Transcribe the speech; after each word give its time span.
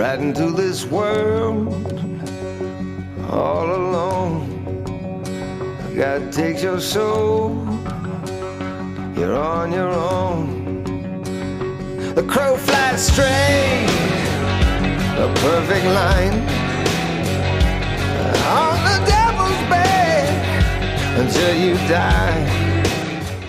right 0.00 0.18
into 0.18 0.50
this 0.50 0.86
world 0.86 1.68
all 3.28 3.66
alone. 3.66 4.48
God 5.94 6.32
takes 6.32 6.62
your 6.62 6.80
soul, 6.80 7.50
you're 9.14 9.36
on 9.36 9.70
your 9.70 9.90
own. 9.90 10.82
The 12.14 12.22
crow 12.22 12.56
flies 12.56 13.08
straight, 13.12 13.90
a 15.18 15.28
perfect 15.44 15.84
line 15.84 16.36
on 18.56 18.76
the 18.88 18.98
devil's 19.04 19.62
back 19.68 20.28
until 21.18 21.54
you 21.54 21.74
die. 21.92 22.40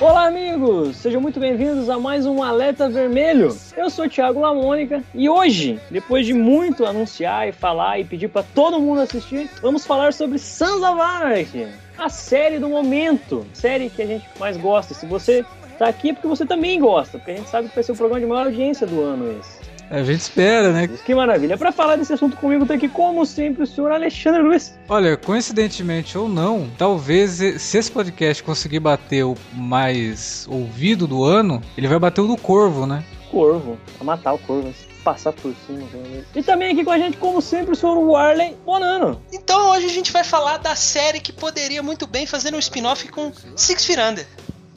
Olá, 0.01 0.29
amigos! 0.61 0.97
Sejam 0.97 1.19
muito 1.19 1.39
bem-vindos 1.39 1.89
a 1.89 1.97
mais 1.97 2.25
um 2.25 2.43
Alerta 2.43 2.87
Vermelho. 2.87 3.57
Eu 3.75 3.89
sou 3.89 4.07
Thiago 4.07 4.39
Lamônica 4.39 5.03
e 5.13 5.27
hoje, 5.27 5.79
depois 5.89 6.25
de 6.25 6.33
muito 6.33 6.85
anunciar 6.85 7.49
e 7.49 7.51
falar 7.51 7.99
e 7.99 8.05
pedir 8.05 8.27
para 8.27 8.43
todo 8.43 8.79
mundo 8.79 9.01
assistir, 9.01 9.49
vamos 9.59 9.85
falar 9.85 10.13
sobre 10.13 10.37
Sons 10.37 10.83
of 10.83 11.01
Anarchy, 11.01 11.67
a 11.97 12.09
série 12.09 12.59
do 12.59 12.69
momento, 12.69 13.45
série 13.53 13.89
que 13.89 14.03
a 14.03 14.05
gente 14.05 14.25
mais 14.39 14.55
gosta. 14.55 14.93
Se 14.93 15.07
você 15.07 15.43
tá 15.79 15.87
aqui 15.87 16.09
é 16.09 16.13
porque 16.13 16.27
você 16.27 16.45
também 16.45 16.79
gosta, 16.79 17.17
porque 17.17 17.31
a 17.31 17.35
gente 17.37 17.49
sabe 17.49 17.67
que 17.67 17.75
vai 17.75 17.83
ser 17.83 17.93
o 17.93 17.95
programa 17.95 18.19
de 18.19 18.27
maior 18.27 18.45
audiência 18.45 18.85
do 18.85 19.01
ano 19.01 19.35
esse. 19.39 19.60
A 19.91 20.03
gente 20.03 20.21
espera, 20.21 20.71
né? 20.71 20.87
Que 20.87 21.13
maravilha. 21.13 21.57
Para 21.57 21.73
falar 21.73 21.97
desse 21.97 22.13
assunto 22.13 22.37
comigo 22.37 22.65
tá 22.65 22.75
aqui, 22.75 22.87
como 22.87 23.25
sempre, 23.25 23.63
o 23.63 23.67
senhor 23.67 23.91
Alexandre 23.91 24.41
Luiz. 24.41 24.73
Olha, 24.87 25.17
coincidentemente 25.17 26.17
ou 26.17 26.29
não, 26.29 26.71
talvez 26.77 27.31
se 27.31 27.77
esse 27.77 27.91
podcast 27.91 28.41
conseguir 28.41 28.79
bater 28.79 29.25
o 29.25 29.35
mais 29.53 30.47
ouvido 30.49 31.05
do 31.05 31.25
ano, 31.25 31.61
ele 31.77 31.89
vai 31.89 31.99
bater 31.99 32.21
o 32.21 32.27
do 32.27 32.37
Corvo, 32.37 32.85
né? 32.85 33.03
Corvo, 33.29 33.77
pra 33.97 34.05
matar 34.05 34.31
o 34.31 34.37
Corvo 34.39 34.73
passar 35.03 35.33
por 35.33 35.53
cima. 35.67 35.85
E 36.33 36.41
também 36.41 36.71
aqui 36.71 36.85
com 36.85 36.91
a 36.91 36.97
gente, 36.97 37.17
como 37.17 37.41
sempre, 37.41 37.73
o 37.73 37.75
senhor 37.75 37.97
Warley 37.97 38.55
Bonano. 38.65 39.21
Então 39.33 39.71
hoje 39.71 39.87
a 39.87 39.89
gente 39.89 40.11
vai 40.11 40.23
falar 40.23 40.57
da 40.57 40.75
série 40.75 41.19
que 41.19 41.33
poderia 41.33 41.83
muito 41.83 42.07
bem 42.07 42.25
fazer 42.25 42.53
um 42.53 42.59
spin-off 42.59 43.07
com 43.09 43.33
Six 43.55 43.85
Feet 43.85 43.99
Under. 43.99 44.27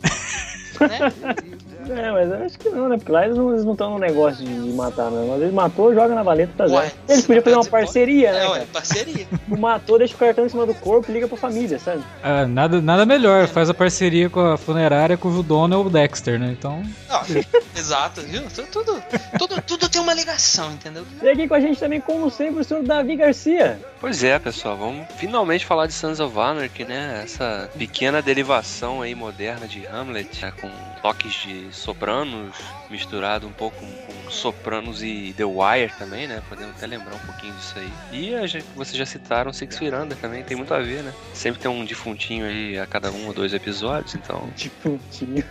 né? 0.81 1.55
É, 1.89 2.11
mas 2.11 2.31
eu 2.31 2.45
acho 2.45 2.59
que 2.59 2.69
não, 2.69 2.89
né? 2.89 2.97
Porque 2.97 3.13
lá 3.13 3.25
eles 3.25 3.37
não 3.37 3.73
estão 3.73 3.91
no 3.91 3.99
negócio 3.99 4.45
de, 4.45 4.73
matar, 4.73 5.11
né? 5.11 5.27
Mas 5.29 5.43
ele 5.43 5.53
matou, 5.53 5.95
joga 5.95 6.15
na 6.15 6.23
valeta, 6.23 6.53
tá 6.57 6.67
zero. 6.67 6.93
Eles 7.09 7.27
podiam 7.27 7.43
fazer 7.43 7.57
uma 7.57 7.65
parceria, 7.65 8.33
né? 8.33 8.45
É, 8.45 8.49
ué, 8.49 8.67
parceria. 8.73 9.27
Matou, 9.49 9.99
deixa 9.99 10.15
o 10.15 10.19
cartão 10.19 10.47
em 10.47 10.49
cima 10.49 10.67
do 10.67 10.75
corpo 10.75 11.11
e 11.11 11.15
liga 11.15 11.29
pra 11.29 11.37
família, 11.37 11.79
sabe? 11.79 12.03
Ah, 12.23 12.47
nada, 12.47 12.81
nada 12.81 13.07
melhor, 13.07 13.47
faz 13.47 13.69
a 13.71 13.75
parceria 13.75 14.29
com 14.29 14.41
a 14.41 14.57
funerária 14.57 15.17
cujo 15.17 15.43
dono 15.43 15.75
é 15.75 15.79
o 15.79 15.91
Dexter, 15.91 16.39
né? 16.39 16.55
Então. 16.59 16.83
Ah, 17.09 17.23
exato, 17.77 18.21
viu? 18.23 18.43
Tudo, 18.71 19.03
tudo, 19.39 19.63
tudo 19.63 19.89
tem 19.89 20.01
uma 20.01 20.15
ligação, 20.15 20.73
entendeu? 20.73 21.05
E 21.23 21.29
aqui 21.29 21.47
com 21.47 21.55
a 21.55 21.61
gente 21.61 21.79
também, 21.79 22.01
como 22.01 22.31
sempre, 22.31 22.61
o 22.61 22.65
senhor 22.65 22.83
Davi 22.83 23.17
Garcia. 23.17 23.79
Pois 24.01 24.23
é, 24.25 24.39
pessoal, 24.39 24.77
vamos 24.77 25.07
finalmente 25.17 25.65
falar 25.65 25.87
de 25.87 25.93
Sons 25.93 26.21
of 26.21 26.39
Anarchy, 26.39 26.85
né? 26.85 27.23
Essa 27.25 27.71
pequena 27.77 28.21
derivação 28.21 29.03
aí 29.03 29.15
moderna 29.15 29.67
de 29.67 29.87
Hamlet, 29.87 30.43
né? 30.43 30.53
com 30.61 30.69
toques 31.05 31.45
de 31.45 31.71
sopranos, 31.71 32.57
misturado 32.91 33.47
um 33.47 33.53
pouco 33.53 33.79
com 33.79 34.31
sopranos 34.31 35.03
e 35.03 35.35
The 35.37 35.45
Wire 35.45 35.93
também, 35.99 36.27
né? 36.27 36.43
Podemos 36.49 36.77
até 36.77 36.87
lembrar 36.87 37.15
um 37.15 37.27
pouquinho 37.27 37.53
disso 37.55 37.75
aí. 37.79 37.93
E 38.13 38.35
a 38.35 38.47
gente, 38.47 38.65
vocês 38.75 38.97
já 38.97 39.07
citaram 39.07 39.53
Six 39.53 39.79
Firanda 39.79 40.17
também, 40.17 40.43
tem 40.43 40.57
muito 40.57 40.73
a 40.75 40.81
ver, 40.81 41.03
né? 41.03 41.13
Sempre 41.33 41.61
tem 41.61 41.71
um 41.71 41.85
defuntinho 41.85 42.47
aí 42.47 42.79
a 42.79 42.87
cada 42.87 43.11
um 43.11 43.27
ou 43.27 43.33
dois 43.33 43.55
episódios, 43.55 44.15
então. 44.15 44.49
Defuntinho. 44.57 45.45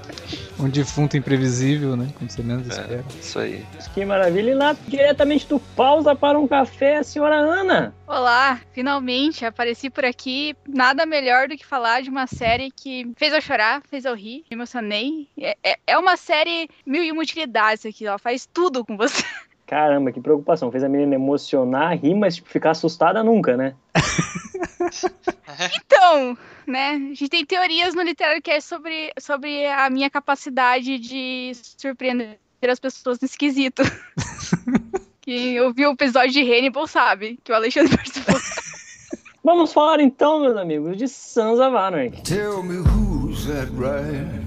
um 0.58 0.68
defunto 0.68 1.16
imprevisível, 1.16 1.96
né? 1.96 2.08
Quando 2.16 2.30
você 2.30 2.42
menos 2.42 2.68
é, 2.68 2.80
espera. 2.80 3.04
Isso 3.20 3.38
aí. 3.38 3.64
Que 3.94 4.04
maravilha. 4.04 4.50
E 4.50 4.54
lá 4.54 4.76
diretamente 4.86 5.46
do 5.46 5.58
Pausa 5.58 6.14
para 6.14 6.38
um 6.38 6.46
Café, 6.46 6.98
a 6.98 7.04
senhora 7.04 7.36
Ana. 7.36 7.94
Olá, 8.06 8.60
finalmente 8.72 9.44
apareci 9.44 9.90
por 9.90 10.04
aqui. 10.04 10.54
Nada 10.68 11.04
melhor 11.04 11.48
do 11.48 11.56
que 11.56 11.66
falar 11.66 12.02
de 12.02 12.10
uma 12.10 12.26
série 12.26 12.70
que 12.70 13.10
fez 13.16 13.32
eu 13.32 13.40
chorar, 13.40 13.82
fez 13.88 14.04
eu 14.04 14.14
rir, 14.14 14.44
me 14.50 14.56
emocionei. 14.56 15.28
É, 15.38 15.56
é, 15.62 15.78
é 15.86 15.98
uma 15.98 16.16
série 16.16 16.68
mil 16.86 17.02
e 17.02 17.10
uma 17.10 17.22
utilidades 17.22 17.84
aqui, 17.84 18.06
ó. 18.06 18.18
Faz 18.18 18.46
tudo 18.46 18.84
com 18.84 18.96
você. 18.96 19.24
Caramba, 19.66 20.12
que 20.12 20.20
preocupação. 20.20 20.70
Fez 20.70 20.84
a 20.84 20.88
menina 20.88 21.16
emocionar, 21.16 21.98
rir, 21.98 22.14
mas 22.14 22.36
tipo, 22.36 22.48
ficar 22.48 22.70
assustada 22.70 23.22
nunca, 23.24 23.56
né? 23.56 23.74
então, 25.74 26.38
né? 26.66 26.90
A 26.90 26.98
gente 26.98 27.28
tem 27.28 27.44
teorias 27.44 27.94
no 27.94 28.02
Literário 28.02 28.40
que 28.40 28.50
é 28.50 28.60
sobre, 28.60 29.12
sobre 29.18 29.66
a 29.66 29.90
minha 29.90 30.08
capacidade 30.08 30.98
de 30.98 31.52
surpreender 31.76 32.38
as 32.68 32.78
pessoas 32.78 33.18
nesse 33.20 33.36
quesito. 33.36 33.82
Quem 35.20 35.60
ouviu 35.60 35.90
o 35.90 35.94
episódio 35.94 36.30
de 36.30 36.42
Hannibal 36.42 36.86
sabe 36.86 37.36
que 37.42 37.50
o 37.50 37.54
Alexandre 37.54 37.96
participou. 37.96 38.36
Vamos 39.42 39.72
falar 39.72 40.00
então, 40.00 40.40
meus 40.40 40.56
amigos, 40.56 40.96
de 40.96 41.08
Sons 41.08 41.58
of 41.58 41.76
Anarchy. 41.76 42.22
Tell 42.22 42.62
me 42.62 42.78
who's 42.78 43.46
that 43.46 43.68
right? 43.76 44.45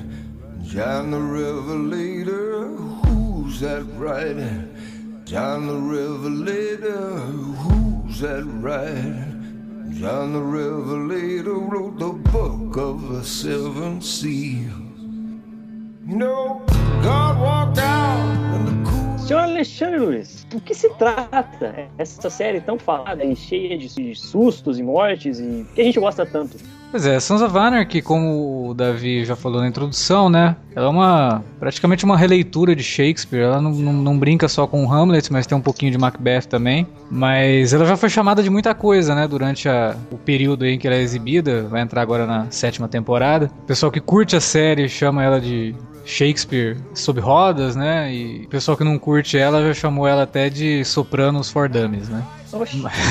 John 0.69 1.09
the 1.09 1.19
Revelator, 1.19 2.68
who's 2.68 3.59
that 3.59 3.84
right? 3.96 4.38
John 5.25 5.66
the 5.66 5.74
Revelator, 5.74 7.18
who's 7.57 8.19
that 8.19 8.44
right? 8.46 9.25
John 10.00 10.34
the 10.34 10.44
Revelator 10.44 11.56
wrote 11.56 11.97
the 11.97 12.13
book 12.29 12.78
of 12.78 13.09
the 13.09 13.24
seven 13.24 14.00
seals. 14.00 14.69
You 16.08 16.16
know, 16.16 16.62
God 17.02 17.41
walked 17.41 17.79
out 17.79 18.40
Senhor 19.29 19.41
Alexandre 19.41 20.00
Luiz, 20.00 20.44
do 20.52 20.62
que 20.62 20.75
se 20.75 20.90
trata 20.96 21.88
essa 21.97 22.29
série 22.29 22.62
tão 22.62 22.78
falada 22.78 23.24
e 23.24 23.35
cheia 23.35 23.75
de 23.75 24.16
sustos 24.16 24.78
e 24.78 24.84
mortes 24.84 25.40
e 25.40 25.66
que 25.74 25.81
a 25.81 25.84
gente 25.84 26.00
gosta 26.00 26.25
tanto? 26.28 26.58
Pois 26.92 27.06
é, 27.06 27.20
Sons 27.20 27.42
of 27.42 27.56
Anarchy, 27.56 28.02
como 28.02 28.70
o 28.70 28.74
Davi 28.74 29.24
já 29.24 29.36
falou 29.36 29.62
na 29.62 29.68
introdução, 29.68 30.28
né? 30.28 30.56
Ela 30.76 30.88
é 30.88 30.90
uma 30.90 31.44
praticamente 31.60 32.04
uma 32.04 32.18
releitura 32.18 32.76
de 32.76 32.84
Shakespeare. 32.84 33.42
Ela 33.42 33.62
não, 33.62 33.72
não, 33.72 33.94
não, 33.94 34.18
brinca 34.18 34.48
só 34.48 34.66
com 34.66 34.92
Hamlet, 34.92 35.32
mas 35.32 35.46
tem 35.46 35.56
um 35.56 35.62
pouquinho 35.62 35.92
de 35.92 36.00
Macbeth 36.00 36.48
também. 36.50 36.88
Mas 37.12 37.74
ela 37.74 37.86
já 37.86 37.96
foi 37.96 38.10
chamada 38.10 38.42
de 38.42 38.50
muita 38.50 38.74
coisa, 38.74 39.14
né? 39.14 39.28
Durante 39.28 39.70
a, 39.70 39.96
o 40.12 40.18
período 40.18 40.66
em 40.66 40.80
que 40.80 40.88
ela 40.88 40.96
é 40.96 41.02
exibida. 41.02 41.64
Vai 41.64 41.82
entrar 41.82 42.02
agora 42.02 42.26
na 42.26 42.50
sétima 42.50 42.88
temporada. 42.88 43.52
O 43.64 43.68
pessoal 43.68 43.92
que 43.92 44.00
curte 44.00 44.36
a 44.36 44.42
série 44.42 44.90
chama 44.90 45.24
ela 45.24 45.40
de 45.40 45.76
Shakespeare 46.06 46.76
sob 46.96 47.20
rodas, 47.20 47.76
né? 47.76 48.12
E 48.12 48.46
o 48.46 48.50
pessoal 48.50 48.76
que 48.76 48.84
não 48.84 48.98
curte 48.98 49.38
ela 49.38 49.62
já 49.62 49.76
chamou 49.76 50.08
ela 50.08 50.24
até 50.24 50.50
de 50.50 50.84
Sopranos 50.84 51.52
for 51.52 51.70
Dummies, 51.70 52.10
né? 52.10 52.24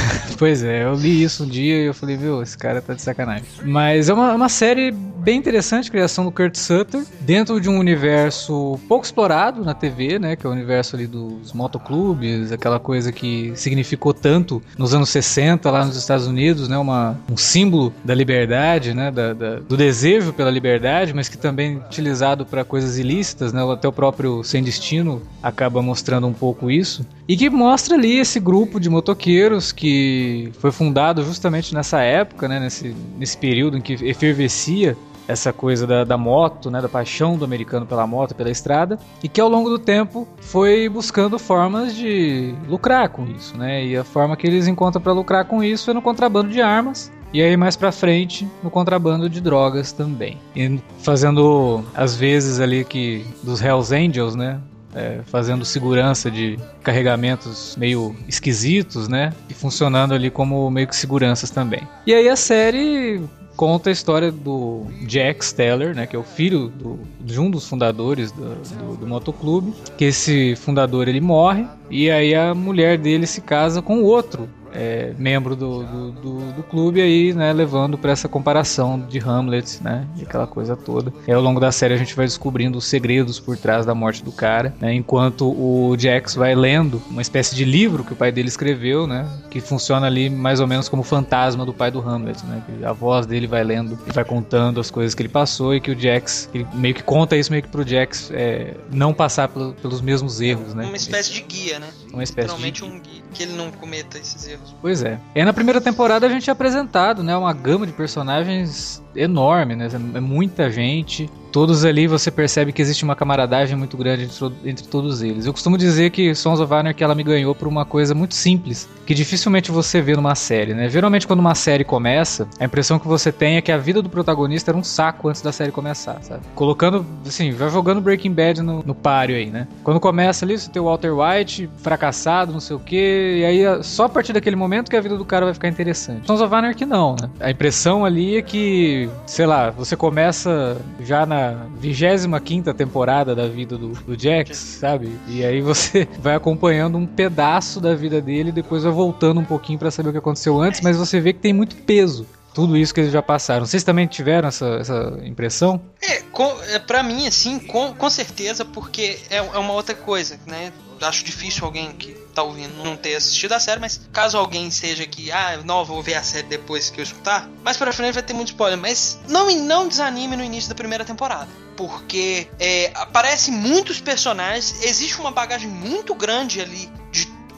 pois 0.39 0.63
é, 0.63 0.85
eu 0.85 0.95
li 0.95 1.23
isso 1.23 1.45
um 1.45 1.49
dia 1.49 1.83
e 1.83 1.87
eu 1.87 1.95
falei, 1.95 2.17
viu, 2.17 2.43
esse 2.43 2.57
cara 2.57 2.81
tá 2.81 2.95
de 2.95 3.03
sacanagem. 3.03 3.45
Mas 3.65 4.09
é 4.09 4.15
uma, 4.15 4.35
uma 4.35 4.49
série 4.49 4.91
bem 4.91 5.37
interessante, 5.37 5.91
criação 5.91 6.25
do 6.25 6.33
Kurt 6.33 6.57
Sutter, 6.57 7.05
dentro 7.21 7.61
de 7.61 7.69
um 7.69 7.79
universo 7.79 8.79
pouco 8.89 9.05
explorado 9.05 9.65
na 9.65 9.75
TV, 9.75 10.19
né? 10.19 10.37
Que 10.37 10.47
é 10.47 10.49
o 10.49 10.53
universo 10.53 10.97
ali 10.97 11.07
dos 11.07 11.53
motoclubes, 11.53 12.51
aquela 12.51 12.79
coisa 12.79 13.13
que 13.13 13.53
significou 13.55 14.15
tanto 14.15 14.63
nos 14.77 14.95
anos 14.95 15.11
60 15.11 15.71
lá 15.71 15.85
nos 15.85 15.97
Estados 15.97 16.27
Unidos, 16.27 16.69
né? 16.69 16.79
Uma, 16.79 17.19
um 17.31 17.37
símbolo 17.37 17.93
da 18.05 18.15
liberdade, 18.15 18.95
né? 18.95 19.11
Da, 19.11 19.35
da, 19.35 19.57
do 19.61 19.77
desejo 19.77 20.33
pela 20.33 20.51
liberdade, 20.51 21.13
mas 21.13 21.29
que 21.29 21.37
também 21.37 21.75
é 21.75 21.87
utilizado 21.87 22.47
para 22.47 22.65
coisas 22.65 22.99
ilícitas, 22.99 23.53
né? 23.53 23.63
Até 23.71 23.87
o 23.87 23.93
próprio 23.93 24.43
Sem 24.43 24.63
Destino 24.63 25.23
acaba 25.43 25.83
mostrando 25.83 26.27
um 26.27 26.33
pouco 26.33 26.71
isso. 26.71 27.05
E 27.29 27.37
que 27.37 27.51
mostra 27.51 27.95
ali 27.95 28.19
esse 28.19 28.41
grupo 28.41 28.81
de 28.81 28.89
motoqueiros 28.89 29.71
que 29.71 30.51
foi 30.59 30.73
fundado 30.73 31.23
justamente 31.23 31.75
nessa 31.75 32.01
época, 32.01 32.49
né, 32.49 32.59
nesse, 32.59 32.97
nesse 33.19 33.37
período 33.37 33.77
em 33.77 33.83
que 33.83 33.93
efervescia 34.03 34.97
essa 35.29 35.53
coisa 35.53 35.87
da, 35.87 36.05
da, 36.05 36.17
moto, 36.17 36.71
né, 36.71 36.81
da 36.81 36.89
paixão 36.89 37.37
do 37.37 37.45
americano 37.45 37.85
pela 37.85 38.07
moto, 38.07 38.35
pela 38.35 38.51
estrada, 38.51 38.99
e 39.23 39.29
que 39.29 39.39
ao 39.43 39.49
longo 39.49 39.69
do 39.69 39.79
tempo 39.79 40.27
foi 40.41 40.89
buscando 40.89 41.39
formas 41.39 41.95
de 41.95 42.55
lucrar 42.67 43.11
com 43.11 43.27
isso, 43.27 43.55
né? 43.59 43.85
E 43.85 43.95
a 43.95 44.03
forma 44.03 44.35
que 44.35 44.47
eles 44.47 44.67
encontram 44.67 45.03
para 45.03 45.13
lucrar 45.13 45.45
com 45.45 45.63
isso 45.63 45.91
é 45.91 45.95
no 45.95 46.01
contrabando 46.01 46.49
de 46.49 46.63
armas. 46.63 47.13
E 47.31 47.43
aí 47.43 47.59
mais 47.59 47.77
para 47.77 47.93
frente 47.93 48.49
no 48.63 48.71
contrabando 48.71 49.29
de 49.29 49.39
drogas 49.39 49.93
também. 49.93 50.39
E 50.57 50.81
fazendo 51.01 51.85
às 51.95 52.17
vezes 52.17 52.59
ali 52.59 52.87
que 52.87 53.23
dos 53.43 53.61
Hells 53.61 53.95
Angels, 53.95 54.35
né? 54.35 54.59
É, 54.95 55.21
fazendo 55.27 55.65
segurança 55.65 56.31
de 56.31 56.59
carregamentos 56.83 57.77
meio 57.77 58.15
esquisitos, 58.27 59.09
né? 59.09 59.33
E 59.49 59.55
funcionando 59.55 60.15
ali 60.15 60.31
como 60.31 60.71
meio 60.71 60.87
que 60.87 60.97
seguranças 60.97 61.51
também. 61.51 61.83
E 62.07 62.15
aí 62.15 62.29
a 62.29 62.37
série 62.37 63.23
conta 63.59 63.91
a 63.91 63.93
história 63.93 64.31
do 64.31 64.87
Jack 65.03 65.45
Steller, 65.45 65.93
né, 65.93 66.07
que 66.07 66.15
é 66.15 66.19
o 66.19 66.23
filho 66.23 66.69
do, 66.69 67.01
de 67.21 67.41
um 67.41 67.51
dos 67.51 67.69
fundadores 67.69 68.31
do, 68.31 68.55
do, 68.55 68.97
do, 68.99 69.07
motoclube, 69.07 69.75
que 69.97 70.05
esse 70.05 70.55
fundador 70.55 71.09
ele 71.09 71.21
morre 71.21 71.67
e 71.91 72.09
aí 72.09 72.37
a 72.37 72.55
mulher 72.55 72.97
dele 72.97 73.27
se 73.27 73.41
casa 73.41 73.83
com 73.83 74.05
outro 74.05 74.49
é, 74.73 75.13
membro 75.19 75.57
do, 75.57 75.83
do, 75.85 76.11
do, 76.13 76.53
do, 76.53 76.63
clube 76.63 77.01
aí, 77.01 77.33
né, 77.33 77.53
levando 77.53 77.97
para 77.97 78.13
essa 78.13 78.29
comparação 78.29 79.01
de 79.01 79.19
Hamlet, 79.19 79.83
né, 79.83 80.07
e 80.17 80.23
aquela 80.23 80.47
coisa 80.47 80.77
toda. 80.77 81.13
E 81.27 81.33
ao 81.33 81.41
longo 81.41 81.61
da 81.61 81.73
série 81.73 81.95
a 81.95 81.97
gente 81.97 82.15
vai 82.15 82.27
descobrindo 82.27 82.79
os 82.79 82.85
segredos 82.85 83.41
por 83.41 83.57
trás 83.57 83.87
da 83.87 83.95
morte 83.95 84.23
do 84.23 84.33
cara, 84.33 84.75
né, 84.81 84.95
enquanto 84.95 85.49
o 85.49 85.97
Jax 85.99 86.35
vai 86.35 86.55
lendo 86.55 87.01
uma 87.11 87.23
espécie 87.23 87.55
de 87.55 87.65
livro 87.65 88.05
que 88.05 88.13
o 88.13 88.17
pai 88.17 88.31
dele 88.31 88.49
escreveu, 88.49 89.07
né, 89.07 89.29
que 89.51 89.61
funciona 89.61 90.07
ali 90.07 90.29
mais 90.29 90.61
ou 90.61 90.67
menos 90.67 90.89
como 90.89 91.03
fantasma 91.03 91.65
do 91.65 91.73
pai 91.73 91.91
do 91.91 92.01
Hamlet, 92.01 92.45
né, 92.45 92.63
a 92.85 92.93
voz 92.93 93.27
dele 93.27 93.47
vai 93.47 93.65
lendo 93.65 93.99
e 94.07 94.13
vai 94.13 94.25
contando 94.25 94.81
as 94.81 94.91
coisas 94.91 95.15
que 95.15 95.23
ele 95.23 95.29
passou 95.29 95.75
e 95.75 95.81
que 95.81 95.91
o 95.91 95.99
Jax 95.99 96.49
ele 96.55 96.67
meio 96.75 96.95
que 96.95 97.03
conta 97.03 97.37
isso 97.37 97.51
meio 97.51 97.63
que 97.63 97.69
pro 97.69 97.87
Jax 97.87 98.31
é, 98.33 98.75
não 98.93 99.13
passar 99.13 99.49
pelo, 99.49 99.73
pelos 99.75 100.01
mesmos 100.01 100.41
erros, 100.41 100.75
né. 100.75 100.85
Uma 100.85 100.97
espécie 100.97 101.33
de 101.33 101.43
guia, 101.43 101.79
né? 101.79 101.89
Uma 102.13 102.23
espécie 102.23 102.71
de... 102.71 102.85
um 102.85 102.99
guia, 103.01 103.23
que 103.33 103.43
ele 103.43 103.53
não 103.53 103.71
cometa 103.71 104.19
esses 104.19 104.47
erros. 104.47 104.75
Pois 104.81 105.03
é. 105.03 105.19
E 105.35 105.45
na 105.45 105.53
primeira 105.53 105.81
temporada 105.81 106.27
a 106.27 106.29
gente 106.29 106.49
é 106.49 106.53
apresentado, 106.53 107.23
né, 107.23 107.37
uma 107.37 107.53
gama 107.53 107.87
de 107.87 107.93
personagens 107.93 109.03
enorme, 109.15 109.75
né? 109.75 109.89
É 110.15 110.21
muita 110.21 110.71
gente. 110.71 111.31
Todos 111.51 111.85
ali 111.85 112.07
você 112.07 112.31
percebe 112.31 112.73
que 112.73 112.83
existe 112.83 113.05
uma 113.05 113.17
camaradagem 113.17 113.75
muito 113.75 113.97
grande 113.97 114.29
entre, 114.65 114.87
todos 114.87 115.23
eles. 115.23 115.47
Eu 115.47 115.53
costumo 115.53 115.79
dizer 115.79 116.11
que 116.11 116.35
Sons 116.35 116.61
of 116.61 116.73
Anarchy 116.73 117.03
ela 117.03 117.15
me 117.15 117.23
ganhou 117.23 117.55
por 117.55 117.67
uma 117.67 117.87
coisa 117.87 118.15
muito 118.15 118.35
simples, 118.35 118.87
que 119.07 119.15
dificilmente 119.15 119.71
você 119.71 120.03
vê 120.03 120.15
numa 120.15 120.35
série, 120.35 120.75
né? 120.75 120.91
Geralmente 120.91 121.27
quando 121.27 121.41
uma 121.41 121.55
série 121.55 121.85
começa, 121.85 122.47
a 122.61 122.67
impressão 122.67 122.99
que 122.99 123.09
você 123.09 123.33
tem 123.33 123.57
é 123.57 123.63
que 123.63 123.73
a 123.73 123.79
vida 123.79 124.03
do 124.03 124.11
protagonista 124.11 124.71
era 124.71 124.79
um 124.79 124.85
saco 124.85 125.29
antes 125.29 125.41
da 125.41 125.51
série 125.51 125.73
começar, 125.73 126.23
sabe? 126.23 126.43
Colocando, 126.55 127.05
assim, 127.27 127.51
vai 127.51 127.71
jogando 127.71 128.01
Breaking 128.03 128.33
Bad 128.33 128.61
no, 128.61 128.83
no 128.83 128.95
páreo 128.95 129.37
aí, 129.37 129.47
né? 129.47 129.67
Quando 129.83 129.99
começa 129.99 130.45
ali, 130.45 130.59
você 130.59 130.71
tem 130.71 130.83
o 130.83 130.85
Walter 130.85 131.13
White 131.13 131.71
fracassado, 131.79 132.53
não 132.53 132.61
sei 132.61 132.77
o 132.77 132.81
quê, 132.81 133.39
e 133.39 133.45
aí 133.45 133.83
só 133.83 134.05
a 134.05 134.09
partir 134.09 134.35
daquele 134.35 134.57
momento 134.57 134.91
que 134.91 134.97
a 134.97 135.01
vida 135.01 135.17
do 135.17 135.25
cara 135.25 135.47
vai 135.47 135.55
ficar 135.55 135.69
interessante. 135.69 136.27
Sons 136.27 136.43
of 136.43 136.55
Anarchy 136.55 136.85
não, 136.85 137.17
né? 137.21 137.31
A 137.41 137.51
impressão 137.51 138.05
ali 138.05 138.37
é 138.37 138.43
que 138.43 139.08
sei 139.27 139.47
lá, 139.47 139.71
você 139.71 139.97
começa 139.97 140.81
já 141.01 141.27
na 141.27 141.67
25 141.77 142.75
temporada 142.75 143.35
da 143.35 143.47
vida 143.47 143.77
do, 143.77 143.89
do 143.89 144.21
Jax, 144.21 144.57
sabe? 144.57 145.19
E 145.27 145.45
aí 145.45 145.61
você 145.61 146.07
vai 146.19 146.35
acompanhando 146.35 146.99
um 146.99 147.07
pedaço 147.07 147.81
da 147.81 147.95
vida 147.95 148.21
dele 148.21 148.51
e 148.51 148.53
depois 148.53 148.83
vai 148.83 148.93
voltando 148.93 149.41
um 149.41 149.45
pouquinho 149.45 149.79
para 149.79 149.91
saber 149.91 150.11
o 150.11 150.13
que 150.13 150.19
aconteceu 150.19 150.61
antes, 150.61 150.81
mas 150.81 150.97
você 150.97 151.21
vê 151.21 151.33
que 151.33 151.41
tem 151.41 151.53
muito 151.53 151.77
peso 151.77 152.27
tudo 152.55 152.77
isso 152.77 152.93
que 152.93 153.01
eles 153.01 153.13
já 153.13 153.23
passaram. 153.23 153.65
Vocês 153.65 153.85
também 153.85 154.07
tiveram 154.07 154.49
essa, 154.49 154.67
essa 154.81 155.19
impressão? 155.23 155.81
É, 156.03 156.23
com, 156.33 156.51
é, 156.65 156.79
pra 156.81 157.05
mim, 157.05 157.27
assim, 157.27 157.59
com, 157.59 157.95
com 157.95 158.11
certeza, 158.11 158.65
porque 158.65 159.19
é, 159.31 159.37
é 159.37 159.59
uma 159.59 159.73
outra 159.73 159.95
coisa, 159.95 160.41
né? 160.45 160.73
Acho 161.01 161.25
difícil 161.25 161.65
alguém 161.65 161.93
que 161.93 162.17
tá 162.39 162.43
ouvindo 162.45 162.85
não 162.85 162.97
ter 162.97 163.17
assistido 163.17 163.53
a 163.53 163.59
série, 163.59 163.81
mas 163.81 164.01
caso 164.13 164.39
alguém 164.39 164.71
seja 164.71 165.05
que, 165.05 165.33
ah, 165.33 165.61
não, 165.65 165.85
vou 165.85 166.01
ver 166.01 166.15
a 166.15 166.23
série 166.23 166.47
depois 166.47 166.89
que 166.89 167.01
eu 167.01 167.03
escutar, 167.03 167.49
mais 167.65 167.77
pra 167.77 167.93
frente 167.93 168.15
vai 168.15 168.23
ter 168.23 168.33
muito 168.33 168.49
spoiler, 168.49 168.79
mas 168.79 169.19
não, 169.29 169.51
não 169.57 169.89
desanime 169.89 170.37
no 170.37 170.45
início 170.45 170.69
da 170.69 170.75
primeira 170.75 171.05
temporada. 171.05 171.49
Porque 171.77 172.49
é, 172.59 172.93
aparecem 172.95 173.55
muitos 173.55 174.01
personagens, 174.01 174.85
existe 174.85 175.21
uma 175.21 175.31
bagagem 175.31 175.69
muito 175.69 176.15
grande 176.15 176.61
ali 176.61 176.91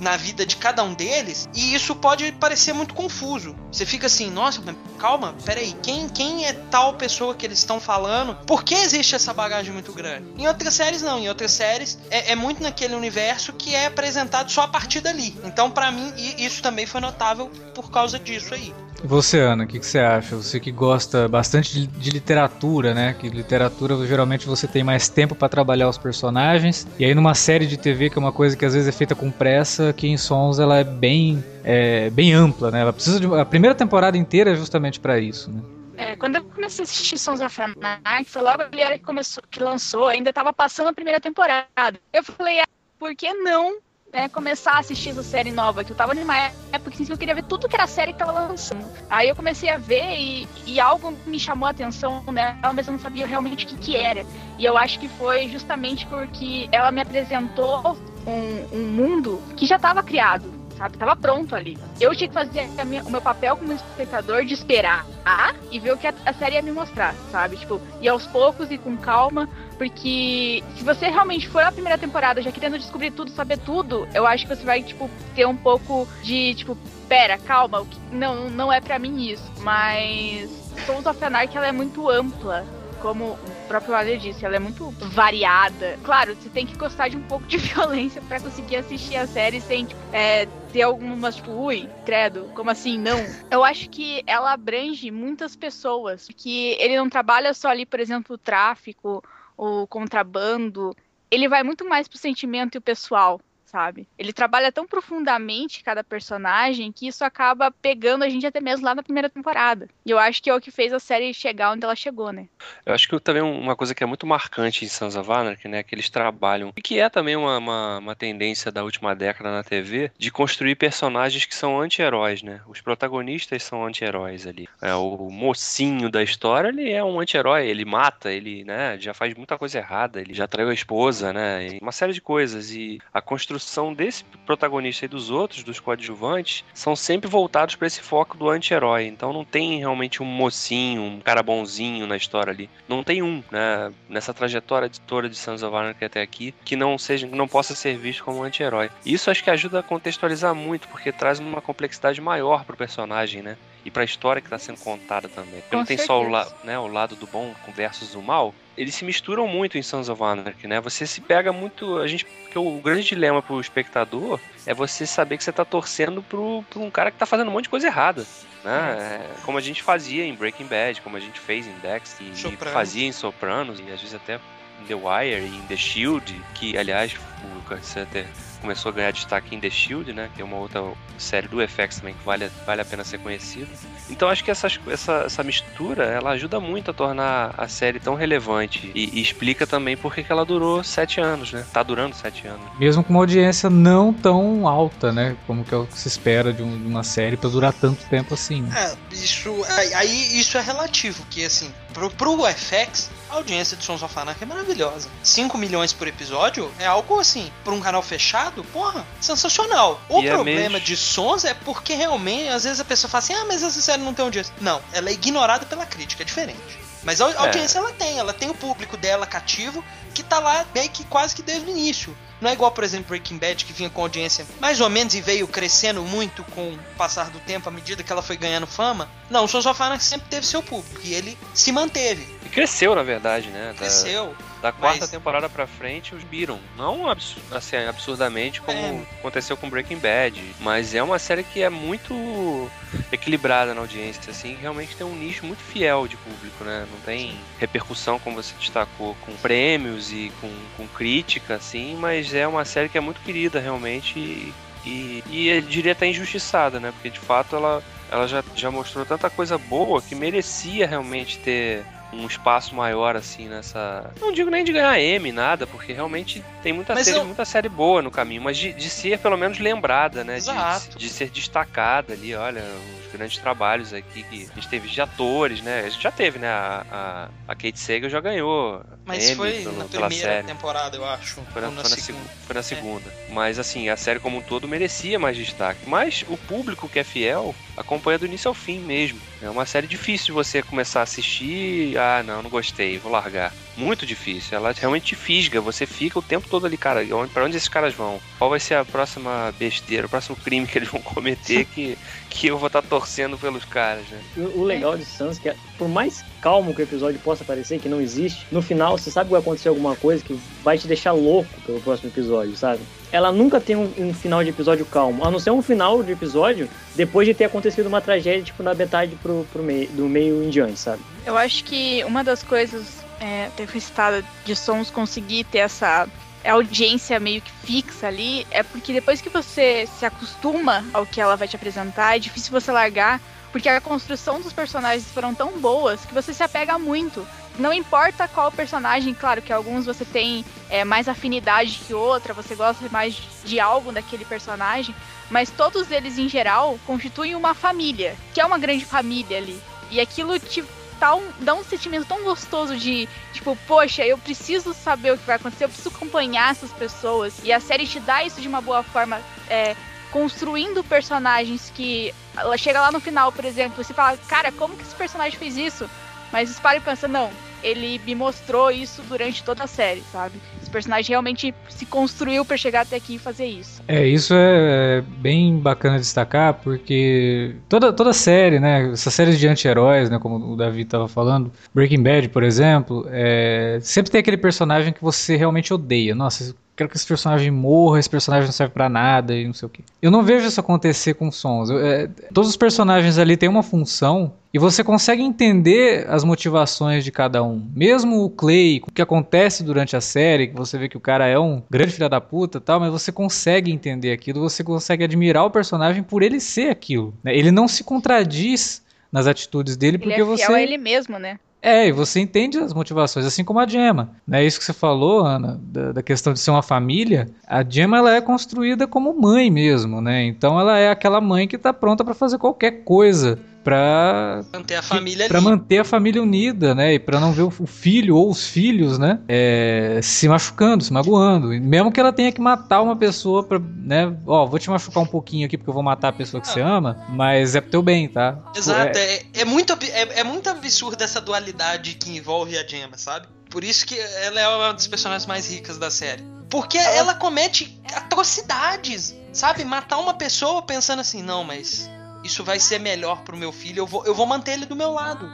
na 0.00 0.16
vida 0.16 0.44
de 0.44 0.56
cada 0.56 0.82
um 0.82 0.94
deles, 0.94 1.48
e 1.54 1.74
isso 1.74 1.94
pode 1.94 2.32
parecer 2.32 2.72
muito 2.72 2.94
confuso. 2.94 3.54
Você 3.70 3.86
fica 3.86 4.06
assim, 4.06 4.30
nossa, 4.30 4.62
calma, 4.98 5.34
peraí, 5.44 5.74
quem, 5.82 6.08
quem 6.08 6.46
é 6.46 6.52
tal 6.52 6.94
pessoa 6.94 7.34
que 7.34 7.46
eles 7.46 7.58
estão 7.58 7.78
falando? 7.78 8.34
Por 8.46 8.64
que 8.64 8.74
existe 8.74 9.14
essa 9.14 9.32
bagagem 9.32 9.72
muito 9.72 9.92
grande? 9.92 10.26
Em 10.36 10.46
outras 10.46 10.74
séries, 10.74 11.02
não. 11.02 11.18
Em 11.18 11.28
outras 11.28 11.52
séries, 11.52 11.98
é, 12.10 12.32
é 12.32 12.34
muito 12.34 12.62
naquele 12.62 12.94
universo 12.94 13.52
que 13.52 13.74
é 13.74 13.86
apresentado 13.86 14.50
só 14.50 14.62
a 14.62 14.68
partir 14.68 15.00
dali. 15.00 15.36
Então, 15.44 15.70
para 15.70 15.90
mim, 15.90 16.12
isso 16.38 16.62
também 16.62 16.86
foi 16.86 17.00
notável 17.00 17.48
por 17.74 17.90
causa 17.90 18.18
disso 18.18 18.54
aí. 18.54 18.74
Você, 19.02 19.40
Ana, 19.40 19.64
o 19.64 19.66
que, 19.66 19.78
que, 19.78 19.86
você 19.86 19.98
acha? 19.98 20.36
Você 20.36 20.60
que 20.60 20.70
gosta 20.70 21.26
bastante 21.26 21.72
de, 21.72 21.86
de, 21.86 22.10
literatura, 22.10 22.92
né? 22.92 23.14
Que 23.18 23.28
literatura 23.28 24.06
geralmente 24.06 24.46
você 24.46 24.66
tem 24.66 24.84
mais 24.84 25.08
tempo 25.08 25.34
para 25.34 25.48
trabalhar 25.48 25.88
os 25.88 25.96
personagens. 25.96 26.86
E 26.98 27.04
aí 27.04 27.14
numa 27.14 27.34
série 27.34 27.66
de 27.66 27.76
TV, 27.76 28.10
que 28.10 28.18
é 28.18 28.20
uma 28.20 28.32
coisa 28.32 28.56
que 28.56 28.64
às 28.64 28.74
vezes 28.74 28.88
é 28.88 28.92
feita 28.92 29.14
com 29.14 29.30
pressa, 29.30 29.92
que 29.92 30.06
em 30.06 30.16
Sons 30.16 30.58
ela 30.58 30.76
é 30.76 30.84
bem, 30.84 31.42
é, 31.64 32.10
bem 32.10 32.32
ampla, 32.32 32.70
né? 32.70 32.80
Ela 32.82 32.92
precisa 32.92 33.18
de 33.18 33.26
a 33.26 33.44
primeira 33.44 33.74
temporada 33.74 34.18
inteira 34.18 34.52
é 34.52 34.54
justamente 34.54 35.00
para 35.00 35.18
isso, 35.18 35.50
né? 35.50 35.62
É, 35.96 36.16
quando 36.16 36.36
eu 36.36 36.44
comecei 36.44 36.82
a 36.82 36.84
assistir 36.84 37.18
Sons 37.18 37.40
of 37.40 37.60
Anarchy, 37.60 38.24
foi 38.24 38.42
logo 38.42 38.62
ali 38.62 38.98
que 38.98 39.04
começou, 39.04 39.42
que 39.50 39.62
lançou, 39.62 40.08
ainda 40.08 40.30
estava 40.30 40.52
passando 40.52 40.88
a 40.88 40.92
primeira 40.92 41.20
temporada. 41.20 42.00
Eu 42.12 42.24
falei, 42.24 42.60
ah, 42.60 42.66
por 42.98 43.14
que 43.14 43.32
não 43.34 43.78
né, 44.12 44.28
começar 44.28 44.72
a 44.72 44.78
assistir 44.80 45.10
essa 45.10 45.22
série 45.22 45.50
nova, 45.50 45.84
que 45.84 45.92
eu 45.92 45.96
tava 45.96 46.14
numa 46.14 46.36
época 46.72 46.90
assim, 46.94 47.04
que 47.04 47.12
eu 47.12 47.18
queria 47.18 47.34
ver 47.34 47.44
tudo 47.44 47.68
que 47.68 47.76
era 47.76 47.86
série 47.86 48.12
que 48.12 48.18
tava 48.18 48.32
lançando. 48.32 48.84
Aí 49.08 49.28
eu 49.28 49.36
comecei 49.36 49.68
a 49.70 49.78
ver 49.78 50.18
e, 50.18 50.48
e 50.66 50.80
algo 50.80 51.16
me 51.26 51.38
chamou 51.38 51.66
a 51.66 51.70
atenção 51.70 52.22
né, 52.32 52.58
mas 52.74 52.86
eu 52.86 52.92
não 52.92 53.00
sabia 53.00 53.26
realmente 53.26 53.64
o 53.64 53.68
que, 53.68 53.76
que 53.76 53.96
era. 53.96 54.24
E 54.58 54.64
eu 54.64 54.76
acho 54.76 54.98
que 54.98 55.08
foi 55.08 55.48
justamente 55.48 56.06
porque 56.06 56.68
ela 56.72 56.90
me 56.90 57.00
apresentou 57.00 57.96
um, 58.26 58.76
um 58.76 58.88
mundo 58.88 59.40
que 59.56 59.66
já 59.66 59.76
estava 59.76 60.02
criado 60.02 60.59
sabe? 60.80 60.96
Tava 60.96 61.14
pronto 61.14 61.54
ali. 61.54 61.76
Eu 62.00 62.14
tinha 62.14 62.26
que 62.26 62.34
fazer 62.34 62.66
minha, 62.86 63.02
o 63.04 63.10
meu 63.10 63.20
papel 63.20 63.54
como 63.54 63.70
espectador 63.70 64.46
de 64.46 64.54
esperar 64.54 65.06
ah, 65.26 65.54
e 65.70 65.78
ver 65.78 65.92
o 65.92 65.98
que 65.98 66.06
a, 66.06 66.14
a, 66.24 66.32
série 66.32 66.54
ia 66.54 66.62
me 66.62 66.72
mostrar, 66.72 67.14
sabe? 67.30 67.58
Tipo, 67.58 67.78
ir 68.00 68.08
aos 68.08 68.26
poucos 68.26 68.70
e 68.70 68.78
com 68.78 68.96
calma, 68.96 69.46
porque 69.76 70.64
se 70.76 70.82
você 70.82 71.08
realmente 71.08 71.46
for 71.48 71.62
na 71.62 71.70
primeira 71.70 71.98
temporada 71.98 72.40
já 72.40 72.50
querendo 72.50 72.78
descobrir 72.78 73.10
tudo, 73.10 73.30
saber 73.30 73.58
tudo, 73.58 74.08
eu 74.14 74.26
acho 74.26 74.46
que 74.46 74.56
você 74.56 74.64
vai, 74.64 74.82
tipo, 74.82 75.10
ter 75.34 75.46
um 75.46 75.56
pouco 75.56 76.08
de, 76.22 76.54
tipo, 76.54 76.76
pera, 77.08 77.36
calma, 77.36 77.86
não, 78.10 78.48
não 78.48 78.72
é 78.72 78.80
para 78.80 78.98
mim 78.98 79.28
isso. 79.28 79.52
Mas 79.60 80.50
Sons 80.86 81.04
of 81.04 81.22
Anarchy, 81.22 81.58
ela 81.58 81.66
é 81.66 81.72
muito 81.72 82.08
ampla 82.08 82.64
como 83.02 83.38
próprio 83.70 83.94
Ale 83.94 84.18
disse, 84.18 84.44
ela 84.44 84.56
é 84.56 84.58
muito 84.58 84.90
variada. 84.98 85.96
Claro, 86.02 86.34
você 86.34 86.48
tem 86.48 86.66
que 86.66 86.76
gostar 86.76 87.06
de 87.06 87.16
um 87.16 87.22
pouco 87.22 87.46
de 87.46 87.56
violência 87.56 88.20
para 88.22 88.40
conseguir 88.40 88.74
assistir 88.74 89.14
a 89.14 89.28
série 89.28 89.60
sem 89.60 89.84
tipo, 89.84 90.00
é, 90.12 90.46
ter 90.72 90.82
algumas, 90.82 91.36
tipo, 91.36 91.52
ui, 91.52 91.88
credo, 92.04 92.50
como 92.56 92.68
assim, 92.68 92.98
não? 92.98 93.20
Eu 93.48 93.62
acho 93.62 93.88
que 93.88 94.24
ela 94.26 94.52
abrange 94.52 95.12
muitas 95.12 95.54
pessoas, 95.54 96.26
que 96.36 96.76
ele 96.80 96.96
não 96.96 97.08
trabalha 97.08 97.54
só 97.54 97.68
ali, 97.68 97.86
por 97.86 98.00
exemplo, 98.00 98.34
o 98.34 98.38
tráfico, 98.38 99.22
o 99.56 99.86
contrabando, 99.86 100.92
ele 101.30 101.48
vai 101.48 101.62
muito 101.62 101.88
mais 101.88 102.08
pro 102.08 102.18
sentimento 102.18 102.74
e 102.74 102.78
o 102.78 102.82
pessoal 102.82 103.40
sabe? 103.70 104.06
Ele 104.18 104.32
trabalha 104.32 104.72
tão 104.72 104.86
profundamente 104.86 105.84
cada 105.84 106.02
personagem 106.02 106.90
que 106.90 107.06
isso 107.06 107.24
acaba 107.24 107.70
pegando 107.70 108.24
a 108.24 108.28
gente 108.28 108.46
até 108.46 108.60
mesmo 108.60 108.84
lá 108.84 108.94
na 108.94 109.02
primeira 109.02 109.30
temporada. 109.30 109.88
E 110.04 110.10
eu 110.10 110.18
acho 110.18 110.42
que 110.42 110.50
é 110.50 110.54
o 110.54 110.60
que 110.60 110.70
fez 110.70 110.92
a 110.92 110.98
série 110.98 111.32
chegar 111.32 111.72
onde 111.72 111.84
ela 111.84 111.94
chegou, 111.94 112.32
né? 112.32 112.48
Eu 112.84 112.92
acho 112.92 113.08
que 113.08 113.18
também 113.20 113.42
uma 113.42 113.76
coisa 113.76 113.94
que 113.94 114.02
é 114.02 114.06
muito 114.06 114.26
marcante 114.26 114.84
em 114.84 114.88
Sons 114.88 115.16
of 115.16 115.30
Anarchy, 115.30 115.68
né, 115.68 115.82
que 115.82 115.94
eles 115.94 116.10
trabalham, 116.10 116.72
e 116.76 116.82
que 116.82 116.98
é 116.98 117.08
também 117.08 117.36
uma, 117.36 117.58
uma, 117.58 117.98
uma 117.98 118.16
tendência 118.16 118.72
da 118.72 118.82
última 118.82 119.14
década 119.14 119.50
na 119.50 119.62
TV, 119.62 120.10
de 120.18 120.30
construir 120.30 120.74
personagens 120.74 121.44
que 121.44 121.54
são 121.54 121.80
anti-heróis, 121.80 122.42
né? 122.42 122.60
Os 122.66 122.80
protagonistas 122.80 123.62
são 123.62 123.84
anti-heróis 123.86 124.46
ali. 124.46 124.68
É, 124.82 124.94
o 124.94 125.30
mocinho 125.30 126.10
da 126.10 126.22
história, 126.22 126.68
ele 126.68 126.90
é 126.90 127.04
um 127.04 127.20
anti-herói, 127.20 127.66
ele 127.66 127.84
mata, 127.84 128.32
ele, 128.32 128.64
né, 128.64 128.98
já 128.98 129.14
faz 129.14 129.34
muita 129.34 129.56
coisa 129.56 129.78
errada, 129.78 130.20
ele 130.20 130.34
já 130.34 130.48
traiu 130.48 130.70
a 130.70 130.74
esposa, 130.74 131.32
né, 131.32 131.78
uma 131.80 131.92
série 131.92 132.12
de 132.12 132.20
coisas, 132.20 132.72
e 132.72 132.98
a 133.12 133.20
construção 133.20 133.59
construção 133.60 133.92
desse 133.92 134.24
protagonista 134.46 135.04
e 135.04 135.08
dos 135.08 135.30
outros, 135.30 135.62
dos 135.62 135.78
coadjuvantes, 135.78 136.64
são 136.72 136.96
sempre 136.96 137.28
voltados 137.28 137.76
para 137.76 137.86
esse 137.86 138.00
foco 138.00 138.36
do 138.36 138.48
anti-herói. 138.48 139.06
Então 139.06 139.32
não 139.32 139.44
tem 139.44 139.78
realmente 139.78 140.22
um 140.22 140.26
mocinho, 140.26 141.02
um 141.02 141.20
cara 141.20 141.42
bonzinho 141.42 142.06
na 142.06 142.16
história 142.16 142.50
ali. 142.50 142.70
Não 142.88 143.04
tem 143.04 143.22
um, 143.22 143.44
né? 143.50 143.92
Nessa 144.08 144.32
trajetória 144.32 144.90
toda 145.06 145.28
de 145.28 145.36
Sons 145.36 145.62
of 145.62 145.76
Anarchy 145.76 146.04
até 146.04 146.22
aqui, 146.22 146.54
que 146.64 146.74
não 146.74 146.96
seja, 146.96 147.26
não 147.26 147.46
possa 147.46 147.74
ser 147.74 147.96
visto 147.98 148.24
como 148.24 148.38
um 148.38 148.42
anti-herói. 148.42 148.90
Isso 149.04 149.30
acho 149.30 149.44
que 149.44 149.50
ajuda 149.50 149.80
a 149.80 149.82
contextualizar 149.82 150.54
muito, 150.54 150.88
porque 150.88 151.12
traz 151.12 151.38
uma 151.38 151.60
complexidade 151.60 152.20
maior 152.20 152.64
pro 152.64 152.76
personagem, 152.76 153.42
né? 153.42 153.56
E 153.90 153.92
para 153.92 154.02
a 154.02 154.04
história 154.04 154.40
que 154.40 154.46
está 154.46 154.58
sendo 154.58 154.78
contada 154.78 155.28
também. 155.28 155.60
Porque 155.60 155.76
não 155.76 155.84
tem 155.84 155.98
só 155.98 156.22
o, 156.22 156.28
la, 156.28 156.46
né, 156.62 156.78
o 156.78 156.86
lado 156.86 157.16
do 157.16 157.26
bom 157.26 157.54
versus 157.74 158.14
o 158.14 158.22
mal. 158.22 158.54
Eles 158.76 158.94
se 158.94 159.04
misturam 159.04 159.46
muito 159.46 159.76
em 159.76 159.82
Sons 159.82 160.08
of 160.08 160.22
Anarchy, 160.22 160.66
né? 160.66 160.80
Você 160.80 161.06
se 161.06 161.20
pega 161.20 161.52
muito. 161.52 161.98
A 161.98 162.06
gente. 162.06 162.24
Porque 162.24 162.58
o 162.58 162.80
grande 162.80 163.02
dilema 163.02 163.42
pro 163.42 163.60
espectador 163.60 164.40
é 164.64 164.72
você 164.72 165.06
saber 165.06 165.36
que 165.36 165.44
você 165.44 165.52
tá 165.52 165.64
torcendo 165.64 166.22
pro 166.22 166.64
um 166.76 166.90
cara 166.90 167.10
que 167.10 167.18
tá 167.18 167.26
fazendo 167.26 167.48
um 167.48 167.52
monte 167.52 167.64
de 167.64 167.70
coisa 167.70 167.88
errada. 167.88 168.24
Né? 168.64 168.96
É, 169.20 169.42
como 169.44 169.58
a 169.58 169.60
gente 169.60 169.82
fazia 169.82 170.24
em 170.24 170.34
Breaking 170.34 170.66
Bad, 170.66 171.00
como 171.02 171.16
a 171.16 171.20
gente 171.20 171.40
fez 171.40 171.66
em 171.66 171.74
Dex, 171.80 172.16
e, 172.20 172.32
fazia 172.72 173.06
em 173.06 173.12
Sopranos, 173.12 173.80
e 173.80 173.82
às 173.90 174.00
vezes 174.00 174.14
até 174.14 174.38
The 174.86 174.94
Wire 174.94 175.46
e 175.46 175.56
em 175.56 175.62
The 175.62 175.76
Shield, 175.76 176.42
que 176.54 176.76
aliás 176.76 177.14
o 177.14 177.62
Kurt 177.68 177.82
Sutter 177.82 178.26
começou 178.60 178.90
a 178.90 178.94
ganhar 178.94 179.10
destaque 179.10 179.54
em 179.54 179.60
The 179.60 179.70
Shield, 179.70 180.12
né? 180.12 180.30
Que 180.34 180.42
é 180.42 180.44
uma 180.44 180.56
outra 180.56 180.82
série 181.18 181.48
do 181.48 181.56
FX 181.66 181.98
também 181.98 182.14
que 182.14 182.24
vale, 182.24 182.50
vale 182.66 182.80
a 182.80 182.84
pena 182.84 183.04
ser 183.04 183.18
conhecida. 183.18 183.68
Então 184.08 184.28
acho 184.28 184.44
que 184.44 184.50
essas, 184.50 184.78
essa, 184.88 185.24
essa 185.26 185.42
mistura 185.42 186.04
ela 186.04 186.30
ajuda 186.30 186.60
muito 186.60 186.90
a 186.90 186.94
tornar 186.94 187.54
a 187.56 187.68
série 187.68 188.00
tão 188.00 188.14
relevante 188.14 188.90
e, 188.94 189.18
e 189.18 189.20
explica 189.20 189.66
também 189.66 189.96
por 189.96 190.14
que 190.14 190.24
ela 190.28 190.44
durou 190.44 190.82
sete 190.84 191.20
anos, 191.20 191.52
né? 191.52 191.64
Tá 191.72 191.82
durando 191.82 192.14
sete 192.14 192.46
anos. 192.46 192.64
Mesmo 192.78 193.02
com 193.02 193.12
uma 193.12 193.20
audiência 193.20 193.70
não 193.70 194.12
tão 194.12 194.66
alta, 194.66 195.12
né? 195.12 195.36
Como 195.46 195.64
que 195.64 195.74
é 195.74 195.76
o 195.76 195.86
que 195.86 195.98
se 195.98 196.08
espera 196.08 196.52
de, 196.52 196.62
um, 196.62 196.78
de 196.78 196.86
uma 196.86 197.02
série 197.02 197.36
para 197.36 197.48
durar 197.48 197.72
tanto 197.72 198.04
tempo 198.06 198.34
assim. 198.34 198.66
É, 198.74 198.96
isso 199.14 199.64
aí 199.94 200.38
isso 200.38 200.56
é 200.58 200.60
relativo, 200.60 201.24
que 201.30 201.44
assim 201.44 201.72
pro, 201.92 202.10
pro 202.10 202.38
FX 202.46 203.10
a 203.28 203.34
audiência 203.34 203.76
de 203.76 203.84
Sons 203.84 204.02
of 204.02 204.18
Anarchy 204.18 204.42
é 204.42 204.46
maravilhosa. 204.46 205.08
5 205.22 205.56
milhões 205.56 205.92
por 205.92 206.08
episódio 206.08 206.70
é 206.80 206.86
algo 206.86 207.20
assim, 207.20 207.50
por 207.62 207.72
um 207.72 207.80
canal 207.80 208.02
fechado, 208.02 208.49
porra, 208.72 209.06
sensacional. 209.20 210.00
O 210.08 210.20
e 210.20 210.28
é 210.28 210.32
problema 210.32 210.76
é 210.76 210.80
de 210.80 210.96
Sons 210.96 211.44
é 211.44 211.54
porque 211.54 211.94
realmente, 211.94 212.48
às 212.48 212.64
vezes 212.64 212.80
a 212.80 212.84
pessoa 212.84 213.10
fala 213.10 213.22
assim, 213.22 213.34
ah, 213.34 213.44
mas 213.46 213.62
essa 213.62 213.80
série 213.80 214.02
não 214.02 214.14
tem 214.14 214.24
audiência. 214.24 214.52
Não, 214.60 214.80
ela 214.92 215.08
é 215.08 215.12
ignorada 215.12 215.66
pela 215.66 215.86
crítica, 215.86 216.22
é 216.22 216.26
diferente. 216.26 216.78
Mas 217.02 217.20
a 217.20 217.30
é. 217.30 217.36
audiência 217.36 217.78
é. 217.78 217.80
ela 217.80 217.92
tem, 217.92 218.18
ela 218.18 218.32
tem 218.32 218.50
o 218.50 218.54
público 218.54 218.96
dela 218.96 219.26
cativo 219.26 219.84
que 220.14 220.22
tá 220.22 220.38
lá 220.38 220.66
meio 220.74 220.90
que 220.90 221.04
quase 221.04 221.34
que 221.34 221.42
desde 221.42 221.66
o 221.66 221.70
início. 221.70 222.16
Não 222.40 222.48
é 222.48 222.54
igual, 222.54 222.70
por 222.72 222.82
exemplo, 222.82 223.08
Breaking 223.08 223.36
Bad, 223.36 223.64
que 223.64 223.72
vinha 223.72 223.90
com 223.90 224.00
audiência 224.00 224.46
mais 224.60 224.80
ou 224.80 224.88
menos 224.88 225.14
e 225.14 225.20
veio 225.20 225.46
crescendo 225.46 226.02
muito 226.02 226.42
com 226.44 226.72
o 226.72 226.78
passar 226.96 227.30
do 227.30 227.38
tempo 227.40 227.68
à 227.68 227.72
medida 227.72 228.02
que 228.02 228.10
ela 228.10 228.22
foi 228.22 228.36
ganhando 228.36 228.66
fama. 228.66 229.08
Não, 229.28 229.44
o 229.44 229.48
Sons 229.48 229.66
of 229.66 229.82
Anarchy 229.82 230.04
sempre 230.04 230.28
teve 230.28 230.46
seu 230.46 230.62
público 230.62 231.00
e 231.04 231.12
ele 231.12 231.38
se 231.52 231.70
manteve. 231.70 232.26
E 232.44 232.48
cresceu, 232.48 232.94
na 232.94 233.02
verdade, 233.02 233.48
né? 233.50 233.74
Cresceu. 233.76 234.34
Da 234.38 234.49
quarta 234.72 235.00
mas... 235.00 235.10
temporada 235.10 235.48
pra 235.48 235.66
frente, 235.66 236.14
os 236.14 236.22
viram. 236.22 236.60
Não 236.76 237.08
assim, 237.08 237.76
absurdamente 237.76 238.60
como 238.60 238.78
é. 238.78 239.02
aconteceu 239.18 239.56
com 239.56 239.70
Breaking 239.70 239.98
Bad, 239.98 240.40
mas 240.60 240.94
é 240.94 241.02
uma 241.02 241.18
série 241.18 241.42
que 241.42 241.62
é 241.62 241.70
muito 241.70 242.70
equilibrada 243.12 243.74
na 243.74 243.80
audiência, 243.80 244.30
assim, 244.30 244.56
realmente 244.60 244.96
tem 244.96 245.06
um 245.06 245.14
nicho 245.14 245.46
muito 245.46 245.62
fiel 245.62 246.06
de 246.06 246.16
público, 246.16 246.64
né? 246.64 246.86
Não 246.90 247.00
tem 247.00 247.38
repercussão, 247.58 248.18
como 248.18 248.42
você 248.42 248.54
destacou, 248.58 249.16
com 249.22 249.32
prêmios 249.36 250.12
e 250.12 250.32
com, 250.40 250.52
com 250.76 250.86
crítica, 250.88 251.54
assim, 251.54 251.96
mas 251.96 252.34
é 252.34 252.46
uma 252.46 252.64
série 252.64 252.88
que 252.88 252.98
é 252.98 253.00
muito 253.00 253.20
querida, 253.20 253.60
realmente, 253.60 254.18
e, 254.18 254.54
e, 254.84 255.24
e 255.28 255.48
eu 255.48 255.62
diria 255.62 255.92
até 255.92 256.06
injustiçada, 256.06 256.80
né? 256.80 256.92
Porque, 256.92 257.10
de 257.10 257.20
fato, 257.20 257.56
ela, 257.56 257.82
ela 258.10 258.26
já, 258.26 258.42
já 258.54 258.70
mostrou 258.70 259.04
tanta 259.04 259.30
coisa 259.30 259.56
boa 259.56 260.02
que 260.02 260.14
merecia 260.14 260.86
realmente 260.86 261.38
ter 261.38 261.84
um 262.12 262.26
espaço 262.26 262.74
maior, 262.74 263.16
assim, 263.16 263.48
nessa. 263.48 264.10
Não 264.20 264.32
digo 264.32 264.50
nem 264.50 264.64
de 264.64 264.72
ganhar 264.72 264.98
M, 264.98 265.32
nada, 265.32 265.66
porque 265.66 265.92
realmente 265.92 266.44
tem 266.62 266.72
muita, 266.72 266.96
série, 267.02 267.18
eu... 267.18 267.24
muita 267.24 267.44
série 267.44 267.68
boa 267.68 268.02
no 268.02 268.10
caminho, 268.10 268.42
mas 268.42 268.56
de, 268.56 268.72
de 268.72 268.90
ser 268.90 269.18
pelo 269.18 269.36
menos 269.36 269.58
lembrada, 269.58 270.24
né? 270.24 270.36
Exato. 270.36 270.98
De, 270.98 271.06
de 271.06 271.08
ser 271.08 271.30
destacada 271.30 272.12
ali, 272.12 272.34
olha, 272.34 272.62
os 273.04 273.12
grandes 273.12 273.38
trabalhos 273.38 273.92
aqui 273.92 274.22
que 274.24 274.48
a 274.50 274.54
gente 274.54 274.68
teve 274.68 274.88
de 274.88 275.00
atores, 275.00 275.60
né? 275.62 275.80
A 275.80 275.88
gente 275.88 276.02
já 276.02 276.10
teve, 276.10 276.38
né? 276.38 276.48
A, 276.48 276.84
a, 276.90 277.28
a 277.48 277.54
Kate 277.54 277.78
Sagal 277.78 278.10
já 278.10 278.20
ganhou. 278.20 278.82
Mas 279.04 279.28
M 279.30 279.36
foi 279.36 279.52
pelo, 279.62 279.76
na 279.76 279.84
primeira 279.84 280.14
série. 280.14 280.46
temporada, 280.46 280.96
eu 280.96 281.04
acho. 281.04 281.40
Foi 281.52 281.62
na, 281.62 281.70
na, 281.70 281.82
foi 281.82 281.90
na 281.90 281.96
segunda. 281.96 282.30
Foi 282.46 282.54
na 282.54 282.62
segunda. 282.62 283.10
É. 283.28 283.32
Mas 283.32 283.58
assim, 283.58 283.88
a 283.88 283.96
série 283.96 284.20
como 284.20 284.38
um 284.38 284.42
todo 284.42 284.68
merecia 284.68 285.18
mais 285.18 285.36
destaque. 285.36 285.80
Mas 285.86 286.24
o 286.28 286.36
público 286.36 286.88
que 286.88 286.98
é 286.98 287.04
fiel 287.04 287.54
acompanha 287.76 288.18
do 288.18 288.26
início 288.26 288.48
ao 288.48 288.54
fim 288.54 288.78
mesmo. 288.78 289.20
É 289.42 289.48
uma 289.48 289.66
série 289.66 289.86
difícil 289.86 290.26
de 290.26 290.32
você 290.32 290.62
começar 290.62 291.00
a 291.00 291.02
assistir. 291.04 291.96
Ah, 292.00 292.22
não, 292.22 292.42
não 292.42 292.50
gostei, 292.50 292.98
vou 292.98 293.12
largar. 293.12 293.52
Muito 293.76 294.06
difícil. 294.06 294.56
Ela 294.56 294.72
realmente 294.72 295.14
fisga. 295.14 295.60
Você 295.60 295.86
fica 295.86 296.18
o 296.18 296.22
tempo 296.22 296.48
todo 296.48 296.66
ali, 296.66 296.76
cara. 296.76 297.00
Pra 297.32 297.44
onde 297.44 297.56
esses 297.56 297.68
caras 297.68 297.94
vão? 297.94 298.20
Qual 298.38 298.50
vai 298.50 298.58
ser 298.58 298.74
a 298.74 298.84
próxima 298.84 299.52
besteira, 299.58 300.06
o 300.06 300.10
próximo 300.10 300.36
crime 300.36 300.66
que 300.66 300.78
eles 300.78 300.88
vão 300.88 301.00
cometer 301.02 301.64
que, 301.66 301.96
que 302.28 302.46
eu 302.46 302.58
vou 302.58 302.68
estar 302.68 302.82
tá 302.82 302.88
torcendo 302.88 303.38
pelos 303.38 303.64
caras, 303.64 304.04
né? 304.08 304.20
O, 304.36 304.60
o 304.60 304.64
legal 304.64 304.96
de 304.96 305.04
Sans 305.04 305.38
é 305.44 305.52
que, 305.52 305.58
por 305.76 305.88
mais 305.88 306.24
calmo 306.40 306.74
que 306.74 306.80
o 306.80 306.84
episódio 306.84 307.20
possa 307.20 307.44
parecer, 307.44 307.78
que 307.78 307.88
não 307.88 308.00
existe, 308.00 308.46
no 308.50 308.62
final 308.62 308.96
você 308.96 309.10
sabe 309.10 309.28
que 309.28 309.32
vai 309.32 309.40
acontecer 309.40 309.68
alguma 309.68 309.94
coisa 309.96 310.24
que 310.24 310.38
vai 310.62 310.78
te 310.78 310.86
deixar 310.86 311.12
louco 311.12 311.50
pelo 311.66 311.80
próximo 311.80 312.10
episódio, 312.10 312.56
sabe? 312.56 312.80
Ela 313.12 313.32
nunca 313.32 313.60
tem 313.60 313.76
um, 313.76 313.92
um 313.98 314.14
final 314.14 314.42
de 314.42 314.50
episódio 314.50 314.84
calmo, 314.86 315.24
a 315.24 315.30
não 315.30 315.38
ser 315.38 315.50
um 315.50 315.62
final 315.62 316.02
de 316.02 316.12
episódio 316.12 316.68
depois 316.94 317.26
de 317.26 317.34
ter 317.34 317.44
acontecido 317.44 317.86
uma 317.86 318.00
tragédia, 318.00 318.42
tipo, 318.42 318.62
na 318.62 318.74
metade 318.74 319.16
pro, 319.16 319.46
pro 319.52 319.62
meio, 319.62 319.88
do 319.90 320.08
meio 320.08 320.42
em 320.44 320.50
diante, 320.50 320.78
sabe? 320.78 321.02
Eu 321.26 321.36
acho 321.36 321.64
que 321.64 322.04
uma 322.04 322.22
das 322.22 322.42
coisas 322.42 323.04
é, 323.20 323.50
ter 323.56 323.68
citada 323.80 324.24
de 324.44 324.56
sons 324.56 324.90
conseguir 324.90 325.44
ter 325.44 325.58
essa 325.58 326.08
audiência 326.44 327.20
meio 327.20 327.42
que 327.42 327.52
fixa 327.64 328.06
ali, 328.06 328.46
é 328.50 328.62
porque 328.62 328.92
depois 328.92 329.20
que 329.20 329.28
você 329.28 329.86
se 329.98 330.06
acostuma 330.06 330.84
ao 330.92 331.04
que 331.04 331.20
ela 331.20 331.36
vai 331.36 331.46
te 331.46 331.56
apresentar, 331.56 332.16
é 332.16 332.18
difícil 332.18 332.50
você 332.50 332.72
largar, 332.72 333.20
porque 333.52 333.68
a 333.68 333.80
construção 333.80 334.40
dos 334.40 334.52
personagens 334.52 335.10
foram 335.12 335.34
tão 335.34 335.58
boas 335.58 336.04
que 336.04 336.14
você 336.14 336.32
se 336.32 336.42
apega 336.42 336.78
muito. 336.78 337.26
Não 337.60 337.74
importa 337.74 338.26
qual 338.26 338.50
personagem, 338.50 339.12
claro 339.12 339.42
que 339.42 339.52
alguns 339.52 339.84
você 339.84 340.02
tem 340.02 340.46
é, 340.70 340.82
mais 340.82 341.06
afinidade 341.06 341.78
que 341.86 341.92
outra, 341.92 342.32
você 342.32 342.54
gosta 342.54 342.88
mais 342.88 343.20
de 343.44 343.60
algo 343.60 343.92
daquele 343.92 344.24
personagem, 344.24 344.94
mas 345.30 345.50
todos 345.50 345.90
eles 345.90 346.16
em 346.16 346.26
geral 346.26 346.80
constituem 346.86 347.34
uma 347.34 347.52
família, 347.52 348.16
que 348.32 348.40
é 348.40 348.46
uma 348.46 348.56
grande 348.56 348.86
família 348.86 349.36
ali. 349.36 349.60
E 349.90 350.00
aquilo 350.00 350.38
te 350.38 350.64
dá 350.98 351.14
um, 351.14 351.28
dá 351.40 351.52
um 351.52 351.62
sentimento 351.62 352.06
tão 352.06 352.24
gostoso 352.24 352.78
de, 352.78 353.06
tipo, 353.34 353.54
poxa, 353.68 354.06
eu 354.06 354.16
preciso 354.16 354.72
saber 354.72 355.12
o 355.12 355.18
que 355.18 355.26
vai 355.26 355.36
acontecer, 355.36 355.64
eu 355.64 355.68
preciso 355.68 355.90
acompanhar 355.90 356.52
essas 356.52 356.72
pessoas. 356.72 357.34
E 357.44 357.52
a 357.52 357.60
série 357.60 357.86
te 357.86 358.00
dá 358.00 358.24
isso 358.24 358.40
de 358.40 358.48
uma 358.48 358.62
boa 358.62 358.82
forma, 358.82 359.20
é, 359.50 359.76
construindo 360.10 360.82
personagens 360.82 361.70
que. 361.74 362.14
Ela 362.34 362.56
chega 362.56 362.80
lá 362.80 362.90
no 362.90 363.00
final, 363.00 363.30
por 363.30 363.44
exemplo, 363.44 363.84
você 363.84 363.92
fala, 363.92 364.16
cara, 364.16 364.50
como 364.50 364.74
que 364.78 364.82
esse 364.82 364.94
personagem 364.94 365.38
fez 365.38 365.58
isso? 365.58 365.90
Mas 366.32 366.48
você 366.48 366.60
para 366.60 366.76
e 366.76 366.80
pensa, 366.80 367.08
não, 367.08 367.30
ele 367.62 368.00
me 368.04 368.14
mostrou 368.14 368.70
isso 368.70 369.02
durante 369.08 369.42
toda 369.42 369.64
a 369.64 369.66
série, 369.66 370.02
sabe? 370.12 370.40
Esse 370.60 370.70
personagem 370.70 371.10
realmente 371.10 371.54
se 371.68 371.86
construiu 371.86 372.44
para 372.44 372.56
chegar 372.56 372.82
até 372.82 372.96
aqui 372.96 373.14
e 373.14 373.18
fazer 373.18 373.46
isso. 373.46 373.82
É, 373.86 374.06
isso 374.06 374.34
é 374.34 375.02
bem 375.18 375.58
bacana 375.58 375.98
destacar, 375.98 376.54
porque 376.54 377.56
toda, 377.68 377.92
toda 377.92 378.12
série, 378.12 378.60
né? 378.60 378.92
Essas 378.92 379.14
séries 379.14 379.38
de 379.38 379.46
anti-heróis, 379.48 380.10
né? 380.10 380.18
Como 380.18 380.52
o 380.52 380.56
Davi 380.56 380.82
estava 380.82 381.08
falando, 381.08 381.52
Breaking 381.74 382.02
Bad, 382.02 382.28
por 382.28 382.42
exemplo, 382.42 383.06
é, 383.10 383.78
sempre 383.82 384.10
tem 384.10 384.20
aquele 384.20 384.36
personagem 384.36 384.92
que 384.92 385.02
você 385.02 385.36
realmente 385.36 385.72
odeia. 385.72 386.14
Nossa, 386.14 386.54
quero 386.80 386.88
que 386.88 386.96
esse 386.96 387.06
personagem 387.06 387.50
morra, 387.50 387.98
esse 387.98 388.08
personagem 388.08 388.46
não 388.46 388.52
serve 388.52 388.72
para 388.72 388.88
nada 388.88 389.34
e 389.34 389.46
não 389.46 389.52
sei 389.52 389.66
o 389.66 389.68
que. 389.68 389.84
Eu 390.00 390.10
não 390.10 390.22
vejo 390.22 390.46
isso 390.46 390.58
acontecer 390.58 391.12
com 391.12 391.30
sons. 391.30 391.68
Eu, 391.68 391.78
é, 391.78 392.08
todos 392.32 392.48
os 392.48 392.56
personagens 392.56 393.18
ali 393.18 393.36
têm 393.36 393.50
uma 393.50 393.62
função 393.62 394.32
e 394.52 394.58
você 394.58 394.82
consegue 394.82 395.22
entender 395.22 396.06
as 396.08 396.24
motivações 396.24 397.04
de 397.04 397.12
cada 397.12 397.42
um. 397.42 397.62
Mesmo 397.74 398.24
o 398.24 398.30
Clay, 398.30 398.80
o 398.88 398.90
que 398.90 399.02
acontece 399.02 399.62
durante 399.62 399.94
a 399.94 400.00
série, 400.00 400.48
que 400.48 400.56
você 400.56 400.78
vê 400.78 400.88
que 400.88 400.96
o 400.96 401.00
cara 401.00 401.26
é 401.26 401.38
um 401.38 401.62
grande 401.68 401.92
filho 401.92 402.08
da 402.08 402.20
puta 402.20 402.58
tal, 402.58 402.80
mas 402.80 402.90
você 402.90 403.12
consegue 403.12 403.70
entender 403.70 404.12
aquilo, 404.12 404.40
você 404.40 404.64
consegue 404.64 405.04
admirar 405.04 405.44
o 405.44 405.50
personagem 405.50 406.02
por 406.02 406.22
ele 406.22 406.40
ser 406.40 406.70
aquilo. 406.70 407.12
Né? 407.22 407.36
Ele 407.36 407.50
não 407.50 407.68
se 407.68 407.84
contradiz 407.84 408.82
nas 409.12 409.26
atitudes 409.26 409.76
dele 409.76 409.96
ele 409.96 410.04
porque 410.04 410.20
é 410.20 410.24
você. 410.24 410.46
Fiel 410.46 410.56
a 410.56 410.62
ele 410.62 410.78
mesmo, 410.78 411.18
né? 411.18 411.38
É, 411.62 411.88
e 411.88 411.92
você 411.92 412.20
entende 412.20 412.58
as 412.58 412.72
motivações, 412.72 413.26
assim 413.26 413.44
como 413.44 413.58
a 413.60 413.66
Gemma. 413.66 414.10
É 414.30 414.42
isso 414.44 414.58
que 414.58 414.64
você 414.64 414.72
falou, 414.72 415.24
Ana, 415.26 415.60
da, 415.62 415.92
da, 415.92 416.02
questão 416.02 416.32
de 416.32 416.40
ser 416.40 416.50
uma 416.50 416.62
família. 416.62 417.28
A 417.46 417.62
Gemma 417.62 417.98
ela 417.98 418.14
é 418.14 418.20
construída 418.20 418.86
como 418.86 419.12
mãe 419.12 419.50
mesmo, 419.50 420.00
né? 420.00 420.24
Então 420.24 420.58
ela 420.58 420.78
é 420.78 420.90
aquela 420.90 421.20
mãe 421.20 421.46
que 421.46 421.56
está 421.56 421.72
pronta 421.72 422.02
para 422.02 422.14
fazer 422.14 422.38
qualquer 422.38 422.82
coisa 422.82 423.38
para 423.62 424.42
manter 424.52 424.76
a 424.76 424.82
família 424.82 425.28
para 425.28 425.40
manter 425.40 425.78
a 425.78 425.84
família 425.84 426.22
unida, 426.22 426.74
né? 426.74 426.94
E 426.94 426.98
para 426.98 427.20
não 427.20 427.32
ver 427.32 427.42
o 427.42 427.50
filho 427.50 428.16
ou 428.16 428.30
os 428.30 428.46
filhos, 428.46 428.98
né? 428.98 429.20
É, 429.28 430.00
se 430.02 430.28
machucando, 430.28 430.82
se 430.82 430.92
magoando. 430.92 431.52
E 431.52 431.60
mesmo 431.60 431.92
que 431.92 432.00
ela 432.00 432.12
tenha 432.12 432.32
que 432.32 432.40
matar 432.40 432.80
uma 432.80 432.96
pessoa 432.96 433.42
para, 433.42 433.58
né? 433.58 434.16
Ó, 434.26 434.46
vou 434.46 434.58
te 434.58 434.70
machucar 434.70 435.02
um 435.02 435.06
pouquinho 435.06 435.46
aqui 435.46 435.56
porque 435.56 435.70
eu 435.70 435.74
vou 435.74 435.82
matar 435.82 436.08
a 436.08 436.12
pessoa 436.12 436.40
que 436.40 436.48
ah. 436.48 436.52
você 436.52 436.60
ama, 436.60 437.04
mas 437.10 437.54
é 437.54 437.60
pro 437.60 437.70
teu 437.70 437.82
bem, 437.82 438.08
tá? 438.08 438.38
Exato. 438.56 438.98
É, 438.98 439.16
é, 439.16 439.26
é 439.34 439.44
muito 439.44 439.72
é, 439.72 440.20
é 440.20 440.24
muito 440.24 440.48
absurda 440.48 441.04
essa 441.04 441.20
dualidade 441.20 441.94
que 441.94 442.16
envolve 442.16 442.56
a 442.56 442.66
Gemma, 442.66 442.96
sabe? 442.96 443.26
Por 443.50 443.64
isso 443.64 443.84
que 443.84 443.98
ela 443.98 444.40
é 444.40 444.48
uma 444.48 444.72
das 444.72 444.86
personagens 444.86 445.26
mais 445.26 445.50
ricas 445.50 445.76
da 445.76 445.90
série. 445.90 446.22
Porque 446.48 446.78
ela, 446.78 446.96
ela 446.96 447.14
comete 447.14 447.80
atrocidades, 447.94 449.14
sabe? 449.32 449.64
Matar 449.64 449.98
uma 449.98 450.14
pessoa 450.14 450.62
pensando 450.62 451.00
assim, 451.00 451.22
não, 451.22 451.44
mas 451.44 451.90
isso 452.22 452.44
vai 452.44 452.58
ser 452.58 452.78
melhor 452.78 453.22
pro 453.22 453.36
meu 453.36 453.52
filho, 453.52 453.80
eu 453.80 453.86
vou, 453.86 454.04
eu 454.04 454.14
vou 454.14 454.26
manter 454.26 454.52
ele 454.52 454.66
do 454.66 454.76
meu 454.76 454.92
lado 454.92 455.28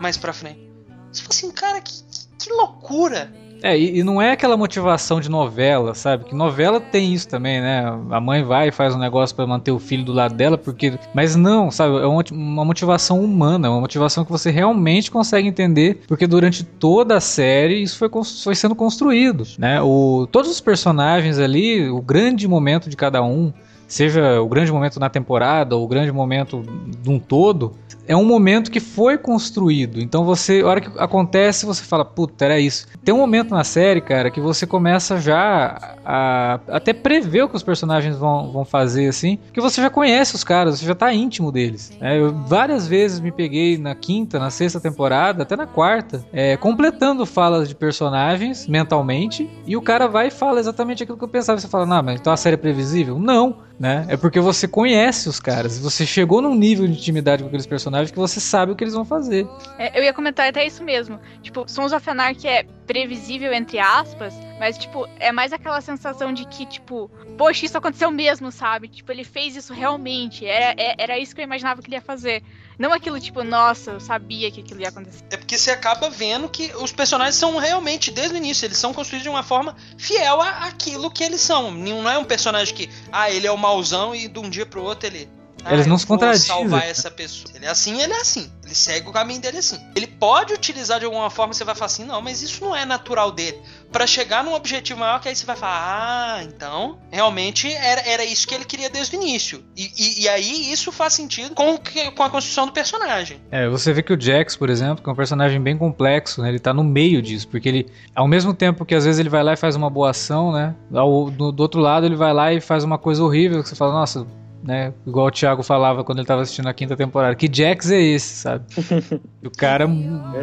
mais 0.00 0.16
pra 0.16 0.32
frente. 0.32 0.70
Você 1.12 1.22
fala 1.22 1.30
assim, 1.30 1.50
cara, 1.52 1.80
que, 1.80 1.92
que 2.38 2.52
loucura! 2.52 3.32
É, 3.62 3.78
e, 3.78 3.98
e, 3.98 4.02
não 4.02 4.20
é 4.20 4.32
aquela 4.32 4.56
motivação 4.56 5.20
de 5.20 5.30
novela, 5.30 5.94
sabe? 5.94 6.24
Que 6.24 6.34
novela 6.34 6.80
tem 6.80 7.14
isso 7.14 7.28
também, 7.28 7.60
né? 7.60 7.84
A 8.10 8.20
mãe 8.20 8.42
vai 8.42 8.68
e 8.68 8.72
faz 8.72 8.92
um 8.92 8.98
negócio 8.98 9.36
para 9.36 9.46
manter 9.46 9.70
o 9.70 9.78
filho 9.78 10.04
do 10.04 10.12
lado 10.12 10.34
dela, 10.34 10.58
porque. 10.58 10.98
Mas 11.14 11.36
não, 11.36 11.70
sabe? 11.70 11.96
É 11.98 12.32
uma 12.32 12.64
motivação 12.64 13.20
humana, 13.20 13.70
uma 13.70 13.80
motivação 13.80 14.24
que 14.24 14.32
você 14.32 14.50
realmente 14.50 15.12
consegue 15.12 15.46
entender, 15.46 16.00
porque 16.08 16.26
durante 16.26 16.64
toda 16.64 17.16
a 17.16 17.20
série 17.20 17.80
isso 17.80 17.96
foi, 17.96 18.10
foi 18.42 18.56
sendo 18.56 18.74
construído, 18.74 19.46
né? 19.56 19.80
O, 19.80 20.26
todos 20.30 20.50
os 20.50 20.60
personagens 20.60 21.38
ali, 21.38 21.88
o 21.88 22.02
grande 22.02 22.48
momento 22.48 22.90
de 22.90 22.96
cada 22.96 23.22
um 23.22 23.52
seja 23.92 24.40
o 24.40 24.48
grande 24.48 24.72
momento 24.72 24.98
na 24.98 25.10
temporada 25.10 25.76
ou 25.76 25.84
o 25.84 25.86
grande 25.86 26.10
momento 26.10 26.64
de 26.98 27.10
um 27.10 27.18
todo, 27.18 27.74
é 28.06 28.16
um 28.16 28.24
momento 28.24 28.70
que 28.70 28.80
foi 28.80 29.16
construído. 29.16 30.00
Então 30.00 30.24
você, 30.24 30.60
a 30.60 30.66
hora 30.66 30.80
que 30.80 30.90
acontece, 30.98 31.66
você 31.66 31.82
fala, 31.82 32.04
puta, 32.04 32.44
era 32.44 32.58
isso. 32.58 32.86
Tem 33.04 33.14
um 33.14 33.18
momento 33.18 33.50
na 33.50 33.64
série, 33.64 34.00
cara, 34.00 34.30
que 34.30 34.40
você 34.40 34.66
começa 34.66 35.20
já 35.20 35.96
a, 36.04 36.60
até 36.68 36.92
prever 36.92 37.44
o 37.44 37.48
que 37.48 37.56
os 37.56 37.62
personagens 37.62 38.16
vão, 38.16 38.50
vão 38.50 38.64
fazer, 38.64 39.08
assim, 39.08 39.38
que 39.52 39.60
você 39.60 39.80
já 39.80 39.90
conhece 39.90 40.34
os 40.34 40.44
caras, 40.44 40.78
você 40.78 40.86
já 40.86 40.94
tá 40.94 41.12
íntimo 41.12 41.52
deles. 41.52 41.92
É, 42.00 42.18
eu 42.18 42.32
várias 42.32 42.86
vezes 42.86 43.20
me 43.20 43.30
peguei 43.30 43.78
na 43.78 43.94
quinta, 43.94 44.38
na 44.38 44.50
sexta 44.50 44.80
temporada, 44.80 45.42
até 45.42 45.56
na 45.56 45.66
quarta, 45.66 46.24
é, 46.32 46.56
completando 46.56 47.24
falas 47.24 47.68
de 47.68 47.74
personagens 47.74 48.66
mentalmente, 48.66 49.48
e 49.66 49.76
o 49.76 49.82
cara 49.82 50.06
vai 50.08 50.28
e 50.28 50.30
fala 50.30 50.60
exatamente 50.60 51.02
aquilo 51.02 51.18
que 51.18 51.24
eu 51.24 51.28
pensava. 51.28 51.58
Você 51.58 51.68
fala, 51.68 51.86
não, 51.86 52.02
mas 52.02 52.20
então 52.20 52.32
a 52.32 52.36
série 52.36 52.54
é 52.54 52.58
previsível? 52.58 53.18
Não 53.18 53.56
né? 53.82 54.04
É 54.08 54.16
porque 54.16 54.38
você 54.38 54.68
conhece 54.68 55.28
os 55.28 55.40
caras, 55.40 55.76
você 55.76 56.06
chegou 56.06 56.40
num 56.40 56.54
nível 56.54 56.86
de 56.86 56.92
intimidade 56.92 57.42
com 57.42 57.48
aqueles 57.48 57.66
personagens 57.66 57.91
que 58.12 58.18
você 58.18 58.40
sabe 58.40 58.72
o 58.72 58.76
que 58.76 58.84
eles 58.84 58.94
vão 58.94 59.04
fazer. 59.04 59.46
É, 59.78 59.98
eu 59.98 60.04
ia 60.04 60.12
comentar 60.12 60.48
até 60.48 60.66
isso 60.66 60.82
mesmo. 60.82 61.20
Tipo, 61.42 61.64
Sons 61.68 61.92
of 61.92 62.08
Anarchy 62.08 62.48
é 62.48 62.64
previsível, 62.86 63.52
entre 63.52 63.78
aspas, 63.78 64.34
mas, 64.58 64.78
tipo, 64.78 65.06
é 65.18 65.32
mais 65.32 65.52
aquela 65.52 65.80
sensação 65.80 66.32
de 66.32 66.46
que, 66.46 66.66
tipo, 66.66 67.10
poxa, 67.36 67.66
isso 67.66 67.76
aconteceu 67.76 68.10
mesmo, 68.10 68.50
sabe? 68.52 68.88
Tipo, 68.88 69.12
ele 69.12 69.24
fez 69.24 69.56
isso 69.56 69.72
realmente. 69.72 70.46
Era, 70.46 70.74
é, 70.80 70.94
era 70.98 71.18
isso 71.18 71.34
que 71.34 71.40
eu 71.40 71.44
imaginava 71.44 71.80
que 71.82 71.88
ele 71.88 71.96
ia 71.96 72.02
fazer. 72.02 72.42
Não 72.78 72.92
aquilo 72.92 73.20
tipo, 73.20 73.44
nossa, 73.44 73.92
eu 73.92 74.00
sabia 74.00 74.50
que 74.50 74.60
aquilo 74.60 74.80
ia 74.80 74.88
acontecer. 74.88 75.24
É 75.30 75.36
porque 75.36 75.58
você 75.58 75.70
acaba 75.70 76.08
vendo 76.10 76.48
que 76.48 76.74
os 76.76 76.92
personagens 76.92 77.36
são 77.36 77.56
realmente, 77.56 78.10
desde 78.10 78.34
o 78.34 78.36
início, 78.36 78.66
eles 78.66 78.78
são 78.78 78.92
construídos 78.92 79.22
de 79.22 79.28
uma 79.28 79.42
forma 79.42 79.76
fiel 79.98 80.40
àquilo 80.40 81.10
que 81.10 81.22
eles 81.22 81.40
são. 81.40 81.70
Não 81.70 82.08
é 82.08 82.18
um 82.18 82.24
personagem 82.24 82.74
que, 82.74 82.90
ah, 83.10 83.30
ele 83.30 83.46
é 83.46 83.52
o 83.52 83.58
mauzão 83.58 84.14
e 84.14 84.28
de 84.28 84.38
um 84.38 84.48
dia 84.48 84.66
pro 84.66 84.82
outro 84.82 85.06
ele. 85.06 85.28
Ah, 85.64 85.74
eles 85.74 85.86
não 85.86 85.96
se 85.96 86.06
contradizem. 86.06 86.48
salvar 86.48 86.86
essa 86.86 87.10
pessoa. 87.10 87.54
Ele 87.54 87.66
é 87.66 87.68
assim, 87.68 88.00
ele 88.00 88.12
é 88.12 88.20
assim. 88.20 88.50
Ele 88.64 88.74
segue 88.74 89.08
o 89.08 89.12
caminho 89.12 89.40
dele 89.40 89.58
assim. 89.58 89.78
Ele 89.94 90.06
pode 90.06 90.52
utilizar 90.52 90.98
de 90.98 91.04
alguma 91.04 91.30
forma, 91.30 91.52
você 91.52 91.64
vai 91.64 91.74
falar 91.74 91.86
assim, 91.86 92.04
não, 92.04 92.20
mas 92.20 92.42
isso 92.42 92.64
não 92.64 92.74
é 92.74 92.84
natural 92.84 93.30
dele. 93.30 93.60
Para 93.90 94.06
chegar 94.06 94.42
num 94.42 94.54
objetivo 94.54 94.98
maior, 94.98 95.20
que 95.20 95.28
aí 95.28 95.36
você 95.36 95.44
vai 95.44 95.56
falar, 95.56 96.38
ah, 96.38 96.44
então, 96.44 96.98
realmente 97.10 97.70
era, 97.72 98.00
era 98.08 98.24
isso 98.24 98.48
que 98.48 98.54
ele 98.54 98.64
queria 98.64 98.88
desde 98.88 99.16
o 99.16 99.22
início. 99.22 99.62
E, 99.76 99.90
e, 99.96 100.22
e 100.22 100.28
aí 100.28 100.72
isso 100.72 100.90
faz 100.90 101.12
sentido 101.12 101.54
com, 101.54 101.78
com 102.14 102.22
a 102.22 102.30
construção 102.30 102.66
do 102.66 102.72
personagem. 102.72 103.40
É, 103.50 103.68
você 103.68 103.92
vê 103.92 104.02
que 104.02 104.12
o 104.12 104.20
Jax, 104.20 104.56
por 104.56 104.70
exemplo, 104.70 105.02
que 105.02 105.08
é 105.08 105.12
um 105.12 105.16
personagem 105.16 105.60
bem 105.60 105.76
complexo, 105.76 106.40
né? 106.40 106.48
Ele 106.48 106.58
tá 106.58 106.72
no 106.72 106.82
meio 106.82 107.20
disso, 107.20 107.46
porque 107.48 107.68
ele, 107.68 107.86
ao 108.14 108.26
mesmo 108.26 108.54
tempo 108.54 108.84
que 108.84 108.94
às 108.94 109.04
vezes 109.04 109.18
ele 109.18 109.28
vai 109.28 109.42
lá 109.42 109.52
e 109.52 109.56
faz 109.56 109.76
uma 109.76 109.90
boa 109.90 110.10
ação, 110.10 110.50
né? 110.50 110.74
Ao, 110.92 111.30
do, 111.30 111.52
do 111.52 111.60
outro 111.60 111.80
lado 111.80 112.06
ele 112.06 112.16
vai 112.16 112.32
lá 112.32 112.52
e 112.52 112.60
faz 112.60 112.84
uma 112.84 112.98
coisa 112.98 113.22
horrível, 113.22 113.62
que 113.62 113.68
você 113.68 113.76
fala, 113.76 113.92
nossa, 113.92 114.26
né? 114.62 114.92
Igual 115.06 115.26
o 115.26 115.30
Thiago 115.30 115.62
falava 115.62 116.04
quando 116.04 116.18
ele 116.18 116.26
tava 116.26 116.42
assistindo 116.42 116.68
a 116.68 116.74
quinta 116.74 116.96
temporada. 116.96 117.34
Que 117.34 117.50
Jax 117.52 117.90
é 117.90 118.00
esse, 118.00 118.36
sabe? 118.36 118.64
o 119.44 119.50
cara 119.50 119.86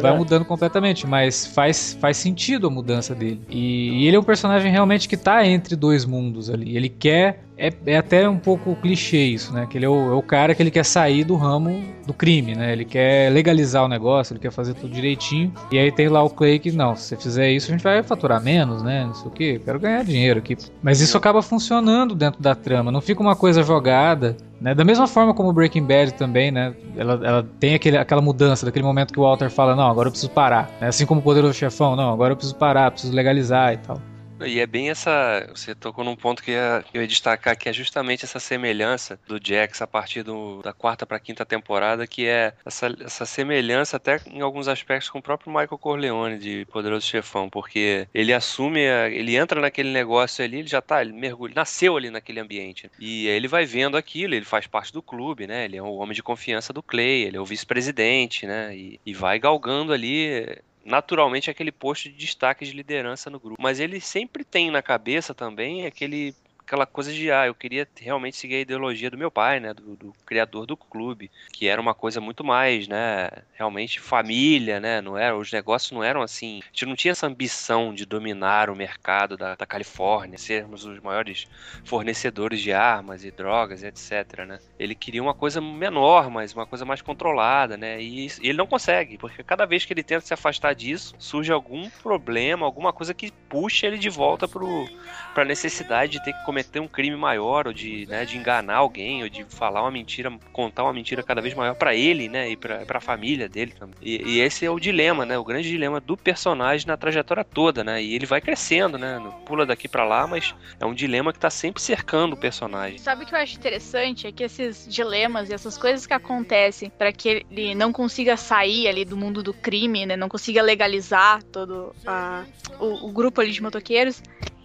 vai 0.00 0.16
mudando 0.16 0.44
completamente, 0.44 1.06
mas 1.06 1.46
faz, 1.46 1.96
faz 2.00 2.16
sentido 2.16 2.66
a 2.66 2.70
mudança 2.70 3.14
dele. 3.14 3.42
E, 3.48 4.02
e, 4.02 4.06
ele 4.06 4.16
é 4.16 4.20
um 4.20 4.24
personagem 4.24 4.70
realmente 4.70 5.08
que 5.08 5.16
tá 5.16 5.46
entre 5.46 5.74
dois 5.74 6.04
mundos 6.04 6.50
ali. 6.50 6.76
Ele 6.76 6.88
quer 6.88 7.44
é, 7.60 7.70
é 7.86 7.98
até 7.98 8.26
um 8.26 8.38
pouco 8.38 8.74
clichê 8.76 9.18
isso, 9.18 9.52
né? 9.52 9.66
Que 9.68 9.76
ele 9.76 9.84
é 9.84 9.88
o, 9.88 10.12
é 10.12 10.14
o, 10.14 10.22
cara 10.22 10.54
que 10.54 10.62
ele 10.62 10.70
quer 10.70 10.84
sair 10.84 11.24
do 11.24 11.36
ramo 11.36 11.84
do 12.06 12.14
crime, 12.14 12.54
né? 12.54 12.72
Ele 12.72 12.86
quer 12.86 13.30
legalizar 13.30 13.84
o 13.84 13.88
negócio, 13.88 14.32
ele 14.32 14.40
quer 14.40 14.50
fazer 14.50 14.72
tudo 14.72 14.90
direitinho. 14.92 15.52
E 15.70 15.78
aí 15.78 15.92
tem 15.92 16.08
lá 16.08 16.22
o 16.22 16.30
Clay 16.30 16.58
que, 16.58 16.72
não, 16.72 16.96
se 16.96 17.08
você 17.08 17.16
fizer 17.18 17.50
isso, 17.50 17.70
a 17.70 17.72
gente 17.72 17.84
vai 17.84 18.02
faturar 18.02 18.42
menos, 18.42 18.82
né? 18.82 19.04
Não 19.04 19.14
sei 19.14 19.28
o 19.28 19.30
que, 19.30 19.58
quero 19.58 19.78
ganhar 19.78 20.02
dinheiro 20.02 20.38
aqui. 20.38 20.56
Mas 20.82 21.02
isso 21.02 21.18
acaba 21.18 21.42
funcionando 21.42 22.14
dentro 22.14 22.40
da 22.40 22.54
trama, 22.54 22.90
não 22.90 23.02
fica 23.02 23.20
uma 23.20 23.36
coisa 23.36 23.62
jogada. 23.62 24.36
Né? 24.58 24.74
Da 24.74 24.84
mesma 24.84 25.06
forma 25.06 25.32
como 25.32 25.52
Breaking 25.52 25.84
Bad 25.84 26.14
também, 26.14 26.50
né? 26.50 26.74
Ela, 26.94 27.20
ela 27.24 27.48
tem 27.58 27.74
aquele, 27.74 27.96
aquela 27.96 28.20
mudança, 28.20 28.66
daquele 28.66 28.84
momento 28.84 29.12
que 29.12 29.18
o 29.18 29.22
Walter 29.22 29.50
fala, 29.50 29.74
não, 29.74 29.88
agora 29.88 30.08
eu 30.08 30.12
preciso 30.12 30.30
parar. 30.30 30.70
Né? 30.80 30.88
Assim 30.88 31.06
como 31.06 31.20
o 31.20 31.22
Poderoso 31.22 31.54
Chefão, 31.54 31.96
não, 31.96 32.12
agora 32.12 32.32
eu 32.32 32.36
preciso 32.36 32.56
parar, 32.56 32.90
preciso 32.90 33.14
legalizar 33.14 33.72
e 33.72 33.78
tal. 33.78 34.00
E 34.46 34.58
é 34.60 34.66
bem 34.66 34.90
essa. 34.90 35.46
Você 35.54 35.74
tocou 35.74 36.04
num 36.04 36.16
ponto 36.16 36.42
que 36.42 36.50
eu 36.50 37.02
ia 37.02 37.06
destacar, 37.06 37.56
que 37.56 37.68
é 37.68 37.72
justamente 37.72 38.24
essa 38.24 38.38
semelhança 38.38 39.18
do 39.26 39.38
Jax 39.42 39.82
a 39.82 39.86
partir 39.86 40.22
do, 40.22 40.62
da 40.62 40.72
quarta 40.72 41.06
para 41.06 41.20
quinta 41.20 41.44
temporada, 41.44 42.06
que 42.06 42.26
é 42.26 42.54
essa, 42.64 42.94
essa 43.04 43.26
semelhança, 43.26 43.96
até 43.96 44.20
em 44.26 44.40
alguns 44.40 44.68
aspectos, 44.68 45.10
com 45.10 45.18
o 45.18 45.22
próprio 45.22 45.50
Michael 45.50 45.78
Corleone 45.78 46.38
de 46.38 46.66
Poderoso 46.66 47.06
Chefão, 47.06 47.48
porque 47.48 48.06
ele 48.14 48.32
assume, 48.32 48.88
a, 48.88 49.08
ele 49.08 49.36
entra 49.36 49.60
naquele 49.60 49.90
negócio 49.90 50.44
ali, 50.44 50.58
ele 50.58 50.68
já 50.68 50.80
tá, 50.80 51.02
ele 51.02 51.12
mergulha, 51.12 51.54
nasceu 51.54 51.96
ali 51.96 52.10
naquele 52.10 52.40
ambiente. 52.40 52.90
E 52.98 53.28
aí 53.28 53.34
ele 53.34 53.48
vai 53.48 53.64
vendo 53.64 53.96
aquilo, 53.96 54.34
ele 54.34 54.44
faz 54.44 54.66
parte 54.66 54.92
do 54.92 55.02
clube, 55.02 55.46
né? 55.46 55.64
Ele 55.64 55.76
é 55.76 55.82
o 55.82 55.94
homem 55.94 56.14
de 56.14 56.22
confiança 56.22 56.72
do 56.72 56.82
Clay, 56.82 57.24
ele 57.24 57.36
é 57.36 57.40
o 57.40 57.44
vice-presidente, 57.44 58.46
né? 58.46 58.74
E, 58.76 59.00
e 59.04 59.12
vai 59.12 59.38
galgando 59.38 59.92
ali 59.92 60.60
naturalmente 60.90 61.48
aquele 61.48 61.72
posto 61.72 62.10
de 62.10 62.16
destaque 62.16 62.64
de 62.64 62.72
liderança 62.72 63.30
no 63.30 63.38
grupo. 63.40 63.62
Mas 63.62 63.80
ele 63.80 64.00
sempre 64.00 64.44
tem 64.44 64.70
na 64.70 64.82
cabeça 64.82 65.34
também 65.34 65.86
aquele 65.86 66.34
aquela 66.70 66.86
coisa 66.86 67.12
de, 67.12 67.32
ah, 67.32 67.46
eu 67.46 67.54
queria 67.54 67.86
realmente 68.00 68.36
seguir 68.36 68.54
a 68.54 68.60
ideologia 68.60 69.10
do 69.10 69.18
meu 69.18 69.28
pai, 69.28 69.58
né, 69.58 69.74
do, 69.74 69.96
do, 69.96 70.12
criador 70.24 70.66
do 70.66 70.76
clube, 70.76 71.28
que 71.52 71.66
era 71.66 71.80
uma 71.80 71.94
coisa 71.94 72.20
muito 72.20 72.44
mais, 72.44 72.86
né, 72.86 73.28
realmente 73.54 73.98
família, 73.98 74.78
né, 74.78 75.00
não 75.00 75.18
era, 75.18 75.36
os 75.36 75.50
negócios 75.50 75.90
não 75.90 76.04
eram 76.04 76.22
assim, 76.22 76.60
a 76.62 76.66
gente 76.66 76.86
não 76.86 76.94
tinha 76.94 77.10
essa 77.10 77.26
ambição 77.26 77.92
de 77.92 78.06
dominar 78.06 78.70
o 78.70 78.76
mercado 78.76 79.36
da, 79.36 79.56
da 79.56 79.66
Califórnia, 79.66 80.38
sermos 80.38 80.84
os 80.84 81.00
maiores 81.00 81.48
fornecedores 81.84 82.60
de 82.60 82.72
armas 82.72 83.24
e 83.24 83.32
drogas, 83.32 83.82
etc, 83.82 84.46
né. 84.46 84.60
Ele 84.78 84.94
queria 84.94 85.22
uma 85.22 85.34
coisa 85.34 85.60
menor, 85.60 86.30
mas 86.30 86.54
uma 86.54 86.66
coisa 86.66 86.84
mais 86.84 87.02
controlada, 87.02 87.76
né, 87.76 88.00
e, 88.00 88.28
e 88.28 88.48
ele 88.48 88.58
não 88.58 88.66
consegue, 88.68 89.18
porque 89.18 89.42
cada 89.42 89.66
vez 89.66 89.84
que 89.84 89.92
ele 89.92 90.04
tenta 90.04 90.24
se 90.24 90.32
afastar 90.32 90.72
disso, 90.72 91.16
surge 91.18 91.50
algum 91.50 91.90
problema, 91.90 92.64
alguma 92.64 92.92
coisa 92.92 93.12
que 93.12 93.32
puxa 93.48 93.88
ele 93.88 93.98
de 93.98 94.08
volta 94.08 94.46
para 94.46 95.42
a 95.42 95.44
necessidade 95.44 96.12
de 96.12 96.22
ter 96.22 96.32
que 96.32 96.44
começar 96.44 96.59
cometer 96.60 96.80
um 96.80 96.88
crime 96.88 97.16
maior, 97.16 97.66
ou 97.66 97.72
de, 97.72 98.06
né, 98.06 98.24
de 98.24 98.36
enganar 98.36 98.76
alguém, 98.76 99.22
ou 99.22 99.28
de 99.28 99.44
falar 99.44 99.82
uma 99.82 99.90
mentira, 99.90 100.32
contar 100.52 100.84
uma 100.84 100.92
mentira 100.92 101.22
cada 101.22 101.40
vez 101.40 101.54
maior 101.54 101.74
para 101.74 101.94
ele, 101.94 102.28
né, 102.28 102.50
e 102.50 102.56
pra, 102.56 102.84
pra 102.84 103.00
família 103.00 103.48
dele 103.48 103.72
também. 103.78 103.96
E, 104.00 104.22
e, 104.22 104.40
esse 104.40 104.64
é 104.64 104.70
o 104.70 104.78
dilema, 104.78 105.24
né, 105.24 105.38
o 105.38 105.44
grande 105.44 105.68
dilema 105.68 106.00
do 106.00 106.16
personagem 106.16 106.86
na 106.86 106.96
trajetória 106.96 107.44
toda, 107.44 107.82
né, 107.82 108.02
e 108.02 108.14
ele 108.14 108.26
vai 108.26 108.40
crescendo, 108.40 108.98
né, 108.98 109.20
pula 109.46 109.64
daqui 109.64 109.88
para 109.88 110.04
lá, 110.04 110.26
mas 110.26 110.54
é 110.78 110.86
um 110.86 110.94
dilema 110.94 111.32
que 111.32 111.38
tá 111.38 111.50
sempre 111.50 111.82
cercando 111.82 112.34
o 112.34 112.36
personagem. 112.36 112.98
Sabe 112.98 113.24
o 113.24 113.26
que 113.26 113.34
eu 113.34 113.38
acho 113.38 113.56
interessante? 113.56 114.26
É 114.26 114.32
que 114.32 114.44
esses 114.44 114.86
dilemas 114.88 115.50
e 115.50 115.54
essas 115.54 115.78
coisas 115.78 116.06
que 116.06 116.14
acontecem 116.14 116.90
para 116.90 117.12
que 117.12 117.44
ele 117.50 117.74
não 117.74 117.92
consiga 117.92 118.36
sair 118.36 118.88
ali 118.88 119.04
do 119.04 119.16
mundo 119.16 119.42
do 119.42 119.54
crime, 119.54 120.06
né, 120.06 120.16
não 120.16 120.28
consiga 120.28 120.62
legalizar 120.62 121.42
todo 121.44 121.94
a, 122.06 122.44
o, 122.78 123.08
o 123.08 123.12
grupo 123.12 123.40
ali 123.40 123.50
de 123.50 123.62
motoqueiros, 123.62 124.22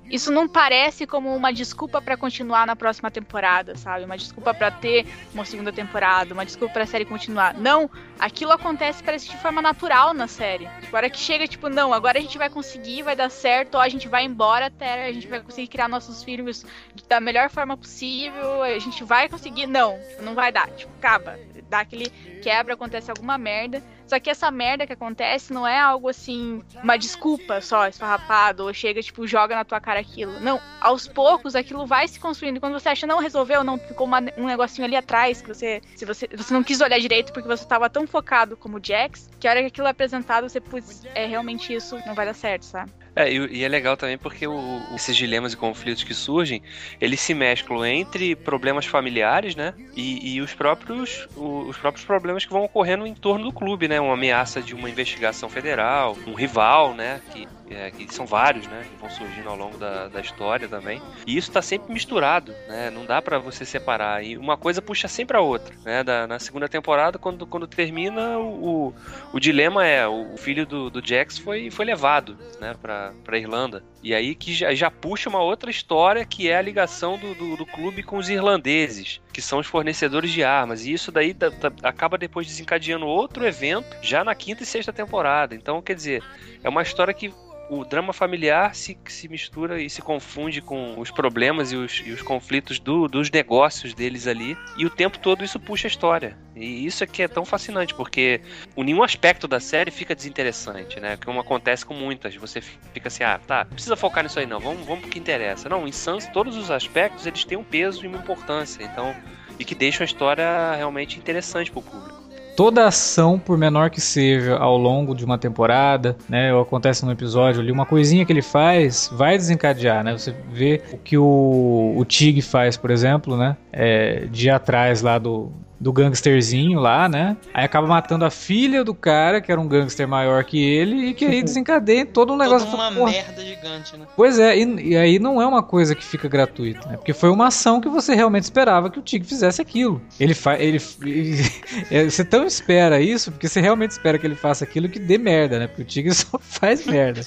isso 0.09 0.31
não 0.31 0.47
parece 0.47 1.07
como 1.07 1.35
uma 1.35 1.51
desculpa 1.51 2.01
para 2.01 2.15
continuar 2.15 2.67
na 2.67 2.75
próxima 2.75 3.09
temporada, 3.09 3.75
sabe? 3.75 4.05
Uma 4.05 4.17
desculpa 4.17 4.53
para 4.53 4.69
ter 4.69 5.05
uma 5.33 5.45
segunda 5.45 5.73
temporada, 5.73 6.33
uma 6.33 6.45
desculpa 6.45 6.73
para 6.73 6.83
a 6.83 6.87
série 6.87 7.05
continuar. 7.05 7.53
Não, 7.55 7.89
aquilo 8.19 8.51
acontece 8.51 9.03
parece 9.03 9.29
de 9.29 9.37
forma 9.37 9.61
natural 9.61 10.13
na 10.13 10.27
série. 10.27 10.67
Agora 10.87 11.09
que 11.09 11.17
chega 11.17 11.47
tipo, 11.47 11.69
não, 11.69 11.93
agora 11.93 12.19
a 12.19 12.21
gente 12.21 12.37
vai 12.37 12.49
conseguir, 12.49 13.01
vai 13.01 13.15
dar 13.15 13.29
certo, 13.29 13.75
ó, 13.75 13.81
a 13.81 13.89
gente 13.89 14.07
vai 14.07 14.23
embora 14.25 14.67
até 14.67 15.07
a 15.07 15.11
gente 15.11 15.27
vai 15.27 15.39
conseguir 15.39 15.67
criar 15.67 15.87
nossos 15.87 16.23
filhos 16.23 16.65
da 17.07 17.19
melhor 17.19 17.49
forma 17.49 17.75
possível, 17.75 18.61
a 18.61 18.79
gente 18.79 19.03
vai 19.03 19.27
conseguir, 19.27 19.67
não, 19.67 19.99
não 20.21 20.35
vai 20.35 20.51
dar, 20.51 20.69
tipo, 20.71 20.91
acaba, 20.97 21.37
dá 21.69 21.79
aquele 21.79 22.09
quebra, 22.41 22.73
acontece 22.75 23.09
alguma 23.09 23.37
merda. 23.37 23.81
Só 24.07 24.19
que 24.19 24.29
essa 24.29 24.51
merda 24.51 24.85
que 24.85 24.93
acontece 24.93 25.51
não 25.51 25.67
é 25.67 25.79
algo 25.79 26.09
assim, 26.09 26.63
uma 26.83 26.97
desculpa 26.97 27.59
só, 27.61 27.87
esfarrapado, 27.87 28.63
ou 28.63 28.73
chega, 28.73 29.01
tipo, 29.01 29.25
joga 29.25 29.55
na 29.55 29.65
tua 29.65 29.79
cara 29.81 29.99
aquilo. 29.99 30.39
Não, 30.39 30.61
aos 30.79 31.07
poucos 31.07 31.55
aquilo 31.55 31.85
vai 31.85 32.07
se 32.07 32.19
construindo. 32.19 32.59
Quando 32.59 32.73
você 32.73 32.89
acha, 32.89 33.07
não 33.07 33.19
resolveu, 33.19 33.63
não, 33.63 33.77
ficou 33.77 34.05
uma, 34.05 34.19
um 34.37 34.45
negocinho 34.45 34.85
ali 34.85 34.95
atrás, 34.95 35.41
que 35.41 35.47
você, 35.47 35.81
se 35.95 36.05
você, 36.05 36.27
você 36.27 36.53
não 36.53 36.63
quis 36.63 36.81
olhar 36.81 36.99
direito 36.99 37.33
porque 37.33 37.47
você 37.47 37.65
tava 37.65 37.89
tão 37.89 38.05
focado 38.05 38.55
como 38.55 38.79
Jax, 38.81 39.29
que 39.39 39.47
a 39.47 39.51
hora 39.51 39.61
que 39.61 39.67
aquilo 39.67 39.87
é 39.87 39.91
apresentado, 39.91 40.47
você, 40.47 40.61
putz, 40.61 41.03
é 41.15 41.25
realmente 41.25 41.73
isso, 41.73 41.97
não 42.05 42.13
vai 42.13 42.25
dar 42.25 42.35
certo, 42.35 42.63
sabe? 42.63 42.91
É, 43.15 43.31
e, 43.31 43.59
e, 43.59 43.63
é 43.63 43.67
legal 43.67 43.95
também 43.95 44.17
porque 44.17 44.45
o, 44.45 44.81
esses 44.93 45.15
dilemas 45.15 45.53
e 45.53 45.57
conflitos 45.57 46.03
que 46.03 46.13
surgem, 46.13 46.61
eles 46.99 47.21
se 47.21 47.33
mesclam 47.33 47.85
entre 47.85 48.35
problemas 48.35 48.85
familiares, 48.85 49.55
né? 49.55 49.73
E, 49.95 50.35
e 50.35 50.41
os 50.41 50.53
próprios 50.53 51.27
os 51.35 51.77
próprios 51.77 52.05
problemas 52.05 52.45
que 52.45 52.51
vão 52.51 52.63
ocorrendo 52.63 53.07
em 53.07 53.13
torno 53.13 53.45
do 53.45 53.53
clube, 53.53 53.87
né? 53.87 53.99
Uma 54.01 54.13
ameaça 54.13 54.61
de 54.61 54.75
uma 54.75 54.89
investigação 54.89 55.47
federal, 55.49 56.17
um 56.27 56.33
rival, 56.33 56.93
né? 56.93 57.21
Que 57.31 57.47
é, 57.69 57.89
que 57.91 58.13
são 58.13 58.25
vários, 58.25 58.67
né? 58.67 58.83
Que 58.83 58.99
vão 58.99 59.09
surgindo 59.09 59.49
ao 59.49 59.55
longo 59.55 59.77
da, 59.77 60.07
da 60.07 60.21
história 60.21 60.67
também. 60.67 61.01
E 61.25 61.35
isso 61.37 61.49
está 61.49 61.61
sempre 61.61 61.91
misturado, 61.91 62.53
né? 62.67 62.89
Não 62.89 63.05
dá 63.05 63.21
para 63.21 63.39
você 63.39 63.65
separar. 63.65 64.23
E 64.23 64.37
uma 64.37 64.57
coisa 64.57 64.81
puxa 64.81 65.07
sempre 65.07 65.35
a 65.35 65.41
outra, 65.41 65.75
né? 65.83 66.03
Da, 66.03 66.27
na 66.27 66.39
segunda 66.39 66.69
temporada, 66.69 67.17
quando, 67.17 67.45
quando 67.47 67.67
termina, 67.67 68.37
o, 68.37 68.93
o, 69.33 69.39
dilema 69.39 69.85
é: 69.85 70.07
o 70.07 70.37
filho 70.37 70.65
do, 70.65 70.89
do 70.89 71.05
Jax 71.05 71.37
foi, 71.37 71.71
foi 71.71 71.85
levado, 71.85 72.37
né? 72.59 72.75
Pra, 72.79 73.13
pra 73.23 73.37
Irlanda. 73.37 73.83
E 74.03 74.13
aí 74.13 74.35
que 74.35 74.53
já, 74.53 74.73
já 74.75 74.91
puxa 74.91 75.29
uma 75.29 75.41
outra 75.41 75.71
história 75.71 76.23
que 76.23 76.47
é 76.47 76.57
a 76.57 76.61
ligação 76.61 77.17
do, 77.17 77.33
do, 77.33 77.57
do 77.57 77.65
clube 77.65 78.03
com 78.03 78.17
os 78.17 78.29
irlandeses, 78.29 79.19
que 79.33 79.41
são 79.41 79.57
os 79.57 79.65
fornecedores 79.65 80.31
de 80.31 80.43
armas. 80.43 80.85
E 80.85 80.93
isso 80.93 81.11
daí 81.11 81.33
da, 81.33 81.49
da, 81.49 81.71
acaba 81.81 82.15
depois 82.17 82.45
desencadeando 82.45 83.07
outro 83.07 83.45
evento 83.45 83.97
já 84.03 84.23
na 84.23 84.35
quinta 84.35 84.61
e 84.61 84.65
sexta 84.65 84.93
temporada. 84.93 85.55
Então, 85.55 85.81
quer 85.81 85.95
dizer, 85.95 86.23
é 86.63 86.69
uma 86.69 86.83
história 86.83 87.13
que 87.13 87.33
o 87.69 87.83
drama 87.83 88.13
familiar 88.13 88.75
se, 88.75 88.97
se 89.07 89.27
mistura 89.27 89.81
e 89.81 89.89
se 89.89 90.01
confunde 90.01 90.61
com 90.61 90.99
os 90.99 91.09
problemas 91.11 91.71
e 91.71 91.75
os, 91.75 92.03
e 92.05 92.11
os 92.11 92.21
conflitos 92.21 92.79
do, 92.79 93.07
dos 93.07 93.29
negócios 93.29 93.93
deles 93.93 94.27
ali. 94.27 94.57
E 94.77 94.85
o 94.85 94.89
tempo 94.89 95.17
todo 95.19 95.43
isso 95.43 95.59
puxa 95.59 95.87
a 95.87 95.89
história. 95.89 96.37
E 96.55 96.85
isso 96.85 97.03
é 97.03 97.07
que 97.07 97.23
é 97.23 97.27
tão 97.27 97.43
fascinante, 97.43 97.93
porque 97.93 98.41
nenhum 98.77 99.03
aspecto 99.03 99.47
da 99.47 99.59
série 99.59 99.91
fica 99.91 100.15
desinteressante, 100.15 100.99
né? 100.99 101.17
Como 101.23 101.39
acontece 101.39 101.85
com 101.85 101.93
muitas. 101.93 102.35
Você 102.35 102.61
fica 102.61 103.07
assim, 103.07 103.23
ah, 103.23 103.39
tá, 103.45 103.65
não 103.65 103.73
precisa 103.73 103.95
focar 103.95 104.23
nisso 104.23 104.39
aí 104.39 104.45
não, 104.45 104.59
vamos, 104.59 104.85
vamos 104.85 105.01
pro 105.01 105.09
que 105.09 105.19
interessa. 105.19 105.67
Não, 105.67 105.87
em 105.87 105.91
Sans, 105.91 106.27
todos 106.27 106.55
os 106.55 106.71
aspectos 106.71 107.25
eles 107.25 107.43
têm 107.43 107.57
um 107.57 107.63
peso 107.63 108.03
e 108.03 108.07
uma 108.07 108.17
importância. 108.17 108.83
Então, 108.83 109.15
e 109.59 109.65
que 109.65 109.75
deixam 109.75 110.03
a 110.03 110.05
história 110.05 110.75
realmente 110.75 111.17
interessante 111.17 111.71
pro 111.71 111.81
público 111.81 112.24
toda 112.55 112.87
ação, 112.87 113.37
por 113.37 113.57
menor 113.57 113.89
que 113.89 113.99
seja, 113.99 114.55
ao 114.55 114.77
longo 114.77 115.13
de 115.13 115.25
uma 115.25 115.37
temporada, 115.37 116.15
né, 116.29 116.53
ou 116.53 116.61
acontece 116.61 117.05
num 117.05 117.11
episódio 117.11 117.61
ali, 117.61 117.71
uma 117.71 117.85
coisinha 117.85 118.25
que 118.25 118.31
ele 118.31 118.41
faz 118.41 119.09
vai 119.13 119.37
desencadear, 119.37 120.03
né? 120.03 120.13
Você 120.13 120.33
vê 120.51 120.81
o 120.91 120.97
que 120.97 121.17
o, 121.17 121.93
o 121.97 122.05
Tig 122.05 122.41
faz, 122.41 122.77
por 122.77 122.91
exemplo, 122.91 123.37
né, 123.37 123.57
é, 123.71 124.27
de 124.31 124.49
atrás 124.49 125.01
lá 125.01 125.17
do, 125.17 125.51
do 125.85 125.93
gangsterzinho 125.93 126.79
lá, 126.79 127.07
né? 127.07 127.37
Aí 127.53 127.63
acaba 127.63 127.85
matando 127.85 128.25
a 128.25 128.31
filha 128.31 128.83
do 128.83 128.95
cara, 128.95 129.39
que 129.39 129.51
era 129.51 129.61
um 129.61 129.67
gangster 129.67 130.07
maior 130.07 130.43
que 130.43 130.57
ele, 130.57 131.09
e 131.09 131.13
que 131.13 131.23
aí 131.23 131.43
desencadeia 131.45 132.03
todo 132.03 132.33
um 132.33 132.37
negócio. 132.37 132.67
Toda 132.67 132.81
uma 132.81 132.91
porra. 132.91 133.11
merda 133.11 133.45
gigante, 133.45 133.95
né? 133.95 134.07
Pois 134.15 134.39
é, 134.39 134.57
e, 134.57 134.63
e, 134.63 134.97
aí 134.97 135.19
não 135.19 135.39
é 135.39 135.45
uma 135.45 135.61
coisa 135.61 135.93
que 135.93 136.03
fica 136.03 136.27
gratuita, 136.27 136.89
né? 136.89 136.97
Porque 136.97 137.13
foi 137.13 137.29
uma 137.29 137.49
ação 137.49 137.79
que 137.79 137.87
você 137.87 138.15
realmente 138.15 138.45
esperava 138.45 138.89
que 138.89 138.97
o 138.97 139.01
Tig 139.03 139.27
fizesse 139.27 139.61
aquilo. 139.61 140.01
Ele 140.19 140.33
faz. 140.33 140.59
Ele, 140.59 140.81
ele 141.03 141.43
é, 141.91 142.05
você 142.05 142.25
tão 142.25 142.47
espera 142.47 142.99
isso, 142.99 143.31
porque 143.31 143.47
você 143.47 143.61
realmente 143.61 143.91
espera 143.91 144.17
que 144.17 144.25
ele 144.25 144.33
faça 144.33 144.63
aquilo 144.63 144.89
que 144.89 144.97
dê 144.97 145.19
merda, 145.19 145.59
né? 145.59 145.67
Porque 145.67 145.83
o 145.83 145.85
Tig 145.85 146.09
só 146.17 146.39
faz 146.39 146.83
merda. 146.83 147.21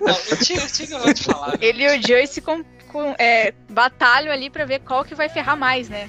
não, 0.00 0.14
o 0.14 0.36
Tig, 0.42 0.58
o 0.58 0.72
Tig 0.72 0.90
eu 0.90 1.00
vou 1.00 1.12
te 1.12 1.24
falar. 1.24 1.58
Ele 1.60 1.84
e 1.84 1.98
o 1.98 2.02
Joyce 2.02 2.40
com, 2.40 2.64
com, 2.88 3.14
é, 3.18 3.52
batalham 3.68 4.32
ali 4.32 4.48
pra 4.48 4.64
ver 4.64 4.80
qual 4.80 5.04
que 5.04 5.14
vai 5.14 5.28
ferrar 5.28 5.54
mais, 5.54 5.90
né? 5.90 6.08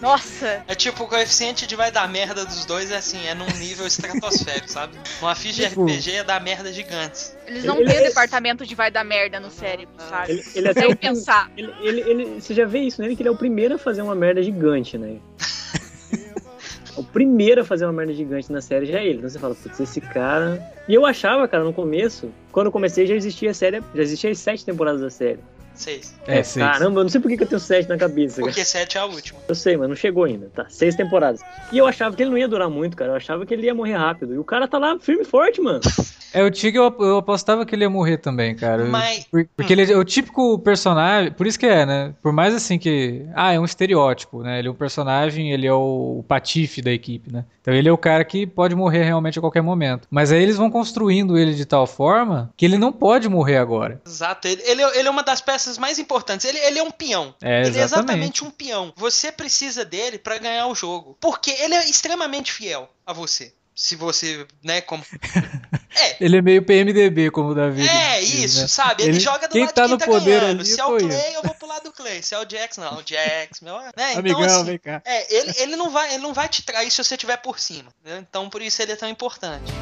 Nossa! 0.00 0.64
É 0.66 0.74
tipo, 0.74 1.04
o 1.04 1.06
coeficiente 1.06 1.66
de 1.66 1.76
vai 1.76 1.90
dar 1.90 2.08
merda 2.08 2.44
dos 2.44 2.64
dois 2.64 2.90
é 2.90 2.96
assim, 2.96 3.24
é 3.26 3.34
num 3.34 3.46
nível 3.58 3.86
estratosférico, 3.86 4.70
sabe? 4.70 4.98
Uma 5.20 5.34
ficha 5.34 5.68
tipo, 5.68 5.86
de 5.86 5.92
RPG 5.92 6.10
é 6.12 6.24
dar 6.24 6.40
merda 6.40 6.72
gigantes. 6.72 7.36
Eles 7.46 7.64
não 7.64 7.76
têm 7.76 7.86
o 7.86 7.90
é... 7.90 8.08
departamento 8.08 8.66
de 8.66 8.74
vai 8.74 8.90
dar 8.90 9.04
merda 9.04 9.38
no 9.40 9.50
cérebro, 9.50 9.94
sabe? 10.08 10.32
Ele, 10.32 10.44
ele 10.54 10.68
até 10.68 10.94
pensar. 10.94 11.50
Ele, 11.56 11.72
ele, 11.80 12.00
ele, 12.00 12.40
você 12.40 12.54
já 12.54 12.66
vê 12.66 12.80
isso 12.80 13.00
nele, 13.00 13.16
que 13.16 13.22
ele 13.22 13.28
é 13.28 13.32
o 13.32 13.36
primeiro 13.36 13.74
a 13.74 13.78
fazer 13.78 14.02
uma 14.02 14.14
merda 14.14 14.42
gigante, 14.42 14.98
né? 14.98 15.18
o 16.96 17.04
primeiro 17.04 17.60
a 17.60 17.64
fazer 17.64 17.84
uma 17.86 17.92
merda 17.92 18.12
gigante 18.12 18.50
na 18.50 18.60
série 18.60 18.86
já 18.86 18.98
é 18.98 19.06
ele. 19.06 19.18
Então 19.18 19.30
você 19.30 19.38
fala, 19.38 19.54
putz, 19.54 19.78
esse 19.78 20.00
cara. 20.00 20.62
E 20.88 20.94
eu 20.94 21.06
achava, 21.06 21.46
cara, 21.46 21.64
no 21.64 21.72
começo, 21.72 22.30
quando 22.52 22.66
eu 22.66 22.72
comecei 22.72 23.06
já 23.06 23.14
existia 23.14 23.50
a 23.50 23.54
série, 23.54 23.82
já 23.94 24.02
existia 24.02 24.30
as 24.30 24.38
sete 24.38 24.64
temporadas 24.64 25.00
da 25.00 25.10
série. 25.10 25.40
Seis. 25.76 26.14
É, 26.26 26.42
seis. 26.42 26.66
Caramba, 26.66 27.00
eu 27.00 27.04
não 27.04 27.10
sei 27.10 27.20
por 27.20 27.28
que 27.28 27.42
eu 27.42 27.46
tenho 27.46 27.60
sete 27.60 27.88
na 27.88 27.96
cabeça. 27.96 28.40
Porque 28.40 28.56
cara. 28.56 28.64
sete 28.64 28.96
é 28.96 29.00
a 29.00 29.04
última. 29.04 29.38
Eu 29.46 29.54
sei, 29.54 29.76
mas 29.76 29.88
não 29.88 29.96
chegou 29.96 30.24
ainda. 30.24 30.50
Tá, 30.54 30.66
seis 30.68 30.94
temporadas. 30.94 31.40
E 31.70 31.78
eu 31.78 31.86
achava 31.86 32.16
que 32.16 32.22
ele 32.22 32.30
não 32.30 32.38
ia 32.38 32.48
durar 32.48 32.70
muito, 32.70 32.96
cara. 32.96 33.12
Eu 33.12 33.16
achava 33.16 33.44
que 33.44 33.52
ele 33.52 33.66
ia 33.66 33.74
morrer 33.74 33.94
rápido. 33.94 34.34
E 34.34 34.38
o 34.38 34.44
cara 34.44 34.66
tá 34.66 34.78
lá 34.78 34.98
firme 34.98 35.22
e 35.22 35.26
forte, 35.26 35.60
mano. 35.60 35.80
É, 36.36 36.42
o 36.42 36.50
Tig 36.50 36.76
eu, 36.76 36.94
eu 37.00 37.16
apostava 37.16 37.64
que 37.64 37.74
ele 37.74 37.84
ia 37.84 37.88
morrer 37.88 38.18
também, 38.18 38.54
cara. 38.54 38.84
Mas... 38.84 39.26
Porque 39.56 39.72
ele 39.72 39.90
é 39.90 39.96
o 39.96 40.04
típico 40.04 40.58
personagem, 40.58 41.32
por 41.32 41.46
isso 41.46 41.58
que 41.58 41.64
é, 41.64 41.86
né? 41.86 42.14
Por 42.20 42.30
mais 42.30 42.54
assim 42.54 42.78
que. 42.78 43.24
Ah, 43.34 43.54
é 43.54 43.58
um 43.60 43.64
estereótipo, 43.64 44.42
né? 44.42 44.58
Ele 44.58 44.68
é 44.68 44.70
um 44.70 44.74
personagem, 44.74 45.50
ele 45.50 45.66
é 45.66 45.72
o, 45.72 46.18
o 46.18 46.24
patife 46.28 46.82
da 46.82 46.92
equipe, 46.92 47.32
né? 47.32 47.46
Então 47.62 47.74
ele 47.74 47.88
é 47.88 47.92
o 47.92 47.98
cara 47.98 48.24
que 48.24 48.46
pode 48.46 48.76
morrer 48.76 49.02
realmente 49.02 49.38
a 49.38 49.42
qualquer 49.42 49.62
momento. 49.62 50.06
Mas 50.08 50.30
aí 50.30 50.40
eles 50.40 50.56
vão 50.56 50.70
construindo 50.70 51.36
ele 51.36 51.52
de 51.52 51.64
tal 51.64 51.84
forma 51.84 52.52
que 52.56 52.64
ele 52.64 52.78
não 52.78 52.92
pode 52.92 53.28
morrer 53.28 53.56
agora. 53.56 54.00
Exato. 54.06 54.46
Ele, 54.46 54.62
ele, 54.64 54.82
é, 54.82 54.98
ele 55.00 55.08
é 55.08 55.10
uma 55.10 55.24
das 55.24 55.40
peças 55.40 55.65
mais 55.78 55.98
importantes. 55.98 56.46
Ele, 56.46 56.58
ele 56.58 56.78
é 56.78 56.82
um 56.82 56.90
peão. 56.90 57.34
É, 57.42 57.66
ele 57.66 57.78
é 57.78 57.82
exatamente 57.82 58.44
um 58.44 58.50
peão. 58.50 58.92
Você 58.96 59.32
precisa 59.32 59.84
dele 59.84 60.18
para 60.18 60.38
ganhar 60.38 60.66
o 60.66 60.74
jogo. 60.74 61.16
Porque 61.20 61.50
ele 61.50 61.74
é 61.74 61.88
extremamente 61.88 62.52
fiel 62.52 62.90
a 63.04 63.12
você 63.12 63.52
se 63.76 63.94
você, 63.94 64.46
né, 64.64 64.80
como. 64.80 65.04
É. 65.98 66.16
Ele 66.20 66.36
é 66.36 66.42
meio 66.42 66.62
PMDB, 66.62 67.30
como 67.30 67.52
o 67.52 67.54
Davi. 67.54 67.88
É, 67.88 68.20
diz, 68.20 68.34
isso, 68.34 68.60
né? 68.60 68.68
sabe? 68.68 69.02
Ele, 69.02 69.12
ele, 69.12 69.20
joga 69.20 69.48
do 69.48 69.52
quem 69.52 69.62
lado 69.62 69.72
tá 69.72 69.82
quem 69.84 69.90
no 69.92 69.96
tá 69.96 70.04
poder 70.04 70.40
ganhando. 70.40 70.60
Ali, 70.60 70.68
se 70.68 70.78
é 70.78 70.84
o 70.84 70.98
Clay, 70.98 71.34
eu 71.34 71.42
vou 71.42 71.54
pro 71.54 71.66
lado 71.66 71.84
do 71.84 71.92
Clay. 71.92 72.22
Se 72.22 72.34
é 72.34 72.38
o 72.38 72.46
Jax, 72.46 72.76
não. 72.76 72.98
O 72.98 73.02
Jax, 73.02 73.62
meu. 73.62 73.78
Né? 73.80 73.92
Então, 73.96 74.18
Amigão, 74.18 74.42
assim, 74.42 74.64
vem 74.64 74.78
cá. 74.78 75.00
É, 75.06 75.34
ele, 75.34 75.54
ele, 75.56 75.76
não 75.76 75.88
vai, 75.88 76.12
ele 76.12 76.22
não 76.22 76.34
vai 76.34 76.50
te 76.50 76.62
trair 76.62 76.90
se 76.90 77.02
você 77.02 77.14
estiver 77.14 77.38
por 77.38 77.58
cima. 77.58 77.90
Né? 78.04 78.22
Então, 78.28 78.50
por 78.50 78.60
isso 78.60 78.82
ele 78.82 78.92
é 78.92 78.96
tão 78.96 79.08
importante. 79.08 79.72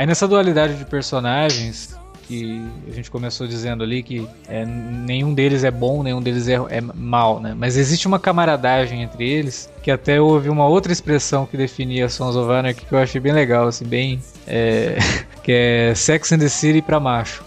Aí 0.00 0.06
nessa 0.06 0.26
dualidade 0.26 0.76
de 0.76 0.86
personagens, 0.86 1.94
que 2.26 2.66
a 2.88 2.90
gente 2.90 3.10
começou 3.10 3.46
dizendo 3.46 3.84
ali 3.84 4.02
que 4.02 4.26
é, 4.48 4.64
nenhum 4.64 5.34
deles 5.34 5.62
é 5.62 5.70
bom, 5.70 6.02
nenhum 6.02 6.22
deles 6.22 6.48
é, 6.48 6.54
é 6.70 6.80
mal, 6.80 7.38
né? 7.38 7.52
Mas 7.54 7.76
existe 7.76 8.06
uma 8.06 8.18
camaradagem 8.18 9.02
entre 9.02 9.28
eles, 9.28 9.70
que 9.82 9.90
até 9.90 10.18
houve 10.18 10.48
uma 10.48 10.66
outra 10.66 10.90
expressão 10.90 11.44
que 11.44 11.54
definia 11.54 12.08
Sons 12.08 12.34
of 12.34 12.50
Anarchy 12.50 12.86
que 12.86 12.94
eu 12.94 12.98
achei 12.98 13.20
bem 13.20 13.34
legal, 13.34 13.68
assim, 13.68 13.84
bem... 13.84 14.22
É, 14.46 14.96
que 15.44 15.52
é 15.52 15.94
Sex 15.94 16.32
and 16.32 16.38
the 16.38 16.48
City 16.48 16.80
pra 16.80 16.98
macho. 16.98 17.44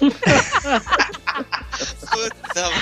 Puta, 2.00 2.72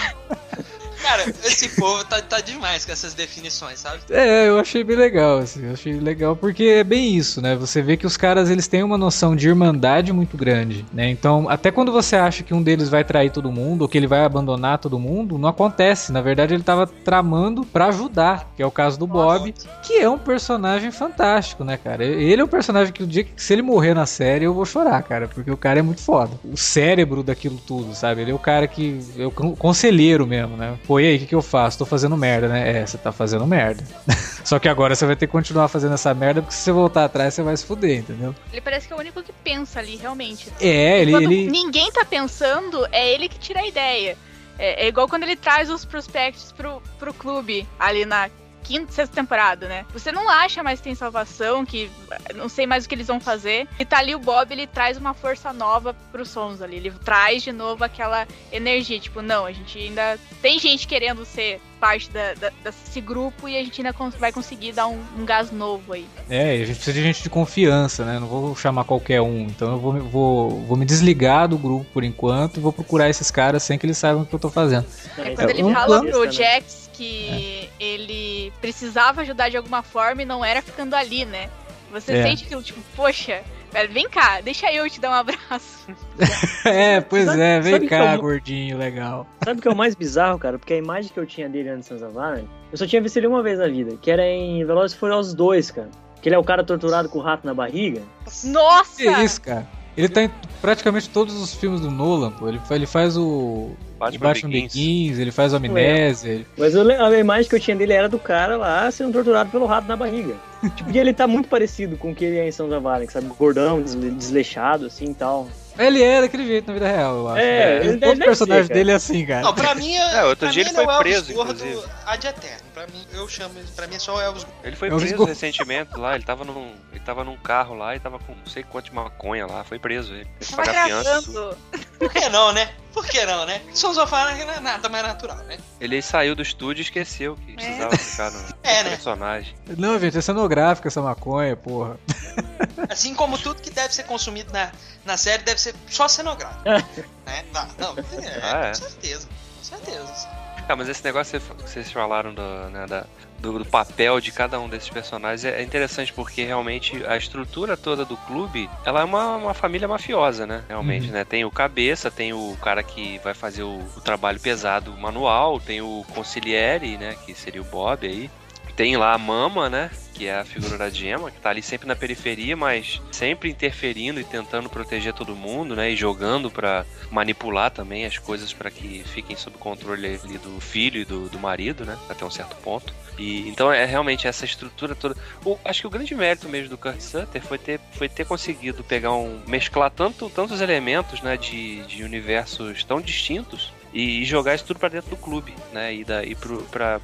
Cara, 1.06 1.32
esse 1.44 1.68
povo 1.68 2.04
tá, 2.04 2.20
tá 2.20 2.40
demais 2.40 2.84
com 2.84 2.90
essas 2.90 3.14
definições, 3.14 3.78
sabe? 3.78 4.00
É, 4.10 4.48
eu 4.48 4.58
achei 4.58 4.82
bem 4.82 4.96
legal, 4.96 5.38
assim, 5.38 5.64
eu 5.64 5.72
achei 5.72 5.92
legal 6.00 6.34
porque 6.34 6.64
é 6.64 6.82
bem 6.84 7.14
isso, 7.14 7.40
né? 7.40 7.54
Você 7.54 7.80
vê 7.80 7.96
que 7.96 8.06
os 8.06 8.16
caras, 8.16 8.50
eles 8.50 8.66
têm 8.66 8.82
uma 8.82 8.98
noção 8.98 9.36
de 9.36 9.48
irmandade 9.48 10.12
muito 10.12 10.36
grande, 10.36 10.84
né? 10.92 11.08
Então, 11.08 11.48
até 11.48 11.70
quando 11.70 11.92
você 11.92 12.16
acha 12.16 12.42
que 12.42 12.52
um 12.52 12.60
deles 12.60 12.88
vai 12.88 13.04
trair 13.04 13.30
todo 13.30 13.52
mundo, 13.52 13.82
ou 13.82 13.88
que 13.88 13.96
ele 13.96 14.08
vai 14.08 14.24
abandonar 14.24 14.78
todo 14.78 14.98
mundo, 14.98 15.38
não 15.38 15.48
acontece. 15.48 16.10
Na 16.10 16.20
verdade, 16.20 16.54
ele 16.54 16.64
tava 16.64 16.88
tramando 16.88 17.64
para 17.64 17.86
ajudar, 17.86 18.52
que 18.56 18.62
é 18.62 18.66
o 18.66 18.70
caso 18.70 18.98
do 18.98 19.06
Bob, 19.06 19.54
que 19.84 19.98
é 19.98 20.10
um 20.10 20.18
personagem 20.18 20.90
fantástico, 20.90 21.62
né, 21.62 21.76
cara? 21.76 22.04
Ele 22.04 22.40
é 22.40 22.44
um 22.44 22.48
personagem 22.48 22.92
que 22.92 23.04
o 23.04 23.06
dia 23.06 23.22
que 23.22 23.30
se 23.36 23.52
ele 23.52 23.62
morrer 23.62 23.94
na 23.94 24.06
série, 24.06 24.44
eu 24.44 24.52
vou 24.52 24.66
chorar, 24.66 25.00
cara, 25.04 25.28
porque 25.28 25.50
o 25.52 25.56
cara 25.56 25.78
é 25.78 25.82
muito 25.82 26.00
foda. 26.00 26.32
O 26.44 26.56
cérebro 26.56 27.22
daquilo 27.22 27.60
tudo, 27.64 27.94
sabe? 27.94 28.22
Ele 28.22 28.32
é 28.32 28.34
o 28.34 28.38
cara 28.38 28.66
que 28.66 29.00
é 29.16 29.24
o 29.24 29.30
conselheiro 29.30 30.26
mesmo, 30.26 30.56
né? 30.56 30.76
Pô, 30.86 30.95
e 31.00 31.06
aí, 31.06 31.16
o 31.16 31.18
que, 31.20 31.26
que 31.26 31.34
eu 31.34 31.42
faço? 31.42 31.78
Tô 31.78 31.86
fazendo 31.86 32.16
merda, 32.16 32.48
né? 32.48 32.78
É, 32.78 32.86
você 32.86 32.98
tá 32.98 33.12
fazendo 33.12 33.46
merda. 33.46 33.82
Só 34.44 34.58
que 34.58 34.68
agora 34.68 34.94
você 34.94 35.06
vai 35.06 35.16
ter 35.16 35.26
que 35.26 35.32
continuar 35.32 35.68
fazendo 35.68 35.94
essa 35.94 36.12
merda, 36.14 36.42
porque 36.42 36.54
se 36.54 36.62
você 36.62 36.72
voltar 36.72 37.04
atrás, 37.04 37.34
você 37.34 37.42
vai 37.42 37.56
se 37.56 37.64
fuder, 37.64 37.98
entendeu? 37.98 38.34
Ele 38.52 38.60
parece 38.60 38.86
que 38.86 38.92
é 38.92 38.96
o 38.96 39.00
único 39.00 39.22
que 39.22 39.32
pensa 39.32 39.80
ali, 39.80 39.96
realmente. 39.96 40.52
É, 40.60 41.00
ele, 41.00 41.14
ele. 41.14 41.50
Ninguém 41.50 41.90
tá 41.90 42.04
pensando, 42.04 42.86
é 42.92 43.12
ele 43.12 43.28
que 43.28 43.38
tira 43.38 43.60
a 43.60 43.66
ideia. 43.66 44.16
É, 44.58 44.84
é, 44.84 44.88
igual 44.88 45.08
quando 45.08 45.24
ele 45.24 45.36
traz 45.36 45.70
os 45.70 45.84
prospectos 45.84 46.52
pro, 46.52 46.82
pro 46.98 47.12
clube 47.12 47.68
ali 47.78 48.06
na 48.06 48.30
quinta, 48.66 48.92
sexta 48.92 49.14
temporada, 49.14 49.68
né? 49.68 49.86
Você 49.92 50.10
não 50.10 50.28
acha 50.28 50.62
mais 50.62 50.80
que 50.80 50.84
tem 50.84 50.94
salvação, 50.94 51.64
que 51.64 51.88
não 52.34 52.48
sei 52.48 52.66
mais 52.66 52.84
o 52.84 52.88
que 52.88 52.94
eles 52.94 53.06
vão 53.06 53.20
fazer. 53.20 53.68
E 53.78 53.84
tá 53.84 53.98
ali 53.98 54.14
o 54.14 54.18
Bob, 54.18 54.50
ele 54.50 54.66
traz 54.66 54.98
uma 54.98 55.14
força 55.14 55.52
nova 55.52 55.94
pros 56.10 56.28
sons 56.28 56.60
ali. 56.60 56.76
Ele 56.76 56.90
traz 57.04 57.42
de 57.42 57.52
novo 57.52 57.84
aquela 57.84 58.26
energia, 58.50 58.98
tipo, 58.98 59.22
não, 59.22 59.46
a 59.46 59.52
gente 59.52 59.78
ainda 59.78 60.18
tem 60.42 60.58
gente 60.58 60.88
querendo 60.88 61.24
ser 61.24 61.60
parte 61.78 62.10
da, 62.10 62.34
da, 62.34 62.50
desse 62.64 63.00
grupo 63.00 63.48
e 63.48 63.56
a 63.56 63.62
gente 63.62 63.80
ainda 63.80 63.94
vai 64.18 64.32
conseguir 64.32 64.72
dar 64.72 64.86
um, 64.86 64.98
um, 65.16 65.24
gás 65.24 65.52
novo 65.52 65.92
aí. 65.92 66.06
É, 66.28 66.52
a 66.52 66.64
gente 66.64 66.76
precisa 66.76 66.92
de 66.92 67.02
gente 67.02 67.22
de 67.22 67.30
confiança, 67.30 68.04
né? 68.04 68.18
Não 68.18 68.26
vou 68.26 68.56
chamar 68.56 68.84
qualquer 68.84 69.20
um. 69.20 69.42
Então 69.42 69.72
eu 69.72 69.78
vou, 69.78 69.92
vou, 70.00 70.50
vou 70.64 70.76
me 70.76 70.84
desligar 70.84 71.46
do 71.46 71.58
grupo 71.58 71.84
por 71.92 72.02
enquanto 72.02 72.56
e 72.56 72.60
vou 72.60 72.72
procurar 72.72 73.08
esses 73.08 73.30
caras 73.30 73.62
sem 73.62 73.78
que 73.78 73.86
eles 73.86 73.98
saibam 73.98 74.22
o 74.22 74.26
que 74.26 74.34
eu 74.34 74.38
tô 74.38 74.50
fazendo. 74.50 74.86
É, 75.18 75.34
quando 75.34 75.50
é, 75.50 75.52
ele 75.52 75.64
um 75.64 75.72
fala 75.72 76.00
plano. 76.00 76.10
pro 76.10 76.32
Jax 76.32 76.85
que 76.96 77.70
é. 77.78 77.84
ele 77.84 78.52
precisava 78.60 79.22
ajudar 79.22 79.48
de 79.48 79.56
alguma 79.56 79.82
forma 79.82 80.22
e 80.22 80.24
não 80.24 80.44
era 80.44 80.62
ficando 80.62 80.94
ali, 80.94 81.24
né? 81.24 81.50
Você 81.92 82.12
é. 82.12 82.22
sente 82.22 82.44
aquilo, 82.44 82.62
tipo, 82.62 82.80
poxa, 82.94 83.42
Velho, 83.72 83.92
vem 83.92 84.08
cá, 84.08 84.40
deixa 84.40 84.72
eu 84.72 84.88
te 84.88 84.98
dar 84.98 85.10
um 85.10 85.14
abraço. 85.14 85.86
é, 86.64 87.00
pois 87.00 87.26
sabe, 87.26 87.40
é, 87.40 87.60
vem 87.60 87.86
cá, 87.86 88.12
é 88.12 88.16
gordinho, 88.16 88.78
legal. 88.78 89.26
Sabe 89.44 89.58
o 89.58 89.62
que 89.62 89.68
é 89.68 89.70
o 89.70 89.76
mais 89.76 89.94
bizarro, 89.94 90.38
cara? 90.38 90.58
Porque 90.58 90.72
a 90.72 90.78
imagem 90.78 91.12
que 91.12 91.18
eu 91.20 91.26
tinha 91.26 91.46
dele 91.46 91.68
antes 91.68 91.88
de 91.88 92.02
Anarchy, 92.02 92.48
eu 92.72 92.78
só 92.78 92.86
tinha 92.86 93.02
visto 93.02 93.18
ele 93.18 93.26
uma 93.26 93.42
vez 93.42 93.58
na 93.58 93.68
vida, 93.68 93.98
que 94.00 94.10
era 94.10 94.26
em 94.26 94.64
Velozes 94.64 94.96
e 94.96 94.98
Furiosos 94.98 95.34
2, 95.34 95.70
cara. 95.72 95.90
Que 96.22 96.28
ele 96.28 96.36
é 96.36 96.38
o 96.38 96.44
cara 96.44 96.64
torturado 96.64 97.08
com 97.10 97.18
o 97.18 97.22
rato 97.22 97.46
na 97.46 97.52
barriga. 97.52 98.00
Nossa! 98.44 98.96
Que 98.96 99.10
isso, 99.22 99.42
cara? 99.42 99.66
Ele 99.96 100.08
tá 100.08 100.22
em 100.22 100.30
praticamente 100.62 101.08
todos 101.08 101.34
os 101.34 101.54
filmes 101.54 101.80
do 101.80 101.90
Nolan, 101.90 102.30
pô. 102.30 102.48
Ele, 102.48 102.60
ele 102.70 102.86
faz 102.86 103.16
o. 103.16 103.70
Batman, 103.98 104.28
Batman 104.28 104.50
Begins. 104.50 104.72
Begins, 104.72 105.18
ele 105.18 105.32
faz 105.32 105.52
o 105.52 105.56
Amnésia. 105.56 106.30
Ele... 106.30 106.46
Mas 106.56 106.74
eu, 106.74 106.88
a 106.88 107.18
imagem 107.18 107.48
que 107.48 107.54
eu 107.54 107.60
tinha 107.60 107.76
dele 107.76 107.92
era 107.92 108.08
do 108.08 108.18
cara 108.18 108.56
lá 108.56 108.90
sendo 108.90 109.12
torturado 109.12 109.50
pelo 109.50 109.66
rato 109.66 109.88
na 109.88 109.96
barriga. 109.96 110.34
tipo, 110.76 110.90
e 110.90 110.98
ele 110.98 111.12
tá 111.12 111.26
muito 111.26 111.48
parecido 111.48 111.96
com 111.96 112.10
o 112.10 112.14
que 112.14 112.24
ele 112.24 112.38
é 112.38 112.48
em 112.48 112.52
São 112.52 112.68
Zavalek, 112.68 113.12
sabe? 113.12 113.26
Gordão, 113.26 113.82
desleixado, 113.82 114.86
assim 114.86 115.10
e 115.10 115.14
tal. 115.14 115.48
Ele 115.78 116.02
é 116.02 116.22
daquele 116.22 116.46
jeito 116.46 116.66
na 116.66 116.72
vida 116.72 116.88
real, 116.88 117.16
eu 117.16 117.28
acho. 117.28 117.38
É, 117.38 117.84
ele 117.84 117.98
Todo 117.98 118.18
personagem 118.18 118.66
ser, 118.66 118.72
dele 118.72 118.90
é 118.92 118.94
assim, 118.94 119.26
cara. 119.26 119.42
Não, 119.42 119.54
pra 119.54 119.74
mim 119.74 119.94
é. 119.94 120.16
é 120.16 120.24
outro 120.24 120.48
dia 120.50 120.62
ele 120.62 120.70
foi 120.70 120.84
é 120.84 120.98
preso, 120.98 121.32
inclusive. 121.32 121.82
Ad 122.06 122.26
eterno. 122.26 122.66
Pra 122.72 122.86
mim, 122.86 123.06
eu 123.12 123.28
chamo 123.28 123.54
pra 123.74 123.86
mim 123.86 123.94
é 123.94 123.98
só 123.98 124.20
Elvis 124.20 124.46
Ele 124.64 124.76
foi 124.76 124.88
Elvis 124.88 125.08
preso 125.08 125.24
recentemente 125.24 125.96
lá, 125.98 126.14
ele 126.14 126.24
tava 126.24 126.44
num. 126.44 126.72
Ele 126.90 127.00
tava 127.04 127.24
num 127.24 127.36
carro 127.36 127.74
lá 127.74 127.94
e 127.94 128.00
tava 128.00 128.18
com 128.18 128.32
não 128.32 128.46
sei 128.46 128.62
quanto 128.62 128.86
de 128.86 128.94
maconha 128.94 129.46
lá, 129.46 129.64
foi 129.64 129.78
preso 129.78 130.14
ele. 130.14 130.26
Tava 130.50 130.64
fiança. 130.64 131.56
Por 131.98 132.12
que 132.12 132.28
não, 132.28 132.52
né? 132.52 132.72
Por 132.92 133.06
que 133.06 133.26
não, 133.26 133.44
né? 133.44 133.60
Sons 133.74 133.98
of 133.98 134.14
Anarchy 134.14 134.44
não 134.44 134.54
é 134.54 134.60
nada 134.60 134.88
mais 134.88 135.04
natural, 135.04 135.36
né? 135.44 135.58
Ele 135.78 136.00
saiu 136.00 136.34
do 136.34 136.40
estúdio 136.40 136.80
e 136.80 136.84
esqueceu 136.84 137.36
que 137.36 137.52
precisava 137.52 137.94
é. 137.94 137.98
ficar 137.98 138.30
no, 138.32 138.38
é, 138.62 138.84
né? 138.84 138.90
personagem. 138.90 139.54
Não, 139.76 139.98
gente, 139.98 140.16
é 140.16 140.20
cenográfica 140.22 140.88
essa 140.88 141.02
maconha, 141.02 141.54
porra. 141.56 141.98
Assim 142.88 143.14
como 143.14 143.36
tudo 143.36 143.60
que 143.60 143.70
deve 143.70 143.94
ser 143.94 144.04
consumido 144.04 144.50
na, 144.52 144.72
na 145.04 145.16
série 145.16 145.42
deve 145.42 145.60
ser 145.60 145.74
só 145.88 146.08
cenográfico. 146.08 146.62
né? 146.64 147.44
Não, 147.52 147.66
não 147.78 148.22
é, 148.22 148.40
ah, 148.42 148.66
é. 148.66 148.68
com 148.68 148.74
certeza. 148.74 149.28
Com 149.58 149.64
certeza. 149.64 150.45
Ah, 150.68 150.74
mas 150.74 150.88
esse 150.88 151.04
negócio 151.04 151.40
que 151.40 151.62
vocês 151.62 151.92
falaram 151.92 152.34
do, 152.34 152.42
né, 152.70 152.86
da, 152.86 153.06
do, 153.38 153.60
do, 153.60 153.64
papel 153.64 154.20
de 154.20 154.32
cada 154.32 154.58
um 154.58 154.68
desses 154.68 154.88
personagens 154.88 155.44
é, 155.44 155.60
é 155.60 155.62
interessante 155.62 156.12
porque 156.12 156.42
realmente 156.42 157.06
a 157.06 157.16
estrutura 157.16 157.76
toda 157.76 158.04
do 158.04 158.16
clube 158.16 158.68
ela 158.84 159.00
é 159.00 159.04
uma, 159.04 159.36
uma 159.36 159.54
família 159.54 159.86
mafiosa, 159.86 160.44
né? 160.44 160.64
Realmente, 160.68 161.06
uhum. 161.06 161.12
né? 161.12 161.24
Tem 161.24 161.44
o 161.44 161.50
cabeça, 161.52 162.10
tem 162.10 162.32
o 162.32 162.56
cara 162.60 162.82
que 162.82 163.18
vai 163.22 163.32
fazer 163.32 163.62
o, 163.62 163.78
o 163.96 164.00
trabalho 164.00 164.40
pesado 164.40 164.92
manual, 164.96 165.60
tem 165.60 165.80
o 165.80 166.04
conciliere, 166.12 166.96
né? 166.98 167.14
Que 167.24 167.32
seria 167.32 167.60
o 167.60 167.64
Bob 167.64 168.04
aí. 168.04 168.28
Tem 168.76 168.96
lá 168.96 169.14
a 169.14 169.18
Mama, 169.18 169.70
né? 169.70 169.90
que 170.16 170.26
é 170.26 170.34
a 170.34 170.44
figura 170.44 170.78
da 170.78 170.88
Gemma, 170.88 171.30
que 171.30 171.38
tá 171.38 171.50
ali 171.50 171.62
sempre 171.62 171.86
na 171.86 171.94
periferia, 171.94 172.56
mas 172.56 173.02
sempre 173.12 173.50
interferindo 173.50 174.18
e 174.18 174.24
tentando 174.24 174.70
proteger 174.70 175.12
todo 175.12 175.36
mundo, 175.36 175.76
né? 175.76 175.90
E 175.90 175.96
jogando 175.96 176.50
para 176.50 176.86
manipular 177.10 177.70
também 177.70 178.06
as 178.06 178.16
coisas 178.16 178.52
para 178.52 178.70
que 178.70 179.04
fiquem 179.04 179.36
sob 179.36 179.58
controle 179.58 180.18
ali 180.24 180.38
do 180.38 180.58
filho 180.58 181.02
e 181.02 181.04
do, 181.04 181.28
do 181.28 181.38
marido, 181.38 181.84
né? 181.84 181.98
Até 182.08 182.24
um 182.24 182.30
certo 182.30 182.56
ponto. 182.56 182.94
E 183.18 183.46
então 183.48 183.70
é 183.70 183.84
realmente 183.84 184.26
essa 184.26 184.46
estrutura 184.46 184.94
toda. 184.94 185.14
O, 185.44 185.58
acho 185.64 185.82
que 185.82 185.86
o 185.86 185.90
grande 185.90 186.14
mérito 186.14 186.48
mesmo 186.48 186.70
do 186.70 186.78
Kurt 186.78 187.00
Sutter 187.00 187.42
foi 187.42 187.58
ter, 187.58 187.78
foi 187.92 188.08
ter 188.08 188.24
conseguido 188.24 188.82
pegar 188.82 189.12
um. 189.12 189.42
mesclar 189.46 189.90
tanto, 189.90 190.30
tantos 190.30 190.62
elementos 190.62 191.20
né, 191.20 191.36
de, 191.36 191.82
de 191.82 192.02
universos 192.02 192.84
tão 192.84 193.02
distintos 193.02 193.70
e, 193.96 194.24
jogar 194.24 194.54
isso 194.54 194.64
tudo 194.64 194.78
para 194.78 194.90
dentro 194.90 195.10
do 195.10 195.16
clube, 195.16 195.54
né? 195.72 195.94
E, 195.94 196.04
da, 196.04 196.22
e 196.24 196.34
para 196.34 197.00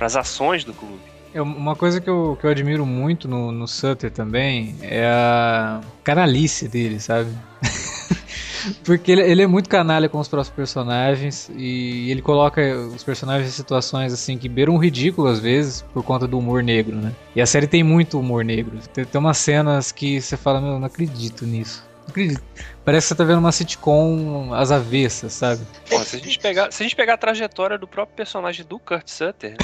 as 0.00 0.16
ações 0.16 0.62
do 0.62 0.72
clube. 0.72 1.00
É 1.34 1.42
uma 1.42 1.76
coisa 1.76 2.00
que 2.00 2.08
eu, 2.08 2.38
que 2.40 2.46
eu 2.46 2.50
admiro 2.50 2.86
muito 2.86 3.28
no, 3.28 3.52
no 3.52 3.68
Sutter 3.68 4.10
também 4.10 4.74
é 4.80 5.04
a 5.06 5.80
canalice 6.02 6.66
dele, 6.66 6.98
sabe? 6.98 7.30
Porque 8.84 9.12
ele, 9.12 9.22
ele, 9.22 9.42
é 9.42 9.46
muito 9.46 9.68
canalha 9.68 10.08
com 10.08 10.18
os 10.18 10.28
próprios 10.28 10.54
personagens 10.54 11.50
e 11.54 12.10
ele 12.10 12.22
coloca 12.22 12.60
os 12.94 13.04
personagens 13.04 13.48
em 13.48 13.52
situações 13.52 14.12
assim 14.12 14.38
que 14.38 14.48
beiram 14.48 14.76
ridículo 14.78 15.28
às 15.28 15.38
vezes 15.38 15.82
por 15.92 16.02
conta 16.02 16.26
do 16.26 16.38
humor 16.38 16.62
negro, 16.62 16.96
né? 16.96 17.12
E 17.34 17.40
a 17.40 17.46
série 17.46 17.66
tem 17.66 17.82
muito 17.82 18.18
humor 18.18 18.44
negro. 18.44 18.78
Tem, 18.92 19.04
tem 19.04 19.18
umas 19.20 19.38
cenas 19.38 19.92
que 19.92 20.20
você 20.20 20.36
fala, 20.36 20.60
meu, 20.60 20.78
não 20.78 20.86
acredito 20.86 21.44
nisso. 21.44 21.85
Parece 22.84 23.06
que 23.06 23.08
você 23.08 23.14
tá 23.14 23.24
vendo 23.24 23.38
uma 23.38 23.52
sitcom 23.52 24.54
às 24.54 24.70
avessas, 24.70 25.32
sabe? 25.32 25.66
Pô, 25.88 26.02
se 26.04 26.16
a 26.16 26.18
gente 26.18 26.38
pegar, 26.38 26.72
se 26.72 26.82
a, 26.82 26.84
gente 26.84 26.96
pegar 26.96 27.14
a 27.14 27.18
trajetória 27.18 27.76
do 27.76 27.86
próprio 27.86 28.16
personagem 28.16 28.64
do 28.64 28.78
Kurt 28.78 29.08
Sutter. 29.08 29.56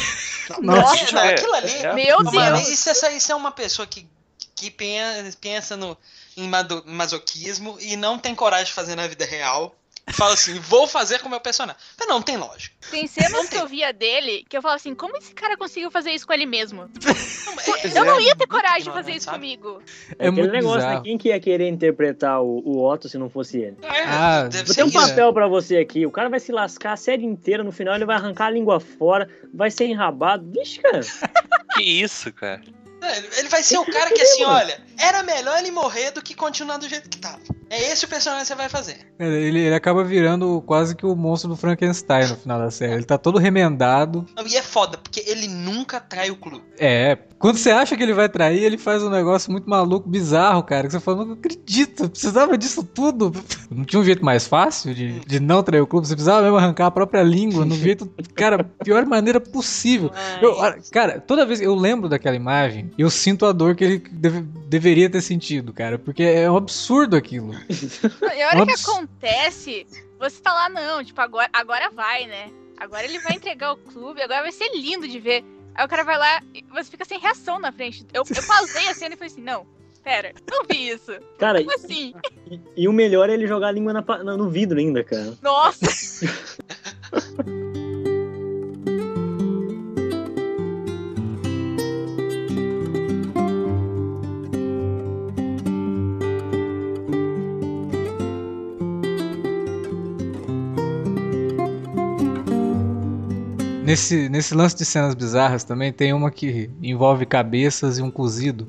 Nossa, 0.61 1.13
não, 1.13 1.23
aquilo 1.23 1.55
ali. 1.55 1.75
É, 1.77 1.95
meu 1.95 2.23
Deus! 2.25 2.69
Isso, 2.69 3.07
é, 3.07 3.17
isso 3.17 3.33
é 3.33 3.35
uma 3.35 3.53
pessoa 3.53 3.87
que, 3.87 4.09
que 4.55 4.71
pensa 4.71 5.77
no, 5.77 5.97
em 6.37 6.51
masoquismo 6.87 7.77
e 7.81 7.97
não 7.97 8.19
tem 8.19 8.35
coragem 8.35 8.67
de 8.67 8.73
fazer 8.73 8.97
na 8.97 9.07
vida 9.07 9.25
real 9.25 9.75
fala 10.11 10.35
assim, 10.35 10.59
vou 10.59 10.87
fazer 10.87 11.21
com 11.21 11.27
o 11.27 11.31
meu 11.31 11.41
personagem. 11.41 11.81
Mas 11.99 12.09
não, 12.09 12.21
tem 12.21 12.37
lógica. 12.37 12.75
Tem 12.91 13.07
cenas 13.07 13.49
que 13.49 13.57
eu 13.57 13.67
via 13.67 13.93
dele 13.93 14.45
que 14.49 14.57
eu 14.57 14.62
falo 14.62 14.75
assim, 14.75 14.95
como 14.95 15.17
esse 15.17 15.33
cara 15.33 15.57
conseguiu 15.57 15.91
fazer 15.91 16.11
isso 16.11 16.27
com 16.27 16.33
ele 16.33 16.47
mesmo? 16.47 16.88
É, 17.85 17.99
eu 17.99 18.05
não 18.05 18.19
ia 18.19 18.35
ter 18.35 18.47
coragem 18.47 18.85
de 18.85 18.91
fazer 18.91 19.12
isso 19.12 19.27
sabe? 19.27 19.37
comigo. 19.37 19.83
É, 20.19 20.27
é 20.27 20.29
aquele 20.31 20.49
negócio, 20.49 20.88
né? 20.88 21.01
Quem 21.05 21.19
que 21.19 21.29
ia 21.29 21.38
querer 21.38 21.69
interpretar 21.69 22.43
o, 22.43 22.61
o 22.65 22.83
Otto 22.83 23.09
se 23.09 23.19
não 23.19 23.29
fosse 23.29 23.59
ele? 23.59 23.77
É, 23.83 24.05
ah, 24.05 24.49
vou 24.65 24.75
ter 24.75 24.85
um 24.85 24.91
papel 24.91 25.33
para 25.33 25.47
você 25.47 25.77
aqui. 25.77 26.07
O 26.07 26.11
cara 26.11 26.29
vai 26.29 26.41
se 26.41 26.51
lascar 26.51 26.93
a 26.93 26.97
série 26.97 27.25
inteira, 27.25 27.62
no 27.62 27.71
final 27.71 27.95
ele 27.95 28.05
vai 28.05 28.17
arrancar 28.17 28.47
a 28.47 28.51
língua 28.51 28.81
fora, 28.81 29.29
vai 29.53 29.71
ser 29.71 29.85
enrabado. 29.85 30.51
Vixe, 30.51 30.81
cara. 30.81 31.01
que 31.77 31.83
isso, 31.83 32.33
cara. 32.33 32.62
Ele 33.37 33.49
vai 33.49 33.62
ser 33.62 33.79
o 33.79 33.85
cara 33.85 34.11
que 34.11 34.23
assim, 34.23 34.45
olha, 34.45 34.81
era 34.99 35.23
melhor 35.23 35.59
ele 35.59 35.71
morrer 35.71 36.12
do 36.12 36.23
que 36.23 36.35
continuar 36.35 36.79
do 36.79 36.88
jeito 36.88 37.09
que 37.09 37.19
tava. 37.19 37.41
É 37.73 37.91
esse 37.91 38.05
o 38.05 38.09
personagem 38.09 38.43
que 38.43 38.49
você 38.49 38.55
vai 38.55 38.69
fazer. 38.69 38.99
Ele, 39.19 39.61
ele 39.61 39.75
acaba 39.75 40.05
virando 40.05 40.63
quase 40.67 40.95
que 40.95 41.07
o 41.07 41.17
monstro 41.17 41.49
do 41.49 41.57
Frankenstein 41.57 42.29
no 42.29 42.37
final 42.37 42.59
da 42.59 42.71
série. 42.71 42.93
Ele 42.93 43.05
tá 43.05 43.17
todo 43.17 43.39
remendado. 43.39 44.27
E 44.47 44.57
é 44.59 44.63
foda, 44.63 44.99
porque 44.99 45.25
ele 45.27 45.49
nunca 45.49 45.99
trai 45.99 46.31
o 46.31 46.37
clube. 46.37 46.63
É, 46.79 47.17
quando 47.39 47.57
você 47.57 47.71
acha 47.71 47.97
que 47.97 48.03
ele 48.03 48.13
vai 48.13 48.29
trair, 48.29 48.63
ele 48.63 48.77
faz 48.77 49.03
um 49.03 49.09
negócio 49.09 49.51
muito 49.51 49.69
maluco, 49.69 50.07
bizarro, 50.07 50.63
cara. 50.63 50.87
Que 50.87 50.93
você 50.93 51.01
fala, 51.01 51.25
não 51.25 51.33
acredito, 51.33 52.11
precisava 52.11 52.59
disso 52.59 52.85
tudo. 52.85 53.33
Não 53.71 53.85
tinha 53.85 54.01
um 54.01 54.05
jeito 54.05 54.23
mais 54.23 54.47
fácil 54.47 54.95
de, 54.95 55.21
de 55.21 55.41
não 55.41 55.63
trair 55.63 55.81
o 55.81 55.87
clube. 55.87 56.07
Você 56.07 56.15
precisava 56.15 56.43
mesmo 56.43 56.59
arrancar 56.59 56.87
a 56.87 56.91
própria 56.91 57.23
língua 57.23 57.65
no 57.65 57.75
jeito, 57.75 58.07
cara, 58.35 58.63
pior 58.63 59.07
maneira 59.07 59.41
possível. 59.41 60.11
Eu, 60.43 60.57
cara, 60.93 61.21
toda 61.21 61.47
vez 61.47 61.59
que 61.59 61.67
eu 61.67 61.75
lembro 61.75 62.07
daquela 62.07 62.37
imagem, 62.37 62.91
eu 62.99 63.09
sinto 63.09 63.47
a 63.47 63.53
dor 63.53 63.75
que 63.75 63.85
ele 63.85 63.99
deve, 64.13 64.43
deveria 64.69 65.09
ter 65.09 65.23
sentido, 65.23 65.73
cara. 65.73 65.99
Porque 65.99 66.23
é 66.23 66.51
um 66.51 66.57
absurdo 66.57 67.17
aquilo. 67.17 67.62
E 68.37 68.42
a 68.42 68.48
hora 68.48 68.66
que 68.66 68.72
acontece, 68.72 69.87
você 70.18 70.40
tá 70.40 70.53
lá, 70.53 70.68
não, 70.68 71.05
tipo, 71.05 71.20
agora, 71.20 71.48
agora 71.53 71.90
vai, 71.90 72.27
né? 72.27 72.51
Agora 72.79 73.05
ele 73.05 73.18
vai 73.20 73.37
entregar 73.37 73.72
o 73.72 73.77
clube, 73.77 74.22
agora 74.22 74.42
vai 74.42 74.53
ser 74.53 74.70
lindo 74.75 75.07
de 75.07 75.18
ver. 75.18 75.44
Aí 75.75 75.85
o 75.85 75.88
cara 75.88 76.05
vai 76.05 76.18
lá 76.18 76.42
e 76.55 76.62
você 76.72 76.90
fica 76.90 77.05
sem 77.05 77.18
reação 77.18 77.59
na 77.59 77.72
frente. 77.72 78.07
Eu, 78.12 78.22
eu 78.29 78.42
pausei 78.46 78.88
a 78.88 78.94
cena 78.94 79.14
e 79.14 79.18
falei 79.18 79.33
assim, 79.33 79.42
não, 79.42 79.66
pera, 80.03 80.35
não 80.51 80.64
vi 80.64 80.88
isso. 80.88 81.12
Cara, 81.38 81.59
Como 81.59 81.75
assim? 81.75 82.14
E, 82.51 82.61
e, 82.77 82.88
o 82.88 82.92
melhor 82.92 83.31
é 83.31 83.35
ele 83.35 83.46
jogar 83.46 83.68
a 83.68 83.72
língua 83.72 83.92
na, 83.92 84.03
no 84.37 84.51
vidro 84.51 84.79
ainda, 84.79 85.03
cara. 85.05 85.38
Nossa! 85.40 85.87
Nesse, 103.93 104.29
nesse 104.31 104.55
lance 104.55 104.75
de 104.75 104.87
cenas 104.87 105.15
bizarras 105.15 105.65
também 105.65 105.93
tem 105.93 106.15
uma 106.15 106.31
que 106.31 106.71
envolve 106.83 107.27
cabeças 107.27 107.99
e 107.99 108.03
um 108.03 108.11
cozido. 108.11 108.67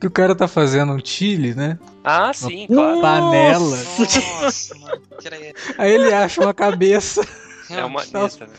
Que 0.00 0.06
o 0.06 0.10
cara 0.10 0.32
tá 0.32 0.46
fazendo 0.46 0.92
um 0.92 1.04
chile, 1.04 1.56
né? 1.56 1.76
Ah, 2.04 2.32
sim, 2.32 2.68
claro. 2.68 3.00
Panela. 3.00 3.78
Nossa, 4.40 4.78
mano. 4.78 5.02
Aí 5.76 5.92
ele 5.92 6.12
acha 6.12 6.40
uma 6.40 6.54
cabeça. 6.54 7.26
É 7.68 7.84
uma 7.84 8.04
nessa, 8.04 8.46
né? 8.46 8.52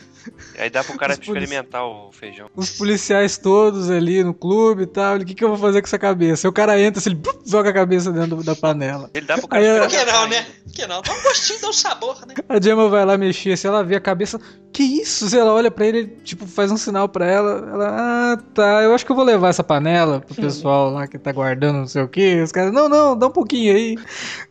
Aí 0.57 0.69
dá 0.69 0.83
pro 0.83 0.97
cara 0.97 1.13
experimentar 1.13 1.85
o 1.85 2.11
feijão. 2.11 2.49
Os 2.55 2.69
policiais 2.71 3.37
todos 3.37 3.89
ali 3.89 4.23
no 4.23 4.33
clube 4.33 4.83
e 4.83 4.87
tal. 4.87 5.17
O 5.17 5.25
que, 5.25 5.33
que 5.33 5.43
eu 5.43 5.49
vou 5.49 5.57
fazer 5.57 5.81
com 5.81 5.87
essa 5.87 5.99
cabeça? 5.99 6.47
Aí 6.47 6.49
o 6.49 6.53
cara 6.53 6.79
entra, 6.79 6.99
assim, 6.99 7.11
ele 7.11 7.21
joga 7.45 7.69
a 7.69 7.73
cabeça 7.73 8.11
dentro 8.11 8.43
da 8.43 8.55
panela. 8.55 9.09
Ele 9.13 9.25
dá 9.25 9.37
pro 9.37 9.47
cara 9.47 9.63
Aí, 9.63 9.79
Por 9.79 9.89
que 9.89 10.05
não, 10.05 10.27
né? 10.27 10.45
Que 10.73 10.87
não? 10.87 11.01
Dá 11.01 11.13
um 11.13 11.21
gostinho, 11.23 11.61
dá 11.61 11.69
um 11.69 11.73
sabor, 11.73 12.25
né? 12.25 12.35
A 12.47 12.61
Gemma 12.61 12.89
vai 12.89 13.05
lá 13.05 13.17
mexer, 13.17 13.57
se 13.57 13.67
ela 13.67 13.83
vê 13.83 13.95
a 13.95 14.01
cabeça 14.01 14.39
que 14.73 14.83
isso? 14.83 15.29
Se 15.29 15.37
ela 15.37 15.53
olha 15.53 15.69
para 15.69 15.85
ele, 15.85 16.07
tipo, 16.23 16.47
faz 16.47 16.71
um 16.71 16.77
sinal 16.77 17.07
para 17.07 17.27
ela, 17.27 17.69
ela, 17.71 17.87
ah, 18.33 18.37
tá, 18.55 18.81
eu 18.81 18.93
acho 18.93 19.05
que 19.05 19.11
eu 19.11 19.15
vou 19.15 19.23
levar 19.23 19.49
essa 19.49 19.63
panela 19.63 20.19
pro 20.19 20.35
pessoal 20.35 20.89
lá 20.89 21.07
que 21.07 21.19
tá 21.19 21.31
guardando 21.31 21.77
não 21.77 21.87
sei 21.87 22.01
o 22.01 22.07
que. 22.07 22.41
Os 22.41 22.51
caras, 22.51 22.73
não, 22.73 22.89
não, 22.89 23.15
dá 23.15 23.27
um 23.27 23.31
pouquinho 23.31 23.75
aí. 23.75 23.95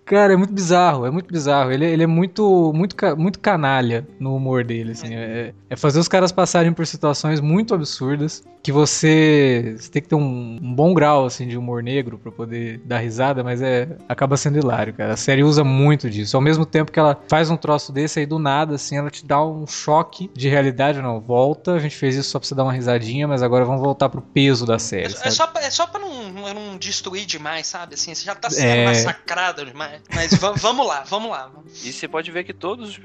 Cara, 0.05 0.33
é 0.33 0.37
muito 0.37 0.53
bizarro, 0.53 1.07
é 1.07 1.11
muito 1.11 1.33
bizarro. 1.33 1.71
Ele, 1.71 1.85
ele 1.87 2.03
é 2.03 2.07
muito, 2.07 2.73
muito, 2.75 2.97
muito 3.17 3.39
canalha 3.39 4.07
no 4.19 4.35
humor 4.35 4.65
dele, 4.65 4.93
assim. 4.93 5.15
É, 5.15 5.55
é, 5.71 5.77
fazer 5.77 5.99
os 5.99 6.09
caras 6.09 6.33
passarem 6.33 6.73
por 6.73 6.87
situações 6.87 7.41
muito 7.41 7.75
absurdas 7.75 8.43
que 8.63 8.71
você, 8.71 9.75
você 9.77 9.91
tem 9.91 10.03
que 10.03 10.09
ter 10.09 10.15
um, 10.15 10.59
um, 10.63 10.75
bom 10.75 10.95
grau, 10.95 11.27
assim, 11.27 11.49
de 11.49 11.57
humor 11.57 11.83
negro 11.83 12.17
para 12.17 12.31
poder 12.31 12.81
dar 12.85 12.99
risada, 12.99 13.43
mas 13.43 13.61
é 13.61 13.89
acaba 14.09 14.37
sendo 14.37 14.59
hilário, 14.59 14.95
cara. 14.95 15.15
A 15.15 15.17
série 15.17 15.43
usa 15.43 15.65
muito 15.65 16.09
disso. 16.09 16.37
Ao 16.37 16.41
mesmo 16.41 16.65
tempo 16.65 16.93
que 16.93 16.99
ela 16.99 17.21
faz 17.29 17.51
um 17.51 17.57
troço 17.57 17.93
desse 17.93 18.21
aí 18.21 18.27
do 18.27 18.39
nada, 18.39 18.77
assim, 18.77 18.97
ela 18.97 19.11
te 19.11 19.25
dá 19.25 19.43
um 19.45 19.67
choque 19.67 20.31
de 20.35 20.49
realidade. 20.49 21.03
Não, 21.03 21.21
volta, 21.21 21.73
a 21.73 21.79
gente 21.79 21.97
fez 21.97 22.15
isso 22.15 22.31
só 22.31 22.39
pra 22.39 22.47
você 22.47 22.55
dar 22.55 22.63
uma 22.65 22.73
risadinha, 22.73 23.27
mas 23.27 23.43
agora 23.43 23.65
vamos 23.65 23.81
voltar 23.81 24.09
pro 24.09 24.23
peso 24.23 24.65
da 24.65 24.79
série. 24.79 25.15
É, 25.25 25.29
é 25.29 25.31
só, 25.31 25.47
pra, 25.47 25.63
é 25.63 25.71
só 25.71 25.87
pra 25.87 26.01
não, 26.01 26.33
não 26.55 26.77
destruir 26.77 27.27
demais, 27.27 27.67
sabe? 27.67 27.95
Assim, 27.95 28.15
você 28.15 28.25
já 28.25 28.35
tá 28.35 28.49
sendo 28.49 28.67
é... 28.67 28.85
massacrado 28.85 29.65
demais. 29.65 29.92
Mas 30.15 30.35
vamos 30.35 30.87
lá, 30.87 31.05
vamos 31.05 31.31
lá. 31.31 31.51
E 31.83 31.93
você 31.93 32.07
pode 32.07 32.31
ver 32.31 32.45
que 32.45 32.53
todos 32.53 32.89
os, 32.89 33.01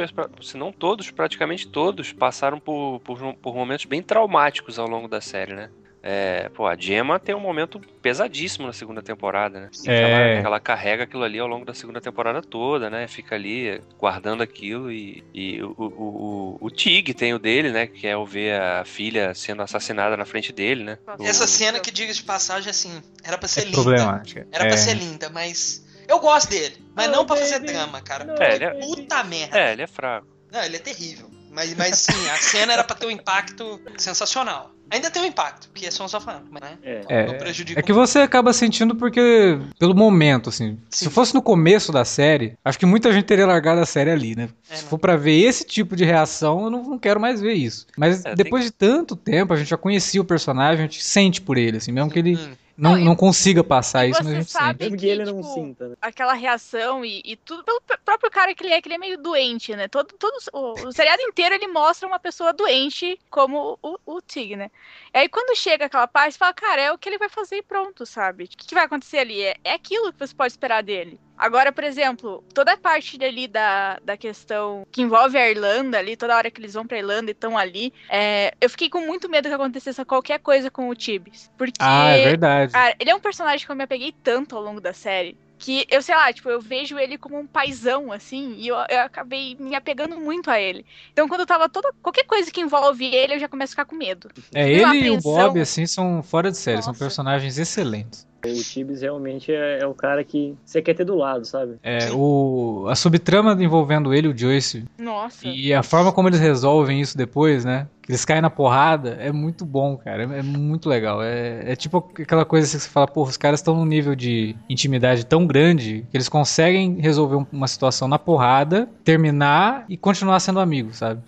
se 0.47 0.57
não 0.57 0.71
todos, 0.71 1.09
praticamente 1.11 1.67
todos, 1.67 2.13
passaram 2.13 2.59
por, 2.59 2.99
por, 3.01 3.35
por 3.35 3.55
momentos 3.55 3.85
bem 3.85 4.01
traumáticos 4.01 4.77
ao 4.77 4.87
longo 4.87 5.07
da 5.07 5.21
série, 5.21 5.53
né? 5.53 5.69
É, 6.09 6.47
pô, 6.49 6.65
a 6.65 6.73
Gemma 6.73 7.19
tem 7.19 7.35
um 7.35 7.39
momento 7.39 7.81
pesadíssimo 8.01 8.65
na 8.65 8.71
segunda 8.71 9.01
temporada, 9.01 9.59
né? 9.59 9.69
É. 9.85 10.01
Ela, 10.01 10.47
ela, 10.47 10.59
carrega 10.59 11.03
aquilo 11.03 11.23
ali 11.23 11.37
ao 11.37 11.47
longo 11.47 11.65
da 11.65 11.73
segunda 11.73 11.99
temporada 11.99 12.41
toda, 12.41 12.89
né? 12.89 13.07
Fica 13.07 13.35
ali 13.35 13.81
guardando 13.97 14.41
aquilo 14.41 14.89
e, 14.89 15.21
e 15.33 15.61
o, 15.61 15.75
o, 15.77 15.85
o, 15.85 16.57
o 16.61 16.69
Tig 16.69 17.13
tem 17.13 17.33
o 17.33 17.39
dele, 17.39 17.71
né? 17.71 17.87
Que 17.87 18.07
é 18.07 18.15
o 18.15 18.25
ver 18.25 18.53
a 18.61 18.85
filha 18.85 19.33
sendo 19.33 19.61
assassinada 19.61 20.15
na 20.15 20.23
frente 20.23 20.53
dele, 20.53 20.83
né? 20.83 20.97
Essa 21.19 21.45
cena 21.45 21.79
que, 21.79 21.91
diga 21.91 22.13
de 22.13 22.23
passagem, 22.23 22.69
assim, 22.69 23.01
era 23.21 23.37
pra 23.37 23.49
ser 23.49 23.61
é 23.61 23.65
linda. 23.65 23.75
Problemática. 23.75 24.47
Era 24.51 24.63
é. 24.65 24.67
pra 24.67 24.77
ser 24.77 24.93
linda, 24.93 25.29
mas 25.29 25.86
eu 26.07 26.19
gosto 26.19 26.49
dele, 26.49 26.77
mas 26.95 27.07
não, 27.07 27.17
não 27.17 27.25
pra 27.25 27.35
fazer 27.35 27.59
drama, 27.59 28.01
cara. 28.01 28.23
Não, 28.23 28.35
é, 28.35 28.55
ele 28.55 28.63
é... 28.63 28.69
Puta 28.71 29.23
merda. 29.23 29.59
É, 29.59 29.73
ele 29.73 29.81
é 29.81 29.87
fraco. 29.87 30.27
Não, 30.51 30.63
ele 30.63 30.77
é 30.77 30.79
terrível. 30.79 31.29
Mas, 31.51 31.73
mas 31.75 31.97
sim, 31.97 32.29
a 32.29 32.35
cena 32.35 32.73
era 32.73 32.83
pra 32.83 32.95
ter 32.95 33.07
um 33.07 33.11
impacto 33.11 33.81
sensacional. 33.97 34.71
Ainda 34.89 35.09
tem 35.09 35.21
um 35.21 35.25
impacto, 35.25 35.67
porque 35.69 35.85
é 35.85 35.91
Sons 35.91 36.13
of 36.13 36.29
Anarchy, 36.29 36.53
né? 36.53 36.77
É. 36.83 37.01
É, 37.09 37.79
é 37.79 37.81
que 37.81 37.91
você 37.91 38.19
acaba 38.19 38.53
sentindo 38.53 38.95
porque, 38.95 39.59
pelo 39.77 39.95
momento, 39.95 40.49
assim. 40.49 40.77
Sim. 40.89 41.05
Se 41.05 41.09
fosse 41.09 41.33
no 41.33 41.41
começo 41.41 41.91
da 41.91 42.05
série, 42.05 42.53
acho 42.63 42.79
que 42.79 42.85
muita 42.85 43.11
gente 43.11 43.25
teria 43.25 43.45
largado 43.45 43.81
a 43.81 43.85
série 43.85 44.11
ali, 44.11 44.35
né? 44.35 44.49
É, 44.69 44.75
se 44.75 44.85
for 44.85 44.97
pra 44.97 45.17
ver 45.17 45.39
esse 45.39 45.65
tipo 45.65 45.95
de 45.95 46.05
reação, 46.05 46.65
eu 46.65 46.69
não, 46.69 46.83
não 46.83 46.99
quero 46.99 47.19
mais 47.19 47.41
ver 47.41 47.53
isso. 47.53 47.87
Mas 47.97 48.23
é, 48.23 48.35
depois 48.35 48.63
tem... 48.63 48.69
de 48.69 48.71
tanto 48.71 49.15
tempo, 49.15 49.51
a 49.51 49.57
gente 49.57 49.69
já 49.69 49.77
conhecia 49.77 50.21
o 50.21 50.25
personagem, 50.25 50.85
a 50.85 50.87
gente 50.87 51.03
sente 51.03 51.41
por 51.41 51.57
ele, 51.57 51.77
assim, 51.77 51.91
mesmo 51.91 52.11
que 52.11 52.19
ele. 52.19 52.35
Hum 52.35 52.66
não, 52.77 52.95
não 52.95 53.15
consiga 53.15 53.63
passar 53.63 54.05
isso, 54.05 54.23
mas 54.23 54.31
a 54.31 54.35
gente 54.35 54.51
sabe 54.51 54.85
sente. 54.85 54.97
Que, 54.97 55.07
ele 55.07 55.25
não 55.25 55.41
tipo, 55.41 55.53
sinta, 55.53 55.89
né? 55.89 55.95
Aquela 55.99 56.33
reação 56.33 57.03
e, 57.03 57.21
e, 57.25 57.35
tudo 57.35 57.63
pelo 57.63 57.81
próprio 58.05 58.29
cara 58.29 58.53
que 58.53 58.63
ele 58.63 58.71
é, 58.71 58.79
que 58.79 58.87
ele 58.87 58.95
é 58.95 58.99
meio 58.99 59.17
doente, 59.17 59.75
né? 59.75 59.87
Todo, 59.87 60.13
todo, 60.13 60.37
o, 60.53 60.87
o 60.87 60.91
seriado 60.91 61.21
inteiro 61.23 61.55
ele 61.55 61.67
mostra 61.67 62.07
uma 62.07 62.19
pessoa 62.19 62.53
doente 62.53 63.19
como 63.31 63.79
o, 63.81 63.97
o 64.05 64.21
Tig, 64.21 64.55
né? 64.55 64.69
E 65.13 65.17
aí 65.17 65.29
quando 65.29 65.57
chega 65.57 65.85
aquela 65.85 66.07
parte, 66.07 66.33
você 66.33 66.37
fala, 66.37 66.53
cara, 66.53 66.81
é 66.81 66.91
o 66.91 66.97
que 66.97 67.09
ele 67.09 67.17
vai 67.17 67.29
fazer 67.29 67.57
e 67.57 67.63
pronto, 67.63 68.05
sabe? 68.05 68.43
O 68.43 68.47
que, 68.47 68.67
que 68.67 68.75
vai 68.75 68.85
acontecer 68.85 69.17
ali? 69.17 69.41
É, 69.41 69.55
é 69.63 69.73
aquilo 69.73 70.13
que 70.13 70.19
você 70.19 70.35
pode 70.35 70.53
esperar 70.53 70.83
dele. 70.83 71.19
Agora, 71.37 71.71
por 71.71 71.83
exemplo, 71.83 72.43
toda 72.53 72.73
a 72.73 72.77
parte 72.77 73.23
ali 73.23 73.47
da, 73.47 73.99
da 74.03 74.17
questão 74.17 74.85
que 74.91 75.01
envolve 75.01 75.37
a 75.37 75.49
Irlanda 75.49 75.99
ali, 75.99 76.17
toda 76.17 76.35
hora 76.35 76.49
que 76.49 76.59
eles 76.59 76.73
vão 76.73 76.85
pra 76.85 76.97
Irlanda 76.97 77.29
e 77.29 77.33
estão 77.33 77.57
ali, 77.57 77.93
é, 78.09 78.53
eu 78.59 78.69
fiquei 78.69 78.89
com 78.89 79.01
muito 79.01 79.29
medo 79.29 79.47
que 79.47 79.53
acontecesse 79.53 80.03
qualquer 80.03 80.39
coisa 80.39 80.71
com 80.71 80.89
o 80.89 80.95
Tibbs. 80.95 81.51
Porque. 81.57 81.77
Ah, 81.79 82.09
é 82.09 82.23
verdade. 82.23 82.73
Cara, 82.73 82.95
ele 82.99 83.09
é 83.09 83.15
um 83.15 83.19
personagem 83.19 83.65
que 83.65 83.71
eu 83.71 83.75
me 83.75 83.83
apeguei 83.83 84.13
tanto 84.23 84.55
ao 84.55 84.63
longo 84.63 84.81
da 84.81 84.93
série 84.93 85.37
que 85.57 85.85
eu 85.89 86.01
sei 86.01 86.15
lá, 86.15 86.31
tipo, 86.31 86.49
eu 86.49 86.61
vejo 86.61 86.97
ele 86.99 87.17
como 87.17 87.37
um 87.37 87.47
paizão, 87.47 88.11
assim, 88.11 88.55
e 88.57 88.67
eu, 88.67 88.75
eu, 88.89 88.99
acabei 89.01 89.57
me 89.59 89.75
apegando 89.75 90.19
muito 90.19 90.49
a 90.51 90.59
ele. 90.59 90.85
Então, 91.11 91.27
quando 91.27 91.45
tava 91.45 91.67
toda. 91.67 91.91
qualquer 92.01 92.25
coisa 92.25 92.51
que 92.51 92.61
envolve 92.61 93.05
ele, 93.05 93.35
eu 93.35 93.39
já 93.39 93.49
começo 93.49 93.71
a 93.71 93.73
ficar 93.73 93.85
com 93.85 93.95
medo. 93.95 94.29
É, 94.53 94.69
ele 94.71 95.07
e 95.07 95.09
o 95.09 95.19
Bob, 95.19 95.59
assim, 95.59 95.85
são 95.85 96.21
fora 96.21 96.51
de 96.51 96.57
série, 96.57 96.77
Nossa. 96.77 96.91
são 96.91 96.93
personagens 96.93 97.57
excelentes. 97.57 98.27
O 98.51 98.63
Tibbs 98.63 99.01
realmente 99.01 99.51
é, 99.51 99.79
é, 99.81 99.87
o 99.87 99.93
cara 99.93 100.23
que 100.23 100.55
você 100.65 100.81
quer 100.81 100.93
ter 100.93 101.03
do 101.03 101.15
lado, 101.15 101.45
sabe? 101.45 101.77
É, 101.83 102.11
o, 102.11 102.85
a 102.89 102.95
subtrama 102.95 103.51
envolvendo 103.61 104.13
ele 104.13 104.27
e 104.27 104.31
o 104.31 104.37
Joyce. 104.37 104.85
Nossa. 104.97 105.47
E 105.47 105.73
a 105.73 105.83
forma 105.83 106.11
como 106.11 106.29
eles 106.29 106.39
resolvem 106.39 107.01
isso 107.01 107.17
depois, 107.17 107.65
né? 107.65 107.87
Que 108.01 108.11
eles 108.11 108.23
caem 108.23 108.41
na 108.41 108.49
porrada, 108.49 109.17
é 109.19 109.31
muito 109.31 109.65
bom, 109.65 109.97
cara. 109.97 110.23
É, 110.23 110.39
é 110.39 110.43
muito 110.43 110.87
legal. 110.87 111.21
É, 111.21 111.71
é, 111.71 111.75
tipo 111.75 111.97
aquela 111.97 112.45
coisa 112.45 112.65
que 112.65 112.81
você 112.81 112.89
fala, 112.89 113.07
pô, 113.07 113.23
os 113.23 113.37
caras 113.37 113.59
estão 113.59 113.75
num 113.75 113.85
nível 113.85 114.15
de 114.15 114.55
intimidade 114.69 115.25
tão 115.25 115.45
grande 115.45 116.05
que 116.09 116.17
eles 116.17 116.29
conseguem 116.29 116.99
resolver 116.99 117.45
uma 117.51 117.67
situação 117.67 118.07
na 118.07 118.17
porrada, 118.17 118.89
terminar 119.03 119.85
e 119.89 119.97
continuar 119.97 120.39
sendo 120.39 120.59
amigos, 120.59 120.97
sabe? 120.97 121.21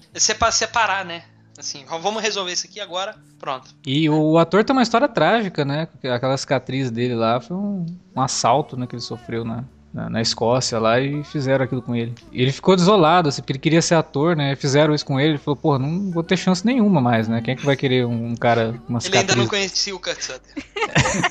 Separar, 0.51 1.05
né? 1.05 1.23
Assim, 1.59 1.83
vamos 1.85 2.23
resolver 2.23 2.53
isso 2.53 2.65
aqui 2.65 2.79
agora, 2.79 3.17
pronto. 3.37 3.75
E 3.85 4.09
o 4.09 4.37
ator 4.37 4.63
tem 4.63 4.73
uma 4.73 4.81
história 4.81 5.09
trágica, 5.09 5.65
né? 5.65 5.89
Aquela 6.05 6.37
cicatriz 6.37 6.89
dele 6.89 7.15
lá 7.15 7.41
foi 7.41 7.57
um, 7.57 7.85
um 8.15 8.21
assalto 8.21 8.77
né, 8.77 8.87
que 8.87 8.95
ele 8.95 9.01
sofreu, 9.01 9.43
né? 9.43 9.65
Na, 9.93 10.09
na, 10.09 10.21
Escócia 10.21 10.79
lá 10.79 10.99
e 10.99 11.23
fizeram 11.23 11.65
aquilo 11.65 11.81
com 11.81 11.95
ele. 11.95 12.13
E 12.31 12.41
ele 12.41 12.51
ficou 12.51 12.75
desolado, 12.75 13.29
assim, 13.29 13.41
porque 13.41 13.53
ele 13.53 13.59
queria 13.59 13.81
ser 13.81 13.95
ator, 13.95 14.35
né? 14.35 14.55
Fizeram 14.55 14.93
isso 14.93 15.05
com 15.05 15.19
ele, 15.19 15.31
ele 15.31 15.37
falou, 15.37 15.55
pô, 15.55 15.79
não 15.79 16.11
vou 16.11 16.23
ter 16.23 16.37
chance 16.37 16.65
nenhuma 16.65 17.01
mais, 17.01 17.27
né? 17.27 17.41
Quem 17.41 17.53
é 17.53 17.57
que 17.57 17.65
vai 17.65 17.75
querer 17.75 18.05
um, 18.05 18.27
um 18.27 18.35
cara 18.35 18.75
com 18.85 18.93
uma 18.93 18.99
Ele 19.03 19.17
ainda 19.17 19.35
não 19.35 19.47
conhecia 19.47 19.95
o 19.95 19.99
Kurt 19.99 20.21
Sutter. 20.21 20.63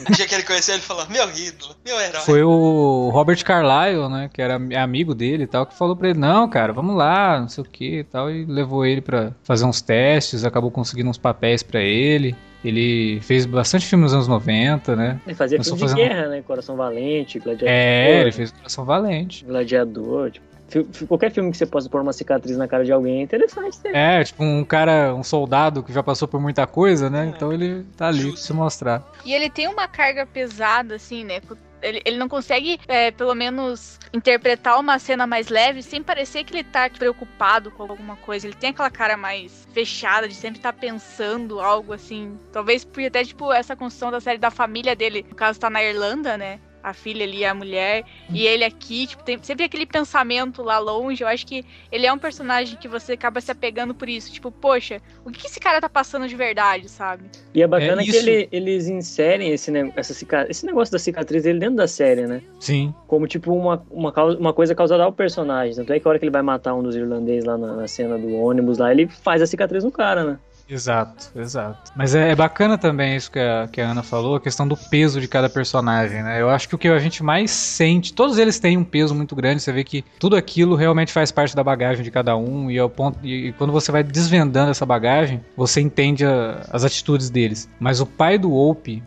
no 0.08 0.14
dia 0.14 0.26
que 0.26 0.34
ele 0.34 0.42
conheceu, 0.42 0.74
ele 0.74 0.82
falou, 0.82 1.06
meu 1.08 1.28
ídolo, 1.30 1.74
meu 1.84 2.00
herói. 2.00 2.20
Foi 2.22 2.42
o 2.42 3.10
Robert 3.12 3.42
Carlyle, 3.44 4.08
né? 4.08 4.30
Que 4.32 4.42
era 4.42 4.56
amigo 4.82 5.14
dele 5.14 5.44
e 5.44 5.46
tal, 5.46 5.66
que 5.66 5.76
falou 5.76 5.96
pra 5.96 6.10
ele, 6.10 6.18
não, 6.18 6.48
cara, 6.48 6.72
vamos 6.72 6.96
lá, 6.96 7.40
não 7.40 7.48
sei 7.48 7.62
o 7.62 7.66
que 7.66 7.98
e 8.00 8.04
tal, 8.04 8.30
e 8.30 8.44
levou 8.44 8.84
ele 8.84 9.00
para 9.00 9.32
fazer 9.42 9.64
uns 9.64 9.80
testes, 9.80 10.44
acabou 10.44 10.70
conseguindo 10.70 11.10
uns 11.10 11.18
papéis 11.18 11.62
para 11.62 11.80
ele. 11.80 12.36
Ele 12.64 13.20
fez 13.20 13.46
bastante 13.46 13.86
filme 13.86 14.02
nos 14.02 14.12
anos 14.12 14.26
90, 14.26 14.96
né? 14.96 15.20
Ele 15.26 15.34
fazia 15.34 15.62
filme 15.62 15.76
de 15.76 15.80
fazendo... 15.80 15.96
guerra, 15.96 16.28
né? 16.28 16.42
Coração 16.42 16.76
Valente, 16.76 17.38
Gladiador. 17.38 17.68
É, 17.68 18.20
ele 18.22 18.32
fez 18.32 18.50
Coração 18.50 18.84
Valente. 18.84 19.44
Gladiador, 19.44 20.30
tipo, 20.30 21.06
qualquer 21.06 21.30
filme 21.30 21.50
que 21.50 21.56
você 21.56 21.66
possa 21.66 21.88
pôr 21.88 22.00
uma 22.00 22.12
cicatriz 22.12 22.56
na 22.56 22.68
cara 22.68 22.84
de 22.84 22.92
alguém 22.92 23.20
é 23.20 23.22
interessante. 23.22 23.78
Né? 23.84 24.20
É, 24.20 24.24
tipo 24.24 24.42
um 24.42 24.64
cara, 24.64 25.14
um 25.14 25.22
soldado 25.22 25.82
que 25.82 25.92
já 25.92 26.02
passou 26.02 26.28
por 26.28 26.40
muita 26.40 26.66
coisa, 26.66 27.08
né? 27.08 27.26
É. 27.26 27.28
Então 27.28 27.52
ele 27.52 27.84
tá 27.96 28.08
ali 28.08 28.32
pra 28.32 28.36
se 28.36 28.52
mostrar. 28.52 29.02
E 29.24 29.32
ele 29.32 29.48
tem 29.48 29.68
uma 29.68 29.88
carga 29.88 30.26
pesada, 30.26 30.96
assim, 30.96 31.24
né? 31.24 31.40
Ele, 31.82 32.02
ele 32.04 32.16
não 32.16 32.28
consegue, 32.28 32.80
é, 32.88 33.10
pelo 33.10 33.34
menos, 33.34 33.98
interpretar 34.12 34.78
uma 34.78 34.98
cena 34.98 35.26
mais 35.26 35.48
leve 35.48 35.82
sem 35.82 36.02
parecer 36.02 36.44
que 36.44 36.54
ele 36.54 36.64
tá 36.64 36.88
preocupado 36.90 37.70
com 37.70 37.82
alguma 37.82 38.16
coisa. 38.16 38.46
Ele 38.46 38.56
tem 38.56 38.70
aquela 38.70 38.90
cara 38.90 39.16
mais 39.16 39.66
fechada, 39.72 40.28
de 40.28 40.34
sempre 40.34 40.58
estar 40.58 40.72
tá 40.72 40.78
pensando 40.78 41.60
algo 41.60 41.92
assim. 41.92 42.38
Talvez 42.52 42.84
por 42.84 43.02
até, 43.02 43.24
tipo, 43.24 43.52
essa 43.52 43.76
construção 43.76 44.10
da 44.10 44.20
série 44.20 44.38
da 44.38 44.50
família 44.50 44.96
dele, 44.96 45.24
no 45.28 45.34
caso, 45.34 45.60
tá 45.60 45.70
na 45.70 45.82
Irlanda, 45.82 46.36
né? 46.36 46.60
A 46.82 46.92
filha 46.92 47.24
ali, 47.24 47.44
a 47.44 47.54
mulher, 47.54 48.04
e 48.30 48.46
ele 48.46 48.64
aqui, 48.64 49.06
tipo, 49.06 49.22
tem 49.22 49.38
sempre 49.42 49.64
aquele 49.64 49.86
pensamento 49.86 50.62
lá 50.62 50.78
longe. 50.78 51.22
Eu 51.22 51.28
acho 51.28 51.46
que 51.46 51.64
ele 51.90 52.06
é 52.06 52.12
um 52.12 52.18
personagem 52.18 52.76
que 52.76 52.88
você 52.88 53.12
acaba 53.12 53.40
se 53.40 53.50
apegando 53.50 53.94
por 53.94 54.08
isso. 54.08 54.32
Tipo, 54.32 54.50
poxa, 54.50 55.00
o 55.24 55.30
que 55.30 55.46
esse 55.46 55.60
cara 55.60 55.80
tá 55.80 55.88
passando 55.88 56.26
de 56.28 56.36
verdade, 56.36 56.88
sabe? 56.88 57.24
E 57.54 57.62
é 57.62 57.66
bacana 57.66 58.02
é 58.02 58.04
que 58.04 58.14
ele, 58.14 58.48
eles 58.50 58.88
inserem 58.88 59.52
esse, 59.52 59.72
essa 59.96 60.14
esse 60.48 60.66
negócio 60.66 60.92
da 60.92 60.98
cicatriz 60.98 61.42
dele 61.42 61.58
dentro 61.58 61.76
da 61.76 61.88
série, 61.88 62.26
né? 62.26 62.42
Sim. 62.60 62.94
Como, 63.06 63.26
tipo, 63.26 63.52
uma, 63.52 63.84
uma, 63.90 64.12
uma 64.38 64.52
coisa 64.52 64.74
causada 64.74 65.04
ao 65.04 65.12
personagem. 65.12 65.74
Tanto 65.74 65.92
é 65.92 66.00
que 66.00 66.06
a 66.06 66.10
hora 66.10 66.18
que 66.18 66.24
ele 66.24 66.32
vai 66.32 66.42
matar 66.42 66.74
um 66.74 66.82
dos 66.82 66.96
irlandeses 66.96 67.44
lá 67.44 67.56
na, 67.56 67.74
na 67.74 67.88
cena 67.88 68.18
do 68.18 68.34
ônibus 68.34 68.78
lá, 68.78 68.90
ele 68.92 69.06
faz 69.06 69.42
a 69.42 69.46
cicatriz 69.46 69.84
no 69.84 69.90
cara, 69.90 70.24
né? 70.24 70.38
Exato, 70.68 71.30
exato. 71.34 71.92
Mas 71.96 72.14
é, 72.14 72.30
é, 72.30 72.34
bacana 72.34 72.76
também 72.76 73.16
isso 73.16 73.30
que 73.30 73.38
a, 73.38 73.66
que 73.72 73.80
a 73.80 73.90
Ana 73.90 74.02
falou, 74.02 74.36
a 74.36 74.40
questão 74.40 74.68
do 74.68 74.76
peso 74.76 75.18
de 75.20 75.26
cada 75.26 75.48
personagem, 75.48 76.22
né? 76.22 76.40
Eu 76.40 76.50
acho 76.50 76.68
que 76.68 76.74
o 76.74 76.78
que 76.78 76.88
a 76.88 76.98
gente 76.98 77.22
mais 77.22 77.50
sente, 77.50 78.12
todos 78.12 78.36
eles 78.36 78.58
têm 78.58 78.76
um 78.76 78.84
peso 78.84 79.14
muito 79.14 79.34
grande, 79.34 79.62
você 79.62 79.72
vê 79.72 79.82
que 79.82 80.04
tudo 80.18 80.36
aquilo 80.36 80.76
realmente 80.76 81.10
faz 81.10 81.32
parte 81.32 81.56
da 81.56 81.64
bagagem 81.64 82.04
de 82.04 82.10
cada 82.10 82.36
um, 82.36 82.70
e, 82.70 82.78
ao 82.78 82.90
ponto, 82.90 83.18
e, 83.22 83.48
e 83.48 83.52
quando 83.52 83.72
você 83.72 83.90
vai 83.90 84.02
desvendando 84.02 84.70
essa 84.70 84.84
bagagem, 84.84 85.40
você 85.56 85.80
entende 85.80 86.26
a, 86.26 86.66
as 86.70 86.84
atitudes 86.84 87.30
deles. 87.30 87.68
Mas 87.80 88.00
o 88.00 88.06
pai 88.06 88.36
do 88.36 88.52
Ope, 88.52 89.02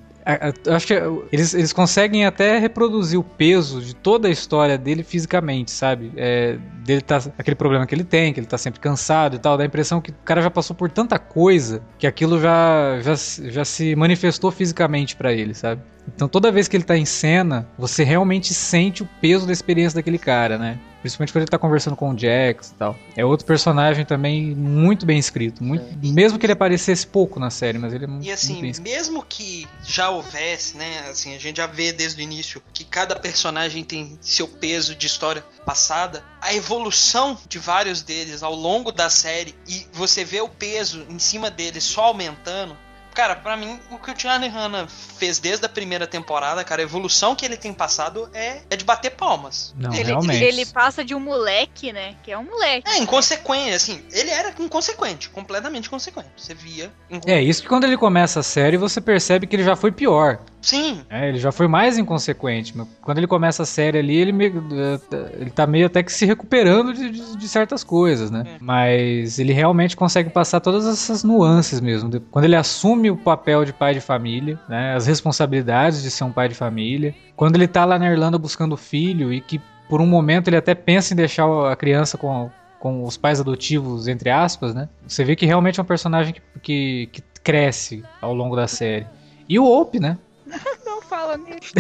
acho 0.70 0.88
que 0.88 0.94
eles, 1.32 1.54
eles 1.54 1.74
conseguem 1.74 2.26
até 2.26 2.58
reproduzir 2.58 3.20
o 3.20 3.24
peso 3.24 3.82
de 3.82 3.96
toda 3.96 4.28
a 4.28 4.32
história 4.32 4.78
dele 4.78 5.04
fisicamente, 5.04 5.72
sabe? 5.72 6.12
É, 6.16 6.58
dele 6.84 7.02
tá 7.02 7.22
aquele 7.38 7.56
problema 7.56 7.86
que 7.86 7.94
ele 7.96 8.04
tem, 8.04 8.34
que 8.34 8.40
ele 8.40 8.48
tá 8.48 8.58
sempre 8.58 8.80
cansado 8.80 9.36
e 9.36 9.40
tal, 9.40 9.58
dá 9.58 9.64
a 9.64 9.68
impressão 9.68 10.02
que 10.02 10.12
o 10.12 10.16
cara 10.26 10.42
já 10.42 10.50
passou 10.50 10.76
por 10.76 10.92
tanta 10.92 11.18
coisa 11.18 11.82
que 11.98 12.06
aquilo 12.06 12.40
já, 12.40 13.00
já, 13.02 13.14
já 13.50 13.66
se 13.66 13.96
manifestou 13.96 14.52
fisicamente 14.52 15.16
para 15.16 15.34
ele, 15.34 15.54
sabe? 15.54 15.82
Então 16.08 16.28
toda 16.28 16.52
vez 16.52 16.68
que 16.68 16.76
ele 16.76 16.84
tá 16.84 16.98
em 16.98 17.06
cena, 17.06 17.68
você 17.78 18.04
realmente 18.04 18.54
sente 18.54 19.04
o 19.04 19.10
peso 19.20 19.46
da 19.46 19.54
experiência 19.54 19.96
daquele 19.96 20.18
cara, 20.18 20.58
né? 20.58 20.80
Principalmente 21.02 21.34
quando 21.34 21.42
ele 21.42 21.50
tá 21.50 21.58
conversando 21.58 21.96
com 21.96 22.12
o 22.12 22.18
Jax 22.18 22.70
e 22.70 22.74
tal. 22.76 22.96
É 23.16 23.26
outro 23.26 23.46
personagem 23.46 24.06
também 24.06 24.56
muito 24.56 25.04
bem 25.04 25.18
escrito. 25.18 25.64
Muito, 25.64 25.84
é. 25.84 26.08
Mesmo 26.12 26.38
que 26.38 26.46
ele 26.46 26.54
aparecesse 26.54 27.08
pouco 27.08 27.40
na 27.40 27.50
série, 27.50 27.80
mas 27.80 27.92
ele 27.92 28.04
é 28.04 28.08
muito, 28.08 28.26
e 28.26 28.32
assim, 28.32 28.50
muito 28.50 28.62
bem 28.62 28.72
escrito. 28.72 28.96
mesmo 28.96 29.26
que 29.28 29.68
já 29.84 30.10
houvesse, 30.12 30.78
né? 30.78 31.06
Assim, 31.10 31.36
a 31.36 31.40
gente 31.40 31.58
já 31.58 31.66
vê 31.66 31.92
desde 31.92 32.22
o 32.22 32.24
início 32.24 32.62
que 32.72 32.84
cada 32.84 33.16
personagem 33.16 33.84
tem 33.84 34.18
seu 34.22 34.48
peso 34.48 34.94
de 34.94 35.08
história 35.08 35.44
passada. 35.66 36.24
A 36.40 36.54
evolução 36.54 37.36
de 37.50 37.58
vários 37.58 38.04
deles 38.04 38.44
ao 38.44 38.54
longo 38.54 38.92
da 38.92 39.10
série 39.10 39.56
e 39.68 39.88
você 39.94 40.24
vê 40.24 40.42
o 40.42 40.50
peso 40.50 41.04
em 41.10 41.18
cima 41.18 41.50
deles 41.50 41.84
só 41.84 42.06
aumentando 42.06 42.78
Cara, 43.14 43.36
para 43.36 43.58
mim, 43.58 43.80
o 43.90 43.98
que 43.98 44.12
o 44.12 44.20
Charlie 44.20 44.50
Hanna 44.50 44.88
fez 44.88 45.40
desde 45.40 45.66
a 45.66 45.70
primeira 45.70 46.08
temporada, 46.08 46.64
cara, 46.64 46.82
a 46.82 46.84
evolução 46.84 47.36
que 47.36 47.46
ele 47.46 47.58
tem 47.58 47.74
passado 47.74 48.30
é, 48.34 48.62
é 48.70 48.76
de 48.76 48.86
bater 48.86 49.12
palmas. 49.12 49.74
Não, 49.78 49.94
ele, 49.94 50.06
realmente. 50.06 50.44
ele 50.44 50.66
passa 50.66 51.04
de 51.04 51.14
um 51.14 51.20
moleque, 51.20 51.92
né? 51.92 52.16
Que 52.24 52.32
é 52.32 52.38
um 52.38 52.44
moleque. 52.44 52.90
É, 52.90 52.98
inconsequente, 52.98 53.74
assim. 53.74 54.04
Ele 54.12 54.30
era 54.30 54.54
inconsequente, 54.60 55.30
completamente 55.30 55.88
inconsequente. 55.88 56.30
Você 56.38 56.54
via. 56.54 56.92
É, 57.26 57.42
isso 57.42 57.62
que 57.62 57.68
quando 57.68 57.84
ele 57.84 57.98
começa 57.98 58.40
a 58.40 58.44
série, 58.44 58.78
você 58.78 59.02
percebe 59.02 59.46
que 59.46 59.56
ele 59.56 59.64
já 59.64 59.76
foi 59.76 59.92
pior. 59.92 60.40
Sim. 60.62 61.02
É, 61.10 61.30
ele 61.30 61.40
já 61.40 61.52
foi 61.52 61.68
mais 61.68 61.98
inconsequente. 61.98 62.74
Quando 63.02 63.18
ele 63.18 63.28
começa 63.28 63.64
a 63.64 63.66
série 63.66 63.98
ali, 63.98 64.16
ele, 64.16 64.32
meio, 64.32 64.64
eh, 64.72 65.32
ele 65.40 65.50
tá 65.50 65.66
meio 65.66 65.88
até 65.88 66.04
que 66.04 66.12
se 66.12 66.26
recuperando 66.26 66.94
de, 66.94 67.10
de, 67.10 67.38
de 67.38 67.48
certas 67.48 67.84
coisas, 67.84 68.30
né? 68.30 68.44
É. 68.46 68.58
Mas 68.62 69.40
ele 69.40 69.54
realmente 69.54 69.98
consegue 69.98 70.30
passar 70.30 70.60
todas 70.60 70.86
essas 70.86 71.24
nuances 71.24 71.82
mesmo. 71.82 72.10
Quando 72.32 72.46
ele 72.46 72.56
assume 72.56 73.10
o 73.10 73.18
papel 73.18 73.66
de 73.66 73.74
pai 73.74 73.94
de 73.94 74.02
família, 74.02 74.60
né? 74.70 74.94
As 74.96 75.08
responsabilidades 75.08 76.04
de 76.04 76.12
ser 76.12 76.24
um 76.24 76.32
pai 76.32 76.48
de 76.48 76.56
família. 76.56 77.16
Quando 77.36 77.56
ele 77.56 77.68
tá 77.68 77.84
lá 77.84 77.98
na 77.98 78.10
Irlanda 78.10 78.38
buscando 78.38 78.78
filho 78.78 79.34
e 79.34 79.42
que 79.42 79.60
por 79.90 80.00
um 80.00 80.08
momento 80.08 80.48
ele 80.48 80.58
até 80.58 80.74
pensa 80.74 81.14
em 81.14 81.18
deixar 81.18 81.46
a 81.70 81.76
criança 81.76 82.18
com, 82.18 82.50
com 82.80 83.04
os 83.04 83.18
pais 83.18 83.42
adotivos, 83.42 84.08
entre 84.08 84.30
aspas, 84.30 84.74
né? 84.74 84.88
Você 85.06 85.24
vê 85.24 85.36
que 85.36 85.46
realmente 85.46 85.80
é 85.80 85.84
um 85.84 85.86
personagem 85.86 86.34
que, 86.34 86.42
que, 86.62 87.10
que 87.12 87.22
cresce 87.44 88.04
ao 88.22 88.34
longo 88.34 88.56
da 88.56 88.68
série. 88.68 89.06
E 89.50 89.60
o 89.60 89.66
Ope, 89.66 90.00
né? 90.00 90.18
Não 90.86 91.02
fala 91.02 91.38
nisso, 91.38 91.74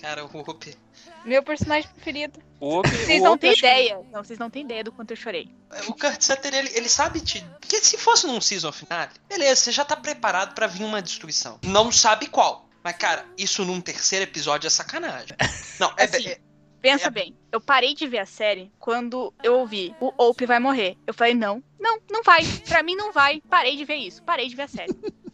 Cara, 0.00 0.24
o 0.24 0.30
Whoop. 0.36 0.76
Meu 1.24 1.42
personagem 1.42 1.88
preferido. 1.90 2.40
O 2.58 2.76
Whoop, 2.76 2.88
vocês 2.88 3.22
não 3.22 3.32
Whoop 3.32 3.40
têm 3.40 3.52
ideia. 3.52 3.96
Que... 3.96 4.10
Não, 4.10 4.24
vocês 4.24 4.38
não 4.38 4.50
têm 4.50 4.64
ideia 4.64 4.82
do 4.82 4.90
quanto 4.90 5.12
eu 5.12 5.16
chorei. 5.16 5.48
O 5.86 5.94
Kurt 5.94 6.20
Sutter, 6.20 6.52
ele, 6.52 6.70
ele 6.74 6.88
sabe 6.88 7.20
te. 7.20 7.40
Porque 7.60 7.80
se 7.80 7.96
fosse 7.96 8.26
num 8.26 8.40
season 8.40 8.72
final, 8.72 9.08
beleza, 9.28 9.56
você 9.56 9.72
já 9.72 9.84
tá 9.84 9.94
preparado 9.94 10.54
para 10.54 10.66
vir 10.66 10.82
uma 10.82 11.00
destruição. 11.00 11.60
Não 11.62 11.92
sabe 11.92 12.26
qual. 12.26 12.68
Mas, 12.82 12.96
cara, 12.96 13.24
isso 13.38 13.64
num 13.64 13.80
terceiro 13.80 14.24
episódio 14.24 14.66
é 14.66 14.70
sacanagem. 14.70 15.36
Não, 15.78 15.94
é. 15.96 16.04
Assim, 16.04 16.26
é 16.26 16.40
pensa 16.80 17.06
é... 17.06 17.10
bem, 17.10 17.36
eu 17.52 17.60
parei 17.60 17.94
de 17.94 18.06
ver 18.06 18.18
a 18.18 18.26
série 18.26 18.72
quando 18.78 19.32
eu 19.42 19.54
ouvi 19.54 19.94
o 20.00 20.12
Ope 20.18 20.44
vai 20.44 20.58
morrer. 20.58 20.98
Eu 21.06 21.14
falei, 21.14 21.34
não, 21.34 21.62
não, 21.78 21.98
não 22.10 22.22
vai. 22.22 22.44
Pra 22.66 22.82
mim 22.82 22.96
não 22.96 23.12
vai. 23.12 23.40
Parei 23.48 23.76
de 23.76 23.84
ver 23.84 23.96
isso. 23.96 24.22
Parei 24.24 24.48
de 24.48 24.56
ver 24.56 24.62
a 24.62 24.68
série. 24.68 24.92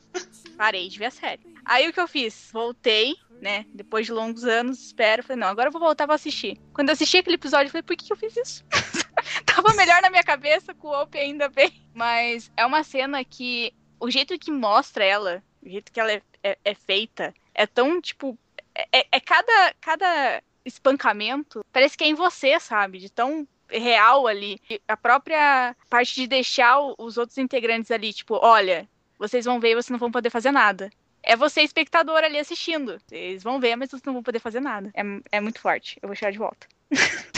Parei 0.57 0.89
de 0.89 0.99
ver 0.99 1.07
a 1.07 1.11
série. 1.11 1.41
Aí 1.69 1.87
o 1.87 1.93
que 1.93 2.01
eu 2.01 2.09
fiz? 2.09 2.49
Voltei, 2.51 3.15
né? 3.43 3.67
Depois 3.75 4.07
de 4.07 4.13
longos 4.13 4.45
anos, 4.45 4.87
espero. 4.87 5.23
Falei, 5.23 5.39
não, 5.39 5.49
agora 5.49 5.69
eu 5.69 5.73
vou 5.73 5.83
voltar 5.83 6.07
pra 6.07 6.15
assistir. 6.15 6.59
Quando 6.73 6.89
eu 6.89 6.95
assisti 6.95 7.19
aquele 7.19 7.37
episódio, 7.37 7.67
eu 7.67 7.71
falei, 7.71 7.83
por 7.83 7.95
que 7.95 8.11
eu 8.11 8.17
fiz 8.17 8.35
isso? 8.39 8.65
Tava 9.45 9.75
melhor 9.75 10.01
na 10.01 10.09
minha 10.09 10.25
cabeça 10.25 10.73
com 10.75 10.89
o 10.89 11.03
Ope 11.03 11.19
ainda 11.19 11.47
bem. 11.51 11.71
Mas 11.93 12.51
é 12.57 12.65
uma 12.65 12.83
cena 12.83 13.23
que 13.23 13.75
o 14.01 14.11
jeito 14.11 14.39
que 14.39 14.51
mostra 14.51 15.05
ela, 15.05 15.43
o 15.63 15.69
jeito 15.69 15.93
que 15.93 16.01
ela 16.01 16.11
é, 16.11 16.23
é, 16.43 16.59
é 16.65 16.75
feita, 16.75 17.35
é 17.55 17.67
tão, 17.67 18.01
tipo. 18.01 18.39
É, 18.75 19.07
é, 19.13 19.21
cada, 19.21 19.75
cada 19.79 20.43
espancamento 20.65 21.63
parece 21.71 21.99
que 21.99 22.05
é 22.05 22.07
em 22.07 22.15
você, 22.15 22.59
sabe? 22.59 22.99
De 22.99 23.11
tão 23.11 23.47
real 23.69 24.27
ali. 24.27 24.59
E 24.71 24.81
a 24.89 24.97
própria 24.97 25.77
parte 25.91 26.15
de 26.15 26.27
deixar 26.27 26.81
os 26.97 27.19
outros 27.19 27.37
integrantes 27.37 27.91
ali, 27.91 28.11
tipo, 28.15 28.39
olha, 28.41 28.89
vocês 29.19 29.45
vão 29.45 29.61
ver 29.61 29.73
e 29.73 29.75
vocês 29.75 29.91
não 29.91 29.99
vão 29.99 30.11
poder 30.11 30.31
fazer 30.31 30.51
nada. 30.51 30.89
É 31.29 31.37
você, 31.37 31.61
espectador, 31.61 32.25
ali 32.25 32.39
assistindo. 32.39 32.99
Vocês 33.07 33.43
vão 33.43 33.61
ver, 33.61 33.77
mas 33.77 33.91
vocês 33.91 34.03
não 34.03 34.15
vão 34.15 34.23
poder 34.23 34.39
fazer 34.39 34.61
nada. 34.61 34.91
É, 34.95 35.03
é 35.37 35.41
muito 35.43 35.61
forte. 35.61 35.99
Eu 36.01 36.09
vou 36.09 36.17
tirar 36.17 36.31
de 36.31 36.39
volta. 36.39 36.67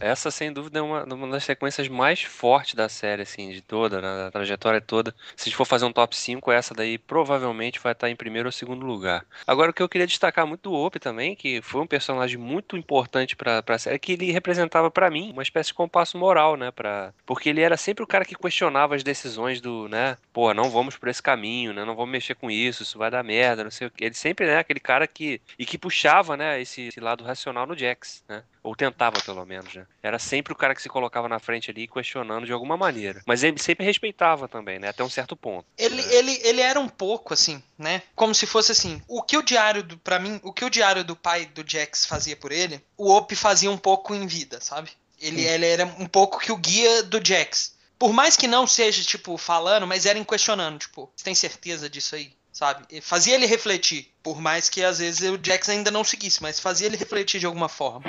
Essa, 0.00 0.30
sem 0.30 0.52
dúvida, 0.52 0.78
é 0.78 0.82
uma, 0.82 1.04
uma 1.04 1.28
das 1.28 1.44
sequências 1.44 1.88
mais 1.88 2.22
fortes 2.22 2.74
da 2.74 2.88
série, 2.88 3.22
assim, 3.22 3.50
de 3.50 3.60
toda, 3.60 4.00
né, 4.00 4.24
da 4.24 4.30
trajetória 4.30 4.80
toda. 4.80 5.14
Se 5.36 5.42
a 5.42 5.44
gente 5.44 5.56
for 5.56 5.64
fazer 5.64 5.84
um 5.84 5.92
top 5.92 6.16
5, 6.16 6.52
essa 6.52 6.74
daí 6.74 6.98
provavelmente 6.98 7.80
vai 7.80 7.92
estar 7.92 8.10
em 8.10 8.16
primeiro 8.16 8.48
ou 8.48 8.52
segundo 8.52 8.84
lugar. 8.86 9.24
Agora, 9.46 9.70
o 9.70 9.74
que 9.74 9.82
eu 9.82 9.88
queria 9.88 10.06
destacar 10.06 10.46
muito 10.46 10.70
do 10.70 10.74
Ope 10.74 10.98
também, 10.98 11.34
que 11.34 11.60
foi 11.62 11.80
um 11.80 11.86
personagem 11.86 12.38
muito 12.38 12.76
importante 12.76 13.36
pra, 13.36 13.62
pra 13.62 13.78
série, 13.78 13.98
que 13.98 14.12
ele 14.12 14.30
representava 14.32 14.90
para 14.90 15.10
mim 15.10 15.30
uma 15.32 15.42
espécie 15.42 15.68
de 15.68 15.74
compasso 15.74 16.18
moral, 16.18 16.56
né, 16.56 16.70
pra... 16.70 17.12
porque 17.26 17.48
ele 17.48 17.60
era 17.60 17.76
sempre 17.76 18.04
o 18.04 18.06
cara 18.06 18.24
que 18.24 18.34
questionava 18.34 18.94
as 18.94 19.02
decisões 19.02 19.60
do, 19.60 19.88
né, 19.88 20.16
pô, 20.32 20.52
não 20.54 20.70
vamos 20.70 20.96
por 20.96 21.08
esse 21.08 21.22
caminho, 21.22 21.72
né, 21.72 21.84
não 21.84 21.94
vamos 21.96 22.10
mexer 22.10 22.34
com 22.34 22.50
isso, 22.50 22.82
isso 22.82 22.98
vai 22.98 23.10
dar 23.10 23.22
merda, 23.22 23.64
não 23.64 23.70
sei 23.70 23.86
o 23.86 23.90
que. 23.90 24.04
Ele 24.04 24.14
sempre, 24.14 24.46
né, 24.46 24.58
aquele 24.58 24.80
cara 24.80 25.06
que, 25.06 25.40
e 25.58 25.64
que 25.66 25.78
puxava, 25.78 26.36
né, 26.36 26.60
esse, 26.60 26.88
esse 26.88 27.00
lado 27.00 27.24
racional 27.24 27.66
no 27.66 27.76
Jax, 27.76 28.24
né, 28.28 28.42
ou 28.62 28.74
tentava 28.76 29.20
pelo 29.20 29.44
menos, 29.44 29.74
né. 29.74 29.79
Era 30.02 30.18
sempre 30.18 30.52
o 30.52 30.56
cara 30.56 30.74
que 30.74 30.82
se 30.82 30.88
colocava 30.88 31.28
na 31.28 31.38
frente 31.38 31.70
ali 31.70 31.86
questionando 31.86 32.46
de 32.46 32.52
alguma 32.52 32.76
maneira. 32.76 33.22
Mas 33.26 33.42
ele 33.42 33.58
sempre 33.58 33.84
respeitava 33.84 34.48
também, 34.48 34.78
né? 34.78 34.88
Até 34.88 35.02
um 35.02 35.10
certo 35.10 35.36
ponto. 35.36 35.66
Ele, 35.76 36.02
né? 36.02 36.14
ele, 36.14 36.40
ele 36.42 36.60
era 36.60 36.78
um 36.78 36.88
pouco 36.88 37.34
assim, 37.34 37.62
né? 37.78 38.02
Como 38.14 38.34
se 38.34 38.46
fosse 38.46 38.72
assim. 38.72 39.00
O 39.08 39.22
que 39.22 39.36
o 39.36 39.42
diário 39.42 39.82
do. 39.82 39.98
para 39.98 40.18
mim, 40.18 40.40
o 40.42 40.52
que 40.52 40.64
o 40.64 40.70
diário 40.70 41.04
do 41.04 41.16
pai 41.16 41.46
do 41.46 41.64
Jax 41.66 42.06
fazia 42.06 42.36
por 42.36 42.52
ele, 42.52 42.82
o 42.96 43.10
Op 43.12 43.34
fazia 43.34 43.70
um 43.70 43.78
pouco 43.78 44.14
em 44.14 44.26
vida, 44.26 44.60
sabe? 44.60 44.90
Ele, 45.20 45.42
ele 45.44 45.66
era 45.66 45.84
um 45.84 46.06
pouco 46.06 46.38
que 46.38 46.50
o 46.50 46.56
guia 46.56 47.02
do 47.02 47.20
Jax. 47.22 47.78
Por 47.98 48.14
mais 48.14 48.34
que 48.34 48.46
não 48.46 48.66
seja, 48.66 49.04
tipo, 49.04 49.36
falando, 49.36 49.86
mas 49.86 50.06
era 50.06 50.18
em 50.18 50.24
questionando, 50.24 50.78
tipo, 50.78 51.12
você 51.14 51.22
tem 51.22 51.34
certeza 51.34 51.90
disso 51.90 52.14
aí? 52.14 52.32
Sabe? 52.50 53.00
Fazia 53.02 53.34
ele 53.34 53.46
refletir. 53.46 54.10
Por 54.22 54.40
mais 54.40 54.68
que 54.68 54.82
às 54.82 54.98
vezes 54.98 55.30
o 55.30 55.38
Jax 55.42 55.68
ainda 55.68 55.90
não 55.90 56.02
seguisse, 56.02 56.42
mas 56.42 56.58
fazia 56.58 56.86
ele 56.86 56.96
refletir 56.96 57.38
de 57.38 57.46
alguma 57.46 57.68
forma. 57.68 58.04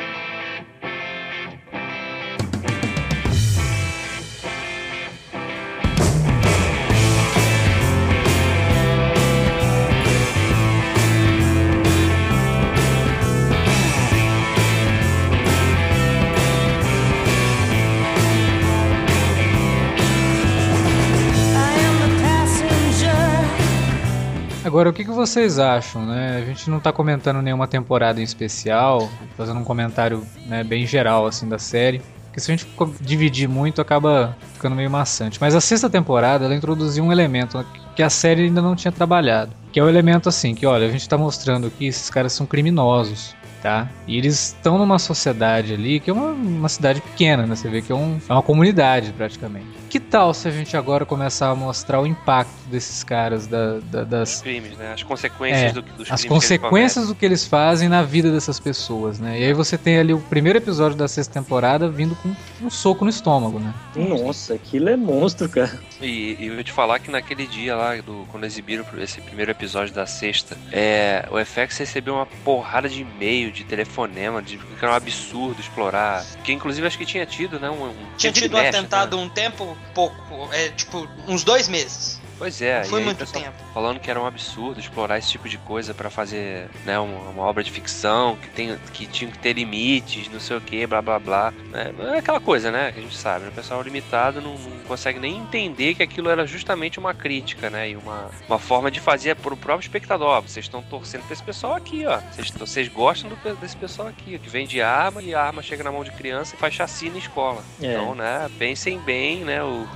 Agora, 24.71 24.89
o 24.89 24.93
que, 24.93 25.03
que 25.03 25.11
vocês 25.11 25.59
acham, 25.59 26.05
né? 26.05 26.37
A 26.41 26.45
gente 26.45 26.69
não 26.69 26.79
tá 26.79 26.93
comentando 26.93 27.41
nenhuma 27.41 27.67
temporada 27.67 28.21
em 28.21 28.23
especial, 28.23 29.09
fazendo 29.35 29.59
um 29.59 29.65
comentário 29.65 30.25
né, 30.45 30.63
bem 30.63 30.87
geral, 30.87 31.25
assim, 31.25 31.45
da 31.45 31.59
série. 31.59 32.01
Porque 32.27 32.39
se 32.39 32.49
a 32.49 32.55
gente 32.55 32.65
dividir 33.01 33.49
muito, 33.49 33.81
acaba 33.81 34.33
ficando 34.53 34.73
meio 34.73 34.89
maçante. 34.89 35.37
Mas 35.41 35.55
a 35.55 35.59
sexta 35.59 35.89
temporada, 35.89 36.45
ela 36.45 36.55
introduziu 36.55 37.03
um 37.03 37.11
elemento 37.11 37.65
que 37.97 38.01
a 38.01 38.09
série 38.09 38.43
ainda 38.43 38.61
não 38.61 38.73
tinha 38.73 38.93
trabalhado. 38.93 39.51
Que 39.73 39.79
é 39.81 39.83
o 39.83 39.89
elemento 39.89 40.29
assim, 40.29 40.55
que 40.55 40.65
olha, 40.65 40.87
a 40.87 40.89
gente 40.89 41.09
tá 41.09 41.17
mostrando 41.17 41.69
que 41.69 41.87
esses 41.87 42.09
caras 42.09 42.31
são 42.31 42.45
criminosos 42.45 43.35
tá? 43.61 43.89
E 44.07 44.17
eles 44.17 44.47
estão 44.47 44.77
numa 44.77 44.97
sociedade 44.97 45.73
ali 45.73 45.99
que 45.99 46.09
é 46.09 46.13
uma, 46.13 46.31
uma 46.31 46.69
cidade 46.69 46.99
pequena, 46.99 47.45
né? 47.45 47.55
Você 47.55 47.69
vê 47.69 47.81
que 47.81 47.91
é, 47.91 47.95
um, 47.95 48.19
é 48.27 48.33
uma 48.33 48.41
comunidade 48.41 49.13
praticamente. 49.13 49.80
Que 49.91 49.99
tal 49.99 50.33
se 50.33 50.47
a 50.47 50.51
gente 50.51 50.77
agora 50.77 51.05
começar 51.05 51.49
a 51.49 51.55
mostrar 51.55 51.99
o 51.99 52.07
impacto 52.07 52.53
desses 52.67 53.03
caras, 53.03 53.45
da, 53.45 53.79
da, 53.79 54.05
das 54.05 54.35
Os 54.35 54.41
crimes, 54.41 54.77
né? 54.77 54.93
As 54.93 55.03
consequências 55.03 55.71
é, 55.71 55.73
do, 55.73 55.81
dos 55.81 56.09
As 56.09 56.23
consequências 56.23 57.07
do 57.09 57.13
que 57.13 57.25
eles 57.25 57.45
fazem 57.45 57.89
na 57.89 58.01
vida 58.01 58.31
dessas 58.31 58.57
pessoas, 58.57 59.19
né? 59.19 59.37
E 59.37 59.43
aí 59.43 59.51
você 59.51 59.77
tem 59.77 59.99
ali 59.99 60.13
o 60.13 60.19
primeiro 60.21 60.57
episódio 60.57 60.97
da 60.97 61.09
sexta 61.09 61.33
temporada 61.33 61.89
vindo 61.89 62.15
com 62.15 62.33
um 62.65 62.69
soco 62.69 63.03
no 63.03 63.09
estômago, 63.09 63.59
né? 63.59 63.73
Nossa, 63.93 64.53
aquilo 64.53 64.87
é 64.87 64.95
monstro, 64.95 65.49
cara. 65.49 65.77
E, 65.99 66.37
e 66.39 66.47
eu 66.47 66.55
vou 66.55 66.63
te 66.63 66.71
falar 66.71 66.97
que 66.99 67.11
naquele 67.11 67.45
dia 67.45 67.75
lá, 67.75 67.97
do, 67.97 68.25
quando 68.31 68.45
exibiram 68.45 68.85
esse 68.97 69.19
primeiro 69.19 69.51
episódio 69.51 69.93
da 69.93 70.05
sexta, 70.05 70.57
é, 70.71 71.27
o 71.29 71.45
FX 71.45 71.77
recebeu 71.77 72.13
uma 72.13 72.25
porrada 72.45 72.87
de 72.87 73.01
e-mail, 73.01 73.51
de 73.51 73.65
telefonema, 73.65 74.41
de 74.41 74.57
que 74.57 74.63
era 74.81 74.93
um 74.93 74.95
absurdo 74.95 75.59
explorar. 75.59 76.25
Que 76.45 76.53
inclusive 76.53 76.87
acho 76.87 76.97
que 76.97 77.05
tinha 77.05 77.25
tido, 77.25 77.59
né? 77.59 77.69
Um, 77.69 77.87
um 77.87 77.95
tinha 78.17 78.31
tido 78.31 78.55
um 78.55 78.57
atentado 78.57 79.17
né? 79.17 79.23
um 79.23 79.27
tempo 79.27 79.77
pouco, 79.93 80.53
é 80.53 80.69
tipo, 80.69 81.07
uns 81.27 81.43
dois 81.43 81.67
meses. 81.67 82.20
Pois 82.41 82.59
é, 82.59 82.83
foi 82.85 83.03
muito 83.03 83.23
tempo. 83.31 83.53
Falando 83.71 83.99
que 83.99 84.09
era 84.09 84.19
um 84.19 84.25
absurdo 84.25 84.79
explorar 84.79 85.19
esse 85.19 85.29
tipo 85.29 85.47
de 85.47 85.59
coisa 85.59 85.93
para 85.93 86.09
fazer 86.09 86.67
né, 86.83 86.97
uma, 86.97 87.29
uma, 87.29 87.43
obra 87.43 87.63
de 87.63 87.69
ficção, 87.69 88.35
que, 88.35 88.49
tem, 88.49 88.75
que 88.91 89.05
tinha 89.05 89.29
que 89.29 89.37
ter 89.37 89.53
limites, 89.53 90.27
não 90.27 90.39
sei 90.39 90.57
o 90.57 90.61
que, 90.61 90.87
blá 90.87 91.03
blá 91.03 91.19
blá. 91.19 91.53
É, 91.71 92.15
é 92.15 92.17
aquela 92.17 92.39
coisa, 92.39 92.71
né? 92.71 92.91
Que 92.91 92.97
a 92.97 93.03
gente 93.03 93.15
sabe, 93.15 93.45
né? 93.45 93.51
o 93.51 93.53
pessoal 93.53 93.83
limitado 93.83 94.41
não, 94.41 94.55
não, 94.55 94.79
consegue 94.87 95.19
nem 95.19 95.37
entender 95.37 95.93
que 95.93 96.01
aquilo 96.01 96.31
era 96.31 96.43
justamente 96.47 96.97
uma 96.97 97.13
crítica, 97.13 97.69
né? 97.69 97.91
E 97.91 97.95
uma, 97.95 98.31
uma 98.47 98.57
forma 98.57 98.89
de 98.89 98.99
fazer 98.99 99.35
pro 99.35 99.55
próprio 99.55 99.85
espectador. 99.85 100.29
Ó, 100.29 100.41
vocês 100.41 100.65
estão 100.65 100.81
torcendo 100.81 101.21
pra 101.25 101.33
esse 101.33 101.43
pessoal 101.43 101.75
aqui, 101.75 102.07
ó. 102.07 102.19
Vocês, 102.31 102.49
vocês 102.49 102.87
gostam 102.87 103.29
do, 103.29 103.55
desse 103.57 103.77
pessoal 103.77 104.07
aqui, 104.07 104.39
que 104.39 104.49
vende 104.49 104.81
arma 104.81 105.21
e 105.21 105.35
a 105.35 105.43
arma 105.43 105.61
chega 105.61 105.83
na 105.83 105.91
mão 105.91 106.03
de 106.03 106.09
criança 106.09 106.55
e 106.55 106.57
faz 106.57 106.73
chacina 106.73 107.17
em 107.17 107.19
escola. 107.19 107.63
É. 107.79 107.93
Então, 107.93 108.15
né? 108.15 108.49
Pensem 108.57 108.97
bem, 108.97 109.41
né? 109.45 109.63
O, 109.63 109.87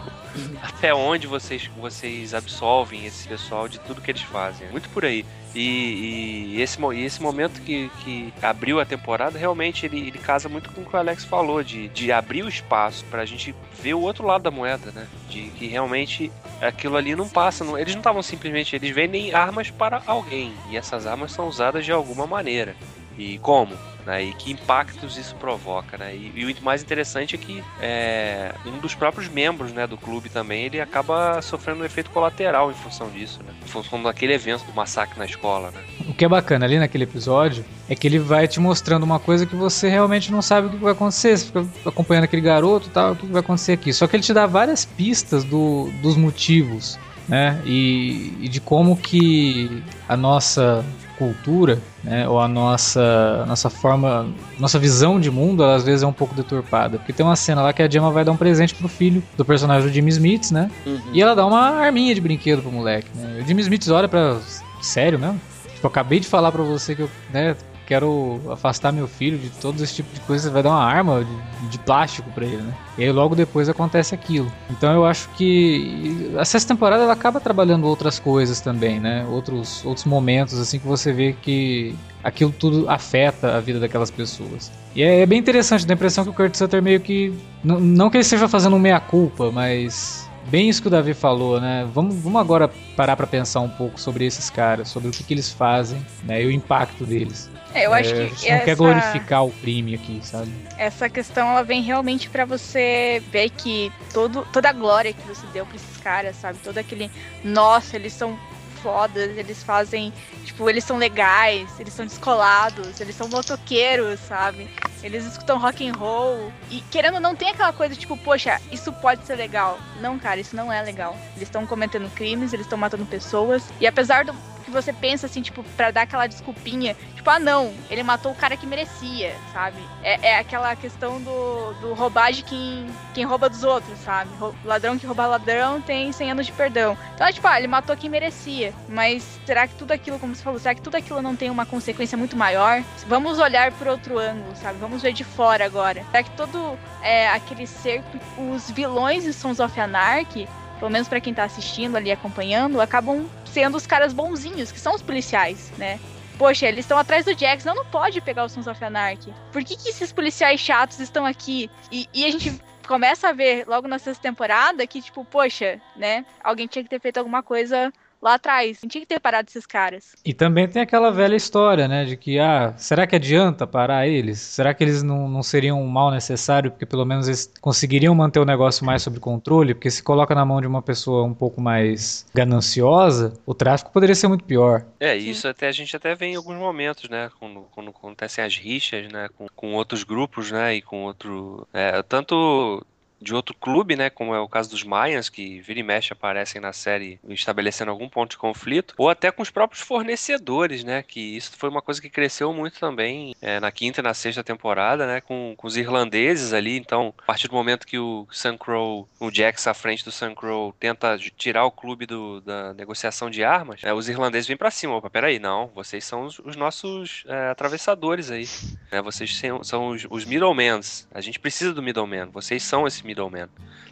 até 0.62 0.94
onde 0.94 1.28
vocês, 1.28 1.70
vocês 1.78 2.34
absolvem 2.34 3.06
esse 3.06 3.28
pessoal 3.28 3.68
de 3.68 3.80
tudo 3.80 4.02
que 4.02 4.12
eles 4.12 4.22
fazem. 4.22 4.70
Muito 4.70 4.90
por 4.90 5.06
aí. 5.06 5.26
E, 5.54 6.56
e 6.56 6.62
esse, 6.62 6.78
e 6.82 7.06
esse 7.06 7.22
momento 7.22 7.62
que, 7.62 7.90
que 8.04 8.34
abriu 8.42 8.80
a 8.80 8.86
temporada, 8.86 9.40
realmente 9.40 9.86
ele, 9.86 10.00
ele 10.00 10.18
casa 10.18 10.50
muito 10.50 10.70
com 10.72 10.82
o 10.82 10.86
que 10.86 10.96
o 10.96 11.00
Alex 11.00 11.24
falou, 11.24 11.64
de, 11.64 11.88
de 11.90 12.12
abrir 12.12 12.44
o 12.44 12.50
espaço 12.50 13.06
pra 13.06 13.26
gente 13.26 13.56
ver 13.82 13.94
o 13.94 14.02
outro 14.02 14.26
lado 14.26 14.44
da 14.44 14.52
moeda, 14.52 14.92
né? 14.92 15.08
De 15.30 15.44
que 15.52 15.68
realmente 15.68 16.30
aquilo 16.62 16.98
ali 16.98 17.16
não 17.16 17.30
passa. 17.30 17.64
Não, 17.64 17.78
eles 17.78 17.94
não 17.94 18.02
estavam 18.02 18.22
simplesmente. 18.22 18.76
Eles 18.76 18.94
vendem 18.94 19.34
armas 19.34 19.72
para 19.72 20.02
alguém. 20.06 20.54
E 20.70 20.76
essas 20.76 21.08
armas 21.08 21.32
são 21.32 21.48
usadas 21.48 21.86
de 21.86 21.92
alguma 21.92 22.28
maneira. 22.28 22.76
E 23.18 23.38
como? 23.40 23.76
Né, 24.06 24.26
e 24.26 24.34
que 24.34 24.52
impactos 24.52 25.18
isso 25.18 25.36
provoca, 25.36 25.98
né? 25.98 26.16
E, 26.16 26.32
e 26.36 26.46
o 26.46 26.64
mais 26.64 26.84
interessante 26.84 27.34
é 27.34 27.40
que 27.40 27.64
é, 27.82 28.54
um 28.64 28.78
dos 28.78 28.94
próprios 28.94 29.28
membros 29.28 29.72
né, 29.72 29.88
do 29.88 29.98
clube 29.98 30.30
também 30.30 30.66
ele 30.66 30.80
acaba 30.80 31.42
sofrendo 31.42 31.82
um 31.82 31.86
efeito 31.86 32.12
colateral 32.12 32.70
em 32.70 32.76
função 32.76 33.10
disso, 33.10 33.40
né? 33.44 33.52
Em 33.66 33.68
função 33.68 34.04
daquele 34.04 34.34
evento 34.34 34.64
do 34.66 34.74
massacre 34.74 35.18
na 35.18 35.26
escola, 35.26 35.72
né? 35.72 35.80
O 36.08 36.14
que 36.14 36.24
é 36.24 36.28
bacana 36.28 36.66
ali 36.66 36.78
naquele 36.78 37.06
episódio 37.06 37.66
é 37.90 37.96
que 37.96 38.06
ele 38.06 38.20
vai 38.20 38.48
te 38.48 38.60
mostrando 38.60 39.02
uma 39.02 39.20
coisa 39.20 39.44
que 39.44 39.56
você 39.56 39.90
realmente 39.90 40.32
não 40.32 40.42
sabe 40.42 40.68
o 40.68 40.70
que 40.70 40.78
vai 40.78 40.92
acontecer. 40.92 41.36
Você 41.36 41.46
fica 41.48 41.68
acompanhando 41.90 42.26
aquele 42.26 42.44
garoto 42.44 42.90
tal, 42.90 43.14
o 43.14 43.16
que 43.16 43.26
vai 43.26 43.42
acontecer 43.42 43.72
aqui. 43.72 43.92
Só 43.92 44.06
que 44.06 44.16
ele 44.16 44.24
te 44.24 44.34
dá 44.36 44.46
várias 44.46 44.86
pistas 44.86 45.44
do, 45.44 45.90
dos 46.04 46.16
motivos, 46.16 47.00
né? 47.28 47.60
E, 47.66 48.38
e 48.40 48.48
de 48.48 48.62
como 48.62 48.96
que 48.96 49.84
a 50.08 50.16
nossa 50.16 50.86
cultura, 51.18 51.80
né, 52.04 52.28
ou 52.28 52.40
a 52.40 52.48
nossa, 52.48 53.42
a 53.44 53.46
nossa 53.46 53.70
forma, 53.70 54.28
nossa 54.60 54.78
visão 54.78 55.20
de 55.20 55.32
mundo, 55.32 55.64
ela, 55.64 55.76
às 55.76 55.84
vezes 55.84 56.04
é 56.04 56.08
um 56.08 56.14
pouco 56.14 56.36
deturpada. 56.36 56.98
Porque 56.98 57.14
tem 57.14 57.26
uma 57.26 57.36
cena 57.36 57.62
lá 57.62 57.74
que 57.74 57.82
a 57.82 57.90
Gemma 57.90 58.12
vai 58.12 58.24
dar 58.24 58.32
um 58.32 58.38
presente 58.38 58.76
pro 58.76 58.88
filho 58.88 59.24
do 59.38 59.46
personagem 59.46 59.88
do 59.88 59.94
Jimmy 59.94 60.10
Smith, 60.10 60.52
né? 60.52 60.70
Uhum. 60.86 61.00
E 61.14 61.22
ela 61.22 61.36
dá 61.36 61.46
uma 61.46 61.62
arminha 61.62 62.14
de 62.14 62.22
brinquedo 62.22 62.62
pro 62.62 62.72
moleque, 62.72 63.08
né? 63.16 63.40
O 63.42 63.48
Jimmy 63.48 63.62
Smith 63.62 63.88
olha 63.90 64.08
pra... 64.08 64.38
Sério 64.82 65.18
mesmo? 65.18 65.42
Tipo, 65.74 65.88
eu 65.88 65.90
acabei 65.90 66.20
de 66.20 66.28
falar 66.28 66.52
pra 66.52 66.62
você 66.62 66.96
que 66.96 67.02
eu, 67.02 67.10
né, 67.34 67.56
quero 67.86 68.42
afastar 68.52 68.92
meu 68.92 69.08
filho 69.08 69.38
de 69.38 69.50
todos 69.50 69.82
esse 69.82 69.96
tipo 69.96 70.14
de 70.14 70.20
coisa, 70.22 70.44
você 70.44 70.50
vai 70.50 70.64
dar 70.64 70.70
uma 70.70 70.84
arma 70.84 71.24
de, 71.24 71.70
de 71.70 71.80
plástico 71.80 72.30
para 72.32 72.46
ele, 72.46 72.62
né? 72.62 72.74
E 72.98 73.04
aí 73.04 73.12
logo 73.12 73.36
depois 73.36 73.70
acontece 73.70 74.16
aquilo. 74.16 74.52
Então 74.70 74.94
eu 74.94 75.06
acho 75.06 75.30
que 75.30 76.32
a 76.38 76.46
sexta 76.46 76.74
temporada 76.74 77.04
ela 77.04 77.14
acaba 77.14 77.40
trabalhando 77.40 77.86
outras 77.86 78.20
coisas 78.20 78.60
também, 78.60 79.00
né? 79.00 79.26
Outros, 79.30 79.86
outros 79.86 80.06
momentos 80.06 80.60
assim 80.60 80.80
que 80.80 80.88
você 80.88 81.14
vê 81.14 81.34
que 81.34 81.96
aquilo 82.24 82.52
tudo 82.52 82.90
afeta 82.90 83.56
a 83.56 83.60
vida 83.60 83.80
daquelas 83.80 84.10
pessoas. 84.10 84.72
E 84.96 85.04
é, 85.04 85.22
é 85.22 85.26
bem 85.26 85.40
interessante, 85.40 85.86
dá 85.86 85.94
a 85.94 85.96
impressão 85.96 86.24
que 86.24 86.30
o 86.30 86.34
Kurt 86.34 86.56
Sutter 86.56 86.82
meio 86.82 87.00
que. 87.00 87.34
Não 87.64 88.10
que 88.10 88.18
ele 88.18 88.24
esteja 88.24 88.48
fazendo 88.48 88.76
um 88.76 88.80
meia-culpa, 88.80 89.52
mas 89.52 90.25
bem 90.48 90.70
isso 90.70 90.82
que 90.82 90.88
o 90.88 90.92
Davi 90.92 91.14
falou, 91.14 91.60
né? 91.60 91.88
Vamos, 91.94 92.16
vamos 92.16 92.40
agora 92.40 92.70
parar 92.96 93.16
para 93.16 93.28
pensar 93.28 93.62
um 93.62 93.70
pouco 93.70 94.00
sobre 94.00 94.26
esses 94.26 94.50
caras, 94.50 94.90
sobre 94.90 95.10
o 95.10 95.12
que, 95.12 95.24
que 95.24 95.34
eles 95.34 95.52
fazem, 95.52 96.06
né? 96.24 96.42
E 96.42 96.46
o 96.46 96.52
impacto 96.52 97.06
deles. 97.06 97.50
É, 97.74 97.86
eu 97.86 97.94
acho 97.94 98.12
é, 98.12 98.14
que 98.14 98.22
a 98.22 98.28
gente 98.28 98.48
não 98.48 98.56
essa... 98.56 98.66
quer 98.66 98.76
glorificar 98.76 99.46
o 99.46 99.52
crime 99.52 99.96
aqui, 99.96 100.20
sabe? 100.24 100.50
Essa 100.78 101.10
questão 101.10 101.50
ela 101.50 101.62
vem 101.62 101.82
realmente 101.82 102.30
para 102.30 102.46
você 102.46 103.22
ver 103.30 103.50
que 103.50 103.92
todo, 104.14 104.48
toda 104.54 104.70
a 104.70 104.74
glória 104.74 105.12
que 105.12 105.28
você 105.28 105.46
deu 105.54 105.66
para 105.66 105.76
esses 105.76 105.98
caras, 105.98 106.38
sabe? 106.38 106.58
Todo 106.64 106.78
aquele, 106.78 107.12
nossa, 107.44 107.98
eles 107.98 108.14
são 108.14 108.40
fodas, 108.86 109.36
eles 109.36 109.64
fazem, 109.64 110.14
tipo, 110.44 110.70
eles 110.70 110.84
são 110.84 110.96
legais, 110.96 111.68
eles 111.80 111.92
são 111.92 112.06
descolados, 112.06 113.02
eles 113.02 113.16
são 113.16 113.28
motoqueiros, 113.28 114.20
sabe? 114.20 114.70
Eles 115.02 115.26
escutam 115.26 115.58
rock 115.58 115.88
and 115.88 115.94
roll 115.94 116.54
e 116.70 116.82
querendo 116.92 117.20
não 117.20 117.36
tem 117.36 117.50
aquela 117.50 117.74
coisa 117.74 117.96
tipo, 117.96 118.16
poxa, 118.16 118.62
isso 118.72 118.94
pode 118.94 119.26
ser 119.26 119.36
legal. 119.38 119.80
Não, 120.00 120.20
cara, 120.20 120.40
isso 120.40 120.56
não 120.56 120.72
é 120.72 120.84
legal. 120.84 121.18
Eles 121.36 121.48
estão 121.48 121.66
cometendo 121.66 122.14
crimes, 122.14 122.54
eles 122.54 122.68
estão 122.68 122.78
matando 122.78 123.08
pessoas 123.08 123.64
e 123.82 123.88
apesar 123.88 124.24
do 124.24 124.36
que 124.66 124.72
você 124.72 124.92
pensa 124.92 125.28
assim, 125.28 125.42
tipo, 125.42 125.64
para 125.78 125.92
dar 125.92 126.02
aquela 126.02 126.28
desculpinha, 126.28 126.96
tipo, 127.16 127.30
ah 127.30 127.40
não, 127.40 127.74
ele 127.90 128.04
matou 128.04 128.32
o 128.32 128.36
cara 128.36 128.58
que 128.58 128.66
merecia, 128.66 129.36
sabe? 129.54 129.78
É, 130.04 130.32
é 130.32 130.40
aquela 130.40 130.76
questão 130.76 131.22
do, 131.22 131.74
do 131.74 131.94
roubar 131.94 132.34
de 132.34 132.44
quem, 132.44 132.88
quem 133.14 133.24
rouba 133.24 133.48
dos 133.48 133.64
outros, 133.64 133.98
sabe? 134.00 134.30
Ladrão 134.64 134.98
que 134.98 135.06
rouba 135.06 135.28
ladrão 135.28 135.80
tem 135.80 136.12
100 136.12 136.32
anos 136.32 136.46
de 136.46 136.52
perdão. 136.52 136.98
Então, 137.14 137.28
é, 137.28 137.32
tipo, 137.32 137.48
ah, 137.48 137.58
ele 137.58 137.68
matou 137.68 137.96
quem 137.96 138.10
merecia. 138.10 138.74
Mas 138.90 139.40
será 139.46 139.68
que 139.68 139.76
tudo 139.76 139.92
aquilo, 139.92 140.20
como 140.20 140.36
você 140.36 140.44
falou, 140.44 140.60
será 140.60 140.74
que 140.74 140.82
tudo 140.82 140.96
aquilo 140.96 141.22
não 141.22 141.36
tem 141.36 141.50
uma 141.50 141.66
consequência 141.66 142.18
muito 142.18 142.36
maior? 142.36 142.84
Vamos 143.08 143.40
olhar 143.40 143.72
por 143.74 143.88
outro 143.88 144.18
ângulo, 144.18 144.56
sabe? 144.56 144.80
Vamos 144.80 145.02
ver 145.02 145.14
de 145.14 145.24
fora 145.24 145.66
agora. 145.66 146.04
Será 146.12 146.24
que 146.24 146.32
todo 146.32 146.78
é, 147.02 147.30
aquele 147.30 147.68
cerco, 147.68 148.20
os 148.38 148.72
vilões 148.72 149.24
de 149.24 149.32
Sons 149.32 149.60
of 149.60 149.80
Anarchy 149.80 150.48
pelo 150.80 150.92
menos 150.92 151.08
para 151.08 151.22
quem 151.22 151.34
tá 151.34 151.44
assistindo 151.44 151.96
ali, 151.96 152.12
acompanhando, 152.12 152.82
acabam 152.82 153.26
sendo 153.46 153.78
os 153.78 153.88
caras 153.88 154.14
bonzinhos, 154.14 154.72
que 154.72 154.80
são 154.80 154.94
os 154.94 155.02
policiais, 155.02 155.72
né? 155.78 156.00
Poxa, 156.38 156.68
eles 156.68 156.82
estão 156.82 156.98
atrás 156.98 157.26
do 157.26 157.34
Jackson, 157.34 157.70
não, 157.70 157.76
não 157.76 157.86
pode 157.86 158.20
pegar 158.20 158.44
o 158.44 158.50
Sons 158.50 158.68
of 158.68 158.84
Anarchy. 158.84 159.34
Por 159.52 159.64
que, 159.64 159.78
que 159.78 159.90
esses 159.90 160.12
policiais 160.12 160.60
chatos 160.60 161.00
estão 161.00 161.26
aqui? 161.26 161.70
E, 161.90 162.10
e 162.14 162.26
a 162.26 162.32
gente 162.32 162.62
começa 162.86 163.30
a 163.30 163.34
ver 163.34 163.66
logo 163.66 163.88
na 163.88 163.98
sexta 163.98 164.22
temporada 164.22 164.86
que, 164.86 165.02
tipo, 165.02 165.24
poxa, 165.24 165.80
né? 165.96 166.26
Alguém 166.44 166.68
tinha 166.68 166.84
que 166.84 166.90
ter 166.90 167.00
feito 167.00 167.18
alguma 167.18 167.42
coisa 167.42 167.92
lá 168.26 168.34
atrás. 168.34 168.80
Não 168.82 168.90
tinha 168.90 169.02
que 169.02 169.08
ter 169.08 169.20
parado 169.20 169.48
esses 169.48 169.66
caras. 169.66 170.16
E 170.26 170.34
também 170.34 170.68
tem 170.68 170.82
aquela 170.82 171.12
velha 171.12 171.36
história, 171.36 171.88
né? 171.88 172.06
De 172.06 172.18
que, 172.18 172.40
ah, 172.40 172.74
será 172.76 173.06
que 173.06 173.16
adianta 173.16 173.68
parar 173.68 174.08
eles? 174.08 174.40
Será 174.40 174.74
que 174.74 174.84
eles 174.84 175.04
não, 175.04 175.30
não 175.30 175.44
seriam 175.44 175.82
um 175.82 175.88
mal 175.88 176.10
necessário? 176.10 176.72
Porque 176.72 176.86
pelo 176.86 177.06
menos 177.06 177.28
eles 177.28 177.52
conseguiriam 177.62 178.16
manter 178.16 178.40
o 178.40 178.46
negócio 178.46 178.86
mais 178.86 179.04
sob 179.04 179.20
controle? 179.20 179.76
Porque 179.76 179.92
se 179.92 180.02
coloca 180.02 180.34
na 180.34 180.44
mão 180.44 180.60
de 180.60 180.68
uma 180.68 180.82
pessoa 180.82 181.24
um 181.24 181.34
pouco 181.34 181.62
mais 181.62 182.26
gananciosa, 182.34 183.34
o 183.46 183.54
tráfico 183.54 183.92
poderia 183.92 184.16
ser 184.16 184.28
muito 184.28 184.44
pior. 184.44 184.86
É, 185.00 185.16
isso 185.16 185.48
até 185.48 185.68
a 185.68 185.72
gente 185.72 185.96
até 185.96 186.16
vê 186.16 186.28
em 186.28 186.36
alguns 186.36 186.58
momentos, 186.58 187.08
né? 187.10 187.30
Quando, 187.40 187.62
quando 187.72 187.90
acontecem 187.92 188.44
as 188.44 188.58
rixas, 188.58 189.12
né? 189.12 189.30
Com, 189.38 189.48
com 189.56 189.74
outros 189.74 190.04
grupos, 190.04 190.52
né? 190.52 190.76
E 190.76 190.82
com 190.82 191.04
outro. 191.04 191.68
É, 191.72 192.02
tanto 192.02 192.84
de 193.26 193.34
outro 193.34 193.56
clube, 193.56 193.96
né, 193.96 194.10
como 194.10 194.36
é 194.36 194.40
o 194.40 194.48
caso 194.48 194.70
dos 194.70 194.84
Mayans, 194.84 195.30
que 195.30 195.60
vira 195.60 195.80
e 195.80 195.84
mexe 195.84 196.14
aparecem 196.14 196.62
na 196.62 196.72
série 196.72 197.20
estabelecendo 197.28 197.90
algum 197.90 198.08
ponto 198.08 198.32
de 198.32 198.38
conflito, 198.38 198.94
ou 198.98 199.10
até 199.10 199.32
com 199.32 199.42
os 199.42 199.50
próprios 199.50 199.82
fornecedores, 199.82 200.84
né, 200.84 201.02
que 201.02 201.20
isso 201.20 201.52
foi 201.58 201.68
uma 201.70 201.82
coisa 201.82 202.00
que 202.00 202.10
cresceu 202.10 202.54
muito 202.54 202.80
também 202.80 203.36
é, 203.42 203.60
na 203.60 203.72
quinta 203.72 204.00
e 204.00 204.04
na 204.04 204.14
sexta 204.14 204.44
temporada, 204.44 205.08
né, 205.08 205.22
com, 205.22 205.56
com, 205.58 205.66
os 205.66 205.76
irlandeses 205.76 206.54
ali, 206.54 206.78
então, 206.78 207.14
a 207.18 207.24
partir 207.24 207.48
do 207.48 207.56
momento 207.56 207.88
que 207.88 207.98
o 207.98 208.28
Sun 208.30 208.58
Crow, 208.60 209.10
o 209.20 209.32
Jax 209.32 209.66
à 209.66 209.74
frente 209.74 210.06
do 210.06 210.12
Sun 210.12 210.36
Crow, 210.36 210.72
tenta 210.80 211.18
tirar 211.36 211.66
o 211.66 211.72
clube 211.72 212.06
do, 212.06 212.42
da 212.42 212.76
negociação 212.76 213.32
de 213.32 213.44
armas, 213.44 213.82
é, 213.84 213.92
os 213.92 214.08
irlandeses 214.08 214.48
vêm 214.48 214.56
para 214.56 214.70
cima, 214.70 214.96
opa, 214.96 215.10
peraí, 215.10 215.40
não, 215.40 215.68
vocês 215.74 216.06
são 216.06 216.26
os, 216.26 216.38
os 216.38 216.56
nossos 216.56 217.24
é, 217.28 217.50
atravessadores 217.50 218.30
aí, 218.30 218.48
né, 218.92 219.02
vocês 219.02 219.36
são, 219.36 219.64
são 219.64 219.88
os, 219.90 220.06
os 220.12 220.26
middlemen, 220.26 220.80
a 221.12 221.22
gente 221.22 221.40
precisa 221.40 221.74
do 221.74 221.82
middleman, 221.82 222.30
vocês 222.30 222.62
são 222.62 222.86
esse 222.86 223.04
middleman. 223.04 223.15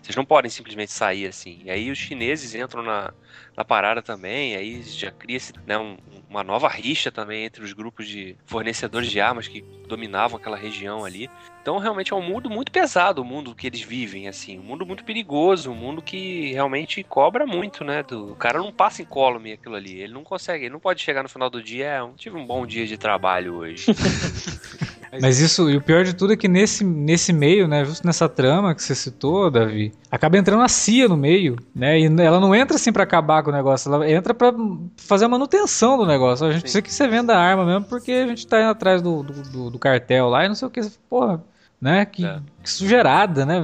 Vocês 0.01 0.15
não 0.15 0.25
podem 0.25 0.51
simplesmente 0.51 0.91
sair 0.91 1.27
assim. 1.27 1.61
E 1.63 1.71
aí 1.71 1.89
os 1.89 1.97
chineses 1.97 2.53
entram 2.53 2.83
na, 2.83 3.13
na 3.55 3.63
parada 3.63 4.01
também, 4.01 4.55
aí 4.55 4.81
já 4.83 5.11
cria-se 5.11 5.53
né, 5.65 5.77
um, 5.77 5.97
uma 6.29 6.43
nova 6.43 6.67
rixa 6.67 7.11
também 7.11 7.45
entre 7.45 7.63
os 7.63 7.71
grupos 7.71 8.07
de 8.07 8.35
fornecedores 8.45 9.09
de 9.09 9.21
armas 9.21 9.47
que 9.47 9.63
dominavam 9.87 10.37
aquela 10.37 10.57
região 10.57 11.05
ali. 11.05 11.29
Então 11.61 11.77
realmente 11.77 12.11
é 12.11 12.15
um 12.15 12.21
mundo 12.21 12.49
muito 12.49 12.71
pesado, 12.71 13.21
o 13.21 13.25
mundo 13.25 13.55
que 13.55 13.65
eles 13.65 13.81
vivem, 13.81 14.27
assim, 14.27 14.59
um 14.59 14.63
mundo 14.63 14.85
muito 14.85 15.05
perigoso, 15.05 15.71
um 15.71 15.75
mundo 15.75 16.01
que 16.01 16.51
realmente 16.51 17.01
cobra 17.03 17.45
muito, 17.45 17.85
né? 17.85 18.03
Do... 18.03 18.33
O 18.33 18.35
cara 18.35 18.59
não 18.59 18.73
passa 18.73 19.01
em 19.01 19.05
column 19.05 19.53
aquilo 19.53 19.75
ali, 19.75 20.01
ele 20.01 20.13
não 20.13 20.23
consegue, 20.23 20.65
ele 20.65 20.73
não 20.73 20.79
pode 20.81 21.01
chegar 21.01 21.23
no 21.23 21.29
final 21.29 21.49
do 21.49 21.63
dia, 21.63 21.85
é, 21.85 22.09
tive 22.17 22.35
um 22.35 22.45
bom 22.45 22.65
dia 22.65 22.85
de 22.85 22.97
trabalho 22.97 23.55
hoje. 23.55 23.85
Mas 25.21 25.39
isso, 25.39 25.69
e 25.69 25.77
o 25.77 25.81
pior 25.81 26.03
de 26.03 26.13
tudo 26.13 26.33
é 26.33 26.37
que 26.37 26.47
nesse, 26.47 26.83
nesse 26.83 27.31
meio, 27.31 27.67
né, 27.67 27.85
justo 27.85 28.05
nessa 28.05 28.27
trama 28.27 28.73
que 28.73 28.81
você 28.81 28.95
citou, 28.95 29.51
Davi, 29.51 29.93
acaba 30.09 30.37
entrando 30.37 30.63
a 30.63 30.67
CIA 30.67 31.07
no 31.07 31.17
meio, 31.17 31.57
né? 31.75 31.99
E 31.99 32.05
ela 32.05 32.39
não 32.39 32.55
entra 32.55 32.75
assim 32.77 32.91
para 32.91 33.03
acabar 33.03 33.43
com 33.43 33.49
o 33.49 33.53
negócio, 33.53 33.93
ela 33.93 34.09
entra 34.09 34.33
para 34.33 34.53
fazer 34.97 35.25
a 35.25 35.29
manutenção 35.29 35.97
do 35.97 36.05
negócio. 36.05 36.45
A 36.45 36.51
gente 36.51 36.59
Sim. 36.59 36.61
precisa 36.61 36.81
que 36.81 36.93
você 36.93 37.07
venda 37.07 37.35
a 37.35 37.39
arma 37.39 37.65
mesmo, 37.65 37.85
porque 37.85 38.11
a 38.11 38.27
gente 38.27 38.47
tá 38.47 38.59
indo 38.59 38.69
atrás 38.69 39.01
do, 39.01 39.21
do, 39.23 39.33
do, 39.43 39.69
do 39.69 39.79
cartel 39.79 40.29
lá 40.29 40.45
e 40.45 40.47
não 40.47 40.55
sei 40.55 40.67
o 40.67 40.71
que. 40.71 40.81
Porra, 41.09 41.43
né? 41.79 42.05
Que, 42.05 42.25
é. 42.25 42.39
que 42.63 42.69
sujeirada, 42.69 43.45
né? 43.45 43.61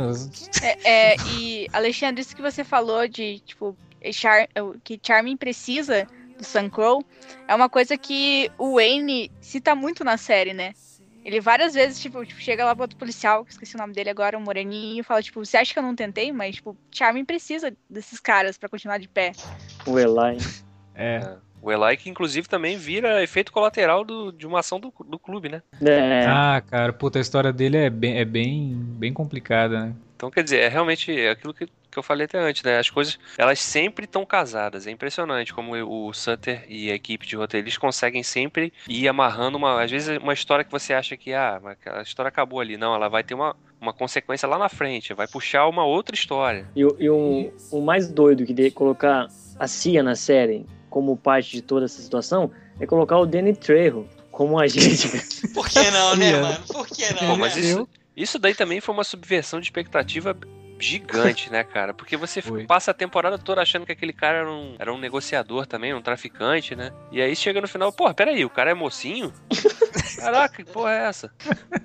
É, 0.62 1.14
é, 1.14 1.16
e 1.32 1.68
Alexandre, 1.74 2.22
isso 2.22 2.36
que 2.36 2.42
você 2.42 2.64
falou 2.64 3.08
de, 3.08 3.40
tipo, 3.40 3.76
Char 4.12 4.48
que 4.84 5.00
Charmin 5.02 5.36
precisa 5.36 6.08
do 6.38 6.44
Sun 6.46 6.70
Crow 6.70 7.04
é 7.48 7.56
uma 7.56 7.68
coisa 7.68 7.98
que 7.98 8.50
o 8.58 8.76
Wayne 8.76 9.32
cita 9.42 9.76
muito 9.76 10.04
na 10.04 10.18
série, 10.18 10.54
né? 10.54 10.74
Ele 11.30 11.40
várias 11.40 11.76
vezes, 11.76 12.00
tipo, 12.00 12.26
tipo, 12.26 12.42
chega 12.42 12.66
lá 12.66 12.74
pro 12.74 12.86
outro 12.86 12.98
policial, 12.98 13.46
que 13.46 13.52
esqueci 13.52 13.76
o 13.76 13.78
nome 13.78 13.94
dele 13.94 14.10
agora, 14.10 14.36
o 14.36 14.42
um 14.42 14.44
moreninho, 14.44 15.02
e 15.02 15.04
fala, 15.04 15.22
tipo, 15.22 15.46
você 15.46 15.58
acha 15.58 15.72
que 15.72 15.78
eu 15.78 15.84
não 15.84 15.96
tentei? 15.96 16.32
Mas, 16.32 16.56
tipo, 16.56 16.76
Charmin 16.92 17.24
precisa 17.24 17.72
desses 17.88 18.20
caras 18.20 18.58
para 18.58 18.68
continuar 18.68 18.98
de 18.98 19.08
pé. 19.08 19.34
O 19.86 20.00
Eli. 20.00 20.40
É. 20.96 21.18
é. 21.18 21.38
O 21.62 21.72
Eli 21.72 21.98
que 21.98 22.10
inclusive 22.10 22.50
também 22.50 22.78
vira 22.78 23.22
efeito 23.22 23.52
colateral 23.52 24.04
do, 24.04 24.32
de 24.32 24.48
uma 24.48 24.62
ação 24.62 24.80
do, 24.80 24.92
do 25.06 25.20
clube, 25.20 25.50
né? 25.50 25.62
É. 25.86 26.26
Ah, 26.26 26.64
cara, 26.68 26.92
puta, 26.92 27.20
a 27.20 27.22
história 27.22 27.54
dele 27.54 27.78
é 27.78 27.90
bem, 27.92 28.18
é 28.18 28.26
bem, 28.26 28.74
bem 28.74 29.14
complicada, 29.14 29.86
né? 29.86 29.96
Então, 30.16 30.32
quer 30.32 30.44
dizer, 30.44 30.62
é 30.62 30.68
realmente 30.68 31.12
aquilo 31.28 31.54
que, 31.54 31.68
que 31.92 31.98
eu 31.98 32.04
falei 32.04 32.26
até 32.26 32.40
antes, 32.40 32.64
né? 32.64 32.78
As 32.78 32.90
coisas, 32.90 33.18
elas 33.38 33.60
sempre 33.60 34.06
estão 34.06 34.26
casadas. 34.26 34.88
É 34.88 34.92
impressionante 34.92 35.54
como 35.54 35.76
o 35.76 36.14
Sutter 36.14 36.66
e 36.68 36.92
a 36.92 36.96
equipe 36.96 37.26
de 37.26 37.36
roteiristas 37.36 37.78
conseguem 37.78 38.24
sempre 38.24 38.72
ir 38.88 39.08
amarrando 39.08 39.58
uma... 39.58 39.82
Às 39.82 39.92
vezes 39.92 40.18
uma 40.18 40.34
história 40.34 40.64
que 40.64 40.72
você 40.72 40.94
acha 40.94 41.18
que, 41.18 41.34
ah, 41.34 41.60
a 41.86 42.02
história 42.02 42.30
acabou 42.30 42.60
ali. 42.60 42.78
Não, 42.78 42.94
ela 42.94 43.10
vai 43.10 43.24
ter 43.24 43.34
uma, 43.34 43.56
uma 43.80 43.94
consequência 43.94 44.48
lá 44.48 44.58
na 44.58 44.70
frente. 44.70 45.14
Vai 45.14 45.28
puxar 45.28 45.68
uma 45.68 45.86
outra 45.86 46.16
história. 46.16 46.68
E, 46.76 46.82
e 46.82 47.10
um, 47.10 47.52
o 47.72 47.82
mais 47.82 48.08
doido 48.08 48.46
que 48.46 48.54
de 48.54 48.72
colocar 48.72 49.28
a 49.58 49.68
Cia 49.68 50.04
na 50.04 50.16
série 50.16 50.66
como 50.90 51.16
parte 51.16 51.52
de 51.52 51.62
toda 51.62 51.86
essa 51.86 52.02
situação 52.02 52.52
é 52.80 52.86
colocar 52.86 53.18
o 53.18 53.26
Danny 53.26 53.56
Trejo 53.56 54.08
como 54.32 54.60
agente. 54.60 55.10
Por 55.54 55.68
que 55.68 55.92
não, 55.92 56.16
né, 56.16 56.40
mano? 56.40 56.64
Por 56.68 56.88
que 56.88 57.14
não, 57.14 57.32
Pô, 57.32 57.36
mas 57.36 57.56
né? 57.56 57.62
isso, 57.62 57.90
isso 58.16 58.40
daí 58.40 58.56
também 58.56 58.80
foi 58.80 58.94
uma 58.94 59.04
subversão 59.04 59.60
de 59.60 59.66
expectativa 59.66 60.38
gigante, 60.80 61.52
né, 61.52 61.64
cara? 61.64 61.94
Porque 61.94 62.16
você 62.16 62.42
Foi. 62.42 62.66
passa 62.66 62.92
a 62.92 62.94
temporada 62.94 63.38
toda 63.38 63.62
achando 63.62 63.86
que 63.86 63.92
aquele 63.92 64.14
cara 64.14 64.40
era 64.40 64.52
um, 64.52 64.76
era 64.80 64.94
um 64.94 64.98
negociador 64.98 65.66
também, 65.66 65.94
um 65.94 66.02
traficante, 66.02 66.76
né? 66.76 66.92
E 67.12 67.22
aí 67.22 67.36
chega 67.36 67.62
no 67.62 67.68
final, 67.68 67.92
porra, 67.92 68.14
peraí, 68.14 68.44
o 68.46 68.50
cara 68.50 68.72
é 68.72 68.74
mocinho? 68.74 69.34
Caraca, 70.18 70.64
que 70.64 70.72
porra 70.72 70.92
é 70.94 71.08
essa? 71.08 71.32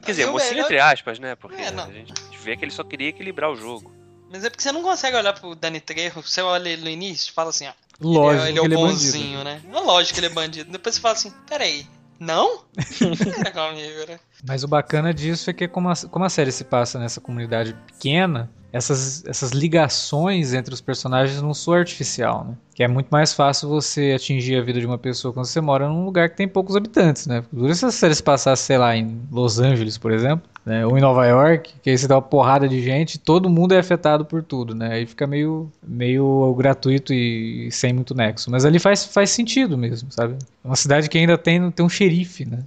Quer 0.02 0.12
dizer, 0.12 0.26
mocinho 0.26 0.60
entre 0.60 0.78
aspas, 0.78 1.18
né? 1.18 1.34
Porque 1.34 1.60
é, 1.60 1.68
a 1.68 1.90
gente 1.90 2.12
vê 2.38 2.56
que 2.56 2.64
ele 2.64 2.72
só 2.72 2.84
queria 2.84 3.08
equilibrar 3.08 3.50
o 3.50 3.56
jogo. 3.56 3.92
Mas 4.30 4.44
é 4.44 4.50
porque 4.50 4.62
você 4.62 4.72
não 4.72 4.82
consegue 4.82 5.16
olhar 5.16 5.32
pro 5.32 5.54
Dani 5.54 5.80
Trejo, 5.80 6.20
você 6.20 6.42
olha 6.42 6.68
ele 6.68 6.82
no 6.82 6.90
início 6.90 7.30
e 7.30 7.32
fala 7.32 7.50
assim, 7.50 7.68
ó. 7.68 7.72
Lógico, 8.00 8.46
ele 8.46 8.58
é, 8.58 8.64
ele 8.64 8.74
é 8.74 8.76
o 8.76 8.80
bonzinho, 8.80 9.40
é 9.40 9.44
né? 9.44 9.62
É 9.64 9.80
lógico 9.80 10.14
que 10.14 10.20
ele 10.20 10.26
é 10.26 10.34
bandido. 10.34 10.72
Depois 10.72 10.96
você 10.96 11.00
fala 11.00 11.14
assim, 11.14 11.32
peraí, 11.48 11.86
não? 12.18 12.64
Era 13.38 13.52
comigo, 13.52 14.06
né? 14.08 14.18
Mas 14.46 14.64
o 14.64 14.68
bacana 14.68 15.12
disso 15.12 15.50
é 15.50 15.52
que 15.52 15.68
como 15.68 15.88
a, 15.88 15.94
como 16.10 16.24
a 16.24 16.28
série 16.28 16.52
se 16.52 16.64
passa 16.64 16.98
nessa 16.98 17.20
comunidade 17.20 17.74
pequena, 17.86 18.50
essas, 18.74 19.24
essas 19.24 19.52
ligações 19.52 20.52
entre 20.52 20.74
os 20.74 20.80
personagens 20.80 21.40
não 21.40 21.54
são 21.54 21.74
artificial, 21.74 22.44
né? 22.44 22.54
Que 22.74 22.82
é 22.82 22.88
muito 22.88 23.06
mais 23.08 23.32
fácil 23.32 23.68
você 23.68 24.14
atingir 24.16 24.56
a 24.56 24.62
vida 24.62 24.80
de 24.80 24.86
uma 24.86 24.98
pessoa 24.98 25.32
quando 25.32 25.46
você 25.46 25.60
mora 25.60 25.88
num 25.88 26.04
lugar 26.04 26.28
que 26.28 26.36
tem 26.36 26.48
poucos 26.48 26.74
habitantes, 26.74 27.28
né? 27.28 27.44
Dura 27.52 27.72
se 27.72 27.86
a 27.86 27.92
série 27.92 28.16
se 28.16 28.22
passasse, 28.22 28.64
sei 28.64 28.76
lá, 28.76 28.96
em 28.96 29.20
Los 29.30 29.60
Angeles, 29.60 29.96
por 29.96 30.10
exemplo, 30.10 30.50
né? 30.66 30.84
ou 30.84 30.98
em 30.98 31.00
Nova 31.00 31.24
York, 31.24 31.72
que 31.80 31.88
aí 31.88 31.96
você 31.96 32.08
dá 32.08 32.16
uma 32.16 32.22
porrada 32.22 32.68
de 32.68 32.82
gente, 32.82 33.16
todo 33.16 33.48
mundo 33.48 33.74
é 33.74 33.78
afetado 33.78 34.24
por 34.24 34.42
tudo, 34.42 34.74
né? 34.74 34.94
Aí 34.94 35.06
fica 35.06 35.24
meio, 35.24 35.70
meio 35.80 36.52
gratuito 36.58 37.14
e, 37.14 37.70
sem 37.70 37.92
muito 37.92 38.12
nexo. 38.12 38.50
Mas 38.50 38.64
ali 38.64 38.80
faz, 38.80 39.04
faz 39.04 39.30
sentido 39.30 39.78
mesmo, 39.78 40.10
sabe? 40.10 40.34
É 40.64 40.66
uma 40.66 40.74
cidade 40.74 41.08
que 41.08 41.16
ainda 41.16 41.38
tem, 41.38 41.70
tem 41.70 41.86
um 41.86 41.88
xerife, 41.88 42.44
né? 42.44 42.58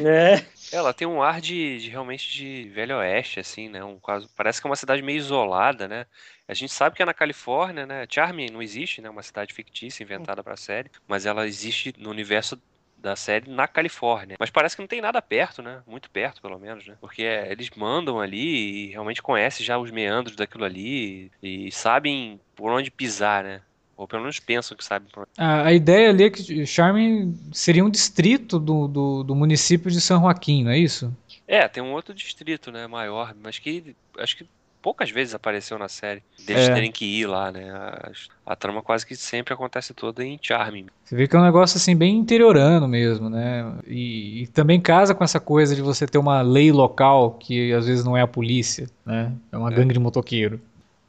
É. 0.00 0.42
Ela 0.74 0.92
tem 0.92 1.06
um 1.06 1.22
ar 1.22 1.40
de, 1.40 1.78
de, 1.78 1.88
realmente 1.88 2.30
de 2.32 2.68
velho 2.70 2.96
oeste, 2.96 3.38
assim, 3.38 3.68
né? 3.68 3.84
Um 3.84 4.00
caso, 4.00 4.28
parece 4.36 4.60
que 4.60 4.66
é 4.66 4.70
uma 4.70 4.74
cidade 4.74 5.02
meio 5.02 5.18
isolada, 5.18 5.86
né? 5.86 6.04
A 6.48 6.54
gente 6.54 6.72
sabe 6.72 6.96
que 6.96 7.02
é 7.02 7.06
na 7.06 7.14
Califórnia, 7.14 7.86
né? 7.86 8.04
Charming 8.10 8.50
não 8.50 8.60
existe, 8.60 9.00
né? 9.00 9.08
Uma 9.08 9.22
cidade 9.22 9.54
fictícia 9.54 10.02
inventada 10.02 10.42
para 10.42 10.54
a 10.54 10.56
série, 10.56 10.90
mas 11.06 11.26
ela 11.26 11.46
existe 11.46 11.94
no 11.96 12.10
universo 12.10 12.60
da 12.96 13.14
série 13.14 13.48
na 13.48 13.68
Califórnia. 13.68 14.36
Mas 14.40 14.50
parece 14.50 14.74
que 14.74 14.82
não 14.82 14.88
tem 14.88 15.00
nada 15.00 15.22
perto, 15.22 15.62
né? 15.62 15.80
Muito 15.86 16.10
perto, 16.10 16.42
pelo 16.42 16.58
menos, 16.58 16.86
né? 16.86 16.96
Porque 17.00 17.22
é, 17.22 17.52
eles 17.52 17.70
mandam 17.70 18.18
ali 18.18 18.86
e 18.86 18.90
realmente 18.90 19.22
conhecem 19.22 19.64
já 19.64 19.78
os 19.78 19.92
meandros 19.92 20.34
daquilo 20.34 20.64
ali 20.64 21.30
e, 21.40 21.68
e 21.68 21.70
sabem 21.72 22.40
por 22.56 22.72
onde 22.72 22.90
pisar, 22.90 23.44
né? 23.44 23.62
Ou 23.96 24.08
pelo 24.08 24.22
menos 24.22 24.40
pensam 24.40 24.76
que 24.76 24.84
sabem. 24.84 25.08
A, 25.38 25.66
a 25.66 25.72
ideia 25.72 26.10
ali 26.10 26.24
é 26.24 26.30
que 26.30 26.66
Charming 26.66 27.38
seria 27.52 27.84
um 27.84 27.90
distrito 27.90 28.58
do, 28.58 28.88
do, 28.88 29.22
do, 29.22 29.34
município 29.34 29.90
de 29.90 30.00
São 30.00 30.20
Joaquim, 30.20 30.64
não 30.64 30.72
é 30.72 30.78
isso? 30.78 31.14
É, 31.46 31.68
tem 31.68 31.82
um 31.82 31.92
outro 31.92 32.14
distrito, 32.14 32.72
né, 32.72 32.86
maior, 32.86 33.34
mas 33.40 33.58
que 33.58 33.94
acho 34.18 34.36
que 34.36 34.46
poucas 34.84 35.10
vezes 35.10 35.34
apareceu 35.34 35.78
na 35.78 35.88
série. 35.88 36.22
Deles 36.46 36.68
é. 36.68 36.74
terem 36.74 36.92
que 36.92 37.06
ir 37.06 37.26
lá, 37.26 37.50
né? 37.50 37.70
A, 37.70 38.12
a, 38.44 38.54
trama 38.54 38.82
quase 38.82 39.06
que 39.06 39.16
sempre 39.16 39.54
acontece 39.54 39.94
toda 39.94 40.22
em 40.22 40.38
Charming. 40.40 40.86
Você 41.02 41.16
vê 41.16 41.26
que 41.26 41.34
é 41.34 41.38
um 41.38 41.42
negócio 41.42 41.78
assim 41.78 41.96
bem 41.96 42.14
interiorano 42.18 42.86
mesmo, 42.86 43.30
né? 43.30 43.72
E, 43.86 44.42
e, 44.42 44.46
também 44.48 44.78
casa 44.78 45.14
com 45.14 45.24
essa 45.24 45.40
coisa 45.40 45.74
de 45.74 45.80
você 45.80 46.06
ter 46.06 46.18
uma 46.18 46.42
lei 46.42 46.70
local 46.70 47.30
que 47.32 47.72
às 47.72 47.86
vezes 47.86 48.04
não 48.04 48.14
é 48.14 48.20
a 48.20 48.26
polícia, 48.26 48.86
né? 49.06 49.32
É 49.50 49.56
uma 49.56 49.72
é. 49.72 49.74
gangue 49.74 49.94
de 49.94 49.98
motoqueiro. 49.98 50.60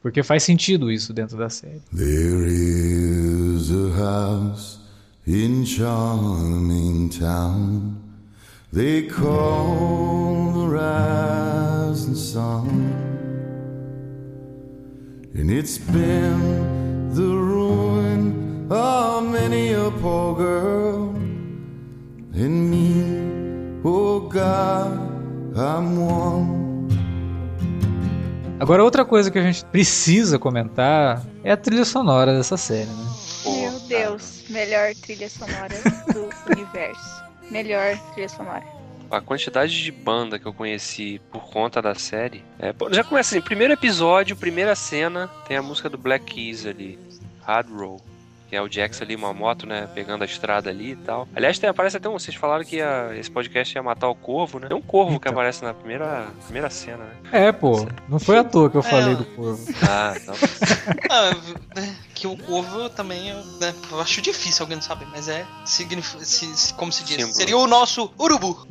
Porque 0.06 0.22
faz 0.22 0.44
sentido 0.44 0.88
isso 0.88 1.12
dentro 1.12 1.36
da 1.36 1.50
série. 1.50 1.82
There 1.92 2.46
is 2.46 3.72
a 3.72 3.90
house 3.98 4.78
in 5.26 5.64
charming 5.66 7.08
town. 7.08 7.96
They 8.72 9.08
call 9.08 10.52
the 10.52 10.68
rising 10.68 12.14
sun. 12.14 12.68
And 15.34 15.50
it's 15.50 15.76
been 15.76 17.10
the 17.12 17.22
ruin 17.22 18.68
of 18.70 19.24
many 19.24 19.72
a 19.72 19.90
poor 19.90 20.36
girl. 20.36 21.16
And 22.32 22.70
me, 22.70 23.80
oh 23.84 24.20
God, 24.20 25.00
I'm 25.56 25.96
one 25.98 26.65
Agora, 28.58 28.82
outra 28.82 29.04
coisa 29.04 29.30
que 29.30 29.38
a 29.38 29.42
gente 29.42 29.64
precisa 29.66 30.38
comentar 30.38 31.22
é 31.44 31.52
a 31.52 31.56
trilha 31.56 31.84
sonora 31.84 32.34
dessa 32.34 32.56
série, 32.56 32.88
né? 32.88 33.06
Meu 33.44 33.80
Deus, 33.80 34.44
melhor 34.48 34.94
trilha 34.94 35.28
sonora 35.28 35.74
do 36.12 36.30
universo. 36.50 37.22
Melhor 37.50 37.98
trilha 38.14 38.28
sonora. 38.30 38.64
A 39.10 39.20
quantidade 39.20 39.82
de 39.82 39.92
banda 39.92 40.38
que 40.38 40.46
eu 40.46 40.54
conheci 40.54 41.20
por 41.30 41.44
conta 41.50 41.82
da 41.82 41.94
série. 41.94 42.42
É, 42.58 42.74
já 42.92 43.04
começa 43.04 43.36
assim: 43.36 43.44
primeiro 43.44 43.74
episódio, 43.74 44.34
primeira 44.34 44.74
cena, 44.74 45.28
tem 45.46 45.56
a 45.58 45.62
música 45.62 45.90
do 45.90 45.98
Black 45.98 46.24
Keys 46.24 46.64
ali, 46.64 46.98
Hard 47.42 47.68
Roll 47.70 48.15
que 48.48 48.54
é 48.54 48.62
o 48.62 48.70
Jax 48.70 49.02
ali, 49.02 49.16
uma 49.16 49.32
moto, 49.34 49.66
né, 49.66 49.88
pegando 49.94 50.22
a 50.22 50.24
estrada 50.24 50.70
ali 50.70 50.92
e 50.92 50.96
tal. 50.96 51.28
Aliás, 51.34 51.58
tem, 51.58 51.68
aparece 51.68 51.96
até 51.96 52.08
um, 52.08 52.12
vocês 52.12 52.36
falaram 52.36 52.64
que 52.64 52.76
ia, 52.76 53.10
esse 53.16 53.30
podcast 53.30 53.74
ia 53.74 53.82
matar 53.82 54.08
o 54.08 54.14
corvo, 54.14 54.58
né? 54.58 54.68
Tem 54.68 54.76
um 54.76 54.82
corvo 54.82 55.12
então. 55.12 55.20
que 55.20 55.28
aparece 55.28 55.62
na 55.64 55.74
primeira, 55.74 56.28
primeira 56.44 56.70
cena, 56.70 57.04
né? 57.04 57.14
É, 57.32 57.52
pô, 57.52 57.86
não 58.08 58.18
foi 58.18 58.38
à 58.38 58.44
toa 58.44 58.70
que 58.70 58.76
eu 58.76 58.80
é, 58.80 58.84
falei 58.84 59.14
do 59.14 59.24
corvo. 59.24 59.64
Ah, 59.88 60.14
então. 60.16 60.34
ah, 61.10 61.36
que 62.14 62.26
o 62.26 62.36
corvo 62.36 62.88
também, 62.90 63.34
né, 63.60 63.74
eu 63.90 64.00
acho 64.00 64.22
difícil 64.22 64.64
alguém 64.64 64.80
saber, 64.80 65.06
mas 65.10 65.28
é, 65.28 65.44
se, 65.64 65.84
como 66.76 66.92
se 66.92 67.04
diz, 67.04 67.16
símbolo. 67.16 67.34
seria 67.34 67.58
o 67.58 67.66
nosso 67.66 68.12
urubu. 68.18 68.66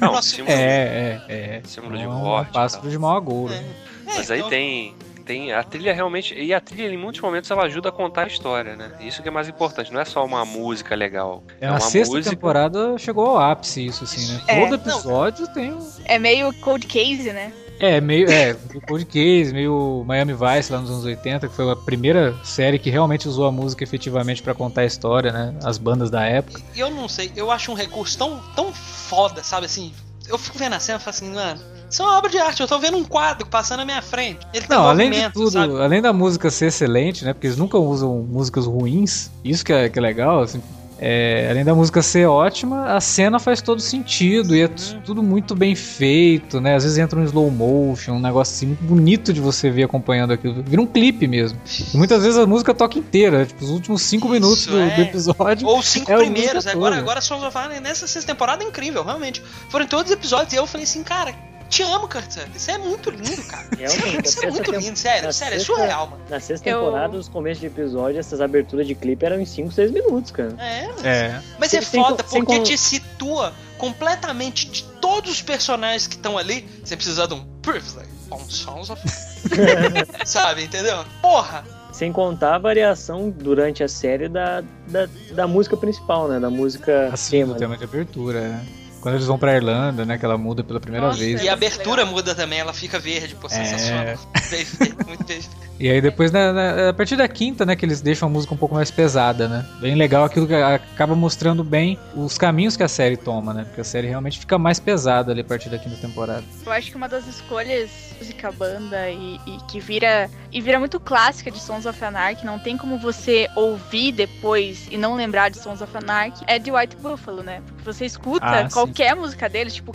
Não, 0.00 0.12
nosso... 0.12 0.30
símbolo, 0.30 0.50
é, 0.50 1.22
é, 1.28 1.34
é. 1.56 1.62
Símbolo 1.64 1.96
de 1.96 2.06
morte. 2.06 2.50
Um 2.50 2.52
pássaro 2.52 2.90
de 2.90 2.98
mau 2.98 3.16
agouro. 3.16 3.52
É. 3.52 3.64
Mas 4.04 4.30
aí 4.30 4.38
então... 4.38 4.50
tem 4.50 4.94
tem 5.22 5.52
a 5.52 5.62
trilha 5.62 5.94
realmente 5.94 6.34
e 6.34 6.52
a 6.52 6.60
trilha 6.60 6.92
em 6.92 6.98
muitos 6.98 7.20
momentos 7.20 7.50
ela 7.50 7.64
ajuda 7.64 7.88
a 7.88 7.92
contar 7.92 8.24
a 8.24 8.26
história, 8.26 8.76
né? 8.76 8.92
Isso 9.00 9.22
que 9.22 9.28
é 9.28 9.30
mais 9.30 9.48
importante, 9.48 9.92
não 9.92 10.00
é 10.00 10.04
só 10.04 10.24
uma 10.24 10.44
música 10.44 10.94
legal. 10.94 11.42
É, 11.60 11.66
é 11.66 11.70
uma 11.70 11.80
sexta 11.80 12.14
música... 12.14 12.34
temporada 12.34 12.98
chegou 12.98 13.26
ao 13.26 13.38
ápice 13.38 13.86
isso 13.86 14.04
assim, 14.04 14.32
né? 14.32 14.42
É, 14.46 14.60
Todo 14.60 14.74
episódio 14.74 15.46
não, 15.46 15.54
tem 15.54 15.72
um... 15.72 15.92
É 16.04 16.18
meio 16.18 16.52
cold 16.60 16.86
case, 16.86 17.32
né? 17.32 17.52
É, 17.82 18.00
meio, 18.00 18.30
é, 18.30 18.54
Cold 18.86 19.04
Case, 19.06 19.52
meio 19.52 20.04
Miami 20.06 20.34
Vice 20.34 20.72
lá 20.72 20.80
nos 20.80 20.88
anos 20.88 21.04
80, 21.04 21.48
que 21.48 21.54
foi 21.54 21.68
a 21.68 21.74
primeira 21.74 22.32
série 22.44 22.78
que 22.78 22.88
realmente 22.88 23.26
usou 23.26 23.44
a 23.44 23.50
música 23.50 23.82
efetivamente 23.82 24.40
para 24.40 24.54
contar 24.54 24.82
a 24.82 24.84
história, 24.84 25.32
né? 25.32 25.52
As 25.64 25.78
bandas 25.78 26.08
da 26.08 26.24
época. 26.24 26.62
Eu 26.76 26.90
não 26.90 27.08
sei, 27.08 27.32
eu 27.34 27.50
acho 27.50 27.72
um 27.72 27.74
recurso 27.74 28.16
tão, 28.16 28.40
tão 28.54 28.72
foda, 28.72 29.42
sabe 29.42 29.66
assim? 29.66 29.92
Eu 30.28 30.38
fico 30.38 30.56
vendo 30.56 30.74
a 30.74 30.78
cena 30.78 30.98
e 30.98 31.02
falo 31.02 31.10
assim, 31.10 31.34
mano, 31.34 31.60
isso 31.92 32.02
é 32.02 32.06
uma 32.06 32.16
obra 32.16 32.30
de 32.30 32.38
arte, 32.38 32.62
eu 32.62 32.66
tô 32.66 32.78
vendo 32.78 32.96
um 32.96 33.04
quadro 33.04 33.46
passando 33.46 33.80
na 33.80 33.84
minha 33.84 34.00
frente. 34.00 34.46
Ele 34.54 34.64
não, 34.66 34.88
além 34.88 35.10
de 35.10 35.30
tudo, 35.30 35.50
sabe? 35.50 35.78
além 35.78 36.00
da 36.00 36.10
música 36.10 36.50
ser 36.50 36.68
excelente, 36.68 37.22
né? 37.22 37.34
Porque 37.34 37.46
eles 37.46 37.58
nunca 37.58 37.76
usam 37.76 38.26
músicas 38.30 38.64
ruins, 38.64 39.30
isso 39.44 39.62
que 39.62 39.74
é, 39.74 39.90
que 39.90 39.98
é 39.98 40.02
legal, 40.02 40.40
assim. 40.40 40.62
É, 41.04 41.48
além 41.50 41.64
da 41.64 41.74
música 41.74 42.00
ser 42.00 42.26
ótima, 42.26 42.94
a 42.94 43.00
cena 43.00 43.40
faz 43.40 43.60
todo 43.60 43.80
sentido 43.80 44.54
e 44.54 44.62
é 44.62 44.68
tudo 45.04 45.20
muito 45.20 45.52
bem 45.52 45.74
feito, 45.74 46.60
né? 46.60 46.76
Às 46.76 46.84
vezes 46.84 46.96
entra 46.96 47.18
um 47.18 47.24
slow 47.24 47.50
motion, 47.50 48.12
um 48.12 48.20
negócio 48.20 48.54
assim 48.54 48.66
muito 48.68 48.84
bonito 48.84 49.32
de 49.32 49.40
você 49.40 49.68
ver 49.68 49.82
acompanhando 49.82 50.32
aquilo. 50.32 50.62
Vira 50.62 50.80
um 50.80 50.86
clipe 50.86 51.26
mesmo. 51.26 51.60
E 51.92 51.96
muitas 51.96 52.22
vezes 52.22 52.38
a 52.38 52.46
música 52.46 52.72
toca 52.72 52.98
inteira, 52.98 53.44
tipo, 53.44 53.64
os 53.64 53.70
últimos 53.70 54.00
cinco 54.00 54.28
Isso, 54.28 54.34
minutos 54.34 54.66
do, 54.66 54.78
é. 54.78 54.94
do, 54.94 55.02
episódio. 55.02 55.66
Ou 55.66 55.82
cinco 55.82 56.10
é 56.10 56.16
primeiros. 56.16 56.66
Agora, 56.68 56.96
agora 56.96 57.20
só 57.20 57.50
falar 57.50 57.80
nessa 57.80 58.06
sexta 58.06 58.32
temporada 58.32 58.62
é 58.62 58.68
incrível, 58.68 59.02
realmente. 59.02 59.42
Foram 59.68 59.86
todos 59.86 60.06
os 60.06 60.16
episódios 60.16 60.52
e 60.52 60.56
eu 60.56 60.66
falei 60.68 60.84
assim, 60.84 61.02
cara, 61.02 61.34
Te 61.72 61.82
amo, 61.84 62.06
Kurt 62.06 62.30
Sutter. 62.30 62.50
Isso 62.54 62.70
é 62.70 62.76
muito 62.76 63.08
lindo, 63.08 63.42
cara. 63.44 63.66
Realmente, 63.78 64.26
Isso 64.28 64.44
é 64.44 64.50
muito 64.50 64.70
tempo- 64.70 64.78
lindo, 64.84 64.98
sério. 64.98 65.22
na 65.24 65.32
Sério, 65.32 65.54
é 65.54 65.58
sexta- 65.58 65.74
surreal, 65.74 66.06
mano. 66.06 66.22
Na 66.28 66.38
sexta 66.38 66.68
Eu- 66.68 66.80
temporada, 66.84 67.16
os 67.16 67.28
começos 67.28 67.60
de 67.60 67.66
episódio, 67.66 68.20
essas 68.20 68.42
aberturas 68.42 68.86
de 68.86 68.94
clipe 68.94 69.24
eram 69.24 69.40
em 69.40 69.46
5, 69.46 69.72
6 69.72 69.90
minutos, 69.90 70.30
cara. 70.30 70.54
É, 70.58 70.86
mano. 70.88 70.98
É. 71.06 71.42
Mas 71.58 71.72
é 71.72 71.80
Sem- 71.80 72.02
foda 72.02 72.22
sem 72.26 72.44
porque 72.44 72.58
con- 72.58 72.62
te 72.64 72.76
situa 72.76 73.54
completamente 73.78 74.66
de 74.68 74.82
todos 75.00 75.30
os 75.30 75.40
personagens 75.42 76.06
que 76.06 76.16
estão 76.16 76.36
ali. 76.36 76.68
Você 76.84 76.94
precisa 76.94 77.26
de 77.26 77.32
um 77.32 77.42
privilege 77.62 78.10
on 78.30 78.38
Sons 78.50 78.90
of. 78.90 79.00
Sabe, 80.26 80.64
entendeu? 80.64 81.04
Porra! 81.20 81.64
Sem 81.92 82.12
contar 82.12 82.54
a 82.54 82.58
variação 82.58 83.28
durante 83.30 83.82
a 83.82 83.88
série 83.88 84.28
da, 84.28 84.62
da, 84.88 85.08
da 85.32 85.46
música 85.46 85.76
principal, 85.76 86.26
né? 86.28 86.40
Da 86.40 86.48
música 86.48 87.10
Assim, 87.12 87.38
tema. 87.40 87.52
o 87.52 87.56
tema 87.56 87.76
de 87.76 87.84
abertura, 87.84 88.40
né? 88.40 88.66
Quando 89.02 89.16
eles 89.16 89.26
vão 89.26 89.36
pra 89.38 89.54
Irlanda, 89.56 90.06
né? 90.06 90.16
Que 90.16 90.24
ela 90.24 90.38
muda 90.38 90.62
pela 90.62 90.78
primeira 90.80 91.08
Nossa, 91.08 91.18
vez. 91.18 91.42
E 91.42 91.48
a 91.48 91.52
abertura 91.52 92.06
muda 92.06 92.34
também, 92.34 92.60
ela 92.60 92.72
fica 92.72 92.98
verde, 93.00 93.34
pô, 93.34 93.48
É. 93.48 93.50
sensacional. 93.50 94.16
Perfeito, 94.32 94.76
muito 95.06 95.24
perfeito. 95.24 95.50
E 95.80 95.90
aí 95.90 96.00
depois, 96.00 96.30
na- 96.30 96.52
na- 96.52 96.88
a 96.90 96.92
partir 96.92 97.16
da 97.16 97.26
quinta, 97.26 97.66
né, 97.66 97.74
que 97.74 97.84
eles 97.84 98.00
deixam 98.00 98.28
a 98.28 98.30
música 98.30 98.54
um 98.54 98.56
pouco 98.56 98.74
mais 98.76 98.90
pesada, 98.92 99.48
né? 99.48 99.66
Bem 99.80 99.96
legal 99.96 100.22
aquilo 100.24 100.46
que 100.46 100.54
acaba 100.54 101.16
mostrando 101.16 101.64
bem 101.64 101.98
os 102.14 102.38
caminhos 102.38 102.76
que 102.76 102.84
a 102.84 102.88
série 102.88 103.16
toma, 103.16 103.52
né? 103.52 103.64
Porque 103.64 103.80
a 103.80 103.84
série 103.84 104.06
realmente 104.06 104.38
fica 104.38 104.56
mais 104.56 104.78
pesada 104.78 105.32
ali 105.32 105.40
a 105.40 105.44
partir 105.44 105.68
da 105.68 105.78
quinta 105.78 105.96
temporada. 105.96 106.44
Eu 106.64 106.70
acho 106.70 106.88
que 106.90 106.96
uma 106.96 107.08
das 107.08 107.26
escolhas 107.26 107.90
música 108.22 108.52
banda 108.52 109.10
e, 109.10 109.34
e 109.44 109.58
que 109.66 109.80
vira 109.80 110.30
e 110.52 110.60
vira 110.60 110.78
muito 110.78 111.00
clássica 111.00 111.50
de 111.50 111.58
Sons 111.58 111.86
of 111.86 112.04
Anarchy, 112.04 112.46
não 112.46 112.56
tem 112.56 112.76
como 112.76 112.96
você 112.96 113.48
ouvir 113.56 114.12
depois 114.12 114.86
e 114.92 114.96
não 114.96 115.16
lembrar 115.16 115.48
de 115.48 115.58
Sons 115.58 115.80
of 115.82 115.96
Anarchy, 115.96 116.44
é 116.46 116.56
de 116.58 116.70
White 116.70 116.96
Buffalo, 116.98 117.42
né? 117.42 117.60
Porque 117.66 117.82
você 117.82 118.04
escuta 118.06 118.46
Ah, 118.46 118.68
sim. 118.68 118.74
qualquer 118.74 119.16
música 119.16 119.48
deles, 119.48 119.74
tipo, 119.74 119.92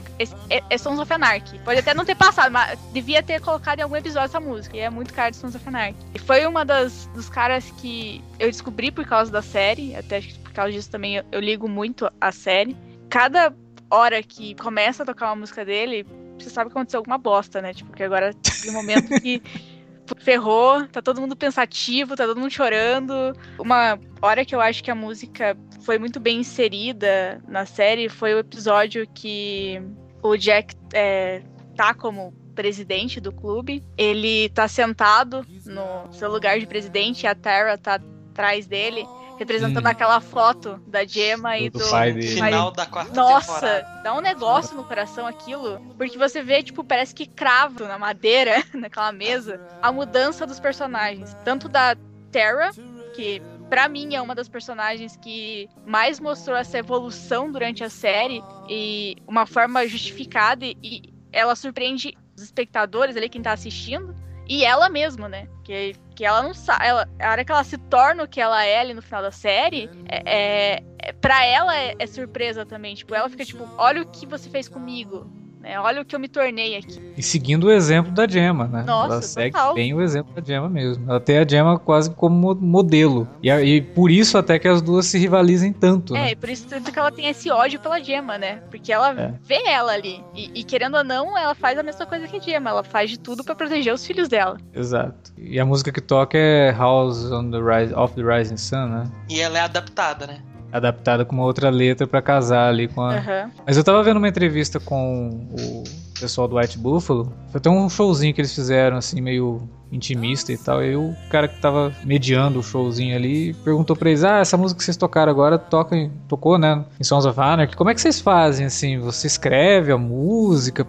é, 0.49 0.61
é- 0.69 0.78
Sons 0.78 0.99
of 0.99 1.13
Anarchy. 1.13 1.57
Pode 1.59 1.80
até 1.80 1.93
não 1.93 2.03
ter 2.03 2.15
passado, 2.15 2.51
mas 2.51 2.78
devia 2.91 3.23
ter 3.23 3.39
colocado 3.39 3.80
em 3.80 3.84
algum 3.84 3.95
episódio 3.95 4.25
essa 4.25 4.39
música. 4.41 4.75
E 4.75 4.82
é 4.82 4.89
muito 4.89 5.13
cara 5.13 5.30
de 5.30 5.38
Sons 5.38 5.55
of 5.55 5.65
Anarchy. 5.65 5.97
E 6.13 6.19
foi 6.19 6.45
uma 6.45 6.65
das 6.65 7.07
dos 7.13 7.30
caras 7.30 7.71
que 7.78 8.21
eu 8.39 8.47
descobri 8.51 8.91
por 8.91 9.05
causa 9.05 9.32
da 9.32 9.41
série, 9.41 9.95
até 9.95 10.17
acho 10.17 10.28
que 10.30 10.39
por 10.39 10.51
causa 10.51 10.71
disso 10.73 10.89
também 10.89 11.15
eu, 11.15 11.23
eu 11.32 11.39
ligo 11.39 11.69
muito 11.69 12.11
a 12.19 12.32
série. 12.34 12.75
Cada 13.09 13.53
hora 13.89 14.21
que 14.21 14.53
começa 14.55 15.03
a 15.03 15.05
tocar 15.05 15.28
uma 15.28 15.38
música 15.38 15.63
dele, 15.63 16.05
você 16.38 16.49
sabe 16.49 16.69
que 16.69 16.77
aconteceu 16.77 16.99
alguma 16.99 17.17
bosta, 17.17 17.61
né? 17.61 17.73
Tipo, 17.73 17.91
que 17.93 18.03
agora 18.03 18.33
tem 18.33 18.71
um 18.71 18.73
momento 18.73 19.19
que 19.21 19.41
ferrou, 20.19 20.88
tá 20.88 21.01
todo 21.01 21.19
mundo 21.19 21.35
pensativo, 21.35 22.15
tá 22.15 22.25
todo 22.25 22.39
mundo 22.39 22.51
chorando. 22.51 23.33
Uma 23.59 23.99
hora 24.21 24.45
que 24.45 24.55
eu 24.55 24.61
acho 24.61 24.83
que 24.83 24.91
a 24.91 24.95
música 24.95 25.57
foi 25.81 25.97
muito 25.97 26.19
bem 26.19 26.39
inserida 26.39 27.41
na 27.47 27.65
série 27.65 28.09
foi 28.09 28.33
o 28.33 28.39
episódio 28.39 29.07
que 29.13 29.81
o 30.21 30.35
Jack 30.35 30.75
é, 30.93 31.41
tá 31.75 31.93
como 31.93 32.33
presidente 32.55 33.19
do 33.19 33.31
clube. 33.31 33.83
Ele 33.97 34.49
tá 34.49 34.67
sentado 34.67 35.45
no 35.65 36.11
seu 36.11 36.31
lugar 36.31 36.59
de 36.59 36.65
presidente 36.65 37.23
e 37.23 37.27
a 37.27 37.35
Tara 37.35 37.77
tá 37.77 37.99
atrás 38.31 38.67
dele. 38.67 39.05
Representando 39.38 39.85
Hum. 39.85 39.89
aquela 39.89 40.19
foto 40.19 40.81
da 40.88 41.05
Gemma 41.05 41.57
e 41.57 41.69
Do 41.69 41.79
do, 41.79 41.89
pai 41.89 42.11
dele. 42.13 42.27
Final 42.27 42.71
da 42.71 42.85
quarta 42.85 43.13
nossa, 43.13 43.53
temporada. 43.53 44.01
dá 44.03 44.13
um 44.15 44.21
negócio 44.21 44.75
no 44.75 44.83
coração 44.83 45.27
aquilo. 45.27 45.79
Porque 45.97 46.17
você 46.17 46.41
vê, 46.41 46.63
tipo, 46.63 46.83
parece 46.83 47.13
que 47.13 47.25
cravo 47.27 47.85
na 47.85 47.97
madeira, 47.97 48.63
naquela 48.73 49.11
mesa, 49.11 49.61
a 49.81 49.91
mudança 49.91 50.45
dos 50.45 50.59
personagens. 50.59 51.35
Tanto 51.43 51.69
da 51.69 51.95
Terra, 52.31 52.71
que 53.15 53.41
pra 53.69 53.88
mim 53.88 54.15
é 54.15 54.21
uma 54.21 54.33
das 54.35 54.47
personagens 54.47 55.15
que 55.17 55.69
mais 55.85 56.19
mostrou 56.19 56.55
essa 56.57 56.77
evolução 56.77 57.51
durante 57.51 57.83
a 57.83 57.89
série 57.89 58.41
e 58.69 59.15
uma 59.27 59.45
forma 59.45 59.85
justificada 59.88 60.65
e, 60.65 60.75
e 60.81 61.13
ela 61.31 61.55
surpreende 61.55 62.17
os 62.35 62.43
espectadores 62.43 63.15
ali, 63.17 63.29
quem 63.29 63.41
tá 63.41 63.51
assistindo. 63.51 64.15
E 64.50 64.64
ela 64.64 64.89
mesma, 64.89 65.28
né? 65.28 65.48
Que, 65.64 65.95
que 66.16 66.26
ela 66.26 66.41
não 66.41 66.54
sabe. 66.54 66.86
A 67.20 67.32
hora 67.32 67.43
que 67.43 67.52
ela 67.52 67.64
se 67.64 67.78
torna 67.78 68.24
o 68.24 68.28
que 68.28 68.39
ela 68.39 68.64
é 68.64 68.80
ali 68.80 68.93
no 68.93 69.02
final 69.02 69.22
da 69.22 69.32
série, 69.32 69.89
é, 70.08 70.24
é, 70.26 70.84
é- 71.00 71.14
pra 71.14 71.45
ela 71.45 71.78
é, 71.78 71.95
é 72.00 72.08
surpresa 72.08 72.66
também. 72.66 72.95
Tipo, 72.95 73.14
ela 73.14 73.30
fica 73.30 73.43
tipo, 73.45 73.68
olha 73.78 74.02
o 74.02 74.06
que 74.12 74.26
você 74.26 74.50
fez 74.50 74.70
comigo. 74.70 75.30
Né? 75.68 75.80
Olha 75.80 76.01
o 76.01 76.05
que 76.05 76.15
eu 76.15 76.20
me 76.20 76.28
tornei 76.28 76.78
aqui. 76.78 76.99
E 77.18 77.22
seguindo 77.22 77.65
o 77.65 77.72
exemplo 77.72 78.11
da 78.11 78.28
Gemma, 78.28 78.68
né? 78.68 78.84
Nossa, 78.86 79.13
Ela 79.13 79.22
segue 79.22 79.51
total. 79.51 79.74
bem 79.74 79.93
o 79.93 80.01
exemplo 80.01 80.34
da 80.34 80.41
Gemma 80.41 80.70
mesmo. 80.70 81.09
Ela 81.09 81.20
tem 81.20 81.38
a 81.39 81.47
Gemma 81.47 81.78
quase 81.78 82.09
como 82.11 82.36
mo- 82.36 82.55
modelo. 82.55 83.28
E, 83.43 83.49
e 83.51 83.82
por 83.82 84.09
isso 84.09 84.38
até 84.38 84.57
que 84.57 84.68
as 84.68 84.82
duas 84.82 85.05
se 85.05 85.18
rivalizem 85.18 85.74
tanto, 85.74 86.13
né? 86.13 86.32
É, 86.32 86.36
por 86.36 86.49
isso 86.49 86.68
tanto 86.68 86.91
que 86.91 86.97
ela 86.97 87.11
tem 87.11 87.28
esse 87.28 87.49
ódio 87.51 87.80
pela 87.80 87.99
Gemma, 87.99 88.38
né? 88.38 88.61
Porque 88.70 88.91
ela 88.91 89.11
É. 89.20 89.34
vê 89.43 89.61
ela 89.68 89.91
ali. 89.91 90.24
E, 90.34 90.51
e 90.59 90.63
querendo 90.63 90.95
ou 90.97 91.03
não, 91.03 91.38
ela 91.38 91.53
faz 91.55 91.78
a 91.78 91.84
mesma 91.84 92.05
coisa 92.05 92.28
que 92.28 92.38
a 92.38 92.39
Gemma. 92.39 92.70
Ela 92.70 92.84
faz 92.84 93.09
de 93.09 93.20
tudo 93.20 93.43
pra 93.43 93.55
proteger 93.55 93.93
os 93.93 94.05
filhos 94.05 94.28
dela. 94.28 94.57
Exato. 94.74 95.32
E 95.38 95.59
a 95.59 95.65
música 95.65 95.91
que 95.91 96.01
toca 96.01 96.38
é 96.38 96.72
House 96.72 97.32
on 97.32 97.51
the 97.51 97.57
Rise, 97.59 97.93
of 97.93 98.13
the 98.15 98.22
Rising 98.22 98.57
Sun, 98.57 98.88
né? 98.88 99.03
E 99.30 99.39
ela 99.41 99.57
é 99.57 99.61
adaptada, 99.61 100.28
né? 100.28 100.39
Adaptada 100.78 101.25
com 101.25 101.36
uma 101.36 101.45
outra 101.45 101.69
letra 101.69 102.07
pra 102.07 102.21
casar 102.21 102.69
ali 102.69 102.88
com 102.88 103.01
a, 103.01 103.15
Aham. 103.15 103.51
Mas 103.65 103.78
eu 103.78 103.84
tava 103.84 104.01
vendo 104.03 104.17
uma 104.17 104.28
entrevista 104.28 104.80
com 104.80 105.47
o 105.51 105.84
pessoal 106.19 106.47
do 106.47 106.57
White 106.57 106.78
Buffalo. 106.78 107.32
Foi 107.49 107.59
até 107.59 107.69
um 107.69 107.89
showzinho 107.89 108.34
que 108.34 108.41
eles 108.41 108.53
fizeram, 108.53 108.97
assim, 108.97 109.21
meio 109.21 109.67
intimista 109.91 110.51
e 110.51 110.57
tal. 110.57 110.82
E 110.82 110.88
aí 110.88 110.95
o 110.95 111.15
cara 111.30 111.47
que 111.47 111.59
tava 111.59 111.93
mediando 112.03 112.59
o 112.59 112.63
showzinho 112.63 113.15
ali 113.15 113.53
perguntou 113.53 113.95
pra 113.95 114.09
eles: 114.09 114.23
Ah, 114.23 114.39
essa 114.39 114.57
música 114.57 114.80
que 114.80 114.84
vocês 114.84 114.97
tocaram 114.97 115.32
agora 115.32 115.57
toca 115.57 115.95
tocou, 116.28 116.57
né? 116.57 116.84
Em 116.99 117.03
Sons 117.03 117.25
of 117.25 117.39
Anarchy. 117.39 117.75
Como 117.75 117.89
é 117.89 117.93
que 117.93 118.01
vocês 118.01 118.19
fazem, 118.19 118.65
assim? 118.65 118.99
Você 118.99 119.28
escreve 119.28 119.91
a 119.91 119.97
música, 119.97 120.86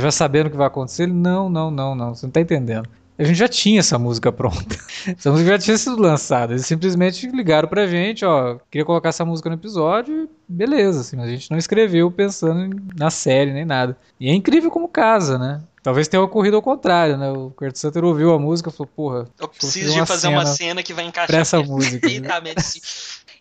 já 0.00 0.10
sabendo 0.10 0.46
o 0.46 0.50
que 0.50 0.56
vai 0.56 0.66
acontecer? 0.66 1.04
Ele, 1.04 1.12
não, 1.12 1.48
não, 1.48 1.70
não, 1.70 1.94
não. 1.94 2.14
Você 2.14 2.26
não 2.26 2.32
tá 2.32 2.40
entendendo. 2.40 2.88
A 3.20 3.24
gente 3.24 3.36
já 3.36 3.48
tinha 3.48 3.80
essa 3.80 3.98
música 3.98 4.32
pronta. 4.32 4.76
Essa 5.06 5.30
música 5.30 5.50
já 5.50 5.58
tinha 5.58 5.76
sido 5.76 6.00
lançada. 6.00 6.54
Eles 6.54 6.64
simplesmente 6.64 7.26
ligaram 7.28 7.68
pra 7.68 7.86
gente, 7.86 8.24
ó, 8.24 8.56
queria 8.70 8.84
colocar 8.84 9.10
essa 9.10 9.26
música 9.26 9.50
no 9.50 9.56
episódio, 9.56 10.26
beleza, 10.48 11.02
assim, 11.02 11.16
mas 11.16 11.28
a 11.28 11.30
gente 11.30 11.50
não 11.50 11.58
escreveu 11.58 12.10
pensando 12.10 12.74
na 12.96 13.10
série 13.10 13.52
nem 13.52 13.66
nada. 13.66 13.94
E 14.18 14.30
é 14.30 14.32
incrível 14.34 14.70
como 14.70 14.88
casa, 14.88 15.36
né? 15.36 15.60
Talvez 15.82 16.08
tenha 16.08 16.22
ocorrido 16.22 16.56
ao 16.56 16.62
contrário, 16.62 17.16
né? 17.16 17.30
O 17.30 17.50
Kurt 17.50 17.76
Sutter 17.76 18.04
ouviu 18.04 18.34
a 18.34 18.38
música 18.38 18.68
e 18.68 18.72
falou, 18.72 18.90
porra, 18.94 19.28
Eu 19.38 19.48
preciso 19.48 19.94
de 19.94 20.06
fazer 20.06 20.28
uma 20.28 20.44
cena 20.46 20.82
que 20.82 20.92
vai 20.92 21.04
encaixar 21.04 21.26
pra 21.28 21.38
essa 21.38 21.62
música. 21.62 22.06
né? 22.08 22.54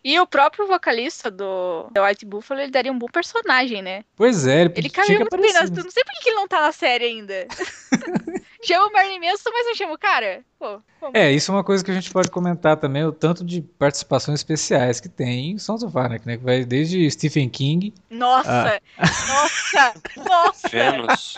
E 0.03 0.17
o 0.17 0.25
próprio 0.25 0.65
vocalista 0.65 1.29
do 1.29 1.89
The 1.93 2.01
White 2.01 2.25
Buffalo, 2.25 2.61
ele 2.61 2.71
daria 2.71 2.91
um 2.91 2.97
bom 2.97 3.07
personagem, 3.07 3.81
né? 3.81 4.03
Pois 4.15 4.47
é, 4.47 4.61
ele, 4.61 4.73
Ele 4.77 4.89
caiu 4.89 5.19
muito 5.19 5.37
bem. 5.37 5.49
aparecer. 5.51 5.75
Nas... 5.75 5.83
Não 5.83 5.91
sei 5.91 6.03
por 6.05 6.13
que 6.21 6.29
ele 6.29 6.35
não 6.37 6.47
tá 6.47 6.61
na 6.61 6.71
série 6.71 7.03
ainda. 7.03 7.45
chama 8.63 8.87
o 8.87 8.93
Marley 8.93 9.19
Manson, 9.19 9.49
mas 9.51 9.65
não 9.67 9.75
chama 9.75 9.93
o 9.93 9.97
cara. 9.97 10.41
Pô? 10.57 10.81
É, 11.13 11.29
isso 11.31 11.51
é 11.51 11.55
uma 11.55 11.63
coisa 11.65 11.83
que 11.83 11.91
a 11.91 11.93
gente 11.93 12.11
pode 12.11 12.29
comentar 12.29 12.77
também, 12.77 13.03
o 13.05 13.11
tanto 13.11 13.43
de 13.43 13.61
participações 13.61 14.39
especiais 14.39 15.01
que 15.01 15.09
tem 15.09 15.51
em 15.51 15.57
Sons 15.57 15.83
of 15.83 15.97
Anarchy, 15.97 16.25
né? 16.25 16.37
Que 16.37 16.43
vai 16.45 16.63
desde 16.63 17.09
Stephen 17.11 17.49
King, 17.49 17.93
Nossa! 18.09 18.81
Nossa! 18.97 19.93
Nossa! 20.17 20.69
Vênus. 20.69 21.35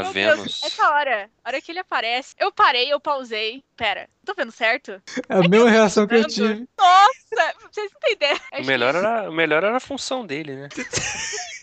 A 0.00 0.04
Meu 0.04 0.12
Deus, 0.12 0.36
Vênus. 0.36 0.62
essa 0.64 0.90
hora, 0.90 1.30
a 1.44 1.48
hora 1.48 1.60
que 1.60 1.72
ele 1.72 1.78
aparece, 1.78 2.34
eu 2.38 2.52
parei, 2.52 2.92
eu 2.92 3.00
pausei. 3.00 3.62
Pera, 3.76 4.08
tô 4.24 4.34
vendo 4.34 4.52
certo? 4.52 4.92
é 5.28 5.34
a 5.34 5.48
mesma 5.48 5.70
reação 5.70 6.06
que 6.06 6.14
eu 6.14 6.26
tive. 6.26 6.68
Nossa, 6.78 7.54
vocês 7.70 7.90
não 7.92 8.00
têm 8.00 8.12
ideia. 8.12 8.40
O 8.58 8.64
melhor, 8.64 8.94
era, 8.94 9.30
o 9.30 9.32
melhor 9.32 9.64
era 9.64 9.76
a 9.76 9.80
função 9.80 10.26
dele, 10.26 10.56
né? 10.56 10.68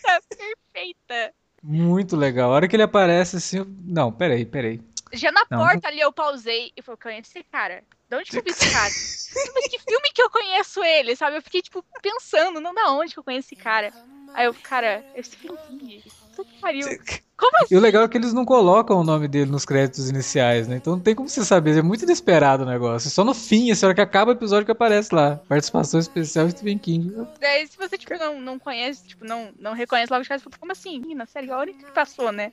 Tá 0.02 0.20
perfeita. 0.36 1.34
Muito 1.62 2.16
legal. 2.16 2.50
A 2.50 2.54
hora 2.54 2.68
que 2.68 2.76
ele 2.76 2.82
aparece 2.82 3.36
assim, 3.36 3.58
eu... 3.58 3.66
não, 3.84 4.10
peraí, 4.10 4.46
peraí. 4.46 4.80
Já 5.12 5.32
na 5.32 5.44
Não. 5.50 5.58
porta 5.58 5.88
ali 5.88 6.00
eu 6.00 6.12
pausei 6.12 6.72
e 6.76 6.82
falei, 6.82 6.98
conheço 7.02 7.30
esse 7.30 7.42
cara. 7.44 7.82
De 8.08 8.16
onde 8.16 8.30
que 8.30 8.38
eu 8.38 8.42
vi 8.42 8.50
esse 8.50 8.70
cara? 8.70 8.90
Mas 9.54 9.68
que 9.68 9.78
filme 9.78 10.10
que 10.14 10.22
eu 10.22 10.30
conheço 10.30 10.82
ele, 10.82 11.16
sabe? 11.16 11.36
Eu 11.36 11.42
fiquei, 11.42 11.62
tipo, 11.62 11.84
pensando, 12.02 12.60
não 12.60 12.74
da 12.74 12.90
onde 12.92 13.12
que 13.12 13.18
eu 13.18 13.24
conheço 13.24 13.48
esse 13.48 13.56
cara. 13.56 13.92
Aí 14.34 14.46
eu, 14.46 14.54
cara, 14.54 15.04
esse 15.14 15.36
filme. 15.36 16.02
Puta 16.38 16.50
que 16.52 16.60
pariu. 16.60 16.86
Como 17.36 17.56
assim? 17.56 17.74
E 17.74 17.76
o 17.76 17.80
legal 17.80 18.04
é 18.04 18.08
que 18.08 18.16
eles 18.16 18.32
não 18.32 18.44
colocam 18.44 19.00
o 19.00 19.02
nome 19.02 19.26
dele 19.26 19.50
nos 19.50 19.64
créditos 19.64 20.08
iniciais, 20.08 20.68
né? 20.68 20.76
Então 20.76 20.92
não 20.92 21.02
tem 21.02 21.12
como 21.12 21.28
você 21.28 21.44
saber. 21.44 21.76
É 21.76 21.82
muito 21.82 22.04
inesperado 22.04 22.62
o 22.62 22.66
negócio. 22.66 23.10
Só 23.10 23.24
no 23.24 23.34
fim, 23.34 23.72
essa 23.72 23.86
hora 23.86 23.94
que 23.94 24.00
acaba 24.00 24.30
o 24.30 24.34
episódio 24.34 24.64
que 24.64 24.70
aparece 24.70 25.12
lá. 25.12 25.40
Participação 25.48 25.98
especial 25.98 26.48
Stephen 26.48 26.78
King. 26.78 27.12
Daí, 27.40 27.66
se 27.66 27.76
você, 27.76 27.98
tipo, 27.98 28.16
não, 28.16 28.40
não 28.40 28.56
conhece, 28.56 29.04
tipo, 29.04 29.24
não, 29.24 29.48
não 29.58 29.72
reconhece 29.72 30.12
logo 30.12 30.22
de 30.22 30.28
fala, 30.28 30.40
como 30.60 30.70
assim? 30.70 31.02
Na 31.12 31.26
série, 31.26 31.50
a 31.50 31.56
hora 31.56 31.72
que 31.72 31.90
passou, 31.92 32.30
né? 32.30 32.52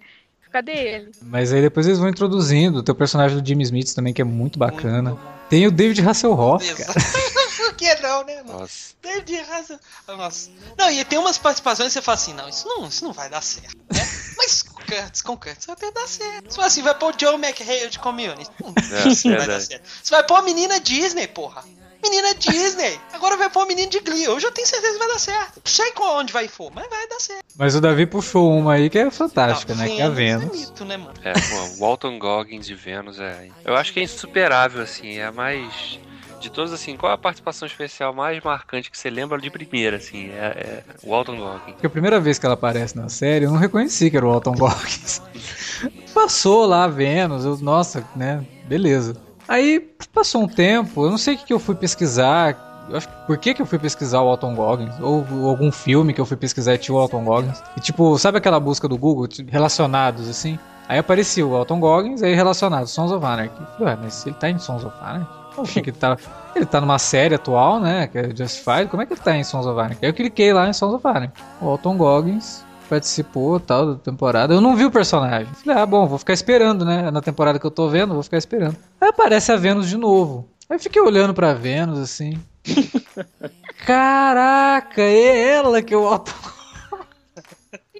Cadê 0.52 0.72
ele? 0.72 1.12
Mas 1.22 1.54
aí 1.54 1.62
depois 1.62 1.86
eles 1.86 2.00
vão 2.00 2.10
introduzindo. 2.10 2.82
Tem 2.82 2.94
o 2.94 2.98
personagem 2.98 3.40
do 3.40 3.48
Jimmy 3.48 3.64
Smith 3.64 3.94
também, 3.94 4.14
que 4.14 4.22
é 4.22 4.26
muito 4.26 4.58
bacana. 4.58 5.12
Muito. 5.12 5.22
Tem 5.48 5.68
o 5.68 5.72
David 5.72 6.02
Hasselhoff, 6.02 6.74
cara. 6.74 6.94
Que 7.76 7.96
não, 7.96 8.24
né, 8.24 8.44
mano? 8.44 8.60
Nossa. 8.60 8.94
David 9.02 9.40
Hasselhoff. 9.40 9.84
Nossa. 10.08 10.50
Não, 10.78 10.92
e 10.92 11.04
tem 11.06 11.20
umas 11.20 11.38
participações 11.38 11.90
que 11.90 11.94
você 11.94 12.02
fala 12.02 12.16
assim, 12.16 12.34
não, 12.34 12.50
isso 12.50 12.68
não, 12.68 12.88
isso 12.88 13.04
não 13.04 13.14
vai 13.14 13.30
dar 13.30 13.42
certo, 13.42 13.76
né? 13.92 14.08
Mas 14.38 14.64
com 14.64 14.76
Kurtz, 14.84 15.22
com 15.22 15.38
Kurtz 15.38 15.70
até 15.70 15.92
dá 15.92 16.08
certo. 16.08 16.54
Se 16.54 16.62
assim, 16.62 16.82
vai 16.82 16.96
pôr 16.96 17.14
o 17.14 17.20
Joe 17.20 17.36
McHale 17.36 17.90
de 17.90 18.00
Community. 18.00 18.50
Hum, 18.64 18.74
É, 18.78 19.08
isso 19.08 19.28
não 19.30 19.38
vai 19.38 19.48
dar 19.48 19.60
certo. 19.60 19.84
Você 20.04 20.12
vai 20.14 20.24
pôr 20.24 20.36
a 20.36 20.42
menina 20.42 20.80
Disney, 20.80 21.28
porra. 21.28 21.64
Menina 22.04 22.36
Disney. 22.36 23.00
Agora 23.14 23.36
vai 23.36 23.50
pôr 23.50 23.64
o 23.64 23.68
menino 23.68 23.90
de 23.90 24.00
Glee. 24.00 24.26
Eu 24.26 24.40
já 24.40 24.52
tenho 24.52 24.68
certeza 24.68 24.94
que 24.94 25.00
vai 25.00 25.08
dar 25.08 25.18
certo. 25.20 25.56
Não 25.56 25.72
sei 25.72 25.92
onde 26.00 26.32
vai 26.34 26.48
for, 26.48 26.72
mas 26.72 26.88
vai 26.88 27.08
dar 27.08 27.20
certo. 27.20 27.44
Mas 27.58 27.74
o 27.74 27.82
Davi 27.82 28.06
puxou 28.06 28.52
uma 28.52 28.74
aí 28.74 28.90
que 28.92 29.00
é 29.00 29.10
fantástica, 29.10 29.74
Não, 29.74 29.82
né? 29.82 29.90
Que 29.90 30.02
é 30.02 30.04
a 30.04 30.10
Vênus 30.10 30.44
Vênus. 30.44 30.56
É 30.56 30.68
mito, 30.68 30.86
né, 30.86 30.98
mano? 30.98 31.14
É, 31.24 31.34
pô, 31.34 31.80
Walton 31.80 32.20
Goggins 32.20 32.68
de 32.68 32.76
Vênus 32.76 33.20
é. 33.20 33.50
Eu 33.64 33.76
acho 33.76 33.92
que 33.92 34.00
é 34.00 34.04
insuperável, 34.04 34.84
assim. 34.84 35.18
É 35.18 35.26
a 35.26 35.32
mais. 35.32 36.00
De 36.46 36.52
todos, 36.52 36.72
assim, 36.72 36.96
qual 36.96 37.12
é 37.12 37.16
a 37.16 37.18
participação 37.18 37.66
especial 37.66 38.14
mais 38.14 38.40
marcante 38.44 38.92
que 38.92 38.98
você 39.00 39.10
lembra 39.10 39.40
de 39.40 39.50
primeira, 39.50 39.98
assim? 39.98 40.30
É, 40.30 40.84
é 40.84 40.84
o 41.04 41.10
Walton 41.10 41.38
Goggins. 41.38 41.72
Porque 41.72 41.88
a 41.88 41.90
primeira 41.90 42.20
vez 42.20 42.38
que 42.38 42.46
ela 42.46 42.54
aparece 42.54 42.96
na 42.96 43.10
série, 43.10 43.46
eu 43.46 43.52
não 43.52 43.58
reconheci 43.58 44.12
que 44.12 44.18
era 44.18 44.24
o 44.24 44.30
Walton 44.30 44.54
Goggins. 44.54 45.24
Passou 46.14 46.68
lá 46.68 46.88
Vênus, 46.88 47.46
eu, 47.46 47.58
nossa, 47.58 48.08
né? 48.16 48.46
Beleza. 48.66 49.18
Aí 49.48 49.80
passou 50.14 50.44
um 50.44 50.48
tempo, 50.48 51.06
eu 51.06 51.10
não 51.10 51.18
sei 51.18 51.34
o 51.34 51.38
que, 51.40 51.46
que 51.46 51.54
eu 51.54 51.58
fui 51.58 51.74
pesquisar. 51.74 52.86
Eu 52.92 52.98
acho 52.98 53.08
que 53.08 53.16
por 53.26 53.40
que, 53.40 53.56
que 53.56 53.62
eu 53.64 53.66
fui 53.66 53.80
pesquisar 53.80 54.22
o 54.22 54.28
Walton 54.28 54.54
Goggins? 54.54 55.00
Ou, 55.00 55.26
ou 55.32 55.50
algum 55.50 55.72
filme 55.72 56.14
que 56.14 56.22
eu 56.22 56.28
fui 56.28 56.38
pesquisar 56.38 56.76
e 56.76 56.78
tinha 56.78 56.94
o 56.94 57.00
Walton 57.00 57.24
Goggins. 57.24 57.64
E 57.76 57.80
tipo, 57.80 58.20
sabe 58.20 58.38
aquela 58.38 58.60
busca 58.60 58.88
do 58.88 59.00
Google, 59.00 59.28
tipo, 59.28 59.52
relacionados 59.52 60.30
assim? 60.30 60.60
Aí 60.88 61.00
aparecia 61.00 61.44
o 61.44 61.50
Walton 61.50 61.80
Goggins, 61.80 62.22
aí 62.22 62.36
relacionado, 62.36 62.86
Sons 62.86 63.12
of 63.12 63.26
Anarchy. 63.26 63.56
Ué, 63.80 63.98
mas 64.00 64.28
ele 64.28 64.36
tá 64.36 64.48
em 64.48 64.60
Sons 64.60 64.84
of 64.84 64.96
Anarchy? 65.02 65.45
Achei 65.58 65.82
que 65.82 65.90
ele 65.90 65.98
tá, 65.98 66.18
ele 66.56 66.66
tá 66.66 66.82
numa 66.82 67.00
série 67.00 67.36
atual, 67.36 67.80
né? 67.80 68.08
Que 68.08 68.18
é 68.18 68.36
Justified. 68.36 68.88
Como 68.90 69.02
é 69.02 69.06
que 69.06 69.14
ele 69.14 69.22
tá 69.22 69.36
em 69.36 69.44
Sons 69.44 69.66
of 69.66 69.80
Anarchy? 69.80 70.00
Aí 70.02 70.10
eu 70.10 70.14
cliquei 70.14 70.54
lá 70.54 70.68
em 70.68 70.74
Sons 70.74 70.94
of 70.94 71.08
Anarchy. 71.08 71.34
O 71.62 71.66
Walton 71.66 71.98
Goggins 71.98 72.66
participou 72.90 73.60
tal 73.60 73.94
da 73.94 74.00
temporada. 74.00 74.54
Eu 74.54 74.62
não 74.62 74.76
vi 74.76 74.86
o 74.86 74.92
personagem. 74.92 75.48
Falei, 75.54 75.82
ah, 75.82 75.86
bom, 75.86 76.06
vou 76.08 76.18
ficar 76.18 76.34
esperando, 76.34 76.86
né? 76.86 77.10
Na 77.12 77.22
temporada 77.22 77.60
que 77.60 77.66
eu 77.66 77.72
tô 77.72 77.90
vendo, 77.90 78.14
vou 78.14 78.24
ficar 78.24 78.38
esperando. 78.38 78.76
Aí 79.00 79.10
aparece 79.10 79.52
a 79.52 79.56
Vênus 79.56 79.90
de 79.90 79.98
novo. 79.98 80.48
Aí 80.70 80.76
eu 80.76 80.80
fiquei 80.80 81.02
olhando 81.02 81.34
pra 81.34 81.54
Vênus 81.54 82.00
assim. 82.00 82.40
Caraca, 83.86 85.02
é 85.02 85.54
ela 85.54 85.82
que 85.82 85.94
eu 85.94 86.08
E 86.08 86.55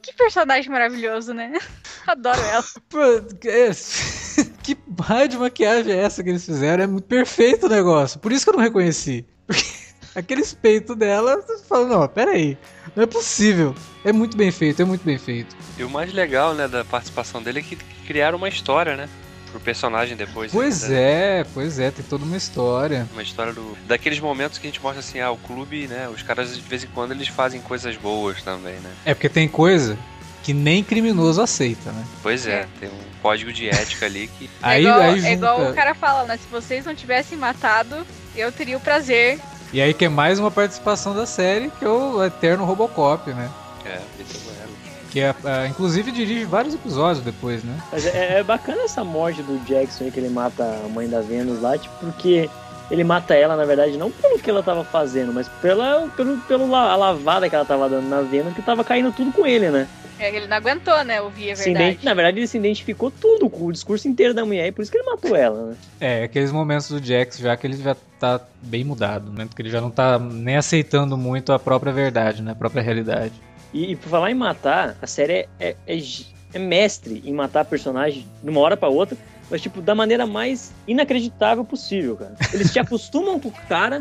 que 0.06 0.14
personagem 0.14 0.70
maravilhoso, 0.72 1.34
né? 1.34 1.54
Adoro 2.06 2.40
ela. 2.42 2.64
Pô, 2.90 3.02
é- 3.46 3.72
que 4.64 4.78
raio 5.02 5.28
de 5.28 5.38
maquiagem 5.38 5.94
é 5.94 5.98
essa 5.98 6.24
que 6.24 6.30
eles 6.30 6.46
fizeram? 6.46 6.84
É 6.84 6.88
muito 6.88 7.06
perfeito 7.06 7.66
o 7.66 7.70
negócio. 7.70 8.20
Por 8.20 8.32
isso 8.32 8.46
que 8.46 8.52
eu 8.52 8.56
não 8.56 8.64
reconheci. 8.64 9.26
Porque 9.48 9.66
aquele 10.16 10.44
peito 10.62 10.96
dela, 10.96 11.42
você 11.42 11.64
fala, 11.66 11.88
não, 11.88 12.08
pera 12.08 12.32
aí. 12.32 12.58
Não 12.96 13.04
é 13.04 13.08
possível. 13.08 13.76
É 14.04 14.14
muito 14.14 14.38
bem 14.38 14.52
feito, 14.52 14.82
é 14.82 14.86
muito 14.86 15.04
bem 15.04 15.18
feito. 15.18 15.56
E 15.78 15.84
o 15.84 15.90
mais 15.90 16.14
legal, 16.14 16.54
né, 16.54 16.68
da 16.68 16.86
participação 16.86 17.42
dele 17.42 17.60
é 17.60 17.64
que 17.64 17.76
criaram 18.06 18.38
uma 18.38 18.48
história, 18.48 18.96
né? 18.96 19.10
Pro 19.56 19.64
personagem 19.64 20.18
depois. 20.18 20.52
Pois 20.52 20.84
ainda. 20.84 20.96
é, 20.98 21.46
pois 21.54 21.80
é, 21.80 21.90
tem 21.90 22.04
toda 22.04 22.26
uma 22.26 22.36
história. 22.36 23.08
Uma 23.14 23.24
história 23.24 23.54
do, 23.54 23.78
daqueles 23.88 24.20
momentos 24.20 24.58
que 24.58 24.68
a 24.68 24.70
gente 24.70 24.84
mostra 24.84 25.00
assim, 25.00 25.22
ah, 25.22 25.32
o 25.32 25.38
clube, 25.38 25.88
né? 25.88 26.10
Os 26.10 26.22
caras 26.22 26.54
de 26.54 26.62
vez 26.62 26.84
em 26.84 26.88
quando 26.88 27.12
eles 27.14 27.30
fazem 27.30 27.62
coisas 27.62 27.96
boas 27.96 28.42
também, 28.44 28.74
né? 28.74 28.92
É 29.06 29.14
porque 29.14 29.30
tem 29.30 29.48
coisa 29.48 29.98
que 30.44 30.54
nem 30.54 30.84
criminoso 30.84 31.42
aceita, 31.42 31.90
né? 31.94 32.06
Pois 32.22 32.46
é, 32.46 32.68
tem 32.82 32.90
um 32.90 33.00
código 33.22 33.54
de 33.54 33.70
ética 33.70 34.08
ali 34.08 34.28
que. 34.28 34.50
Aí, 34.62 34.86
é, 34.86 34.90
igual, 34.90 35.00
aí 35.02 35.26
é 35.26 35.32
igual 35.34 35.58
junta- 35.60 35.72
o 35.72 35.74
cara 35.74 35.96
fala, 35.96 36.26
né? 36.26 36.36
Se 36.38 36.48
vocês 36.52 36.86
não 36.86 36.94
tivessem 36.94 37.38
matado, 37.38 38.06
eu 38.36 38.52
teria 38.52 38.76
o 38.76 38.82
prazer. 38.82 39.40
E 39.72 39.82
aí 39.82 39.94
que 39.94 40.04
é 40.04 40.10
mais 40.10 40.38
uma 40.38 40.52
participação 40.52 41.16
da 41.16 41.26
série, 41.26 41.72
que 41.80 41.86
é 41.86 41.90
o 41.90 42.22
Eterno 42.26 42.66
Robocop, 42.66 43.34
né? 43.34 43.50
É, 43.86 44.02
Vitor 44.18 44.42
Bueno. 44.42 44.75
Que 45.16 45.22
é, 45.22 45.34
é, 45.46 45.68
inclusive 45.68 46.12
dirige 46.12 46.44
vários 46.44 46.74
episódios 46.76 47.24
depois, 47.24 47.64
né? 47.64 47.74
Mas 47.90 48.06
é, 48.06 48.40
é 48.40 48.44
bacana 48.44 48.82
essa 48.82 49.02
morte 49.02 49.42
do 49.44 49.58
Jackson 49.66 50.04
aí, 50.04 50.12
que 50.12 50.20
ele 50.20 50.28
mata 50.28 50.62
a 50.86 50.90
mãe 50.90 51.08
da 51.08 51.22
Vênus 51.22 51.62
lá, 51.62 51.78
tipo, 51.78 51.96
porque 52.02 52.50
ele 52.92 53.02
mata 53.06 53.34
ela, 53.34 53.56
na 53.56 53.64
verdade, 53.64 53.96
não 53.98 54.12
pelo 54.12 54.38
que 54.38 54.50
ela 54.50 54.62
tava 54.62 54.84
fazendo, 54.84 55.32
mas 55.32 55.48
pela, 55.62 56.06
pelo, 56.18 56.38
pelo 56.40 56.70
la- 56.70 56.92
a 56.92 56.98
lavada 56.98 57.48
que 57.50 57.56
ela 57.56 57.64
tava 57.64 57.88
dando 57.88 58.10
na 58.10 58.20
Vênus, 58.24 58.54
que 58.54 58.62
tava 58.62 58.84
caindo 58.84 59.10
tudo 59.14 59.32
com 59.32 59.48
ele, 59.48 59.70
né? 59.72 59.88
É, 60.20 60.36
ele 60.36 60.48
não 60.48 60.58
aguentou, 60.58 61.02
né? 61.06 61.22
Ouvir 61.22 61.52
a 61.54 61.56
verdade. 61.56 62.00
Na 62.04 62.14
verdade, 62.14 62.40
ele 62.40 62.48
se 62.48 62.58
identificou 62.58 63.10
tudo 63.10 63.50
com 63.50 63.68
o 63.68 63.72
discurso 63.72 64.10
inteiro 64.10 64.34
da 64.34 64.44
mulher, 64.46 64.68
e 64.68 64.72
por 64.74 64.82
isso 64.82 64.92
que 64.92 64.98
ele 64.98 65.10
matou 65.10 65.34
ela, 65.34 65.68
né? 65.68 65.76
É, 66.02 66.24
aqueles 66.26 66.52
momentos 66.52 66.90
do 66.90 67.02
Jax 67.02 67.38
já 67.38 67.56
que 67.56 67.66
ele 67.66 67.78
já 67.78 67.96
tá 68.20 68.42
bem 68.62 68.84
mudado, 68.84 69.32
né? 69.32 69.46
Porque 69.46 69.62
ele 69.62 69.70
já 69.70 69.80
não 69.80 69.90
tá 69.90 70.20
nem 70.20 70.58
aceitando 70.58 71.16
muito 71.18 71.54
a 71.54 71.60
própria 71.60 71.94
verdade, 71.94 72.42
né? 72.42 72.52
A 72.52 72.56
própria 72.56 72.82
realidade. 72.84 73.32
E, 73.76 73.92
e 73.92 73.96
por 73.98 74.08
falar 74.08 74.32
em 74.32 74.34
matar, 74.34 74.96
a 75.02 75.06
série 75.06 75.34
é, 75.34 75.48
é, 75.60 75.76
é 75.86 76.00
é 76.54 76.60
mestre 76.60 77.22
em 77.26 77.34
matar 77.34 77.66
personagem 77.66 78.26
de 78.42 78.50
uma 78.50 78.62
hora 78.62 78.78
pra 78.78 78.88
outra, 78.88 79.18
mas 79.52 79.62
tipo, 79.62 79.82
da 79.82 79.94
maneira 79.94 80.26
mais 80.26 80.72
inacreditável 80.88 81.66
possível, 81.66 82.16
cara. 82.16 82.34
Eles 82.54 82.72
te 82.72 82.80
acostumam 82.80 83.38
com 83.38 83.50
o 83.50 83.54
cara, 83.68 84.00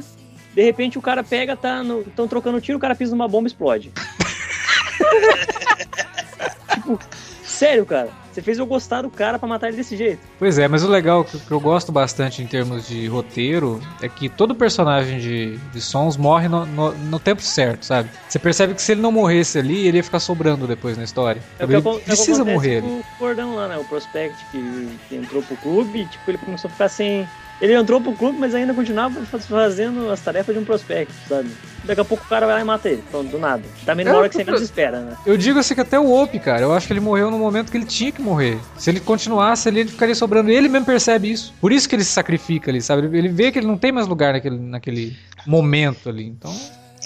de 0.55 0.63
repente 0.63 0.97
o 0.97 1.03
cara 1.03 1.25
pega, 1.25 1.57
tá 1.57 1.83
no, 1.83 2.05
tão 2.05 2.29
trocando 2.29 2.61
tiro, 2.61 2.79
o 2.79 2.81
cara 2.81 2.95
pisa 2.95 3.11
numa 3.11 3.27
bomba 3.27 3.47
e 3.47 3.51
explode. 3.51 3.91
tipo, 6.75 6.97
sério, 7.43 7.85
cara. 7.85 8.11
Você 8.35 8.43
fez 8.43 8.59
eu 8.59 8.67
gostar 8.67 9.03
do 9.03 9.11
cara 9.11 9.39
pra 9.39 9.49
matar 9.49 9.69
ele 9.69 9.77
desse 9.77 9.97
jeito. 9.97 10.19
Pois 10.41 10.59
é, 10.59 10.67
mas 10.67 10.83
o 10.83 10.89
legal 10.89 11.25
que 11.25 11.39
que 11.39 11.53
eu 11.53 11.61
gosto 11.61 11.93
bastante 11.93 12.43
em 12.43 12.47
termos 12.47 12.89
de 12.89 13.07
roteiro 13.07 13.81
é 14.03 14.09
que 14.09 14.29
todo 14.29 14.55
personagem 14.55 15.19
de, 15.21 15.57
de 15.57 15.81
Sons 15.81 16.17
morre 16.17 16.49
no, 16.49 16.67
no, 16.67 16.93
no 16.93 17.21
tempo 17.21 17.43
certo, 17.43 17.85
sabe? 17.85 18.11
Você 18.29 18.39
percebe 18.39 18.75
que 18.75 18.83
se 18.83 18.93
ele 18.93 19.01
não 19.01 19.13
morresse 19.13 19.59
ali, 19.59 19.87
ele 19.87 19.99
ia 19.99 20.05
ficar 20.05 20.19
sobrando 20.19 20.67
depois 20.67 20.97
na 20.97 21.05
história. 21.05 21.41
É 21.59 21.65
ele 21.65 21.81
que 21.81 22.01
precisa 22.01 22.45
morrer 22.45 22.83
o 22.83 23.05
Cordão 23.19 23.55
lá, 23.55 23.69
né? 23.69 23.79
O 23.79 23.85
Prospect 23.85 24.37
que, 24.51 24.99
que 25.09 25.15
entrou 25.15 25.43
pro 25.43 25.57
clube 25.57 26.07
tipo, 26.07 26.31
ele 26.31 26.39
começou 26.39 26.69
a 26.69 26.73
ficar 26.73 26.89
sem. 26.89 27.29
Ele 27.61 27.73
entrou 27.75 28.01
pro 28.01 28.13
clube, 28.15 28.39
mas 28.39 28.55
ainda 28.55 28.75
continuava 28.75 29.25
faz- 29.27 29.47
fazendo 29.47 30.11
as 30.11 30.21
tarefas 30.21 30.55
de 30.55 30.61
um 30.61 30.65
prospect, 30.65 31.13
sabe? 31.29 31.51
Daqui 31.85 32.01
a 32.01 32.05
pouco 32.05 32.25
o 32.25 32.29
cara 32.29 32.47
vai 32.47 32.57
lá 32.57 32.61
e 32.61 32.65
mata 32.65 32.89
ele. 32.89 33.03
Pronto, 33.11 33.31
do 33.31 33.39
nada. 33.39 33.63
Também 33.87 34.05
numa 34.05 34.17
É, 34.17 34.19
hora 34.19 34.29
que 34.29 34.35
você 34.37 34.43
eu- 34.43 34.47
menos 34.47 34.61
espera, 34.63 35.01
né? 35.01 35.17
Eu 35.25 35.37
digo 35.37 35.59
assim 35.59 35.75
que 35.75 35.81
até 35.81 35.99
o 35.99 36.11
Op, 36.13 36.39
cara, 36.41 36.63
eu 36.63 36.73
acho 36.75 36.87
que 36.87 36.93
ele 36.93 37.01
morreu 37.01 37.31
no 37.31 37.39
momento 37.39 37.71
que 37.71 37.77
ele 37.77 37.87
tinha 37.87 38.11
que 38.11 38.21
morrer. 38.21 38.59
Se 38.77 38.91
ele 38.91 39.01
continuasse 39.01 39.69
ali, 39.69 39.81
ele 39.81 39.91
ficaria 39.91 40.15
sobrando. 40.15 40.51
Ele 40.51 40.69
mesmo 40.69 40.85
percebe 40.87 41.31
isso. 41.31 41.55
Por 41.61 41.73
isso 41.73 41.89
que 41.89 41.95
ele 41.95 42.05
se 42.05 42.11
sacrifica 42.13 42.71
ali, 42.71 42.83
sabe? 42.83 43.07
Ele- 43.07 43.19
Ele 43.19 43.29
vê 43.29 43.53
que 43.53 43.59
ele 43.59 43.67
não 43.67 43.79
tem 43.79 43.93
mais 43.93 44.07
lugar 44.07 44.33
naquele, 44.35 44.59
naquele 44.59 45.17
momento 45.47 46.09
ali. 46.09 46.25
Então, 46.27 46.55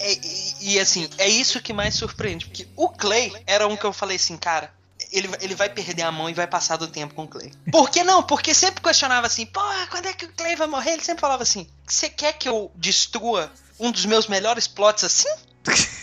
É, 0.00 0.12
e, 0.12 0.74
e, 0.74 0.78
assim, 0.80 1.08
é 1.18 1.28
isso 1.28 1.60
que 1.60 1.72
mais 1.72 1.94
surpreende. 1.94 2.46
Porque 2.46 2.66
o 2.76 2.88
Clay 2.88 3.32
era 3.46 3.66
um 3.66 3.76
que 3.76 3.84
eu 3.84 3.92
falei 3.92 4.16
assim, 4.16 4.36
cara. 4.36 4.70
Ele, 5.10 5.28
vai- 5.28 5.38
ele 5.42 5.54
vai 5.54 5.68
perder 5.70 6.02
a 6.02 6.12
mão 6.12 6.28
e 6.28 6.34
vai 6.34 6.46
passar 6.46 6.76
do 6.76 6.86
tempo 6.86 7.14
com 7.14 7.24
o 7.24 7.28
Clay. 7.28 7.50
Por 7.72 7.88
que 7.90 8.02
não? 8.04 8.22
Porque 8.22 8.52
sempre 8.52 8.82
questionava 8.82 9.26
assim, 9.26 9.46
pô, 9.46 9.60
quando 9.90 10.06
é 10.06 10.12
que 10.12 10.26
o 10.26 10.32
Clay 10.32 10.54
vai 10.56 10.66
morrer? 10.66 10.92
Ele 10.92 11.02
sempre 11.04 11.20
falava 11.20 11.42
assim: 11.42 11.66
você 11.86 12.08
quer 12.08 12.34
que 12.34 12.48
eu 12.48 12.70
destrua 12.74 13.50
um 13.80 13.90
dos 13.90 14.04
meus 14.04 14.26
melhores 14.26 14.66
plots 14.66 15.04
assim? 15.04 15.28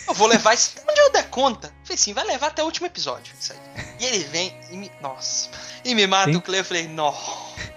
Eu 0.08 0.14
vou 0.14 0.26
levar 0.28 0.54
isso 0.54 0.72
onde 0.88 1.00
eu 1.00 1.10
der 1.12 1.28
conta. 1.30 1.68
Falei 1.84 1.94
assim, 1.94 2.12
vai 2.12 2.24
levar 2.24 2.48
até 2.48 2.62
o 2.62 2.66
último 2.66 2.86
episódio. 2.86 3.32
Isso 3.40 3.52
aí. 3.52 3.84
E 4.00 4.04
ele 4.04 4.18
vem 4.24 4.54
e 4.70 4.76
me. 4.76 4.90
Nossa. 5.00 5.48
E 5.84 5.94
me 5.94 6.06
mata 6.06 6.26
Tem- 6.26 6.36
o 6.36 6.40
Clay. 6.42 6.60
Eu 6.60 6.64
falei, 6.64 6.88
não. 6.88 7.14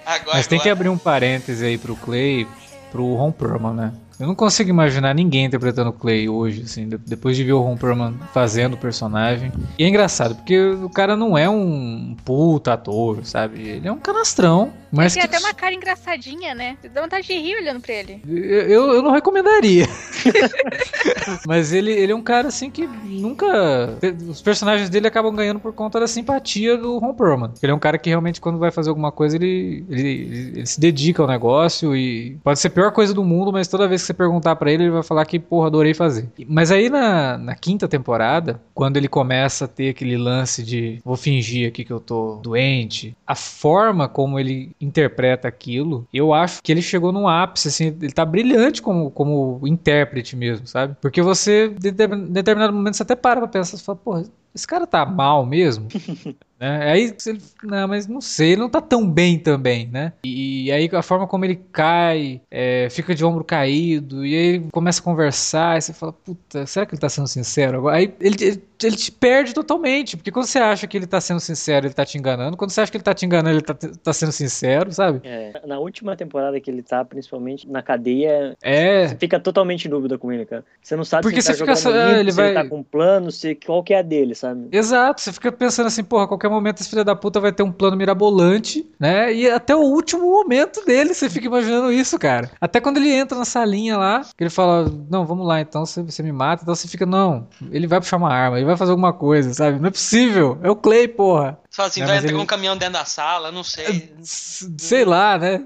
Agora. 0.06 0.38
mas 0.38 0.48
tem 0.48 0.58
que 0.60 0.64
agora- 0.64 0.74
abrir 0.74 0.90
um 0.90 0.98
parêntese 0.98 1.66
aí 1.66 1.78
pro 1.78 1.96
Clay, 1.96 2.48
pro 2.92 3.16
Ron 3.16 3.32
Perlman, 3.32 3.74
né? 3.74 3.94
Eu 4.20 4.28
não 4.28 4.36
consigo 4.36 4.70
imaginar 4.70 5.16
ninguém 5.16 5.46
interpretando 5.46 5.92
o 5.92 5.94
Clay 5.94 6.28
hoje, 6.28 6.64
assim, 6.64 6.90
de- 6.90 6.98
depois 6.98 7.38
de 7.38 7.44
ver 7.46 7.54
o 7.54 7.62
Ron 7.62 7.78
Perlman 7.78 8.16
fazendo 8.34 8.74
o 8.74 8.78
personagem. 8.78 9.50
E 9.78 9.84
é 9.86 9.88
engraçado, 9.88 10.36
porque 10.36 10.60
o 10.60 10.90
cara 10.90 11.16
não 11.16 11.38
é 11.38 11.50
um 11.50 12.16
puta 12.26 12.74
ator, 12.74 13.20
sabe? 13.24 13.62
Ele 13.62 13.88
é 13.88 13.92
um 13.92 13.98
canastrão, 13.98 14.74
mas 14.92 15.14
Tem 15.14 15.22
que 15.22 15.28
até 15.28 15.40
uma 15.40 15.54
cara 15.54 15.74
engraçadinha, 15.74 16.54
né? 16.56 16.78
Dá 16.94 17.02
vontade 17.02 17.28
de 17.28 17.34
rir 17.34 17.56
olhando 17.62 17.80
pra 17.82 17.94
ele. 17.94 18.22
Eu, 18.28 18.94
eu 18.94 19.02
não 19.02 19.12
recomendaria. 19.12 19.86
Mas 21.46 21.72
ele, 21.74 21.92
ele 21.92 22.12
é 22.12 22.16
um 22.16 22.22
cara 22.22 22.48
assim 22.48 22.70
que 22.70 22.88
nunca. 22.88 23.98
Os 24.28 24.42
personagens 24.42 24.90
dele 24.90 25.08
acabam 25.08 25.34
ganhando 25.36 25.60
por 25.60 25.74
conta 25.74 26.00
da 26.00 26.08
simpatia 26.08 26.78
do 26.78 26.98
Ron 26.98 27.14
Perlman. 27.14 27.52
Ele 27.62 27.72
é 27.72 27.76
um 27.76 27.80
cara 27.80 27.98
que 27.98 28.10
realmente, 28.10 28.42
quando 28.42 28.58
vai 28.60 28.72
fazer 28.72 28.90
alguma 28.90 29.12
coisa, 29.12 29.36
ele, 29.36 29.86
ele, 29.90 30.02
ele- 30.02 30.52
ele 30.60 30.66
se 30.66 30.80
dedica 30.80 31.22
ao 31.22 31.28
negócio 31.28 31.96
e 31.96 32.38
pode 32.44 32.60
ser 32.60 32.68
a 32.68 32.72
pior 32.72 32.92
coisa 32.92 33.14
do 33.14 33.24
mundo, 33.24 33.52
mas 33.52 33.68
toda 33.68 33.88
vez 33.88 34.02
que 34.02 34.08
você 34.08 34.14
perguntar 34.14 34.56
pra 34.56 34.72
ele, 34.72 34.84
ele 34.84 34.92
vai 34.92 35.04
falar 35.04 35.26
que, 35.26 35.40
porra, 35.40 35.68
adorei 35.68 35.94
fazer. 35.94 36.28
Mas 36.48 36.72
aí 36.72 36.90
na, 36.90 37.38
na 37.38 37.56
quinta 37.56 37.88
temporada, 37.88 38.60
quando 38.74 38.98
ele 38.98 39.08
começa 39.08 39.66
a 39.66 39.68
ter 39.68 39.90
aquele 39.90 40.18
lance 40.18 40.64
de 40.64 41.00
vou 41.04 41.16
fingir 41.16 41.68
aqui 41.68 41.84
que 41.84 41.92
eu 41.94 42.00
tô 42.00 42.40
doente, 42.42 43.16
a 43.26 43.36
forma 43.36 44.08
como 44.08 44.40
ele 44.40 44.72
interpreta 44.80 45.48
aquilo, 45.48 46.08
eu 46.14 46.34
acho 46.34 46.62
que 46.64 46.72
ele 46.72 46.82
chegou 46.82 47.12
num 47.12 47.28
ápice, 47.28 47.68
assim, 47.68 47.88
ele 48.02 48.12
tá 48.12 48.26
brilhante 48.26 48.82
como, 48.82 49.12
como 49.12 49.60
intérprete 49.68 50.36
mesmo, 50.36 50.66
sabe? 50.68 50.96
Porque 51.02 51.22
você, 51.22 51.70
de- 51.70 51.92
determinado 51.92 52.74
momento, 52.74 52.96
você 52.96 53.04
até 53.04 53.16
para 53.16 53.40
pra 53.42 53.48
pensar, 53.50 53.78
você 53.78 53.84
fala, 53.84 53.98
porra, 53.98 54.24
esse 54.54 54.66
cara 54.68 54.88
tá 54.88 55.06
mal 55.06 55.46
mesmo? 55.46 55.88
Né? 56.60 56.92
Aí 56.92 57.16
ele, 57.26 57.42
não, 57.64 57.88
mas 57.88 58.06
não 58.06 58.20
sei, 58.20 58.52
ele 58.52 58.60
não 58.60 58.70
tá 58.70 58.82
tão 58.82 59.10
bem 59.10 59.40
também, 59.40 59.88
né? 59.88 60.12
E, 60.26 60.66
e 60.66 60.72
aí 60.74 60.90
a 60.92 61.02
forma 61.02 61.26
como 61.26 61.46
ele 61.46 61.56
cai, 61.72 62.42
é, 62.52 62.90
fica 62.92 63.16
de 63.16 63.24
ombro 63.24 63.46
caído, 63.46 64.26
e 64.26 64.36
aí 64.36 64.46
ele 64.56 64.68
começa 64.70 65.00
a 65.00 65.04
conversar, 65.06 65.78
e 65.78 65.82
você 65.82 65.94
fala, 65.94 66.12
puta, 66.12 66.66
será 66.66 66.86
que 66.86 66.94
ele 66.94 67.00
tá 67.00 67.08
sendo 67.08 67.30
sincero? 67.30 67.88
Aí 67.88 68.14
ele, 68.20 68.36
ele, 68.44 68.64
ele 68.88 68.96
te 68.96 69.12
perde 69.12 69.54
totalmente, 69.54 70.16
porque 70.16 70.32
quando 70.32 70.46
você 70.46 70.60
acha 70.60 70.88
que 70.88 70.98
ele 70.98 71.08
tá 71.08 71.20
sendo 71.20 71.40
sincero, 71.40 71.88
ele 71.88 71.94
tá 71.94 72.06
te 72.06 72.18
enganando, 72.18 72.56
quando 72.56 72.72
você 72.72 72.82
acha 72.82 72.92
que 72.92 72.98
ele 72.98 73.04
tá 73.04 73.14
te 73.14 73.26
enganando, 73.26 73.56
ele 73.58 73.62
tá, 73.62 73.74
tá 73.74 74.14
sendo 74.14 74.32
sincero, 74.32 74.92
sabe? 74.92 75.22
É, 75.24 75.62
na 75.66 75.80
última 75.80 76.16
temporada 76.16 76.60
que 76.60 76.70
ele 76.70 76.82
tá, 76.82 77.04
principalmente 77.04 77.70
na 77.70 77.82
cadeia, 77.82 78.56
é. 78.62 79.08
você 79.08 79.16
fica 79.16 79.40
totalmente 79.40 79.86
em 79.86 79.90
dúvida 79.90 80.18
com 80.18 80.32
ele, 80.32 80.46
cara. 80.46 80.64
Você 80.82 80.96
não 80.96 81.04
sabe 81.04 81.24
porque 81.24 81.42
se 81.42 81.52
ele 81.52 81.66
tá 81.66 81.76
fica, 81.76 81.90
limpo, 81.90 82.20
ele 82.20 82.32
se 82.32 82.38
vai... 82.38 82.48
ele 82.48 82.56
tá 82.56 82.68
com 82.68 82.84
plano, 82.84 83.32
se, 83.32 83.56
qual 83.56 83.84
que 83.84 83.94
é 83.94 84.00
a 84.00 84.02
dele, 84.02 84.36
sabe? 84.36 84.68
Exato, 84.72 85.22
você 85.22 85.34
fica 85.34 85.52
pensando 85.52 85.88
assim, 85.88 86.04
porra, 86.04 86.28
qualquer 86.28 86.50
momento 86.50 86.82
esse 86.82 86.90
filho 86.90 87.04
da 87.04 87.16
puta 87.16 87.40
vai 87.40 87.52
ter 87.52 87.64
um 87.64 87.72
plano 87.72 87.98
mirabolante, 87.98 88.90
né? 89.00 89.34
E 89.34 89.50
até 89.50 89.76
o 89.76 89.82
último 89.82 90.30
momento 90.30 90.84
dele, 90.86 91.14
você 91.14 91.30
fica 91.30 91.48
imaginando 91.48 91.92
isso, 91.92 92.18
cara. 92.18 92.50
Até 92.60 92.80
quando 92.80 92.98
ele 92.98 93.12
entra 93.12 93.38
na 93.38 93.46
salinha 93.46 93.98
lá, 93.98 94.22
que 94.38 94.44
ele 94.44 94.50
fala, 94.50 94.92
não, 95.10 95.26
vamos 95.26 95.46
lá, 95.46 95.62
então 95.62 95.86
você, 95.86 96.02
você 96.02 96.24
me 96.24 96.32
mata, 96.32 96.64
então 96.64 96.74
você 96.76 96.88
fica, 96.88 97.06
não, 97.06 97.48
ele 97.72 97.88
vai 97.88 98.00
puxar 98.00 98.18
uma 98.18 98.32
arma, 98.32 98.58
ele 98.58 98.69
vai 98.70 98.78
fazer 98.78 98.92
alguma 98.92 99.14
coisa, 99.14 99.54
sabe? 99.54 99.80
Não 99.80 99.88
é 99.88 99.92
possível, 99.92 100.60
é 100.64 100.70
o 100.70 100.76
Clay, 100.76 101.08
porra. 101.08 101.60
Fala 101.72 101.90
assim, 101.90 102.02
É, 102.02 102.06
vai 102.06 102.20
pegar 102.22 102.34
ele- 102.34 102.42
um 102.44 102.46
caminhão 102.46 102.78
dentro 102.78 102.94
da 102.94 103.06
sala, 103.06 103.52
não 103.52 103.64
sei. 103.64 104.14
Sei 104.24 105.06
lá, 105.06 105.38
né? 105.38 105.64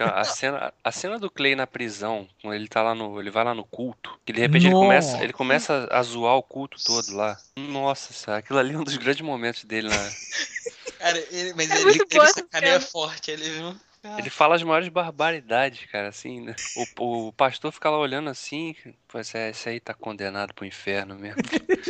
A, 0.00 0.24
cena, 0.24 0.72
a 0.82 0.92
cena 0.92 1.18
do 1.18 1.30
Clay 1.30 1.54
na 1.54 1.66
prisão, 1.66 2.26
quando 2.40 2.54
ele 2.54 2.68
tá 2.68 2.82
lá 2.82 2.94
no. 2.94 3.20
Ele 3.20 3.30
vai 3.30 3.44
lá 3.44 3.54
no 3.54 3.64
culto, 3.64 4.18
que 4.24 4.32
de 4.32 4.40
repente 4.40 4.66
ele 4.66 4.74
começa, 4.74 5.22
ele 5.22 5.32
começa 5.32 5.88
a 5.90 6.02
zoar 6.02 6.36
o 6.36 6.42
culto 6.42 6.78
todo 6.84 7.14
lá. 7.14 7.36
Nossa 7.56 8.12
senhora, 8.12 8.38
aquilo 8.40 8.58
ali 8.58 8.74
é 8.74 8.78
um 8.78 8.84
dos 8.84 8.96
grandes 8.96 9.22
momentos 9.22 9.64
dele 9.64 9.88
na. 9.88 9.94
Cara, 10.98 11.18
ele, 11.30 11.52
mas 11.54 11.70
É 11.70 11.80
ele, 11.80 12.00
ele 12.10 12.26
sacaneia 12.28 12.80
forte, 12.80 13.30
ele 13.30 13.50
viu? 13.50 13.76
Ele 14.18 14.30
fala 14.30 14.54
as 14.54 14.62
maiores 14.62 14.88
barbaridades, 14.88 15.86
cara, 15.90 16.08
assim, 16.08 16.40
né? 16.40 16.54
O, 16.98 17.28
o 17.28 17.32
pastor 17.32 17.72
fica 17.72 17.88
lá 17.90 17.98
olhando 17.98 18.28
assim, 18.28 18.74
pô, 19.08 19.18
esse, 19.18 19.38
esse 19.38 19.68
aí 19.68 19.80
tá 19.80 19.94
condenado 19.94 20.52
pro 20.52 20.66
inferno 20.66 21.16
mesmo. 21.16 21.40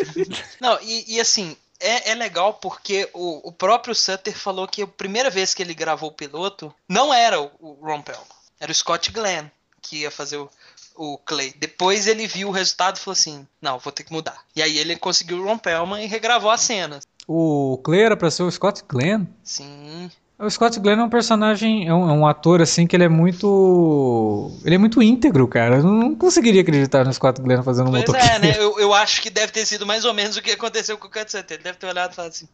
Não, 0.60 0.78
e, 0.80 1.16
e 1.16 1.20
assim, 1.20 1.56
é, 1.80 2.12
é 2.12 2.14
legal 2.14 2.54
porque 2.54 3.08
o, 3.12 3.48
o 3.48 3.52
próprio 3.52 3.94
Sutter 3.94 4.36
falou 4.36 4.68
que 4.68 4.82
a 4.82 4.86
primeira 4.86 5.28
vez 5.28 5.52
que 5.52 5.62
ele 5.62 5.74
gravou 5.74 6.10
o 6.10 6.14
piloto 6.14 6.74
não 6.88 7.12
era 7.12 7.40
o, 7.40 7.50
o 7.58 7.72
Ron 7.82 8.02
Perlman, 8.02 8.26
era 8.60 8.70
o 8.70 8.74
Scott 8.74 9.10
Glenn 9.10 9.48
que 9.82 9.98
ia 9.98 10.10
fazer 10.10 10.38
o, 10.38 10.50
o 10.96 11.18
Clay. 11.18 11.52
Depois 11.58 12.06
ele 12.06 12.26
viu 12.26 12.48
o 12.48 12.52
resultado 12.52 12.96
e 12.96 13.00
falou 13.00 13.12
assim: 13.12 13.46
não, 13.60 13.78
vou 13.78 13.92
ter 13.92 14.04
que 14.04 14.12
mudar. 14.12 14.42
E 14.56 14.62
aí 14.62 14.78
ele 14.78 14.96
conseguiu 14.96 15.38
o 15.38 15.44
Ron 15.44 15.58
Perlman 15.58 16.02
e 16.02 16.08
regravou 16.08 16.50
as 16.50 16.62
cenas. 16.62 17.06
O 17.26 17.78
Clay 17.84 18.02
era 18.02 18.16
pra 18.16 18.30
ser 18.30 18.42
o 18.42 18.50
Scott 18.50 18.82
Glenn. 18.88 19.26
Sim. 19.42 20.10
O 20.38 20.50
Scott 20.50 20.80
Glenn 20.80 21.00
é 21.00 21.04
um 21.04 21.08
personagem, 21.08 21.86
é 21.86 21.94
um, 21.94 22.10
é 22.10 22.12
um 22.12 22.26
ator 22.26 22.60
assim 22.60 22.86
que 22.86 22.96
ele 22.96 23.04
é 23.04 23.08
muito. 23.08 24.50
Ele 24.64 24.74
é 24.74 24.78
muito 24.78 25.00
íntegro, 25.00 25.46
cara. 25.46 25.76
Eu 25.76 25.84
não 25.84 26.14
conseguiria 26.14 26.62
acreditar 26.62 27.04
no 27.04 27.12
Scott 27.12 27.40
Glenn 27.40 27.62
fazendo 27.62 27.88
um 27.88 27.92
Pois 27.92 28.02
motoqueiro. 28.02 28.34
é, 28.34 28.38
né? 28.40 28.54
Eu, 28.58 28.78
eu 28.80 28.92
acho 28.92 29.22
que 29.22 29.30
deve 29.30 29.52
ter 29.52 29.64
sido 29.64 29.86
mais 29.86 30.04
ou 30.04 30.12
menos 30.12 30.36
o 30.36 30.42
que 30.42 30.50
aconteceu 30.50 30.98
com 30.98 31.06
o 31.06 31.10
Sutter. 31.10 31.56
Ele 31.56 31.62
deve 31.62 31.78
ter 31.78 31.86
olhado 31.86 32.12
e 32.12 32.14
falado 32.14 32.30
assim: 32.32 32.48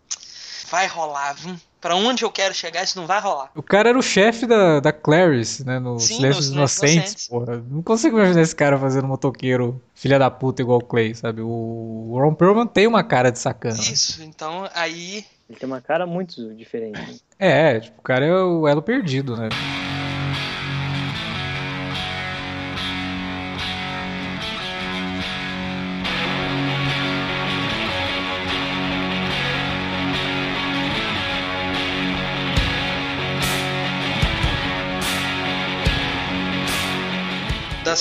vai 0.70 0.87
rolar, 0.87 1.37
hum, 1.45 1.57
pra 1.81 1.97
onde 1.97 2.24
eu 2.24 2.31
quero 2.31 2.55
chegar, 2.55 2.85
isso 2.85 2.99
não 2.99 3.07
vai 3.07 3.20
rolar. 3.20 3.51
O 3.55 3.62
cara 3.62 3.89
era 3.89 3.99
o 3.99 4.03
chefe 4.03 4.47
da, 4.47 4.81
da 4.81 4.93
Clarice, 4.93 5.64
né? 5.64 5.78
No 5.78 5.99
Sim, 5.99 6.16
Silêncio 6.16 6.41
dos 6.41 6.51
Inocentes, 6.51 7.28
porra. 7.28 7.62
Não 7.68 7.83
consigo 7.83 8.18
imaginar 8.18 8.43
esse 8.43 8.55
cara 8.55 8.78
fazendo 8.78 9.09
motoqueiro 9.09 9.81
filha 9.95 10.18
da 10.18 10.31
puta 10.31 10.62
igual 10.62 10.78
o 10.78 10.85
Clay, 10.85 11.14
sabe? 11.14 11.41
O 11.43 12.16
Ron 12.18 12.35
Perlman 12.35 12.66
tem 12.66 12.87
uma 12.87 13.03
cara 13.03 13.31
de 13.31 13.39
sacana. 13.39 13.78
Isso, 13.78 14.22
então 14.22 14.68
aí. 14.74 15.24
Ele 15.51 15.59
tem 15.59 15.66
uma 15.66 15.80
cara 15.80 16.07
muito 16.07 16.55
diferente. 16.55 17.20
É, 17.36 17.80
tipo, 17.80 17.98
o 17.98 18.03
cara 18.03 18.24
é 18.24 18.32
o 18.32 18.68
elo 18.68 18.80
perdido, 18.80 19.36
né? 19.36 19.48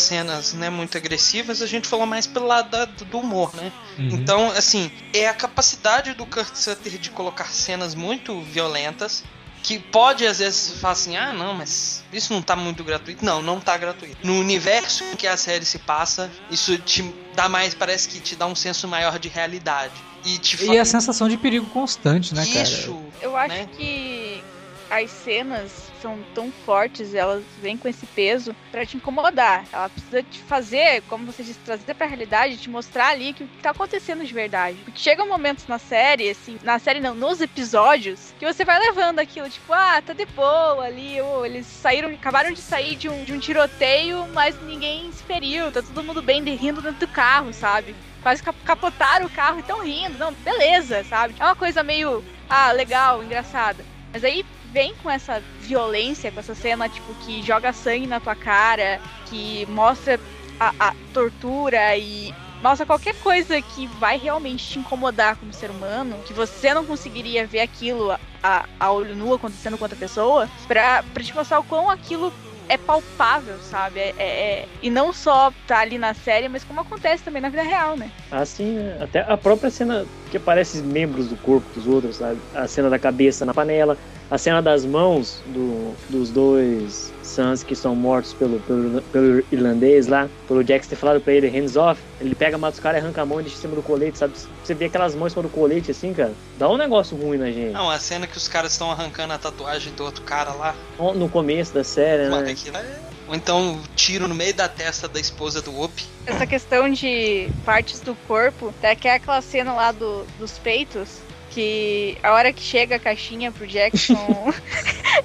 Cenas 0.10 0.54
né, 0.54 0.70
muito 0.70 0.98
agressivas, 0.98 1.62
a 1.62 1.68
gente 1.68 1.88
falou 1.88 2.06
mais 2.06 2.26
pelo 2.26 2.48
lado 2.48 2.70
da- 2.72 2.86
do 2.86 3.20
humor, 3.20 3.54
né? 3.56 3.72
Uhum. 3.98 4.10
Então, 4.14 4.50
assim, 4.52 4.92
é 5.14 5.28
a 5.28 5.34
capacidade 5.34 6.14
do 6.16 6.26
Kurt 6.26 6.56
Sutter 6.56 6.98
de 6.98 7.10
colocar 7.12 7.46
cenas 7.46 7.94
muito 7.96 8.42
violentas. 8.42 9.24
Que 9.62 9.78
pode 9.78 10.26
às 10.26 10.40
vezes 10.40 10.80
falar 10.80 10.94
assim, 10.94 11.18
ah 11.18 11.34
não, 11.34 11.54
mas 11.54 12.02
isso 12.14 12.32
não 12.34 12.42
tá 12.42 12.56
muito 12.56 12.82
gratuito. 12.82 13.26
Não, 13.26 13.42
não 13.42 13.60
tá 13.60 13.78
gratuito. 13.78 14.16
No 14.26 14.40
universo 14.40 15.04
em 15.04 15.18
que 15.18 15.28
a 15.28 15.36
série 15.36 15.66
se 15.66 15.78
passa, 15.80 16.32
isso 16.50 16.78
te 16.78 17.14
dá 17.36 17.50
mais, 17.50 17.74
parece 17.74 18.08
que 18.08 18.22
te 18.22 18.38
dá 18.38 18.46
um 18.48 18.56
senso 18.56 18.88
maior 18.88 19.20
de 19.20 19.28
realidade. 19.28 19.94
E 20.24 20.38
te 20.38 20.56
E 20.66 20.78
a 20.78 20.86
sensação 20.86 21.28
de 21.28 21.36
perigo 21.36 21.66
constante, 21.68 22.34
né, 22.34 22.46
cara? 22.46 22.64
Isso, 22.64 22.98
Eu 23.22 23.36
acho 23.36 23.50
né? 23.54 23.68
que 23.78 24.42
as 24.90 25.12
cenas 25.12 25.92
são 26.02 26.24
tão 26.34 26.52
fortes, 26.52 27.14
elas 27.14 27.44
vêm 27.62 27.78
com 27.78 27.88
esse 27.88 28.06
peso 28.08 28.56
pra 28.72 28.86
te 28.86 28.98
incomodar. 28.98 29.68
Ela 29.72 29.90
precisa 29.90 30.24
te 30.24 30.40
fazer, 30.40 31.02
como 31.04 31.26
você 31.26 31.44
disse, 31.44 31.60
trazer 31.60 31.94
pra 31.94 32.08
realidade, 32.08 32.58
te 32.58 32.70
mostrar 32.70 33.10
ali 33.10 33.34
que 33.34 33.44
o 33.44 33.48
que 33.48 33.62
tá 33.62 33.72
acontecendo 33.72 34.26
de 34.26 34.34
verdade. 34.34 34.78
Porque 34.84 35.00
chegam 35.00 35.28
momentos 35.28 35.68
na 35.68 35.78
série, 35.78 36.30
assim, 36.30 36.58
na 36.64 36.80
série 36.80 37.00
não, 37.00 37.14
nos 37.14 37.42
episódios, 37.42 38.34
que 38.40 38.46
você 38.46 38.66
vai 38.66 38.80
levando 38.80 39.20
aquilo, 39.20 39.50
tipo, 39.50 39.72
ah, 39.74 40.02
tá 40.02 40.14
de 40.14 40.26
boa 40.26 40.84
ali, 40.86 41.20
ou 41.22 41.46
eles 41.46 41.68
saíram, 41.68 42.10
acabaram 42.10 42.52
de 42.52 42.62
sair 42.62 42.96
de 42.96 43.10
um, 43.10 43.24
de 43.24 43.34
um 43.34 43.40
tiroteio, 43.40 44.28
mas 44.34 44.60
ninguém 44.62 45.12
se 45.12 45.24
feriu, 45.24 45.72
tá 45.72 45.82
todo 45.82 46.04
mundo 46.04 46.22
bem 46.22 46.44
rindo 46.44 46.82
dentro 46.82 47.00
do 47.00 47.08
carro, 47.08 47.54
sabe? 47.54 47.96
Quase 48.22 48.42
cap- 48.44 48.58
capotaram 48.64 49.26
o 49.26 49.30
carro 49.30 49.60
e 49.60 49.64
tão 49.64 49.84
rindo. 49.84 50.18
Não, 50.18 50.34
beleza, 50.34 51.04
sabe? 51.04 51.36
É 51.40 51.44
uma 51.44 51.56
coisa 51.56 51.84
meio, 51.84 52.24
ah, 52.50 52.72
legal, 52.72 53.24
engraçada. 53.24 53.86
Mas 54.12 54.24
aí 54.24 54.44
vem 54.72 54.94
com 54.96 55.10
essa 55.10 55.42
violência, 55.60 56.32
com 56.32 56.40
essa 56.40 56.56
cena, 56.56 56.90
tipo, 56.90 57.14
que 57.16 57.42
joga 57.42 57.74
sangue 57.74 58.08
na 58.08 58.20
tua 58.20 58.36
cara, 58.36 59.00
que 59.26 59.66
mostra 59.68 60.20
a, 60.60 60.74
a 60.80 60.94
tortura 61.14 61.96
e 61.98 62.34
mostra 62.62 62.86
qualquer 62.86 63.16
coisa 63.16 63.62
que 63.62 63.88
vai 63.88 64.18
realmente 64.18 64.66
te 64.66 64.80
incomodar 64.80 65.38
como 65.38 65.54
ser 65.54 65.72
humano, 65.72 66.22
que 66.26 66.34
você 66.34 66.74
não 66.74 66.86
conseguiria 66.86 67.48
ver 67.48 67.62
aquilo 67.62 68.12
a, 68.44 68.66
a, 68.80 68.92
olho 68.92 69.16
nu 69.16 69.34
acontecendo 69.34 69.78
com 69.78 69.86
outra 69.86 69.98
pessoa, 69.98 70.50
pra, 70.68 71.04
pra 71.14 71.24
te 71.24 71.34
mostrar 71.36 71.60
o 71.60 71.64
quão 71.64 71.90
aquilo 71.90 72.34
é 72.68 72.78
palpável, 72.78 73.58
sabe? 73.60 74.00
É, 74.00 74.14
é- 74.18 74.60
é- 74.60 74.68
e 74.82 74.90
não 74.92 75.12
só 75.12 75.52
tá 75.66 75.80
ali 75.80 75.98
na 75.98 76.14
série, 76.14 76.48
mas 76.48 76.64
como 76.64 76.82
acontece 76.82 77.24
também 77.24 77.42
na 77.42 77.50
vida 77.50 77.64
real, 77.64 77.98
né? 77.98 78.12
Assim? 78.30 78.78
Até 79.00 79.22
a 79.28 79.36
própria 79.36 79.72
cena 79.72 80.06
que 80.30 80.38
aparece 80.38 80.84
membros 80.84 81.30
do 81.30 81.38
corpo 81.38 81.68
dos 81.74 81.88
outros, 81.88 82.18
sabe? 82.18 82.40
A 82.54 82.68
cena 82.68 82.88
da 82.90 83.00
cabeça 83.00 83.44
na 83.44 83.54
panela, 83.56 83.98
a 84.30 84.38
cena 84.38 84.62
das 84.62 84.86
mãos 84.86 85.42
do, 85.48 85.96
dos 86.10 86.30
dois 86.30 87.12
Suns 87.24 87.64
que 87.64 87.76
são 87.76 87.96
mortos 87.96 88.34
pelo, 88.34 88.60
pelo, 88.62 89.02
pelo 89.04 89.44
irlandês 89.52 90.08
lá, 90.08 90.28
pelo 90.48 90.66
Jax 90.66 90.88
ter 90.88 90.96
falado 90.96 91.22
pra 91.22 91.34
ele, 91.34 91.48
hands 91.48 91.76
off, 91.76 92.02
ele 92.20 92.34
pega, 92.34 92.58
mata 92.58 92.74
os 92.74 92.80
caras 92.80 93.02
e 93.02 93.06
arranca 93.06 93.22
a 93.22 93.26
mão 93.26 93.40
e 93.40 93.44
deixa 93.44 93.58
em 93.58 93.62
cima 93.62 93.76
do 93.76 93.84
colete, 93.84 94.18
sabe? 94.18 94.34
Você 94.64 94.74
vê 94.74 94.86
aquelas 94.86 95.16
mãos 95.16 95.28
em 95.28 95.30
cima 95.32 95.44
do 95.44 95.50
colete 95.50 95.92
assim, 95.92 96.14
cara, 96.14 96.34
dá 96.58 96.68
um 96.70 96.78
negócio 96.78 97.16
ruim 97.16 97.38
na 97.38 97.52
gente. 97.52 97.72
Não, 97.72 97.90
a 97.90 98.00
cena 98.00 98.26
que 98.26 98.38
os 98.38 98.48
caras 98.48 98.72
estão 98.72 98.92
arrancando 98.92 99.34
a 99.34 99.38
tatuagem 99.38 99.94
do 99.94 100.04
outro 100.04 100.24
cara 100.24 100.54
lá. 100.54 100.76
No 101.16 101.30
começo 101.30 101.74
da 101.74 101.84
série, 101.84 102.30
Mano, 102.30 102.46
né? 102.46 102.52
aquilo 102.52 102.78
é... 102.78 103.10
Ou 103.28 103.36
então 103.36 103.74
um 103.74 103.82
tiro 103.96 104.28
no 104.28 104.34
meio 104.34 104.56
da 104.56 104.68
testa 104.68 105.08
da 105.08 105.20
esposa 105.20 105.62
do 105.62 105.72
Whoop. 105.72 106.04
Essa 106.26 106.48
questão 106.48 106.92
de 106.92 107.48
partes 107.64 108.00
do 108.00 108.16
corpo, 108.28 108.70
até 108.70 108.96
que 108.96 109.08
é 109.08 109.14
aquela 109.14 109.40
cena 109.40 109.72
lá 109.72 109.92
do, 109.92 110.26
dos 110.40 110.58
peitos, 110.58 111.20
que 111.50 112.18
a 112.24 112.32
hora 112.32 112.54
que 112.54 112.62
chega 112.62 112.96
a 112.96 113.00
caixinha 113.00 113.52
pro 113.52 113.68
Jackson, 113.68 114.14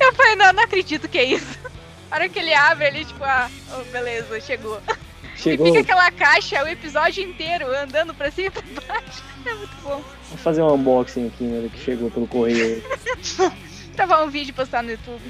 eu 0.00 0.12
falei, 0.14 0.36
não, 0.36 0.52
não 0.52 0.62
acredito 0.62 1.08
que 1.08 1.18
é 1.18 1.24
isso. 1.24 1.58
A 2.10 2.16
hora 2.16 2.28
que 2.28 2.38
ele 2.38 2.54
abre 2.54 2.86
ali, 2.86 3.04
tipo, 3.04 3.22
ah, 3.24 3.50
oh, 3.72 3.84
beleza, 3.90 4.40
chegou. 4.40 4.80
Chegou, 5.36 5.66
E 5.66 5.70
fica 5.70 5.80
aquela 5.80 6.10
caixa 6.10 6.62
o 6.62 6.68
episódio 6.68 7.22
inteiro 7.24 7.66
andando 7.74 8.14
pra 8.14 8.30
cima 8.30 8.48
e 8.48 8.50
pra 8.50 8.62
baixo. 8.86 9.22
É 9.46 9.52
muito 9.52 9.76
bom. 9.82 10.02
vou 10.30 10.38
fazer 10.38 10.62
um 10.62 10.72
unboxing 10.72 11.26
aqui, 11.26 11.44
né, 11.44 11.68
que 11.70 11.78
chegou 11.78 12.10
pelo 12.10 12.26
correio. 12.26 12.82
Gravar 13.94 14.24
um 14.24 14.30
vídeo 14.30 14.54
postar 14.54 14.82
no 14.82 14.90
YouTube. 14.90 15.20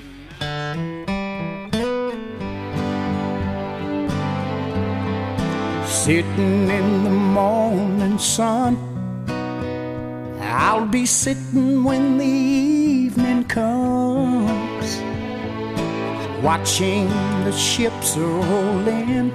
Sitting 5.84 6.68
in 6.70 7.02
the 7.02 7.10
morning 7.10 8.18
sun. 8.18 8.93
I'll 10.44 10.86
be 10.86 11.06
sitting 11.06 11.84
when 11.84 12.18
the 12.18 12.24
evening 12.24 13.44
comes, 13.44 15.00
watching 16.42 17.08
the 17.44 17.52
ships 17.52 18.16
roll 18.16 18.86
in. 18.88 19.32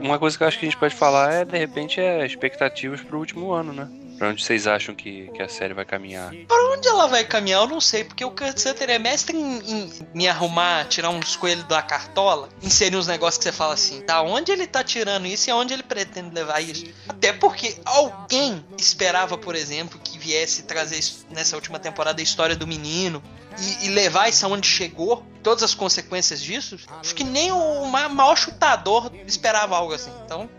Uma 0.00 0.18
coisa 0.18 0.36
que 0.36 0.44
eu 0.44 0.48
acho 0.48 0.58
que 0.58 0.66
a 0.66 0.68
gente 0.70 0.78
pode 0.78 0.94
falar 0.94 1.32
é, 1.32 1.44
de 1.44 1.58
repente, 1.58 2.00
é 2.00 2.24
expectativas 2.26 3.00
pro 3.02 3.18
último 3.18 3.52
ano, 3.52 3.72
né? 3.72 3.88
Pra 4.18 4.28
onde 4.28 4.44
vocês 4.44 4.66
acham 4.66 4.94
que, 4.94 5.28
que 5.34 5.42
a 5.42 5.48
série 5.48 5.74
vai 5.74 5.84
caminhar? 5.84 6.32
Pra 6.46 6.72
onde 6.72 6.86
ela 6.88 7.06
vai 7.06 7.24
caminhar, 7.24 7.62
eu 7.62 7.68
não 7.68 7.80
sei, 7.80 8.04
porque 8.04 8.24
o 8.24 8.30
Kurt 8.30 8.58
Sutter 8.58 8.90
é 8.90 8.98
mestre 8.98 9.36
em, 9.36 9.58
em 9.58 9.90
me 10.14 10.28
arrumar, 10.28 10.86
tirar 10.86 11.10
uns 11.10 11.36
coelhos 11.36 11.64
da 11.64 11.82
cartola, 11.82 12.48
inserir 12.62 12.96
uns 12.96 13.06
negócios 13.06 13.38
que 13.38 13.44
você 13.44 13.52
fala 13.52 13.74
assim, 13.74 14.04
da 14.06 14.22
onde 14.22 14.52
ele 14.52 14.66
tá 14.66 14.84
tirando 14.84 15.26
isso 15.26 15.48
e 15.48 15.50
aonde 15.50 15.74
ele 15.74 15.82
pretende 15.82 16.34
levar 16.34 16.60
isso. 16.60 16.84
Até 17.08 17.32
porque 17.32 17.76
alguém 17.84 18.64
esperava, 18.78 19.36
por 19.36 19.54
exemplo, 19.54 19.98
que 20.02 20.18
viesse 20.18 20.62
trazer 20.62 21.00
nessa 21.30 21.56
última 21.56 21.78
temporada 21.78 22.20
a 22.20 22.24
história 22.24 22.56
do 22.56 22.66
menino, 22.66 23.22
e, 23.58 23.86
e, 23.86 23.88
levar 23.90 24.28
isso 24.28 24.44
aonde 24.44 24.66
chegou, 24.66 25.24
todas 25.42 25.62
as 25.62 25.74
consequências 25.74 26.42
disso, 26.42 26.76
acho 27.00 27.14
que 27.14 27.22
nem 27.22 27.52
o 27.52 27.86
maior 27.86 28.36
chutador 28.36 29.12
esperava 29.26 29.76
algo 29.76 29.94
assim. 29.94 30.10
Então, 30.24 30.50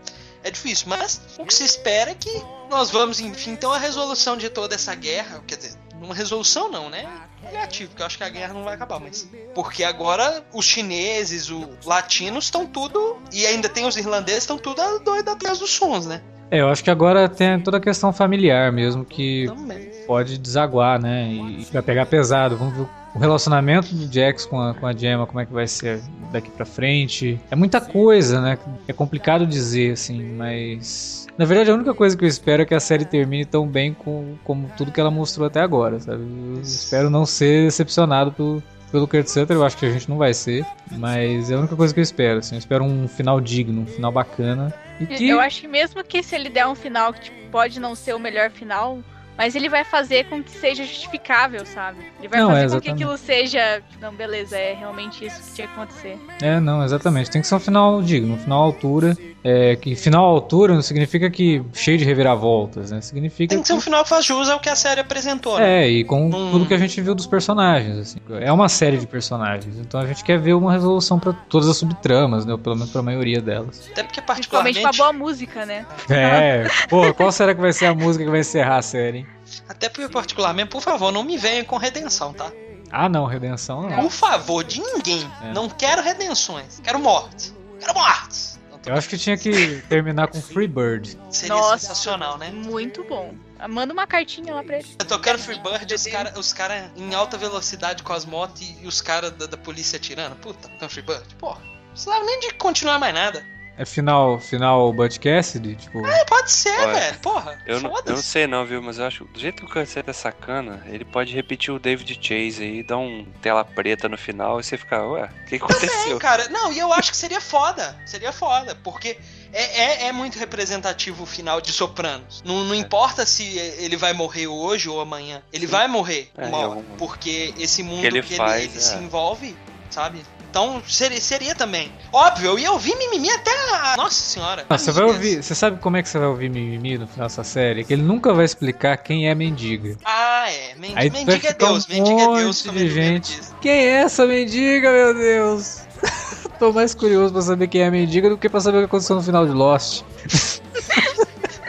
é 0.42 0.50
difícil. 0.50 0.86
Mas 0.88 1.20
o 1.38 1.44
que 1.44 1.52
se 1.52 1.64
espera 1.64 2.12
é 2.12 2.14
que 2.14 2.30
nós 2.70 2.90
vamos, 2.90 3.20
enfim, 3.20 3.56
ter 3.56 3.66
uma 3.66 3.78
resolução 3.78 4.36
de 4.36 4.48
toda 4.48 4.74
essa 4.74 4.94
guerra. 4.94 5.42
Quer 5.46 5.56
dizer, 5.56 5.74
uma 6.00 6.14
resolução 6.14 6.70
não, 6.70 6.88
né? 6.90 7.06
Negativo, 7.42 7.90
porque 7.90 8.02
eu 8.02 8.06
acho 8.06 8.18
que 8.18 8.24
a 8.24 8.28
guerra 8.28 8.54
não 8.54 8.64
vai 8.64 8.74
acabar, 8.74 8.98
mas. 8.98 9.28
Porque 9.54 9.84
agora 9.84 10.44
os 10.52 10.64
chineses, 10.64 11.50
os 11.50 11.84
latinos 11.84 12.44
estão 12.44 12.66
tudo. 12.66 13.18
E 13.32 13.46
ainda 13.46 13.68
tem 13.68 13.86
os 13.86 13.96
irlandeses, 13.96 14.42
estão 14.42 14.58
tudo 14.58 14.80
doido 15.00 15.28
atrás 15.30 15.58
dos 15.58 15.70
sons, 15.70 16.06
né? 16.06 16.20
É, 16.50 16.60
eu 16.60 16.68
acho 16.68 16.82
que 16.82 16.90
agora 16.90 17.28
tem 17.28 17.58
toda 17.60 17.78
a 17.78 17.80
questão 17.80 18.12
familiar 18.12 18.70
mesmo 18.70 19.04
que 19.04 19.46
Também. 19.46 19.90
pode 20.06 20.38
desaguar, 20.38 21.00
né? 21.00 21.28
E 21.28 21.66
vai 21.72 21.82
pegar 21.82 22.06
pesado. 22.06 22.56
Vamos 22.56 22.74
ver 22.76 22.86
o 23.14 23.18
relacionamento 23.18 23.94
do 23.94 24.12
Jax 24.12 24.46
com 24.46 24.60
a, 24.60 24.74
com 24.74 24.86
a 24.86 24.92
Gemma, 24.92 25.26
como 25.26 25.40
é 25.40 25.46
que 25.46 25.52
vai 25.52 25.66
ser 25.66 26.00
daqui 26.30 26.50
pra 26.50 26.64
frente. 26.64 27.40
É 27.50 27.56
muita 27.56 27.80
coisa, 27.80 28.40
né? 28.40 28.58
É 28.86 28.92
complicado 28.92 29.46
dizer, 29.46 29.92
assim, 29.92 30.22
mas. 30.22 31.25
Na 31.38 31.44
verdade, 31.44 31.70
a 31.70 31.74
única 31.74 31.92
coisa 31.92 32.16
que 32.16 32.24
eu 32.24 32.28
espero 32.28 32.62
é 32.62 32.64
que 32.64 32.74
a 32.74 32.80
série 32.80 33.04
termine 33.04 33.44
tão 33.44 33.66
bem 33.66 33.92
com, 33.92 34.36
como 34.42 34.70
tudo 34.76 34.90
que 34.90 34.98
ela 34.98 35.10
mostrou 35.10 35.46
até 35.46 35.60
agora, 35.60 36.00
sabe? 36.00 36.22
Eu 36.22 36.62
espero 36.62 37.10
não 37.10 37.26
ser 37.26 37.64
decepcionado 37.64 38.32
pelo, 38.32 38.62
pelo 38.90 39.06
Kurt 39.06 39.26
Sutter, 39.26 39.56
eu 39.56 39.64
acho 39.64 39.76
que 39.76 39.84
a 39.84 39.90
gente 39.90 40.08
não 40.08 40.16
vai 40.16 40.32
ser, 40.32 40.64
mas 40.92 41.50
é 41.50 41.54
a 41.54 41.58
única 41.58 41.76
coisa 41.76 41.92
que 41.92 42.00
eu 42.00 42.02
espero, 42.02 42.38
assim, 42.38 42.54
eu 42.54 42.58
espero 42.58 42.84
um 42.84 43.06
final 43.06 43.38
digno, 43.40 43.82
um 43.82 43.86
final 43.86 44.10
bacana. 44.10 44.72
E 44.98 45.06
que... 45.06 45.28
Eu 45.28 45.38
acho 45.38 45.60
que 45.60 45.68
mesmo 45.68 46.02
que 46.02 46.22
se 46.22 46.34
ele 46.34 46.48
der 46.48 46.66
um 46.66 46.74
final 46.74 47.12
que 47.12 47.20
tipo, 47.20 47.50
pode 47.50 47.78
não 47.78 47.94
ser 47.94 48.14
o 48.14 48.18
melhor 48.18 48.50
final, 48.50 49.00
mas 49.36 49.54
ele 49.54 49.68
vai 49.68 49.84
fazer 49.84 50.24
com 50.24 50.42
que 50.42 50.50
seja 50.50 50.84
justificável, 50.84 51.64
sabe? 51.66 51.98
Ele 52.18 52.28
vai 52.28 52.40
não, 52.40 52.50
fazer 52.50 52.64
é, 52.64 52.68
com 52.68 52.80
que 52.80 52.90
aquilo 52.90 53.16
seja. 53.18 53.82
Não, 54.00 54.12
beleza, 54.12 54.56
é 54.56 54.74
realmente 54.74 55.24
isso 55.24 55.42
que 55.42 55.54
tinha 55.54 55.66
que 55.68 55.74
acontecer. 55.74 56.18
É, 56.40 56.58
não, 56.58 56.82
exatamente. 56.82 57.30
Tem 57.30 57.40
que 57.40 57.46
ser 57.46 57.54
um 57.54 57.60
final 57.60 58.02
digno, 58.02 58.34
um 58.34 58.38
final 58.38 58.62
à 58.62 58.64
altura. 58.64 59.16
É, 59.44 59.76
que 59.76 59.94
final 59.94 60.24
à 60.24 60.28
altura 60.28 60.74
não 60.74 60.82
significa 60.82 61.30
que 61.30 61.62
cheio 61.72 61.96
de 61.96 62.04
reviravoltas, 62.04 62.90
né? 62.90 63.00
Significa. 63.00 63.50
Tem 63.50 63.58
que, 63.58 63.62
que... 63.62 63.68
ser 63.68 63.74
um 63.74 63.80
final 63.80 64.02
que 64.02 64.08
faz 64.08 64.24
jus 64.24 64.48
ao 64.48 64.58
que 64.58 64.68
a 64.68 64.74
série 64.74 65.00
apresentou. 65.00 65.58
Né? 65.58 65.84
É, 65.84 65.88
e 65.88 66.02
com 66.02 66.26
hum. 66.26 66.50
tudo 66.50 66.66
que 66.66 66.74
a 66.74 66.78
gente 66.78 67.00
viu 67.00 67.14
dos 67.14 67.26
personagens. 67.26 67.96
Assim. 67.98 68.18
É 68.40 68.50
uma 68.50 68.68
série 68.68 68.96
de 68.96 69.06
personagens. 69.06 69.78
Então 69.78 70.00
a 70.00 70.06
gente 70.06 70.24
quer 70.24 70.38
ver 70.38 70.54
uma 70.54 70.72
resolução 70.72 71.20
para 71.20 71.32
todas 71.32 71.68
as 71.68 71.76
subtramas, 71.76 72.44
né? 72.44 72.52
Ou 72.52 72.58
pelo 72.58 72.74
menos 72.74 72.90
pra 72.90 73.02
maioria 73.02 73.40
delas. 73.40 73.88
Até 73.92 74.02
porque, 74.02 74.20
particularmente. 74.20 74.80
Principalmente 74.80 74.96
pra 74.96 75.12
boa 75.12 75.26
música, 75.26 75.66
né? 75.66 75.86
É, 76.10 76.66
pô, 76.88 77.14
qual 77.14 77.30
será 77.30 77.54
que 77.54 77.60
vai 77.60 77.72
ser 77.72 77.86
a 77.86 77.94
música 77.94 78.24
que 78.24 78.30
vai 78.30 78.40
encerrar 78.40 78.78
a 78.78 78.82
série, 78.82 79.18
hein? 79.18 79.25
Até 79.68 79.88
porque, 79.88 80.08
particularmente, 80.08 80.70
por 80.70 80.82
favor, 80.82 81.12
não 81.12 81.22
me 81.24 81.36
venha 81.36 81.64
com 81.64 81.76
redenção, 81.76 82.32
tá? 82.32 82.50
Ah, 82.90 83.08
não, 83.08 83.26
redenção 83.26 83.82
não. 83.82 84.02
Por 84.02 84.10
favor, 84.10 84.64
de 84.64 84.80
ninguém. 84.80 85.28
É. 85.42 85.52
Não 85.52 85.68
quero 85.68 86.02
redenções. 86.02 86.80
Quero 86.82 86.98
mortes. 86.98 87.54
Quero 87.80 87.94
mortes. 87.94 88.56
Eu 88.86 88.94
acho 88.94 89.08
que 89.08 89.18
tinha 89.18 89.36
que 89.36 89.82
terminar 89.88 90.28
com 90.28 90.40
Freebird. 90.40 91.18
Seria 91.28 91.56
Nossa, 91.56 91.78
sensacional, 91.78 92.38
né? 92.38 92.50
Muito 92.52 93.02
bom. 93.02 93.34
Manda 93.68 93.92
uma 93.92 94.06
cartinha 94.06 94.54
lá 94.54 94.62
pra 94.62 94.78
ele. 94.78 94.86
Eu 94.96 95.04
tocando 95.04 95.40
Freebird 95.40 95.92
os 95.92 96.06
caras 96.06 96.38
os 96.38 96.52
cara 96.52 96.92
em 96.96 97.12
alta 97.12 97.36
velocidade 97.36 98.04
com 98.04 98.12
as 98.12 98.24
motos 98.24 98.62
e 98.80 98.86
os 98.86 99.00
caras 99.00 99.32
da, 99.32 99.46
da, 99.46 99.56
polícia 99.56 99.96
atirando. 99.96 100.36
Puta, 100.36 100.68
tocando 100.68 100.90
Freebird. 100.90 101.34
Porra, 101.34 101.60
não 101.60 101.90
precisava 101.90 102.24
nem 102.24 102.38
de 102.38 102.54
continuar 102.54 103.00
mais 103.00 103.12
nada. 103.12 103.44
É 103.78 103.84
final, 103.84 104.40
final 104.40 104.92
Bud 104.92 105.20
Cassidy? 105.20 105.76
Tipo... 105.76 106.06
É, 106.06 106.24
pode 106.24 106.50
ser, 106.50 106.78
Olha, 106.80 106.92
velho. 106.94 107.18
Porra. 107.18 107.58
Eu 107.66 107.80
não, 107.80 107.94
eu 107.94 108.02
não 108.14 108.16
sei 108.16 108.46
não, 108.46 108.64
viu? 108.64 108.82
Mas 108.82 108.98
eu 108.98 109.04
acho 109.04 109.24
do 109.24 109.38
jeito 109.38 109.64
que 109.64 109.64
o 109.64 109.68
Canceta 109.68 110.10
é 110.10 110.14
sacana, 110.14 110.82
ele 110.86 111.04
pode 111.04 111.34
repetir 111.34 111.72
o 111.74 111.78
David 111.78 112.18
Chase 112.20 112.62
aí, 112.62 112.82
dar 112.82 112.96
um 112.96 113.26
tela 113.42 113.64
preta 113.64 114.08
no 114.08 114.16
final 114.16 114.58
e 114.58 114.64
você 114.64 114.78
ficar, 114.78 115.06
ué, 115.06 115.28
o 115.42 115.44
que 115.46 115.56
aconteceu? 115.56 115.88
Também, 115.88 116.18
cara. 116.18 116.48
Não, 116.48 116.72
e 116.72 116.78
eu 116.78 116.92
acho 116.92 117.10
que 117.10 117.16
seria 117.16 117.40
foda. 117.40 117.96
Seria 118.06 118.32
foda, 118.32 118.74
porque 118.82 119.18
é, 119.52 119.62
é, 119.62 120.06
é, 120.06 120.12
muito 120.12 120.38
representativo 120.38 121.24
o 121.24 121.26
final 121.26 121.60
de 121.60 121.72
Sopranos. 121.72 122.42
Não, 122.44 122.64
não 122.64 122.74
é. 122.74 122.78
importa 122.78 123.26
se 123.26 123.58
ele 123.58 123.96
vai 123.96 124.12
morrer 124.12 124.46
hoje 124.46 124.88
ou 124.88 125.00
amanhã. 125.00 125.42
Ele 125.52 125.66
Sim. 125.66 125.72
vai 125.72 125.88
morrer 125.88 126.30
é, 126.36 126.46
uma 126.46 126.58
hora. 126.58 126.84
Porque 126.96 127.52
esse 127.58 127.82
mundo 127.82 128.00
que, 128.00 128.06
ele, 128.06 128.22
que 128.22 128.36
faz, 128.36 128.64
ele, 128.64 128.72
ele 128.72 128.80
se 128.80 128.94
é. 128.94 128.98
envolve, 128.98 129.56
sabe? 129.90 130.22
Então 130.56 130.82
seria, 130.88 131.20
seria 131.20 131.54
também. 131.54 131.92
Óbvio, 132.10 132.52
eu 132.52 132.58
ia 132.58 132.72
ouvir 132.72 132.96
mimimi 132.96 133.28
até 133.28 133.50
a. 133.74 133.94
Nossa 133.98 134.22
senhora. 134.22 134.64
Ah, 134.70 134.78
você 134.78 134.90
vai 134.90 135.04
ouvir. 135.04 135.42
Você 135.42 135.54
sabe 135.54 135.78
como 135.82 135.98
é 135.98 136.02
que 136.02 136.08
você 136.08 136.18
vai 136.18 136.28
ouvir 136.28 136.48
mimimi 136.48 136.96
no 136.96 137.06
final 137.06 137.26
dessa 137.26 137.44
série? 137.44 137.84
Que 137.84 137.92
ele 137.92 138.00
nunca 138.00 138.32
vai 138.32 138.46
explicar 138.46 138.96
quem 138.96 139.28
é 139.28 139.34
mendiga. 139.34 139.98
Ah, 140.02 140.50
é. 140.50 140.74
Mendiga, 140.76 141.00
Aí 141.00 141.10
mendiga 141.10 141.48
é 141.48 141.52
Deus. 141.52 141.84
Um 141.84 141.92
mendiga 141.92 142.22
é 142.22 142.36
Deus. 142.36 142.62
De 142.62 142.88
gente. 142.88 143.38
Quem 143.60 143.70
é 143.70 143.90
essa 143.98 144.24
mendiga, 144.24 144.90
meu 144.90 145.12
Deus? 145.12 145.82
Tô 146.58 146.72
mais 146.72 146.94
curioso 146.94 147.34
pra 147.34 147.42
saber 147.42 147.68
quem 147.68 147.82
é 147.82 147.88
a 147.88 147.90
mendiga 147.90 148.30
do 148.30 148.38
que 148.38 148.48
pra 148.48 148.58
saber 148.58 148.78
o 148.78 148.80
que 148.80 148.86
aconteceu 148.86 149.14
no 149.14 149.22
final 149.22 149.44
de 149.44 149.52
Lost. 149.52 150.04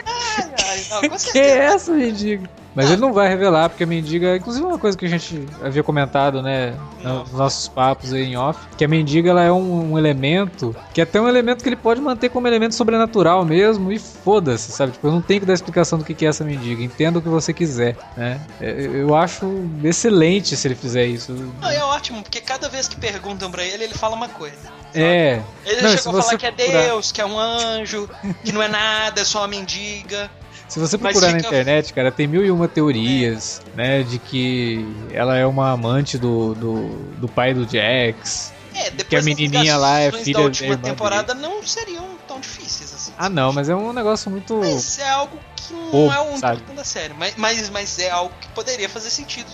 ai, 0.06 0.50
ai, 0.64 0.86
não, 0.88 1.18
quem 1.30 1.42
é 1.42 1.58
essa 1.58 1.92
mendiga? 1.92 2.48
Mas 2.74 2.90
ele 2.90 3.00
não 3.00 3.12
vai 3.12 3.28
revelar, 3.28 3.68
porque 3.68 3.84
a 3.84 3.86
mendiga, 3.86 4.36
inclusive 4.36 4.64
uma 4.64 4.78
coisa 4.78 4.96
que 4.96 5.04
a 5.04 5.08
gente 5.08 5.46
havia 5.62 5.82
comentado, 5.82 6.42
né, 6.42 6.74
nos 7.02 7.32
nossos 7.32 7.68
papos 7.68 8.12
aí 8.12 8.24
em 8.24 8.36
off, 8.36 8.60
que 8.76 8.84
a 8.84 8.88
mendiga 8.88 9.30
ela 9.30 9.42
é 9.42 9.50
um, 9.50 9.92
um, 9.92 9.98
elemento, 9.98 10.76
que 10.92 11.00
é 11.00 11.04
até 11.04 11.20
um 11.20 11.28
elemento 11.28 11.62
que 11.62 11.68
ele 11.68 11.76
pode 11.76 12.00
manter 12.00 12.28
como 12.28 12.46
elemento 12.46 12.74
sobrenatural 12.74 13.44
mesmo, 13.44 13.90
e 13.90 13.98
foda-se, 13.98 14.70
sabe? 14.70 14.92
Tipo, 14.92 15.08
eu 15.08 15.12
não 15.12 15.20
tenho 15.20 15.40
que 15.40 15.46
dar 15.46 15.54
explicação 15.54 15.98
do 15.98 16.04
que 16.04 16.24
é 16.24 16.28
essa 16.28 16.44
mendiga, 16.44 16.82
entenda 16.82 17.18
o 17.18 17.22
que 17.22 17.28
você 17.28 17.52
quiser, 17.52 17.96
né? 18.16 18.40
É, 18.60 18.70
eu 18.70 19.14
acho 19.14 19.68
excelente 19.82 20.56
se 20.56 20.68
ele 20.68 20.74
fizer 20.74 21.06
isso. 21.06 21.32
Não, 21.32 21.70
é 21.70 21.82
ótimo, 21.82 22.22
porque 22.22 22.40
cada 22.40 22.68
vez 22.68 22.86
que 22.86 22.96
perguntam 22.96 23.50
pra 23.50 23.64
ele, 23.64 23.84
ele 23.84 23.94
fala 23.94 24.14
uma 24.14 24.28
coisa. 24.28 24.56
Sabe? 24.92 25.04
É. 25.04 25.42
Ele 25.64 25.82
não, 25.82 25.96
chegou 25.96 26.18
a 26.18 26.22
falar 26.22 26.38
que 26.38 26.46
é 26.46 26.52
Deus, 26.52 27.12
que 27.12 27.20
é 27.20 27.26
um 27.26 27.38
anjo, 27.38 28.08
que 28.44 28.52
não 28.52 28.62
é 28.62 28.68
nada, 28.68 29.20
é 29.20 29.24
só 29.24 29.40
uma 29.40 29.48
mendiga. 29.48 30.30
Se 30.68 30.78
você 30.78 30.98
procurar 30.98 31.28
fica... 31.28 31.42
na 31.42 31.48
internet, 31.48 31.94
cara, 31.94 32.12
tem 32.12 32.26
mil 32.26 32.44
e 32.44 32.50
uma 32.50 32.68
teorias, 32.68 33.62
né? 33.74 34.02
De 34.02 34.18
que 34.18 34.86
ela 35.10 35.36
é 35.36 35.46
uma 35.46 35.72
amante 35.72 36.18
do, 36.18 36.54
do, 36.54 36.88
do 37.16 37.28
pai 37.28 37.54
do 37.54 37.64
Jax. 37.64 38.52
É, 38.74 38.90
depois 38.90 39.08
que 39.08 39.16
a 39.16 39.22
menininha 39.22 39.76
lá 39.76 39.98
é 39.98 40.12
filha 40.12 40.38
da 40.38 40.44
última 40.44 40.76
temporada 40.76 41.34
dele. 41.34 41.46
não 41.46 41.62
seriam 41.66 42.16
tão 42.28 42.38
difíceis 42.38 42.94
assim. 42.94 43.12
Ah, 43.18 43.28
não, 43.28 43.52
mas 43.52 43.68
é 43.68 43.74
um 43.74 43.92
negócio 43.92 44.30
muito. 44.30 44.56
Mas 44.56 44.98
é 44.98 45.08
algo 45.08 45.38
que 45.56 45.72
não 45.72 46.12
é 46.12 46.20
o 46.20 46.24
único 46.34 46.72
da 46.74 46.84
série. 46.84 47.14
Mas, 47.14 47.34
mas, 47.36 47.70
mas 47.70 47.98
é 47.98 48.10
algo 48.10 48.32
que 48.40 48.48
poderia 48.50 48.88
fazer 48.88 49.10
sentido 49.10 49.50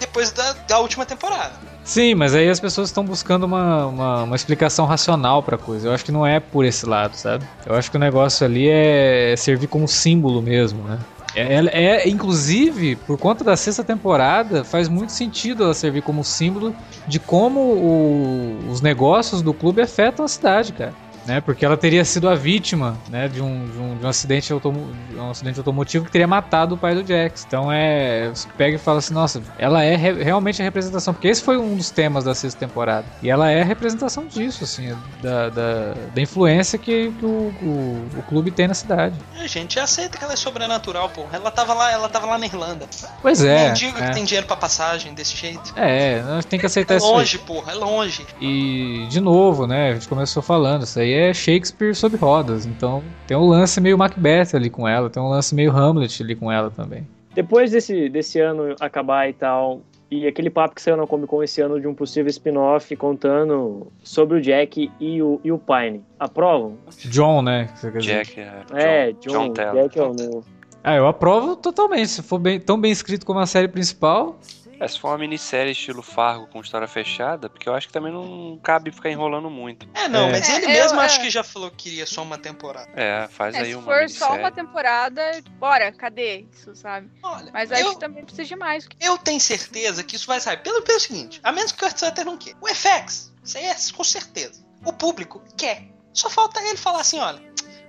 depois 0.00 0.32
da, 0.32 0.52
da 0.52 0.78
última 0.78 1.04
temporada. 1.06 1.75
Sim, 1.86 2.16
mas 2.16 2.34
aí 2.34 2.48
as 2.48 2.58
pessoas 2.58 2.88
estão 2.88 3.04
buscando 3.04 3.44
uma, 3.44 3.86
uma, 3.86 4.22
uma, 4.24 4.36
explicação 4.36 4.86
racional 4.86 5.40
pra 5.40 5.56
coisa. 5.56 5.86
Eu 5.86 5.92
acho 5.92 6.04
que 6.04 6.10
não 6.10 6.26
é 6.26 6.40
por 6.40 6.64
esse 6.64 6.84
lado, 6.84 7.14
sabe? 7.14 7.46
Eu 7.64 7.76
acho 7.76 7.92
que 7.92 7.96
o 7.96 8.00
negócio 8.00 8.44
ali 8.44 8.68
é 8.68 9.36
servir 9.36 9.68
como 9.68 9.86
símbolo 9.86 10.42
mesmo, 10.42 10.82
né? 10.82 10.98
É, 11.36 11.54
é, 11.54 11.84
é, 11.84 12.08
inclusive, 12.08 12.96
por 12.96 13.16
conta 13.16 13.44
da 13.44 13.56
sexta 13.56 13.84
temporada, 13.84 14.64
faz 14.64 14.88
muito 14.88 15.12
sentido 15.12 15.62
ela 15.62 15.74
servir 15.74 16.02
como 16.02 16.24
símbolo 16.24 16.74
de 17.06 17.20
como 17.20 17.60
o, 17.60 18.58
os 18.68 18.80
negócios 18.80 19.40
do 19.40 19.54
clube 19.54 19.80
afetam 19.80 20.24
a 20.24 20.28
cidade, 20.28 20.72
cara 20.72 21.05
né? 21.26 21.40
Porque 21.40 21.64
ela 21.64 21.76
teria 21.76 22.04
sido 22.04 22.28
a 22.28 22.34
vítima, 22.34 22.96
né? 23.08 23.28
De 23.28 23.42
um, 23.42 23.66
de 23.66 23.78
um, 23.78 23.96
de 23.98 24.06
um 24.06 24.08
acidente, 24.08 24.52
automo 24.52 24.94
um 25.16 25.30
acidente 25.30 25.58
automotivo 25.58 26.04
que 26.04 26.10
teria 26.10 26.26
matado 26.26 26.74
o 26.74 26.78
pai 26.78 26.94
do 26.94 27.06
Jax. 27.06 27.44
Então 27.46 27.70
é. 27.70 28.28
Você 28.28 28.48
pega 28.56 28.76
e 28.76 28.78
fala 28.78 28.98
assim, 28.98 29.12
nossa, 29.12 29.42
ela 29.58 29.82
é 29.82 29.96
re 29.96 30.22
realmente 30.22 30.62
a 30.62 30.64
representação. 30.64 31.12
Porque 31.12 31.28
esse 31.28 31.42
foi 31.42 31.56
um 31.56 31.76
dos 31.76 31.90
temas 31.90 32.24
da 32.24 32.34
sexta 32.34 32.58
temporada. 32.58 33.06
E 33.22 33.30
ela 33.30 33.50
é 33.50 33.62
a 33.62 33.64
representação 33.64 34.26
disso, 34.26 34.64
assim, 34.64 34.96
da, 35.22 35.48
da, 35.48 35.94
da 36.14 36.20
influência 36.20 36.78
que, 36.78 37.12
que 37.12 37.24
o, 37.24 37.52
o, 37.62 38.08
o, 38.18 38.22
clube 38.22 38.50
tem 38.50 38.68
na 38.68 38.74
cidade. 38.74 39.16
A 39.38 39.46
gente 39.46 39.78
aceita 39.78 40.18
que 40.18 40.24
ela 40.24 40.32
é 40.32 40.36
sobrenatural, 40.36 41.08
pô. 41.10 41.24
Ela 41.32 41.50
tava 41.50 41.74
lá, 41.74 41.90
ela 41.90 42.08
tava 42.08 42.26
lá 42.26 42.38
na 42.38 42.46
Irlanda. 42.46 42.86
Pois 43.20 43.42
é. 43.42 43.72
digo 43.72 43.98
é. 43.98 44.08
que 44.08 44.14
tem 44.14 44.24
dinheiro 44.24 44.46
pra 44.46 44.56
passagem 44.56 45.14
desse 45.14 45.36
jeito. 45.36 45.72
É, 45.76 46.20
a 46.20 46.34
gente 46.36 46.46
tem 46.46 46.58
que 46.58 46.66
aceitar 46.66 46.94
é 46.94 46.96
isso. 46.98 47.06
É 47.06 47.10
longe, 47.10 47.38
porra, 47.38 47.72
é 47.72 47.74
longe. 47.74 48.26
E, 48.40 49.06
de 49.08 49.20
novo, 49.20 49.66
né? 49.66 49.90
A 49.90 49.94
gente 49.94 50.08
começou 50.08 50.42
falando, 50.42 50.84
isso 50.84 50.98
aí 50.98 51.15
é 51.16 51.34
Shakespeare 51.34 51.94
sob 51.94 52.16
rodas. 52.16 52.66
Então 52.66 53.02
tem 53.26 53.36
um 53.36 53.48
lance 53.48 53.80
meio 53.80 53.98
Macbeth 53.98 54.54
ali 54.54 54.70
com 54.70 54.86
ela, 54.86 55.10
tem 55.10 55.22
um 55.22 55.28
lance 55.28 55.54
meio 55.54 55.70
Hamlet 55.70 56.22
ali 56.22 56.34
com 56.34 56.50
ela 56.50 56.70
também. 56.70 57.06
Depois 57.34 57.70
desse, 57.70 58.08
desse 58.08 58.40
ano 58.40 58.74
acabar 58.80 59.28
e 59.28 59.32
tal, 59.34 59.82
e 60.10 60.26
aquele 60.26 60.48
papo 60.48 60.74
que 60.74 60.82
saiu 60.82 60.96
na 60.96 61.06
Comic 61.06 61.28
Con 61.28 61.42
esse 61.42 61.60
ano 61.60 61.80
de 61.80 61.86
um 61.86 61.94
possível 61.94 62.30
spin-off 62.30 62.94
contando 62.96 63.88
sobre 64.02 64.38
o 64.38 64.40
Jack 64.40 64.90
e 65.00 65.22
o, 65.22 65.40
e 65.42 65.50
o 65.50 65.58
Pine. 65.58 66.02
Aprovam? 66.18 66.78
John, 67.06 67.42
né? 67.42 67.68
Jack, 67.98 68.40
é. 68.40 68.62
É, 68.72 69.12
John, 69.12 69.48
John 69.48 69.52
Jack 69.52 69.98
é 69.98 70.02
o 70.02 70.44
Ah, 70.84 70.94
eu 70.94 71.08
aprovo 71.08 71.56
totalmente. 71.56 72.08
Se 72.08 72.22
for 72.22 72.38
bem, 72.38 72.60
tão 72.60 72.80
bem 72.80 72.92
escrito 72.92 73.26
como 73.26 73.40
a 73.40 73.46
série 73.46 73.68
principal. 73.68 74.38
É, 74.78 74.86
se 74.88 74.98
for 75.00 75.08
uma 75.08 75.18
minissérie 75.18 75.72
estilo 75.72 76.02
Fargo 76.02 76.46
com 76.48 76.60
história 76.60 76.86
fechada, 76.86 77.48
porque 77.48 77.68
eu 77.68 77.74
acho 77.74 77.86
que 77.86 77.92
também 77.92 78.12
não 78.12 78.58
cabe 78.62 78.90
ficar 78.90 79.10
enrolando 79.10 79.48
muito. 79.48 79.88
É, 79.94 80.06
não, 80.08 80.28
É. 80.28 80.32
mas 80.32 80.48
ele 80.48 80.66
É, 80.66 80.68
mesmo 80.68 80.98
eu- 80.98 81.02
acho 81.02 81.18
é. 81.20 81.22
que 81.22 81.30
já 81.30 81.42
falou 81.42 81.70
que 81.70 81.76
queria 81.90 82.06
só 82.06 82.22
uma 82.22 82.36
temporada. 82.36 82.90
É, 82.94 83.26
faz 83.28 83.54
É, 83.54 83.60
aí 83.60 83.66
se 83.70 83.74
uma 83.74 83.84
for 83.84 83.96
minissérie. 84.00 84.34
só 84.34 84.38
uma 84.38 84.50
temporada, 84.50 85.22
bora, 85.58 85.90
cadê 85.92 86.44
isso, 86.52 86.74
sabe? 86.74 87.10
Olha, 87.22 87.50
Mas 87.52 87.70
eu, 87.70 87.76
acho 87.78 87.90
que 87.94 88.00
também 88.00 88.24
precisa 88.24 88.44
de 88.44 88.56
mais. 88.56 88.86
eu 89.00 89.16
tenho 89.18 89.40
certeza 89.40 90.02
que 90.04 90.16
isso 90.16 90.26
vai 90.26 90.40
sair. 90.40 90.58
Pelo, 90.58 90.82
pelo 90.82 91.00
seguinte, 91.00 91.40
a 91.42 91.50
menos 91.52 91.72
que 91.72 91.78
o 91.82 91.86
Kurt 91.88 91.98
Sutter 91.98 92.24
não 92.24 92.36
queira. 92.36 92.58
O 92.60 92.68
FX, 92.68 93.32
isso 93.44 93.56
aí 93.58 93.64
é 93.66 93.74
com 93.94 94.04
certeza. 94.04 94.64
O 94.84 94.92
público 94.92 95.42
quer. 95.56 95.84
Só 96.12 96.28
falta 96.30 96.60
ele 96.62 96.76
falar 96.76 97.00
assim, 97.00 97.18
olha, 97.18 97.40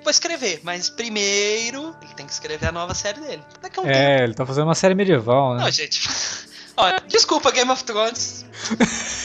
vou 0.04 0.12
escrever, 0.12 0.62
mas 0.64 0.90
primeiro 0.90 1.96
ele 2.02 2.14
tem 2.14 2.26
que 2.26 2.32
escrever 2.32 2.68
a 2.68 2.72
nova 2.72 2.94
série 2.94 3.20
dele. 3.20 3.44
Daqui 3.62 3.80
a 3.80 3.82
um 3.82 3.86
tempo. 3.86 3.98
É, 3.98 4.24
ele 4.24 4.34
tá 4.34 4.46
fazendo 4.46 4.66
uma 4.66 4.76
série 4.76 4.96
medieval, 4.96 5.56
né? 5.56 5.64
Não, 5.64 5.72
gente. 5.72 6.02
Olha, 6.78 7.02
desculpa, 7.08 7.52
Game 7.52 7.72
of 7.72 7.84
Thrones. 7.84 8.46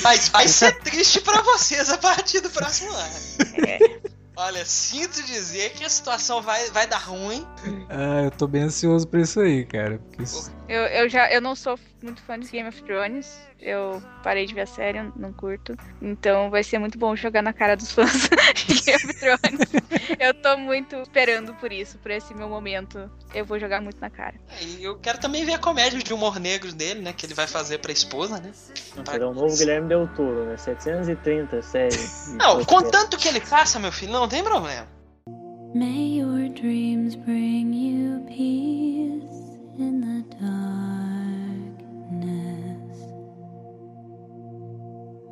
Mas 0.03 0.29
vai 0.29 0.49
ser 0.49 0.73
triste 0.81 1.21
pra 1.21 1.43
vocês 1.43 1.91
a 1.91 1.99
partir 1.99 2.41
do 2.41 2.49
próximo 2.51 2.91
ano. 2.93 3.15
Olha, 4.35 4.65
sinto 4.65 5.23
dizer 5.25 5.75
que 5.75 5.85
a 5.85 5.89
situação 5.91 6.41
vai, 6.41 6.71
vai 6.71 6.87
dar 6.87 6.97
ruim. 6.99 7.47
Ah, 7.91 8.23
eu 8.25 8.31
tô 8.31 8.47
bem 8.47 8.63
ansioso 8.63 9.07
pra 9.07 9.21
isso 9.21 9.39
aí, 9.41 9.65
cara. 9.67 9.99
porque 9.99 10.23
isso- 10.23 10.51
Eu, 10.73 10.85
eu 10.85 11.07
já 11.07 11.31
eu 11.31 11.43
não 11.43 11.55
sou 11.55 11.79
muito 12.03 12.23
fã 12.23 12.41
de 12.41 12.49
Game 12.49 12.67
of 12.67 12.83
Thrones. 12.85 13.39
Eu 13.61 14.03
parei 14.23 14.47
de 14.47 14.55
ver 14.55 14.63
a 14.63 14.67
série, 14.67 14.97
eu 14.97 15.13
não 15.15 15.31
curto. 15.31 15.77
Então 16.01 16.49
vai 16.49 16.65
ser 16.65 16.79
muito 16.79 16.97
bom 16.97 17.15
jogar 17.15 17.43
na 17.43 17.53
cara 17.53 17.77
dos 17.77 17.93
fãs 17.93 18.31
de 18.67 18.81
Game 18.81 19.05
of 19.05 19.21
Thrones. 19.21 19.71
eu 20.19 20.33
tô 20.33 20.57
muito 20.57 20.97
esperando 20.97 21.53
por 21.57 21.71
isso, 21.71 21.99
por 21.99 22.11
esse 22.11 22.33
meu 22.33 22.49
momento. 22.49 23.11
Eu 23.35 23.45
vou 23.45 23.59
jogar 23.61 23.83
muito 23.83 24.01
na 24.01 24.09
cara. 24.09 24.35
E 24.63 24.83
eu 24.83 24.99
quero 24.99 25.21
também 25.21 25.45
ver 25.45 25.53
a 25.53 25.59
comédia 25.59 25.99
de 25.99 26.15
humor 26.15 26.41
negro 26.41 26.73
dele, 26.73 27.03
né? 27.03 27.13
Que 27.13 27.27
ele 27.27 27.35
vai 27.35 27.47
fazer 27.47 27.77
pra 27.77 27.93
esposa, 27.93 28.41
né? 28.41 28.51
Será 28.55 29.29
um 29.29 29.35
novo 29.35 29.55
Guilherme 29.55 29.89
Del 29.89 30.09
Toro, 30.17 30.47
né? 30.47 30.57
730 30.57 31.61
série. 31.61 31.95
Não, 32.41 32.65
contanto 32.65 33.19
que 33.19 33.29
ele 33.29 33.41
faça, 33.41 33.79
meu 33.79 33.93
filho, 33.93 34.13
não 34.13 34.27
tem 34.27 34.43
problema. 34.43 34.89
May 35.75 36.19
your 36.19 36.49
dreams 36.49 37.15
bring 37.15 37.75
you 37.75 38.25
peace 38.27 39.52
in 39.79 40.01
the 40.01 40.23
darkness. 40.37 41.79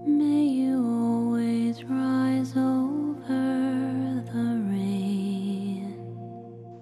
May 0.06 0.44
you 0.44 0.84
always 0.84 1.84
rise 1.84 2.56
over 2.56 3.89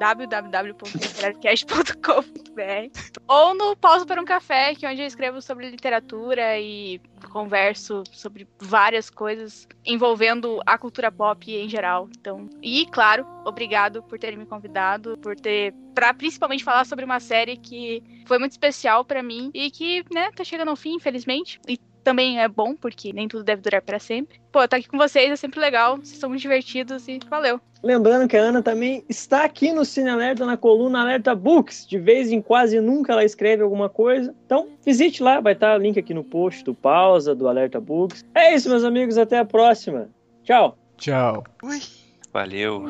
www.literariocast.com.br 0.00 2.98
ou 3.28 3.54
no 3.54 3.76
Pausa 3.76 4.04
para 4.06 4.20
um 4.20 4.24
Café, 4.24 4.74
que 4.74 4.84
é 4.86 4.90
onde 4.90 5.02
eu 5.02 5.06
escrevo 5.06 5.42
sobre 5.42 5.70
literatura 5.70 6.58
e 6.58 6.98
converso 7.30 8.02
sobre 8.10 8.48
várias 8.58 9.10
coisas 9.10 9.68
envolvendo 9.84 10.62
a 10.64 10.78
cultura 10.78 11.12
pop 11.12 11.54
em 11.54 11.68
geral. 11.68 12.08
Então, 12.18 12.48
e 12.62 12.86
claro, 12.86 13.26
obrigado 13.44 14.02
por 14.02 14.18
terem 14.18 14.38
me 14.38 14.46
convidado, 14.46 15.18
por 15.18 15.36
ter 15.36 15.74
para 15.94 16.14
principalmente 16.14 16.64
falar 16.64 16.86
sobre 16.86 17.04
uma 17.04 17.20
série 17.20 17.58
que 17.58 18.02
foi 18.26 18.38
muito 18.38 18.52
especial 18.52 19.04
pra 19.04 19.22
mim 19.22 19.50
e 19.52 19.70
que, 19.70 20.02
né, 20.10 20.30
tá 20.32 20.42
chegando 20.42 20.70
ao 20.70 20.76
fim, 20.76 20.94
infelizmente. 20.94 21.60
E 21.68 21.78
também 22.10 22.40
é 22.40 22.48
bom, 22.48 22.74
porque 22.74 23.12
nem 23.12 23.28
tudo 23.28 23.44
deve 23.44 23.62
durar 23.62 23.80
para 23.80 24.00
sempre. 24.00 24.40
Pô, 24.50 24.66
tá 24.66 24.78
aqui 24.78 24.88
com 24.88 24.98
vocês 24.98 25.30
é 25.30 25.36
sempre 25.36 25.60
legal, 25.60 25.96
vocês 25.96 26.18
são 26.18 26.28
muito 26.28 26.42
divertidos 26.42 27.06
e 27.06 27.20
valeu. 27.30 27.60
Lembrando 27.84 28.26
que 28.26 28.36
a 28.36 28.42
Ana 28.42 28.60
também 28.60 29.04
está 29.08 29.44
aqui 29.44 29.72
no 29.72 29.84
Cine 29.84 30.10
Alerta, 30.10 30.44
na 30.44 30.56
coluna 30.56 31.02
Alerta 31.02 31.36
Books. 31.36 31.86
De 31.86 31.98
vez 31.98 32.32
em 32.32 32.42
quase 32.42 32.80
nunca 32.80 33.12
ela 33.12 33.24
escreve 33.24 33.62
alguma 33.62 33.88
coisa. 33.88 34.34
Então, 34.44 34.68
visite 34.84 35.22
lá, 35.22 35.40
vai 35.40 35.52
estar 35.52 35.78
o 35.78 35.80
link 35.80 35.98
aqui 36.00 36.12
no 36.12 36.24
post 36.24 36.64
do 36.64 36.74
Pausa, 36.74 37.32
do 37.32 37.46
Alerta 37.46 37.80
Books. 37.80 38.24
É 38.34 38.56
isso, 38.56 38.68
meus 38.68 38.82
amigos, 38.82 39.16
até 39.16 39.38
a 39.38 39.44
próxima. 39.44 40.08
Tchau. 40.42 40.76
Tchau. 40.96 41.44
Ui. 41.62 41.80
Valeu. 42.32 42.84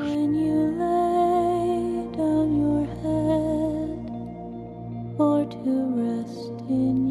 or 5.20 5.44
to 5.44 5.58
rest 6.00 6.70
in 6.70 7.04
you. 7.04 7.09